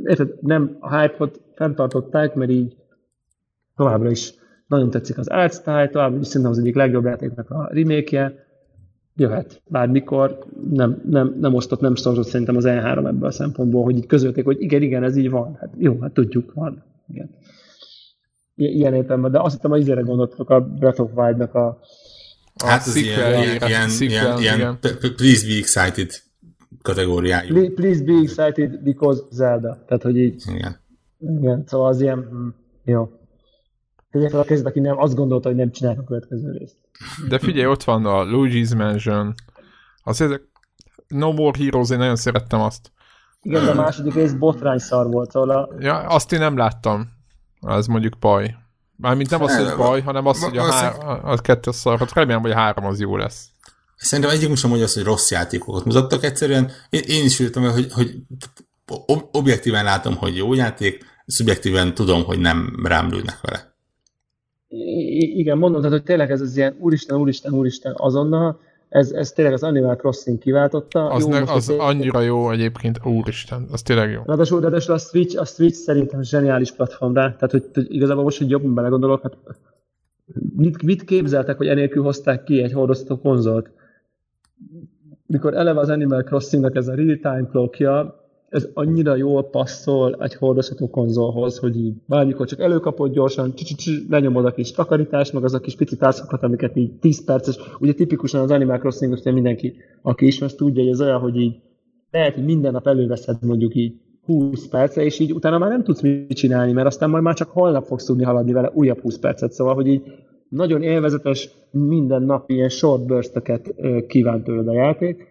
érted, 0.05 0.35
nem 0.41 0.77
a 0.81 0.99
hype-ot 0.99 1.41
fenntartották, 1.55 2.35
mert 2.35 2.51
így 2.51 2.77
továbbra 3.81 4.11
is 4.11 4.35
nagyon 4.67 4.91
tetszik 4.91 5.19
az 5.19 5.29
art 5.29 5.53
style, 5.53 5.89
továbbra 5.89 6.19
is 6.21 6.27
szerintem 6.27 6.51
az 6.51 6.59
egyik 6.59 6.75
legjobb 6.75 7.05
játéknak 7.05 7.51
a 7.51 7.69
remake 7.73 8.35
jöhet 9.17 9.63
bármikor, 9.67 10.39
nem, 10.71 11.03
nem, 11.09 11.37
nem 11.41 11.55
osztott, 11.55 11.81
nem 11.81 11.95
szorzott 11.95 12.27
szerintem 12.27 12.57
az 12.57 12.65
E3 12.67 13.07
ebből 13.07 13.29
a 13.29 13.31
szempontból, 13.31 13.85
hogy 13.85 13.97
így 13.97 14.07
közölték, 14.07 14.45
hogy 14.45 14.61
igen, 14.61 14.83
igen, 14.83 15.03
ez 15.03 15.17
így 15.17 15.31
van. 15.31 15.57
Hát 15.61 15.71
jó, 15.79 15.99
hát 16.01 16.13
tudjuk, 16.13 16.53
van. 16.55 16.85
Igen. 17.09 17.31
Ilyen 18.55 18.95
értelemben, 18.95 19.31
de 19.31 19.41
azt 19.41 19.55
hittem, 19.55 19.71
hogy 19.71 19.81
izére 19.81 20.01
gondoltok 20.01 20.51
a 20.51 20.61
Breath 20.61 21.01
of 21.01 21.11
Wild-nak 21.15 21.55
a, 21.55 21.67
a 22.55 22.67
Hát 22.67 22.87
az 22.87 22.97
ilyen, 22.97 23.43
ilyen, 23.43 23.59
ilyen, 23.61 23.91
ilyen, 24.39 24.39
ilyen 24.39 24.79
please 25.17 25.47
be 25.47 25.57
excited 25.59 26.11
kategóriájú. 26.83 27.75
Please 27.75 28.03
be 28.05 28.13
excited 28.23 28.83
because 28.83 29.23
Zelda. 29.31 29.85
Tehát, 29.87 30.03
hogy 30.03 30.17
így... 30.17 30.43
Igen. 30.55 30.77
Igen, 31.19 31.65
szóval 31.67 31.89
az 31.89 32.01
ilyen... 32.01 32.29
Hm, 32.31 32.49
jó. 32.85 33.11
Fel 34.11 34.41
a 34.41 34.45
kezed, 34.45 34.67
aki 34.67 34.81
nem, 34.81 34.99
azt 34.99 35.15
gondolta, 35.15 35.49
hogy 35.49 35.57
nem 35.57 35.71
csinálják 35.71 36.01
a 36.03 36.05
következő 36.05 36.53
részt. 36.53 36.77
De 37.29 37.39
figyelj, 37.39 37.67
ott 37.67 37.85
van 37.85 38.07
a 38.07 38.25
Luigi's 38.25 38.77
Mansion. 38.77 39.35
Az 40.03 40.21
ezek 40.21 40.43
No 41.09 41.33
More 41.33 41.65
Heroes, 41.65 41.91
én 41.91 41.99
nagyon 41.99 42.17
szerettem 42.17 42.61
azt. 42.61 42.93
Igen, 43.43 43.65
de 43.65 43.71
a 43.71 43.75
második 43.75 44.15
rész 44.15 44.33
botrány 44.33 44.79
szar 44.79 45.11
volt, 45.11 45.31
szóval 45.31 45.51
a... 45.51 45.69
Ja, 45.79 45.99
azt 45.99 46.33
én 46.33 46.39
nem 46.39 46.57
láttam. 46.57 47.09
Az 47.61 47.87
mondjuk 47.87 48.19
baj. 48.19 48.57
Mármint 48.97 49.31
nem 49.31 49.43
az, 49.43 49.57
hogy 49.57 49.77
baj, 49.77 50.01
hanem 50.01 50.27
az, 50.27 50.45
hogy 50.45 50.57
a, 50.57 50.73
há- 50.73 51.03
a 51.25 51.37
kettő 51.43 51.71
szar. 51.71 51.99
Hát 51.99 52.13
remélem, 52.13 52.41
hogy 52.41 52.51
a 52.51 52.57
három 52.57 52.85
az 52.85 53.01
jó 53.01 53.17
lesz. 53.17 53.49
Szerintem 53.97 54.35
egyik 54.35 54.57
sem 54.57 54.69
mondja 54.69 54.87
azt, 54.87 54.95
hogy 54.95 55.05
rossz 55.05 55.31
játékokat 55.31 55.85
mutattak. 55.85 56.25
Egyszerűen 56.25 56.71
én, 56.91 57.03
én 57.07 57.25
is 57.25 57.41
ültem, 57.41 57.63
hogy, 57.63 57.93
hogy 57.93 58.15
objektíven 59.33 59.85
látom, 59.85 60.17
hogy 60.17 60.37
jó 60.37 60.55
játék, 60.55 61.05
szubjektíven 61.27 61.95
tudom, 61.95 62.25
hogy 62.25 62.39
nem 62.39 62.81
rám 62.83 63.11
lőnek 63.11 63.39
vele 63.41 63.70
igen, 64.71 65.59
mondom, 65.59 65.81
tehát, 65.81 65.97
hogy 65.97 66.07
tényleg 66.07 66.31
ez 66.31 66.41
az 66.41 66.57
ilyen 66.57 66.75
úristen, 66.79 67.19
úristen, 67.19 67.53
úristen 67.53 67.95
azonnal, 67.97 68.61
ez, 68.89 69.13
ez 69.13 69.33
tényleg 69.33 69.55
az 69.55 69.63
Animal 69.63 69.97
Crossing 69.97 70.39
kiváltotta. 70.39 71.09
Az, 71.09 71.23
jó, 71.23 71.29
ne, 71.29 71.53
az 71.53 71.67
tényleg... 71.67 71.87
annyira 71.87 72.21
jó 72.21 72.51
egyébként, 72.51 73.07
úristen, 73.07 73.67
az 73.71 73.83
tényleg 73.83 74.11
jó. 74.11 74.23
Ráadásul, 74.27 74.61
ráadásul 74.61 74.95
a 74.95 74.99
Switch, 74.99 75.41
a 75.41 75.45
Switch 75.45 75.77
szerintem 75.77 76.23
zseniális 76.23 76.73
platform 76.73 77.15
rá, 77.15 77.23
tehát 77.23 77.51
hogy, 77.51 77.65
hogy 77.75 77.95
igazából 77.95 78.23
most, 78.23 78.39
hogy 78.39 78.51
jobban 78.51 78.75
belegondolok, 78.75 79.23
hát 79.23 79.37
mit, 80.57 80.83
mit 80.83 81.05
képzeltek, 81.05 81.57
hogy 81.57 81.67
enélkül 81.67 82.03
hozták 82.03 82.45
ki 82.45 82.63
egy 82.63 82.73
hordozható 82.73 83.19
konzolt? 83.19 83.71
Mikor 85.27 85.55
eleve 85.55 85.81
az 85.81 85.89
Animal 85.89 86.23
Crossingnak 86.23 86.77
ez 86.77 86.89
a 86.89 86.95
real-time 86.95 87.49
clockja, 87.51 88.20
ez 88.51 88.69
annyira 88.75 89.17
jól 89.17 89.45
passzol 89.45 90.17
egy 90.21 90.35
hordozható 90.35 90.91
konzolhoz, 90.91 91.59
hogy 91.59 91.77
így 91.77 91.95
bármikor 92.07 92.47
csak 92.47 92.61
előkapod 92.61 93.13
gyorsan, 93.13 93.55
lenyomod 94.09 94.45
a 94.45 94.53
kis 94.53 94.73
takarítást, 94.73 95.33
meg 95.33 95.45
az 95.45 95.55
a 95.55 95.61
kis 95.61 95.77
pici 95.77 95.97
tászokat, 95.97 96.43
amiket 96.43 96.77
így 96.77 96.93
10 96.99 97.25
perces, 97.25 97.59
ugye 97.79 97.93
tipikusan 97.93 98.41
az 98.41 98.51
Animal 98.51 98.79
Crossing, 98.79 99.19
mindenki, 99.25 99.75
aki 100.03 100.27
ismer, 100.27 100.55
tudja, 100.55 100.83
hogy 100.83 100.93
ez 100.93 101.01
olyan, 101.01 101.21
hogy 101.21 101.37
így 101.37 101.61
lehet, 102.11 102.35
hogy 102.35 102.45
minden 102.45 102.73
nap 102.73 102.87
előveszed 102.87 103.37
mondjuk 103.43 103.75
így 103.75 103.95
20 104.25 104.69
percre, 104.69 105.03
és 105.03 105.19
így 105.19 105.33
utána 105.33 105.59
már 105.59 105.71
nem 105.71 105.83
tudsz 105.83 106.01
mit 106.01 106.33
csinálni, 106.33 106.73
mert 106.73 106.87
aztán 106.87 107.11
majd 107.11 107.23
már 107.23 107.35
csak 107.35 107.51
holnap 107.51 107.85
fogsz 107.85 108.05
tudni 108.05 108.25
haladni 108.25 108.53
vele 108.53 108.71
újabb 108.75 109.01
20 109.01 109.19
percet, 109.19 109.53
szóval, 109.53 109.75
hogy 109.75 109.87
így 109.87 110.03
nagyon 110.49 110.83
élvezetes, 110.83 111.51
minden 111.71 112.23
nap 112.23 112.51
ilyen 112.51 112.69
short 112.69 113.07
burst 113.07 113.43
kíván 114.07 114.43
tőled 114.43 114.69
a 114.69 114.73
játék, 114.73 115.30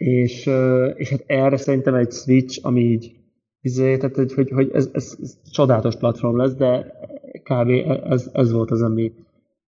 és, 0.00 0.50
és 0.96 1.10
hát 1.10 1.24
erre 1.26 1.56
szerintem 1.56 1.94
egy 1.94 2.12
Switch, 2.12 2.58
ami 2.62 2.80
így 2.80 3.12
izé, 3.60 3.96
tehát, 3.96 4.16
hogy, 4.16 4.32
hogy, 4.32 4.50
hogy 4.50 4.70
ez, 4.72 4.90
ez, 4.92 5.16
ez, 5.22 5.38
csodálatos 5.50 5.96
platform 5.96 6.36
lesz, 6.36 6.54
de 6.54 6.92
kb. 7.42 7.68
ez, 8.04 8.30
ez 8.32 8.52
volt 8.52 8.70
az, 8.70 8.82
ami 8.82 9.12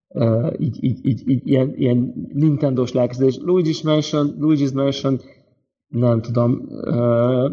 uh, 0.07 0.53
így, 0.59 0.83
így, 0.83 0.99
így, 1.01 1.29
így, 1.29 1.47
ilyen, 1.47 1.73
ilyen 1.75 2.29
Nintendo-s 2.33 2.91
lelkezdés. 2.91 3.39
Luigi's 3.45 3.83
Mansion, 3.83 4.37
Luigi's 4.39 4.73
Mansion, 4.73 5.19
nem 5.87 6.21
tudom, 6.21 6.61
uh, 6.69 7.51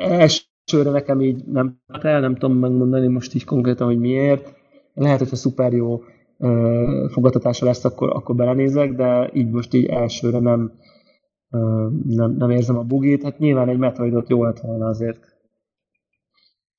elsőre 0.00 0.90
nekem 0.90 1.20
így 1.20 1.44
nem 1.44 1.80
el, 2.02 2.20
nem 2.20 2.34
tudom 2.34 2.56
megmondani 2.56 3.06
most 3.06 3.34
így 3.34 3.44
konkrétan, 3.44 3.86
hogy 3.86 3.98
miért. 3.98 4.54
Lehet, 4.94 5.18
hogyha 5.18 5.36
szuper 5.36 5.72
jó 5.72 6.02
uh, 6.38 7.10
fogadtatása 7.10 7.64
lesz, 7.64 7.84
akkor, 7.84 8.10
akkor 8.10 8.34
belenézek, 8.34 8.94
de 8.94 9.30
így 9.34 9.50
most 9.50 9.74
így 9.74 9.86
elsőre 9.86 10.38
nem, 10.38 10.72
nem, 12.06 12.34
nem 12.38 12.50
érzem 12.50 12.78
a 12.78 12.82
bugét, 12.82 13.22
hát 13.22 13.38
nyilván 13.38 13.68
egy 13.68 13.78
Metroidot 13.78 14.28
jó 14.28 14.44
lett 14.44 14.60
volna 14.60 14.86
azért. 14.86 15.18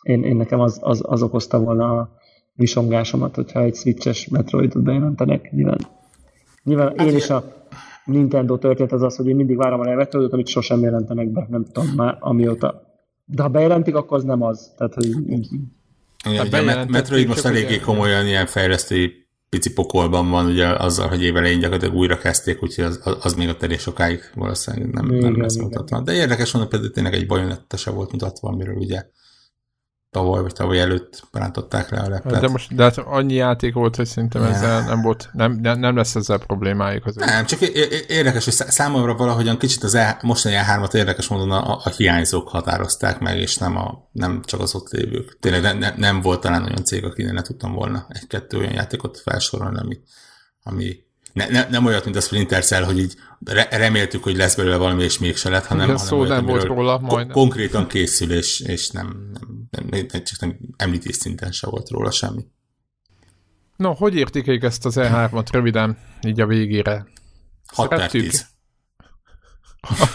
Én, 0.01 0.23
én 0.23 0.35
nekem 0.35 0.59
az, 0.59 0.79
az, 0.81 1.01
az 1.05 1.21
okozta 1.21 1.59
volna 1.59 1.99
a 1.99 2.17
visongásomat, 2.53 3.35
hogyha 3.35 3.61
egy 3.61 3.75
switches 3.75 4.27
Metroidot 4.27 4.83
bejelentenek. 4.83 5.51
Nyilván, 5.51 5.77
nyilván 6.63 6.93
hát 6.97 7.07
én 7.07 7.15
is 7.15 7.29
a 7.29 7.43
Nintendo 8.05 8.57
történet 8.57 8.91
az 8.91 9.01
az, 9.01 9.15
hogy 9.15 9.27
én 9.27 9.35
mindig 9.35 9.57
várom 9.57 9.79
a 9.79 9.95
Metroidot, 9.95 10.33
amit 10.33 10.47
sosem 10.47 10.81
jelentenek 10.81 11.31
be, 11.31 11.47
nem 11.49 11.63
tudom 11.63 11.89
már 11.95 12.17
amióta. 12.19 12.89
De 13.25 13.41
ha 13.41 13.49
bejelentik, 13.49 13.95
akkor 13.95 14.17
az 14.17 14.23
nem 14.23 14.41
az. 14.41 14.73
Tehát, 14.77 14.93
hogy 14.93 15.05
így, 15.05 15.47
igen, 16.29 16.67
hát 16.67 16.89
Metroid 16.89 17.27
most 17.27 17.45
eléggé 17.45 17.79
komolyan 17.79 18.25
ilyen 18.25 18.45
fejlesztői 18.45 19.21
pici 19.55 19.73
pokolban 19.73 20.29
van, 20.29 20.45
ugye 20.45 20.67
azzal, 20.67 21.07
hogy 21.07 21.23
évelején 21.23 21.59
gyakorlatilag 21.59 21.95
újra 21.95 22.17
kezdték, 22.17 22.63
úgyhogy 22.63 22.83
az, 22.83 22.99
az 23.21 23.33
még 23.33 23.49
a 23.49 23.57
terés 23.57 23.81
sokáig 23.81 24.19
valószínűleg 24.35 24.93
nem, 24.93 25.05
igen, 25.05 25.31
nem 25.31 25.41
lesz 25.41 25.57
mutatva. 25.57 26.01
De 26.01 26.13
érdekes 26.13 26.51
mondom, 26.51 26.71
például 26.71 26.91
tényleg 26.91 27.13
egy 27.13 27.27
bajonetta 27.27 27.77
se 27.77 27.91
volt 27.91 28.11
mutatva, 28.11 28.49
amiről 28.49 28.75
ugye 28.75 29.05
tavaly 30.11 30.41
vagy 30.41 30.53
tavaly 30.53 30.79
előtt 30.79 31.23
rántották 31.31 31.89
le 31.89 31.99
a 31.99 32.09
leplet. 32.09 32.41
De 32.41 32.47
most 32.47 32.75
de 32.75 32.83
hát 32.83 32.97
annyi 32.97 33.33
játék 33.33 33.73
volt, 33.73 33.95
hogy 33.95 34.05
szerintem 34.05 34.43
ezzel 34.43 34.83
nem 34.83 35.01
volt, 35.01 35.29
nem, 35.33 35.53
nem 35.61 35.95
lesz 35.95 36.15
ezzel 36.15 36.37
problémájuk. 36.37 37.05
Az 37.05 37.15
nem, 37.15 37.45
csak 37.45 37.61
érdekes, 38.07 38.43
hogy 38.43 38.53
számomra 38.53 39.15
valahogyan 39.15 39.57
kicsit 39.57 39.83
az 39.83 39.95
e, 39.95 40.19
mostani 40.21 40.55
E3-at 40.57 40.93
érdekes 40.93 41.27
módon 41.27 41.51
a, 41.51 41.79
a, 41.83 41.89
hiányzók 41.89 42.49
határozták 42.49 43.19
meg, 43.19 43.39
és 43.39 43.57
nem, 43.57 43.77
a, 43.77 44.09
nem 44.11 44.41
csak 44.45 44.59
az 44.59 44.75
ott 44.75 44.89
lévők. 44.89 45.37
Tényleg 45.39 45.61
ne, 45.61 45.73
ne, 45.73 45.93
nem 45.95 46.21
volt 46.21 46.41
talán 46.41 46.63
olyan 46.63 46.83
cég, 46.83 47.03
akinek 47.03 47.33
ne 47.33 47.41
tudtam 47.41 47.73
volna 47.73 48.05
egy-kettő 48.09 48.57
olyan 48.57 48.73
játékot 48.73 49.19
felsorolni, 49.19 49.79
ami, 49.79 49.99
ami 50.63 50.95
ne, 51.33 51.47
ne, 51.47 51.67
nem 51.69 51.85
olyat, 51.85 52.03
mint 52.03 52.15
a 52.15 52.21
Splinter 52.21 52.63
Cell, 52.63 52.83
hogy 52.83 52.99
így 52.99 53.15
reméltük, 53.69 54.23
hogy 54.23 54.35
lesz 54.35 54.55
belőle 54.55 54.75
valami, 54.75 55.03
és 55.03 55.19
mégse 55.19 55.49
lett, 55.49 55.65
hanem, 55.65 55.85
hanem 55.85 56.05
szó 56.05 56.19
olyat, 56.19 56.35
nem 56.35 56.45
volt 56.45 56.63
róla, 56.63 56.99
majdnem. 56.99 57.35
konkrétan 57.35 57.87
készül, 57.87 58.31
és, 58.31 58.59
és 58.59 58.89
nem, 58.89 59.31
nem, 59.71 59.85
nem, 59.89 60.05
nem, 60.11 60.23
csak 60.23 60.39
nem 60.39 60.57
említés 60.77 61.15
szinten 61.15 61.51
se 61.51 61.67
volt 61.67 61.89
róla 61.89 62.11
semmi. 62.11 62.45
No, 63.75 63.93
hogy 63.93 64.15
értékeljük 64.15 64.63
ezt 64.63 64.85
az 64.85 64.95
E3-ot 64.97 65.47
röviden, 65.51 65.97
így 66.27 66.41
a 66.41 66.45
végére? 66.45 67.05
6 67.73 67.89
per 67.89 68.09
10. 68.09 68.45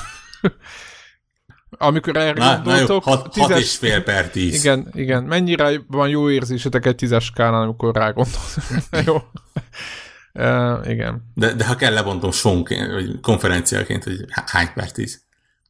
Amikor 1.79 2.17
erre 2.17 2.45
na, 2.45 2.63
gondoltok... 2.63 3.03
6 3.03 3.33
tízes... 3.33 3.61
és 3.61 3.77
fél 3.77 4.03
per 4.03 4.31
10. 4.31 4.55
Igen, 4.55 4.89
igen. 4.93 5.25
Mennyire 5.25 5.81
van 5.87 6.09
jó 6.09 6.31
érzésetek 6.31 6.87
egy 6.87 6.95
tízes 6.95 7.25
skálán, 7.25 7.63
amikor 7.63 7.95
rá 7.95 8.11
gondoltok? 8.11 8.53
jó. 9.07 9.17
Uh, 10.39 10.91
igen. 10.91 11.31
De, 11.35 11.53
de 11.53 11.67
ha 11.67 11.75
kell, 11.75 11.93
lebontom 11.93 12.31
sonként, 12.31 12.93
vagy 12.93 13.21
konferenciaként, 13.21 14.05
hogy 14.05 14.25
hány 14.29 14.69
per 14.75 14.93
tíz. 14.93 15.23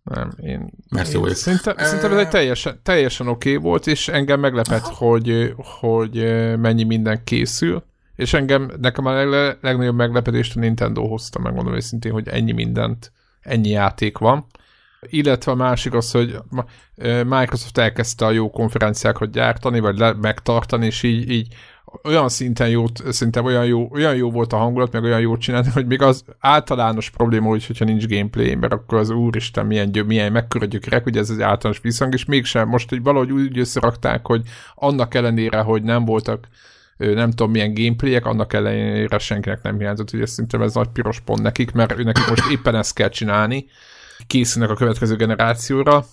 Nem, 0.03 0.33
én... 0.43 0.71
Mert 0.89 1.13
jó 1.13 1.21
vagyok. 1.21 1.37
Szerintem, 1.37 1.75
uh, 1.79 1.83
szerintem 1.83 2.13
ez 2.13 2.19
egy 2.19 2.29
teljesen, 2.29 2.81
teljesen 2.83 3.29
oké 3.29 3.51
okay 3.51 3.63
volt, 3.63 3.87
és 3.87 4.09
engem 4.09 4.41
meglepett, 4.41 4.85
hogy, 4.85 5.55
hogy 5.57 6.15
mennyi 6.59 6.83
minden 6.83 7.25
készül, 7.25 7.85
és 8.17 8.33
engem, 8.33 8.71
nekem 8.81 9.07
a 9.07 9.25
leg, 9.25 9.59
legnagyobb 9.61 9.97
meglepetést 9.97 10.57
a 10.57 10.61
Nintendo 10.61 11.07
hozta, 11.07 11.39
megmondom 11.39 11.75
őszintén, 11.75 12.13
hogy 12.13 12.29
ennyi 12.29 12.53
mindent, 12.53 13.13
ennyi 13.41 13.69
játék 13.69 14.19
van. 14.19 14.47
Illetve 15.01 15.53
a 15.53 15.55
másik 15.55 15.95
az, 15.95 16.11
hogy 16.11 16.39
Microsoft 17.25 17.79
elkezdte 17.79 18.25
a 18.25 18.31
jó 18.31 18.51
konferenciákat 18.51 19.31
gyártani, 19.31 19.81
vagy 19.81 19.99
le, 19.99 20.13
megtartani, 20.13 20.87
és 20.87 21.03
így, 21.03 21.31
így 21.31 21.55
olyan 22.05 22.29
szinten 22.29 22.69
jó, 22.69 22.85
szerintem 23.09 23.45
olyan 23.45 23.65
jó, 23.65 23.89
olyan 23.93 24.15
jó 24.15 24.31
volt 24.31 24.53
a 24.53 24.57
hangulat, 24.57 24.93
meg 24.93 25.03
olyan 25.03 25.21
jót 25.21 25.41
csinálni, 25.41 25.69
hogy 25.69 25.87
még 25.87 26.03
az 26.03 26.25
általános 26.39 27.11
probléma, 27.11 27.49
hogy, 27.49 27.67
hogyha 27.67 27.85
nincs 27.85 28.07
gameplay, 28.07 28.55
mert 28.55 28.73
akkor 28.73 28.99
az 28.99 29.11
úristen 29.11 29.67
milyen, 29.67 29.93
gyö, 29.93 30.03
milyen 30.03 30.33
mekkora 30.33 30.65
gyökerek, 30.65 31.07
ugye 31.07 31.21
ez 31.21 31.31
az 31.31 31.41
általános 31.41 31.81
visszhang, 31.81 32.13
és 32.13 32.25
mégsem 32.25 32.69
most 32.69 32.89
hogy 32.89 33.03
valahogy 33.03 33.31
úgy 33.31 33.59
összerakták, 33.59 34.27
hogy 34.27 34.43
annak 34.75 35.15
ellenére, 35.15 35.61
hogy 35.61 35.83
nem 35.83 36.05
voltak 36.05 36.49
nem 36.97 37.31
tudom 37.31 37.51
milyen 37.51 37.75
gameplayek, 37.75 38.27
annak 38.27 38.53
ellenére 38.53 39.19
senkinek 39.19 39.63
nem 39.63 39.79
hiányzott, 39.79 40.11
hogy 40.11 40.27
szerintem 40.27 40.63
ez 40.63 40.75
nagy 40.75 40.89
piros 40.89 41.21
pont 41.21 41.43
nekik, 41.43 41.73
mert 41.73 41.97
nekik 41.97 42.29
most 42.29 42.51
éppen 42.51 42.75
ezt 42.75 42.95
kell 42.95 43.09
csinálni, 43.09 43.67
készülnek 44.27 44.71
a 44.71 44.75
következő 44.75 45.17
generációra, 45.17 46.05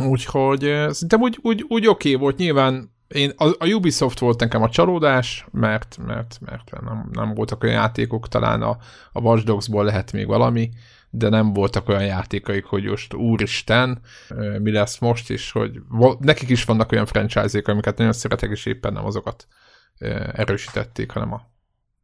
úgyhogy 0.00 0.60
szerintem 0.60 1.20
úgy, 1.20 1.38
úgy, 1.42 1.64
úgy 1.68 1.86
oké 1.86 2.08
okay 2.08 2.20
volt, 2.20 2.36
nyilván 2.36 2.91
én, 3.12 3.32
a, 3.36 3.44
a 3.58 3.66
Ubisoft 3.66 4.18
volt 4.18 4.40
nekem 4.40 4.62
a 4.62 4.68
csalódás, 4.68 5.46
mert, 5.50 5.98
mert, 6.06 6.38
mert 6.40 6.80
nem, 6.80 7.08
nem 7.12 7.34
voltak 7.34 7.62
olyan 7.62 7.74
játékok, 7.74 8.28
talán 8.28 8.62
a, 8.62 8.76
a 9.12 9.20
Watch 9.20 9.44
Dogs-ból 9.44 9.84
lehet 9.84 10.12
még 10.12 10.26
valami, 10.26 10.70
de 11.10 11.28
nem 11.28 11.52
voltak 11.52 11.88
olyan 11.88 12.04
játékaik, 12.04 12.64
hogy 12.64 12.84
most 12.84 13.14
úristen, 13.14 14.00
mi 14.58 14.70
lesz 14.70 14.98
most 14.98 15.30
is, 15.30 15.50
hogy 15.50 15.80
nekik 16.18 16.48
is 16.48 16.64
vannak 16.64 16.92
olyan 16.92 17.06
franchise-ék, 17.06 17.68
amiket 17.68 17.98
nagyon 17.98 18.12
szeretek, 18.12 18.50
és 18.50 18.66
éppen 18.66 18.92
nem 18.92 19.04
azokat 19.04 19.46
erősítették, 20.32 21.10
hanem 21.10 21.32
a 21.32 21.50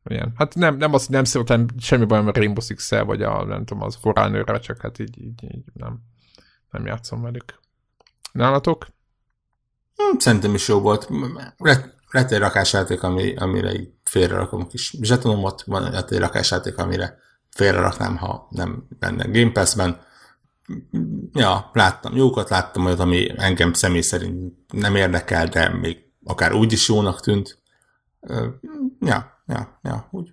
ilyen. 0.05 0.33
Hát 0.37 0.55
nem, 0.55 0.77
nem 0.77 0.95
azt 0.95 1.09
nem 1.09 1.25
szeretem 1.25 1.67
semmi 1.79 2.05
bajom 2.05 2.27
a 2.27 2.33
Rainbow 2.33 2.65
six 2.65 2.91
vagy 2.91 3.23
a, 3.23 3.45
nem 3.45 3.65
tudom, 3.65 3.83
az 3.83 3.95
forránőre, 3.97 4.59
csak 4.59 4.81
hát 4.81 4.99
így, 4.99 5.23
így, 5.23 5.45
így 5.45 5.65
nem, 5.73 6.01
nem 6.71 6.87
játszom 6.87 7.23
velük. 7.23 7.61
Nálatok? 8.33 8.87
Hm, 9.99 10.19
szerintem 10.19 10.55
is 10.55 10.69
jó 10.69 10.81
volt. 10.81 11.09
Lett 12.11 12.31
egy 12.31 12.39
rakásjáték, 12.39 13.03
ami, 13.03 13.35
amire 13.37 13.73
így 13.73 13.91
félrerakom 14.05 14.61
a 14.61 14.67
kis 14.67 14.95
zsetonomat, 15.01 15.63
van 15.67 15.91
lett 15.91 16.11
egy 16.11 16.19
rakásjáték, 16.19 16.77
amire 16.79 17.19
félreraknám, 17.51 18.17
ha 18.17 18.49
nem 18.51 18.87
benne 18.99 19.25
Game 19.25 19.53
Pass-ben. 19.53 20.01
Ja, 21.33 21.71
láttam 21.73 22.17
jókat, 22.17 22.49
láttam 22.49 22.85
olyat, 22.85 23.01
ami 23.01 23.33
engem 23.37 23.73
személy 23.73 24.01
szerint 24.01 24.55
nem 24.73 24.97
érdekel, 24.97 25.47
de 25.47 25.69
még 25.69 25.99
akár 26.25 26.53
úgy 26.53 26.73
is 26.73 26.89
jónak 26.89 27.21
tűnt. 27.21 27.59
Ja, 29.01 29.43
ja, 29.47 29.79
ja, 29.83 30.09
úgy. 30.11 30.33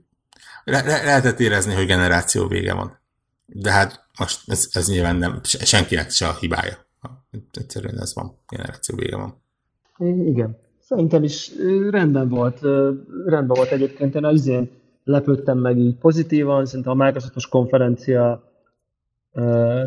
Le- 0.64 0.84
le- 0.84 1.04
lehetett 1.04 1.40
érezni, 1.40 1.74
hogy 1.74 1.86
generáció 1.86 2.48
vége 2.48 2.74
van. 2.74 3.00
De 3.46 3.72
hát 3.72 4.08
most 4.20 4.50
ez, 4.50 4.68
ez 4.72 4.88
nyilván 4.88 5.16
nem 5.16 5.40
senkinek 5.44 6.12
se 6.12 6.28
a 6.28 6.38
hibája. 6.40 6.88
Egyszerűen 7.52 8.00
ez 8.00 8.14
van, 8.14 8.40
generáció 8.48 8.96
vége 8.96 9.16
van. 9.16 9.44
Igen. 10.00 10.58
Szerintem 10.80 11.24
is 11.24 11.52
rendben 11.90 12.30
volt. 12.30 12.60
Rendben 13.26 13.58
volt 13.58 13.72
egyébként. 13.72 14.16
Én 14.16 14.26
az 14.26 14.48
én 14.48 14.70
lepődtem 15.04 15.58
meg 15.58 15.78
így 15.78 15.96
pozitívan. 15.96 16.66
Szerintem 16.66 17.00
a 17.00 17.04
Microsoftos 17.04 17.48
konferencia 17.48 18.44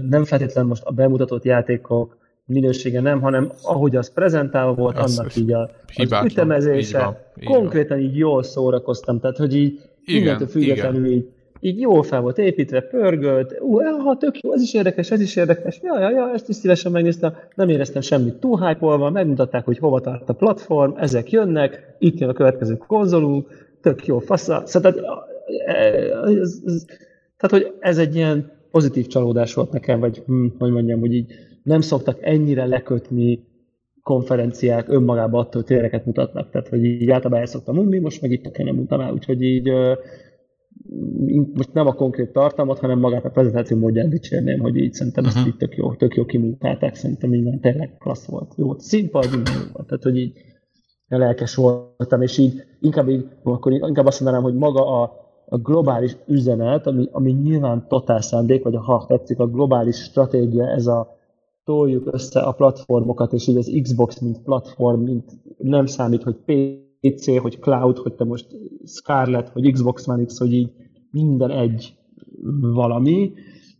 nem 0.09 0.25
feltétlenül 0.25 0.69
most 0.69 0.85
a 0.85 0.91
bemutatott 0.91 1.45
játékok 1.45 2.17
minősége 2.45 3.01
nem, 3.01 3.21
hanem 3.21 3.53
ahogy 3.63 3.97
az 3.97 4.13
prezentálva 4.13 4.75
volt, 4.75 4.99
az 4.99 5.19
annak 5.19 5.37
így 5.37 5.53
a, 5.53 5.71
az 5.97 6.25
ütemezése. 6.25 6.99
Így 6.99 7.05
van, 7.05 7.17
így 7.41 7.47
konkrétan 7.47 7.99
így 7.99 8.17
jól 8.17 8.43
szórakoztam. 8.43 9.21
Tehát, 9.21 9.37
hogy 9.37 9.55
így 9.55 9.81
igen, 10.05 10.21
mindentől 10.21 10.49
függetlenül 10.49 11.05
igen. 11.05 11.19
így 11.19 11.29
így 11.61 11.81
jól 11.81 12.03
fel 12.03 12.21
volt 12.21 12.39
építve, 12.39 12.81
pörgölt, 12.81 13.61
ú, 13.61 13.81
ha 13.83 14.17
tök 14.17 14.41
jó, 14.41 14.53
ez 14.53 14.63
is 14.63 14.75
érdekes, 14.75 15.11
ez 15.11 15.21
is 15.21 15.37
érdekes, 15.37 15.81
ja, 15.83 16.01
ja, 16.01 16.11
ja, 16.11 16.31
ezt 16.33 16.49
is 16.49 16.57
szívesen 16.57 16.93
megnéztem, 16.93 17.35
nem 17.55 17.69
éreztem 17.69 18.01
semmit 18.01 18.35
túl 18.35 18.67
hype 18.67 19.11
megmutatták, 19.11 19.65
hogy 19.65 19.79
hova 19.79 20.01
tart 20.01 20.29
a 20.29 20.33
platform, 20.33 20.93
ezek 20.97 21.31
jönnek, 21.31 21.97
itt 21.99 22.19
jön 22.19 22.29
a 22.29 22.33
következő 22.33 22.77
konzolunk, 22.77 23.49
tök 23.81 24.07
jó, 24.07 24.19
fasza, 24.19 24.63
szóval, 24.67 24.95
ez, 26.25 26.61
tehát, 27.37 27.51
hogy 27.51 27.73
ez 27.81 27.99
egy 27.99 28.15
ilyen 28.15 28.51
pozitív 28.71 29.07
csalódás 29.07 29.55
volt 29.55 29.73
nekem, 29.73 30.01
vagy 30.01 30.23
hm, 30.27 30.47
hogy 30.59 30.71
mondjam, 30.71 31.01
hogy 31.01 31.15
így 31.15 31.33
nem 31.63 31.81
szoktak 31.81 32.19
ennyire 32.21 32.67
lekötni 32.67 33.47
konferenciák 34.03 34.89
önmagában 34.89 35.41
attól, 35.41 35.63
hogy 35.63 35.65
tényeket 35.65 36.07
mutatnak. 36.07 36.51
Tehát, 36.51 36.69
hogy 36.69 36.85
így 36.85 37.11
általában 37.11 37.41
el 37.41 37.47
szoktam 37.47 37.75
mondani, 37.75 37.99
most 37.99 38.23
meg 38.23 38.31
itt 38.31 38.57
nem 38.57 38.75
mondtam 38.75 39.01
el, 39.01 39.13
úgyhogy 39.13 39.43
így 39.43 39.71
most 41.55 41.73
nem 41.73 41.87
a 41.87 41.93
konkrét 41.93 42.33
tartalmat, 42.33 42.79
hanem 42.79 42.99
magát 42.99 43.25
a 43.25 43.31
prezentáció 43.31 43.79
módját 43.79 44.09
dicsérném, 44.09 44.59
hogy 44.59 44.77
így 44.77 44.93
szerintem 44.93 45.25
uh-huh. 45.25 45.39
ezt 45.39 45.49
így 45.49 45.57
tök 45.57 45.77
jó, 45.77 45.95
tök 45.95 46.15
jó 46.15 46.25
kimunkálták, 46.25 46.95
szerintem 46.95 47.31
minden 47.31 47.61
tényleg 47.61 47.97
klassz 47.99 48.27
volt. 48.27 48.53
Jó 48.57 48.79
színpad, 48.79 49.31
minden 49.31 49.55
jó 49.55 49.73
volt. 49.73 49.87
Tehát, 49.87 50.03
hogy 50.03 50.17
így 50.17 50.33
lelkes 51.09 51.55
voltam, 51.55 52.23
és 52.23 52.39
így 52.39 52.63
inkább, 52.81 53.09
így, 53.09 53.29
akkor 53.43 53.73
inkább 53.73 54.07
azt 54.07 54.21
mondanám, 54.21 54.45
hogy 54.45 54.55
maga 54.55 55.03
a, 55.03 55.13
a 55.47 55.59
globális 55.59 56.17
üzenet, 56.27 56.87
ami, 56.87 57.09
ami 57.13 57.33
nyilván 57.33 57.87
totál 57.89 58.21
szándék, 58.21 58.63
vagy 58.63 58.77
ha 58.77 59.05
tetszik, 59.09 59.39
a 59.39 59.47
globális 59.47 59.97
stratégia, 59.97 60.67
ez 60.67 60.87
a 60.87 61.17
toljuk 61.65 62.09
össze 62.13 62.41
a 62.41 62.53
platformokat, 62.53 63.33
és 63.33 63.47
így 63.47 63.57
az 63.57 63.79
Xbox, 63.83 64.19
mint 64.19 64.43
platform, 64.43 65.01
mint 65.01 65.33
nem 65.59 65.87
számít, 65.87 66.23
hogy 66.23 66.37
PC, 67.01 67.39
hogy 67.41 67.59
cloud, 67.59 67.99
hogy 67.99 68.13
te 68.13 68.25
most 68.25 68.47
Scarlett, 68.85 69.53
vagy 69.53 69.73
Xbox 69.73 70.09
One 70.09 70.25
X, 70.25 70.39
hogy 70.39 70.53
így 70.53 70.71
minden 71.11 71.51
egy 71.51 71.95
valami, 72.61 73.33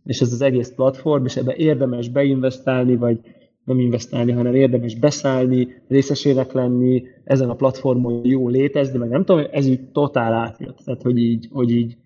és 0.03 0.21
ez 0.21 0.33
az 0.33 0.41
egész 0.41 0.73
platform, 0.75 1.25
és 1.25 1.35
ebbe 1.35 1.55
érdemes 1.55 2.09
beinvestálni, 2.09 2.95
vagy 2.95 3.19
nem 3.63 3.79
investálni, 3.79 4.31
hanem 4.31 4.55
érdemes 4.55 4.95
beszállni, 4.95 5.67
részesének 5.87 6.51
lenni, 6.51 7.03
ezen 7.23 7.49
a 7.49 7.55
platformon 7.55 8.25
jó 8.25 8.47
létezni, 8.47 8.97
meg 8.97 9.09
nem 9.09 9.25
tudom, 9.25 9.45
ez 9.51 9.67
így 9.67 9.91
totál 9.91 10.33
átjött. 10.33 10.77
Tehát, 10.77 11.01
hogy 11.01 11.17
így, 11.17 11.47
hogy 11.51 11.71
így 11.71 11.97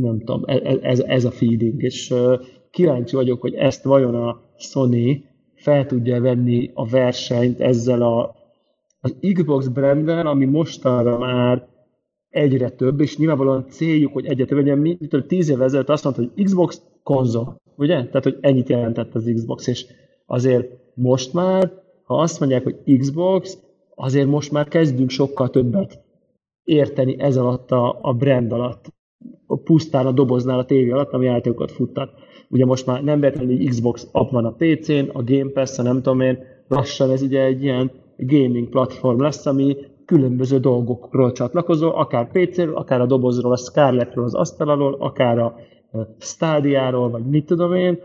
nem 0.00 0.18
tudom, 0.18 0.42
e, 0.46 0.54
e, 0.54 0.78
ez, 0.82 1.00
ez 1.00 1.24
a 1.24 1.30
feeding, 1.30 1.82
és 1.82 2.14
kíváncsi 2.70 3.16
vagyok, 3.16 3.40
hogy 3.40 3.54
ezt 3.54 3.84
vajon 3.84 4.14
a 4.14 4.40
Sony 4.56 5.24
fel 5.54 5.86
tudja 5.86 6.20
venni 6.20 6.70
a 6.74 6.88
versenyt 6.88 7.60
ezzel 7.60 8.02
a, 8.02 8.35
az 9.06 9.32
Xbox 9.32 9.66
brandben, 9.66 10.26
ami 10.26 10.44
mostanra 10.44 11.18
már 11.18 11.68
egyre 12.28 12.70
több, 12.70 13.00
és 13.00 13.18
nyilvánvalóan 13.18 13.66
céljuk, 13.68 14.12
hogy 14.12 14.26
egyre 14.26 14.44
több 14.44 14.58
legyen, 14.58 14.78
mint 14.78 15.24
tíz 15.26 15.48
évvel 15.48 15.64
ezelőtt 15.64 15.88
azt 15.88 16.04
mondta, 16.04 16.22
hogy 16.22 16.44
Xbox 16.44 16.82
konzol, 17.02 17.56
ugye? 17.76 17.94
Tehát, 17.94 18.22
hogy 18.22 18.38
ennyit 18.40 18.68
jelentett 18.68 19.14
az 19.14 19.30
Xbox, 19.34 19.66
és 19.66 19.86
azért 20.26 20.68
most 20.94 21.32
már, 21.32 21.72
ha 22.02 22.20
azt 22.20 22.40
mondják, 22.40 22.62
hogy 22.62 22.98
Xbox, 22.98 23.58
azért 23.94 24.28
most 24.28 24.52
már 24.52 24.68
kezdünk 24.68 25.10
sokkal 25.10 25.50
többet 25.50 26.04
érteni 26.64 27.20
ez 27.20 27.36
alatt 27.36 27.70
a, 27.70 27.98
a 28.02 28.12
brand 28.12 28.52
alatt, 28.52 28.92
a 29.46 29.56
pusztán 29.56 30.06
a 30.06 30.12
doboznál 30.12 30.58
a 30.58 30.64
tévé 30.64 30.90
alatt, 30.90 31.12
ami 31.12 31.24
játékokat 31.24 31.72
futtat. 31.72 32.10
Ugye 32.48 32.64
most 32.64 32.86
már 32.86 33.02
nem 33.02 33.20
véletlenül 33.20 33.68
Xbox 33.68 34.08
app 34.12 34.30
van 34.30 34.44
a 34.44 34.54
PC-n, 34.58 35.08
a 35.12 35.22
Game 35.22 35.50
Pass, 35.50 35.78
a 35.78 35.82
nem 35.82 35.96
tudom 35.96 36.20
én, 36.20 36.38
lassan 36.68 37.10
ez 37.10 37.22
ugye 37.22 37.42
egy 37.42 37.62
ilyen 37.62 37.90
gaming 38.16 38.68
platform 38.68 39.20
lesz, 39.20 39.46
ami 39.46 39.76
különböző 40.04 40.58
dolgokról 40.58 41.32
csatlakozol, 41.32 41.90
akár 41.90 42.30
PC-ről, 42.30 42.76
akár 42.76 43.00
a 43.00 43.06
dobozról, 43.06 43.52
a 43.52 43.56
Scarletről, 43.56 44.24
az 44.24 44.34
asztal 44.34 44.68
alól, 44.68 44.94
akár 44.94 45.38
a 45.38 45.56
stádiáról, 46.18 47.10
vagy 47.10 47.26
mit 47.26 47.46
tudom 47.46 47.74
én, 47.74 47.98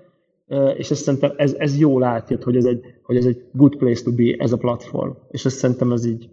és 0.77 0.91
ezt 0.91 1.03
szerintem 1.03 1.33
ez, 1.37 1.53
ez 1.53 1.79
jól 1.79 2.03
átjött, 2.03 2.43
hogy 2.43 2.55
ez, 2.55 2.65
egy, 2.65 2.83
hogy 3.03 3.15
ez 3.15 3.25
egy 3.25 3.43
good 3.53 3.75
place 3.75 4.03
to 4.03 4.11
be, 4.11 4.35
ez 4.37 4.51
a 4.51 4.57
platform. 4.57 5.11
És 5.29 5.45
ezt 5.45 5.57
szerintem 5.57 5.91
ez 5.91 6.05
így, 6.05 6.29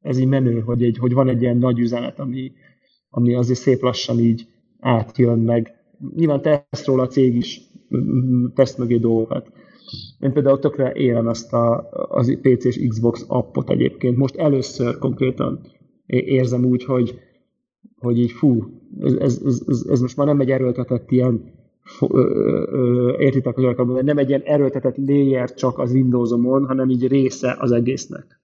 ez 0.00 0.18
így 0.18 0.26
menő, 0.26 0.60
hogy, 0.60 0.82
egy, 0.82 0.98
hogy 0.98 1.12
van 1.12 1.28
egy 1.28 1.42
ilyen 1.42 1.56
nagy 1.56 1.78
üzenet, 1.78 2.18
ami, 2.18 2.52
ami 3.08 3.34
azért 3.34 3.58
szép 3.58 3.80
lassan 3.80 4.18
így 4.18 4.46
átjön 4.80 5.38
meg. 5.38 5.74
Nyilván 6.14 6.42
tesz 6.42 6.86
róla 6.86 7.02
a 7.02 7.06
cég 7.06 7.36
is, 7.36 7.60
tesz 8.54 8.76
mögé 8.76 8.96
dolgokat. 8.96 9.52
Én 10.20 10.32
például 10.32 10.58
tökre 10.58 10.92
élem 10.94 11.28
ezt 11.28 11.52
a, 11.52 11.88
az 11.90 12.38
PC 12.42 12.64
és 12.64 12.86
Xbox 12.88 13.24
appot 13.28 13.70
egyébként. 13.70 14.16
Most 14.16 14.36
először 14.36 14.98
konkrétan 14.98 15.60
érzem 16.06 16.64
úgy, 16.64 16.84
hogy, 16.84 17.18
hogy 17.96 18.18
így 18.18 18.32
fú, 18.32 18.64
ez, 19.00 19.12
ez, 19.12 19.40
ez, 19.66 19.86
ez 19.88 20.00
most 20.00 20.16
már 20.16 20.26
nem 20.26 20.40
egy 20.40 20.50
erőltetett 20.50 21.10
ilyen 21.10 21.54
értitek, 23.18 23.54
hogy 23.54 23.64
akarok 23.64 24.02
nem 24.02 24.18
egy 24.18 24.28
ilyen 24.28 24.42
erőltetett 24.44 24.96
layer 24.96 25.54
csak 25.54 25.78
az 25.78 25.92
Windowsomon, 25.92 26.66
hanem 26.66 26.88
így 26.88 27.06
része 27.06 27.56
az 27.58 27.72
egésznek. 27.72 28.40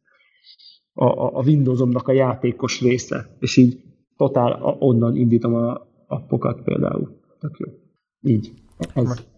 A, 0.93 1.05
a, 1.05 1.31
a 1.35 1.43
Windowsomnak 1.43 2.09
a 2.09 2.13
játékos 2.13 2.81
része. 2.81 3.37
És 3.39 3.57
így 3.57 3.83
totál 4.17 4.77
onnan 4.79 5.17
indítom 5.17 5.55
a 5.55 5.87
appokat 6.07 6.63
például. 6.63 7.21
Tök 7.39 7.57
jó. 7.59 7.67
Így. 8.33 8.53
Ez. 8.95 9.31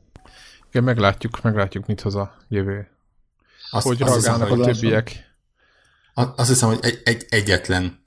Igen, 0.75 0.87
meglátjuk, 0.87 1.43
meglátjuk, 1.43 1.87
mit 1.87 2.01
hoz 2.01 2.15
a 2.15 2.37
jövő. 2.49 2.89
Azt, 3.71 3.87
hogy 3.87 4.03
azt 4.03 4.15
hiszem, 4.15 4.41
a 4.41 4.65
többiek. 4.65 5.37
Azt 6.15 6.49
hiszem, 6.49 6.69
hogy 6.69 6.79
egy, 6.83 7.01
egy, 7.05 7.27
egyetlen 7.29 8.03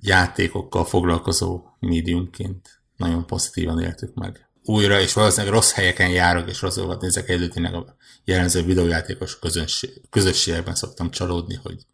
játékokkal 0.00 0.84
foglalkozó 0.84 1.62
médiumként 1.78 2.82
nagyon 2.96 3.26
pozitívan 3.26 3.80
éltük 3.80 4.14
meg. 4.14 4.48
Újra, 4.64 5.00
és 5.00 5.12
valószínűleg 5.12 5.54
rossz 5.54 5.72
helyeken 5.72 6.10
járok, 6.10 6.48
és 6.48 6.60
rosszokat 6.60 7.00
nézek 7.00 7.28
együtt, 7.28 7.52
tényleg 7.52 7.74
a 7.74 7.96
jellemző 8.24 8.62
videójátékos 8.62 9.38
közönség, 9.38 10.08
közösségekben 10.10 10.74
szoktam 10.74 11.10
csalódni, 11.10 11.54
hogy, 11.54 11.86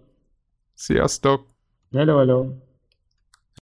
Sziasztok! 0.74 1.46
Hello, 1.92 2.16
hello. 2.16 2.46